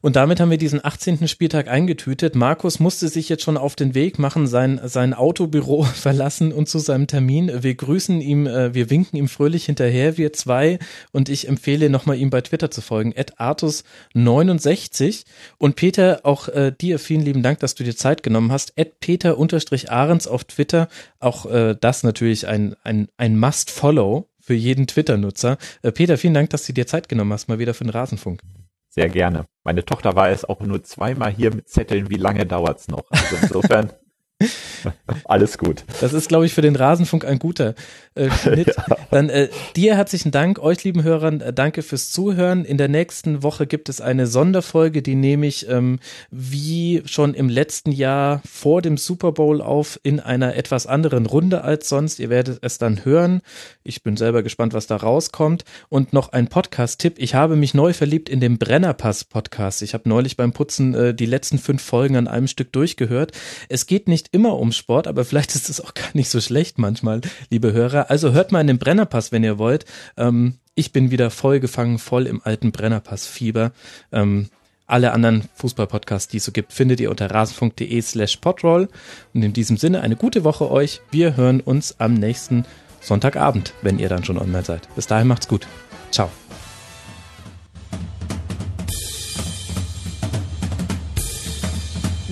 Und 0.00 0.16
damit 0.16 0.40
haben 0.40 0.50
wir 0.50 0.56
diesen 0.56 0.82
18. 0.82 1.28
Spieltag 1.28 1.68
eingetütet. 1.68 2.34
Markus 2.34 2.80
musste 2.80 3.08
sich 3.08 3.28
jetzt 3.28 3.42
schon 3.42 3.58
auf 3.58 3.76
den 3.76 3.94
Weg 3.94 4.18
machen, 4.18 4.46
sein, 4.46 4.80
sein 4.84 5.12
Autobüro 5.12 5.82
verlassen 5.94 6.52
und 6.54 6.70
zu 6.70 6.78
seinem 6.78 7.06
Termin. 7.06 7.62
Wir 7.62 7.74
grüßen 7.74 8.22
ihm, 8.22 8.46
äh, 8.46 8.72
wir 8.72 8.88
winken 8.88 9.18
ihm 9.18 9.28
fröhlich 9.28 9.66
hinterher, 9.66 10.16
wir 10.16 10.32
zwei. 10.32 10.78
Und 11.12 11.28
ich 11.28 11.48
empfehle 11.48 11.90
nochmal 11.90 12.16
ihm 12.16 12.30
bei 12.30 12.40
Twitter 12.40 12.70
zu 12.70 12.80
folgen, 12.80 13.12
at 13.14 13.38
Artus69. 13.38 15.24
Und 15.58 15.76
Peter, 15.76 16.20
auch 16.22 16.48
äh, 16.48 16.72
dir 16.72 16.98
vielen 16.98 17.22
lieben 17.22 17.42
Dank, 17.42 17.60
dass 17.60 17.74
du 17.74 17.84
dir 17.84 17.94
Zeit 17.94 18.22
genommen 18.22 18.52
hast. 18.52 18.72
At 18.78 19.00
Peter-Ahrens 19.00 20.26
auf 20.28 20.44
Twitter. 20.44 20.88
Auch 21.18 21.44
äh, 21.44 21.76
das 21.78 22.04
natürlich 22.04 22.46
ein, 22.46 22.74
ein, 22.84 23.08
ein 23.18 23.38
Must-Follow 23.38 24.28
für 24.44 24.54
jeden 24.54 24.86
Twitter-Nutzer. 24.86 25.56
Äh, 25.82 25.92
Peter, 25.92 26.18
vielen 26.18 26.34
Dank, 26.34 26.50
dass 26.50 26.66
du 26.66 26.72
dir 26.74 26.86
Zeit 26.86 27.08
genommen 27.08 27.32
hast, 27.32 27.48
mal 27.48 27.58
wieder 27.58 27.72
für 27.72 27.84
den 27.84 27.90
Rasenfunk. 27.90 28.42
Sehr 28.90 29.08
gerne. 29.08 29.46
Meine 29.64 29.84
Tochter 29.84 30.14
war 30.14 30.28
es 30.28 30.44
auch 30.44 30.60
nur 30.60 30.82
zweimal 30.84 31.32
hier 31.32 31.52
mit 31.52 31.68
Zetteln, 31.68 32.10
wie 32.10 32.16
lange 32.16 32.46
dauert's 32.46 32.88
noch? 32.88 33.04
Also 33.10 33.36
insofern 33.42 33.92
Alles 35.24 35.58
gut. 35.58 35.84
Das 36.00 36.12
ist, 36.12 36.28
glaube 36.28 36.46
ich, 36.46 36.54
für 36.54 36.62
den 36.62 36.76
Rasenfunk 36.76 37.24
ein 37.24 37.38
guter 37.38 37.74
äh, 38.14 38.30
Schnitt. 38.30 38.74
Ja. 38.86 38.96
Dann 39.10 39.28
äh, 39.30 39.48
dir 39.76 39.94
herzlichen 39.94 40.30
Dank, 40.30 40.58
euch 40.58 40.84
lieben 40.84 41.04
Hörern, 41.04 41.40
äh, 41.40 41.52
danke 41.52 41.82
fürs 41.82 42.10
Zuhören. 42.10 42.64
In 42.64 42.76
der 42.76 42.88
nächsten 42.88 43.42
Woche 43.42 43.66
gibt 43.66 43.88
es 43.88 44.00
eine 44.00 44.26
Sonderfolge, 44.26 45.00
die 45.00 45.14
nehme 45.14 45.46
ich 45.46 45.68
ähm, 45.68 46.00
wie 46.30 47.02
schon 47.06 47.34
im 47.34 47.48
letzten 47.48 47.92
Jahr 47.92 48.42
vor 48.50 48.82
dem 48.82 48.96
Super 48.96 49.32
Bowl 49.32 49.62
auf 49.62 49.98
in 50.02 50.20
einer 50.20 50.56
etwas 50.56 50.86
anderen 50.86 51.26
Runde 51.26 51.62
als 51.62 51.88
sonst. 51.88 52.18
Ihr 52.18 52.30
werdet 52.30 52.58
es 52.62 52.78
dann 52.78 53.04
hören. 53.04 53.40
Ich 53.84 54.02
bin 54.02 54.16
selber 54.16 54.42
gespannt, 54.42 54.74
was 54.74 54.86
da 54.86 54.96
rauskommt. 54.96 55.64
Und 55.88 56.12
noch 56.12 56.32
ein 56.32 56.48
Podcast-Tipp. 56.48 57.14
Ich 57.18 57.34
habe 57.34 57.56
mich 57.56 57.74
neu 57.74 57.92
verliebt 57.92 58.28
in 58.28 58.40
den 58.40 58.58
Brennerpass-Podcast. 58.58 59.82
Ich 59.82 59.94
habe 59.94 60.08
neulich 60.08 60.36
beim 60.36 60.52
Putzen 60.52 60.94
äh, 60.94 61.14
die 61.14 61.26
letzten 61.26 61.58
fünf 61.58 61.82
Folgen 61.82 62.16
an 62.16 62.28
einem 62.28 62.48
Stück 62.48 62.72
durchgehört. 62.72 63.32
Es 63.68 63.86
geht 63.86 64.08
nicht 64.08 64.28
immer 64.34 64.58
um 64.58 64.72
Sport, 64.72 65.06
aber 65.06 65.24
vielleicht 65.24 65.54
ist 65.54 65.70
es 65.70 65.80
auch 65.80 65.94
gar 65.94 66.10
nicht 66.12 66.28
so 66.28 66.40
schlecht 66.40 66.76
manchmal, 66.78 67.20
liebe 67.50 67.72
Hörer. 67.72 68.10
Also 68.10 68.32
hört 68.32 68.52
mal 68.52 68.60
in 68.60 68.66
den 68.66 68.78
Brennerpass, 68.78 69.32
wenn 69.32 69.44
ihr 69.44 69.58
wollt. 69.58 69.86
Ähm, 70.16 70.54
ich 70.74 70.92
bin 70.92 71.10
wieder 71.12 71.30
voll 71.30 71.60
gefangen, 71.60 71.98
voll 71.98 72.26
im 72.26 72.42
alten 72.42 72.72
Brennerpass-Fieber. 72.72 73.70
Ähm, 74.12 74.48
alle 74.86 75.12
anderen 75.12 75.48
Fußball-Podcasts, 75.54 76.28
die 76.28 76.38
es 76.38 76.44
so 76.44 76.52
gibt, 76.52 76.72
findet 76.72 77.00
ihr 77.00 77.10
unter 77.10 77.30
rasenfunk.de 77.30 78.02
slash 78.02 78.36
podroll. 78.38 78.88
Und 79.32 79.42
in 79.42 79.52
diesem 79.52 79.76
Sinne 79.76 80.02
eine 80.02 80.16
gute 80.16 80.44
Woche 80.44 80.70
euch. 80.70 81.00
Wir 81.10 81.36
hören 81.36 81.60
uns 81.60 82.00
am 82.00 82.14
nächsten 82.14 82.66
Sonntagabend, 83.00 83.72
wenn 83.82 83.98
ihr 83.98 84.08
dann 84.08 84.24
schon 84.24 84.38
online 84.38 84.64
seid. 84.64 84.88
Bis 84.94 85.06
dahin 85.06 85.28
macht's 85.28 85.48
gut. 85.48 85.66
Ciao. 86.10 86.30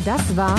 Das 0.05 0.37
war 0.37 0.59